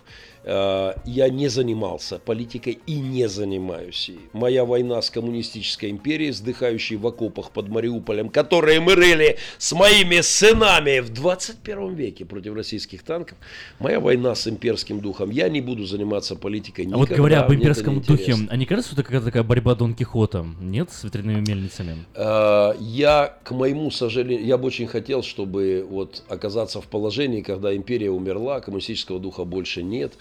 Э, 0.45 0.95
Я 1.05 1.29
не 1.29 1.49
занимался 1.49 2.19
политикой 2.19 2.79
и 2.87 2.95
не 2.97 3.29
занимаюсь 3.29 4.09
ей. 4.09 4.21
Моя 4.33 4.65
война 4.65 5.01
с 5.01 5.11
коммунистической 5.11 5.91
империей, 5.91 6.33
сдыхающей 6.33 6.97
в 6.97 7.07
окопах 7.07 7.51
под 7.51 7.69
Мариуполем, 7.69 8.29
которые 8.29 8.81
мы 8.81 8.95
рыли 8.95 9.39
с 9.59 9.73
моими 9.73 10.21
сынами 10.21 11.01
в 11.01 11.11
21 11.11 11.95
веке 11.95 12.25
против 12.25 12.55
российских 12.55 13.03
танков. 13.03 13.39
Моя 13.79 14.01
война 14.01 14.35
с 14.35 14.47
имперским 14.49 15.01
духом. 15.01 15.31
Я 15.31 15.49
не 15.49 15.61
буду 15.61 15.85
заниматься 15.87 16.35
политикой 16.37 16.83
А 16.83 16.85
никогда. 16.87 17.07
вот 17.07 17.17
говоря 17.17 17.43
об 17.43 17.53
имперском 17.53 18.01
духе, 18.01 18.35
а 18.51 18.57
не 18.57 18.67
кажется, 18.67 18.93
что 18.93 19.01
это 19.01 19.05
какая-то 19.05 19.27
такая 19.27 19.43
борьба 19.43 19.75
Дон 19.75 19.95
Кихота? 19.95 20.45
Нет, 20.61 20.91
с 20.91 21.05
ветряными 21.05 21.41
мельницами? 21.47 22.05
Э, 22.15 22.75
Я, 22.81 23.37
к 23.45 23.53
моему 23.53 23.91
сожалению, 23.91 24.45
я 24.45 24.59
бы 24.59 24.67
очень 24.67 24.87
хотел, 24.87 25.23
чтобы 25.23 25.87
вот 25.89 26.23
оказаться 26.29 26.81
в 26.81 26.87
положении, 26.89 27.43
когда 27.43 27.75
империя 27.77 28.11
умерла, 28.11 28.61
коммунистического 28.61 29.21
духа 29.21 29.45
больше 29.45 29.83
нет, 29.83 30.15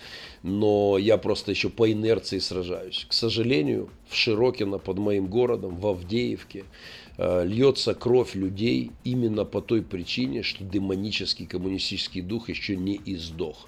но 0.43 0.97
я 0.97 1.17
просто 1.17 1.51
еще 1.51 1.69
по 1.69 1.91
инерции 1.91 2.39
сражаюсь. 2.39 3.05
К 3.09 3.13
сожалению, 3.13 3.89
в 4.09 4.15
Широкино, 4.15 4.77
под 4.77 4.97
моим 4.97 5.27
городом, 5.27 5.75
в 5.75 5.88
Авдеевке, 5.88 6.63
э, 7.17 7.45
льется 7.45 7.93
кровь 7.93 8.33
людей 8.35 8.91
именно 9.03 9.45
по 9.45 9.61
той 9.61 9.81
причине, 9.83 10.41
что 10.43 10.63
демонический 10.63 11.45
коммунистический 11.45 12.21
дух 12.21 12.49
еще 12.49 12.75
не 12.75 12.99
издох. 13.05 13.67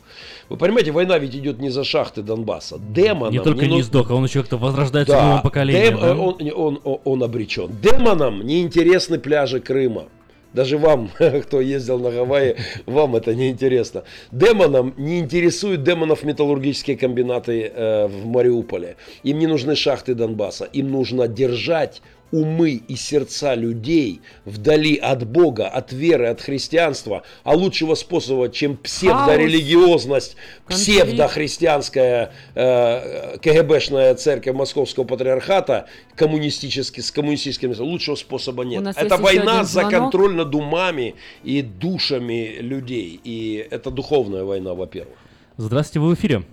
Вы 0.49 0.57
понимаете, 0.57 0.91
война 0.91 1.17
ведь 1.19 1.35
идет 1.35 1.59
не 1.59 1.69
за 1.69 1.83
шахты 1.83 2.23
Донбасса. 2.23 2.79
Демонам 2.79 3.33
Не 3.33 3.39
только 3.41 3.65
не 3.67 3.77
ну- 3.77 3.83
сдох, 3.83 4.09
а 4.09 4.15
он 4.15 4.25
еще 4.25 4.39
как-то 4.41 4.57
возрождается 4.57 5.13
в 5.13 5.17
Да, 5.17 5.27
новом 5.27 5.41
поколении. 5.43 5.89
дем- 5.89 5.99
да? 6.01 6.15
он, 6.17 6.51
он, 6.55 6.79
он, 6.83 6.99
он 7.03 7.23
обречен. 7.23 7.69
Демонам 7.81 8.41
не 8.45 8.61
интересны 8.61 9.19
пляжи 9.19 9.59
Крыма. 9.59 10.05
Даже 10.53 10.77
вам, 10.77 11.09
кто 11.43 11.61
ездил 11.61 11.99
на 11.99 12.11
Гавайи, 12.11 12.55
вам 12.85 13.15
это 13.15 13.35
не 13.35 13.49
интересно. 13.49 14.03
Демонам 14.31 14.93
не 14.97 15.19
интересуют 15.19 15.83
демонов 15.83 16.23
металлургические 16.23 16.97
комбинаты 16.97 17.71
э, 17.73 18.07
в 18.07 18.25
Мариуполе. 18.25 18.95
Им 19.23 19.39
не 19.39 19.47
нужны 19.47 19.75
шахты 19.75 20.13
Донбасса. 20.13 20.65
Им 20.65 20.91
нужно 20.91 21.27
держать 21.27 22.01
умы 22.33 22.81
и 22.87 22.95
сердца 22.95 23.53
людей 23.53 24.21
вдали 24.43 24.95
от 24.95 25.25
Бога, 25.25 25.67
от 25.67 25.93
веры, 25.93 26.27
от 26.27 26.41
христианства. 26.41 27.21
А 27.43 27.53
лучшего 27.53 27.93
способа, 27.93 28.49
чем 28.49 28.75
псевдорелигиозность, 28.75 30.35
псевдохристианская 30.67 32.33
э, 32.55 33.37
КГБшная 33.37 34.15
церковь 34.15 34.55
Московского 34.55 35.03
патриархата 35.03 35.85
коммунистически, 36.15 37.01
с 37.01 37.11
коммунистическим 37.11 37.71
лучшего 37.79 38.15
способа 38.15 38.65
нет. 38.65 38.83
Это 38.97 39.17
война 39.17 39.63
за 39.63 39.83
контроль 39.83 40.33
над 40.33 40.55
умами 40.55 41.13
и 41.43 41.61
душами 41.61 42.57
людей. 42.59 43.19
И 43.23 43.67
это 43.69 43.91
духовная 43.91 44.43
война, 44.43 44.73
во-первых. 44.73 45.17
Здравствуйте, 45.57 45.99
вы 45.99 46.15
в 46.15 46.19
эфире. 46.19 46.43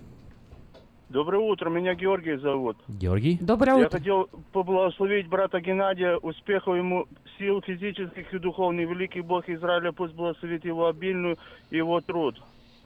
Доброе 1.11 1.41
утро, 1.41 1.71
меня 1.71 1.95
Георгий 1.95 2.37
зовут. 2.37 2.77
Георгий. 2.87 3.37
Доброе 3.41 3.79
Я 3.81 3.87
утро. 3.87 3.99
хотел 3.99 4.29
поблагословить 4.53 5.27
брата 5.29 5.61
Геннадия, 5.61 6.17
успехов 6.17 6.77
ему, 6.77 7.07
сил 7.37 7.61
физических 7.67 8.33
и 8.33 8.39
духовных. 8.39 8.89
Великий 8.89 9.21
Бог 9.21 9.49
Израиля 9.49 9.91
пусть 9.91 10.15
благословит 10.15 10.65
его 10.65 10.87
обильную 10.87 11.37
и 11.73 11.79
его 11.79 12.01
труд. 12.01 12.37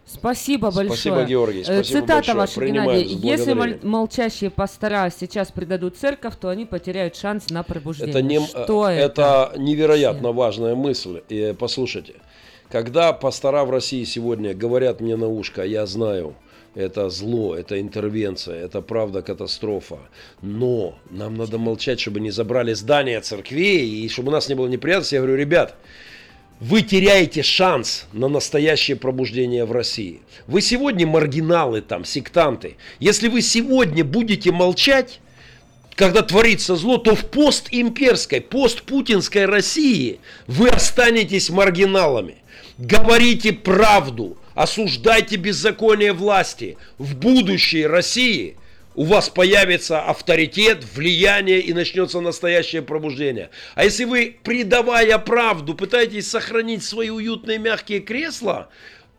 Спасибо 0.06 0.68
большое. 0.70 0.88
Спасибо, 0.88 1.24
Георгий, 1.24 1.60
Э, 1.60 1.64
спасибо 1.64 1.84
Цитата 2.00 2.14
большое. 2.14 2.36
ваша, 2.38 2.60
Принимаем 2.60 3.02
Геннадий. 3.02 3.28
Если 3.28 3.52
мол- 3.52 3.78
молчащие 3.82 4.50
пастора 4.50 5.10
сейчас 5.10 5.52
предадут 5.52 5.96
церковь, 5.98 6.36
то 6.40 6.48
они 6.48 6.64
потеряют 6.64 7.16
шанс 7.16 7.50
на 7.50 7.62
пробуждение. 7.62 8.10
Это, 8.10 8.22
не, 8.22 8.40
Что 8.40 8.88
это? 8.88 9.50
это 9.52 9.58
невероятно 9.58 10.32
важная 10.32 10.74
мысль. 10.74 11.20
И 11.28 11.54
послушайте, 11.58 12.14
когда 12.70 13.12
пастора 13.12 13.64
в 13.66 13.70
России 13.70 14.04
сегодня 14.04 14.54
говорят 14.54 15.00
мне 15.02 15.16
на 15.16 15.28
ушко, 15.28 15.62
я 15.62 15.84
знаю, 15.86 16.34
это 16.74 17.08
зло, 17.08 17.54
это 17.54 17.80
интервенция, 17.80 18.64
это 18.64 18.80
правда 18.80 19.22
катастрофа. 19.22 19.98
Но 20.42 20.98
нам 21.10 21.36
надо 21.36 21.58
молчать, 21.58 22.00
чтобы 22.00 22.20
не 22.20 22.30
забрали 22.30 22.72
здания 22.72 23.20
церквей 23.20 23.88
и 23.88 24.08
чтобы 24.08 24.28
у 24.28 24.32
нас 24.32 24.48
не 24.48 24.54
было 24.54 24.66
неприятностей. 24.66 25.16
Я 25.16 25.22
говорю, 25.22 25.36
ребят, 25.36 25.76
вы 26.60 26.82
теряете 26.82 27.42
шанс 27.42 28.06
на 28.12 28.28
настоящее 28.28 28.96
пробуждение 28.96 29.64
в 29.64 29.72
России. 29.72 30.22
Вы 30.46 30.60
сегодня 30.60 31.06
маргиналы 31.06 31.80
там, 31.80 32.04
сектанты. 32.04 32.76
Если 33.00 33.28
вы 33.28 33.42
сегодня 33.42 34.04
будете 34.04 34.52
молчать, 34.52 35.20
когда 35.94 36.22
творится 36.22 36.76
зло, 36.76 36.98
то 36.98 37.14
в 37.14 37.24
постимперской, 37.26 38.40
постпутинской 38.40 39.46
России 39.46 40.20
вы 40.46 40.68
останетесь 40.68 41.50
маргиналами. 41.50 42.36
Говорите 42.78 43.52
правду, 43.52 44.36
осуждайте 44.54 45.36
беззаконие 45.36 46.12
власти. 46.12 46.76
В 46.98 47.16
будущей 47.16 47.86
России 47.86 48.56
у 48.94 49.04
вас 49.04 49.28
появится 49.28 50.02
авторитет, 50.02 50.84
влияние 50.94 51.60
и 51.60 51.72
начнется 51.72 52.20
настоящее 52.20 52.82
пробуждение. 52.82 53.50
А 53.74 53.84
если 53.84 54.04
вы, 54.04 54.36
предавая 54.42 55.18
правду, 55.18 55.74
пытаетесь 55.74 56.28
сохранить 56.28 56.84
свои 56.84 57.10
уютные 57.10 57.58
мягкие 57.58 58.00
кресла, 58.00 58.68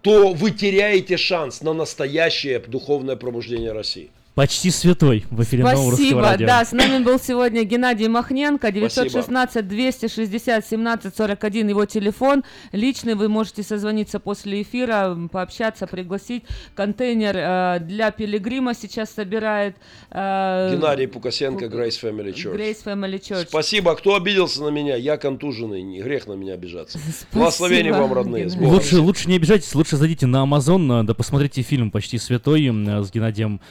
то 0.02 0.34
вы 0.34 0.52
теряете 0.52 1.18
шанс 1.18 1.62
на 1.62 1.74
настоящее 1.74 2.60
духовное 2.60 3.16
пробуждение 3.16 3.72
России. 3.72 4.12
Почти 4.36 4.70
святой 4.70 5.26
в 5.32 5.42
эфире 5.44 5.64
Спасибо, 5.64 6.22
радио. 6.22 6.46
да, 6.46 6.64
с 6.66 6.74
нами 6.74 7.02
был 7.02 7.18
сегодня 7.18 7.64
Геннадий 7.64 8.10
Махненко, 8.10 8.68
Спасибо. 8.68 9.22
916-260-1741, 9.22 11.70
его 11.70 11.86
телефон 11.86 12.44
личный, 12.74 13.16
вы 13.16 13.30
можете 13.30 13.64
созвониться 13.64 14.20
после 14.20 14.62
эфира, 14.62 15.18
пообщаться, 15.32 15.88
пригласить. 15.88 16.44
Контейнер 16.76 17.38
э, 17.38 17.80
для 17.80 18.12
пилигрима 18.12 18.74
сейчас 18.74 19.12
собирает 19.12 19.78
э, 20.12 20.72
Геннадий 20.74 21.08
Пукасенко, 21.08 21.68
Grace 21.68 22.04
Family 22.04 22.34
Church. 22.34 22.58
Grace 22.58 22.84
Family 22.84 23.22
Church. 23.22 23.48
Спасибо. 23.48 23.96
Кто 23.96 24.16
обиделся 24.16 24.64
на 24.64 24.70
меня? 24.70 24.98
Я 24.98 25.16
контуженный. 25.16 25.82
Не 25.82 26.02
грех 26.02 26.28
на 26.28 26.34
меня 26.34 26.56
обижаться. 26.56 27.00
Благословений 27.32 27.92
вам, 27.92 28.12
родные. 28.12 28.50
Лучше, 28.60 29.00
лучше 29.00 29.30
не 29.30 29.38
обижайтесь, 29.38 29.74
лучше 29.76 29.96
зайдите 29.96 30.26
на 30.26 30.44
Amazon, 30.44 31.04
э, 31.04 31.04
да 31.04 31.14
посмотрите 31.14 31.62
фильм 31.62 31.90
«Почти 31.90 32.18
святой» 32.18 32.66
э, 32.66 33.02
с 33.02 33.10
Геннадием 33.14 33.62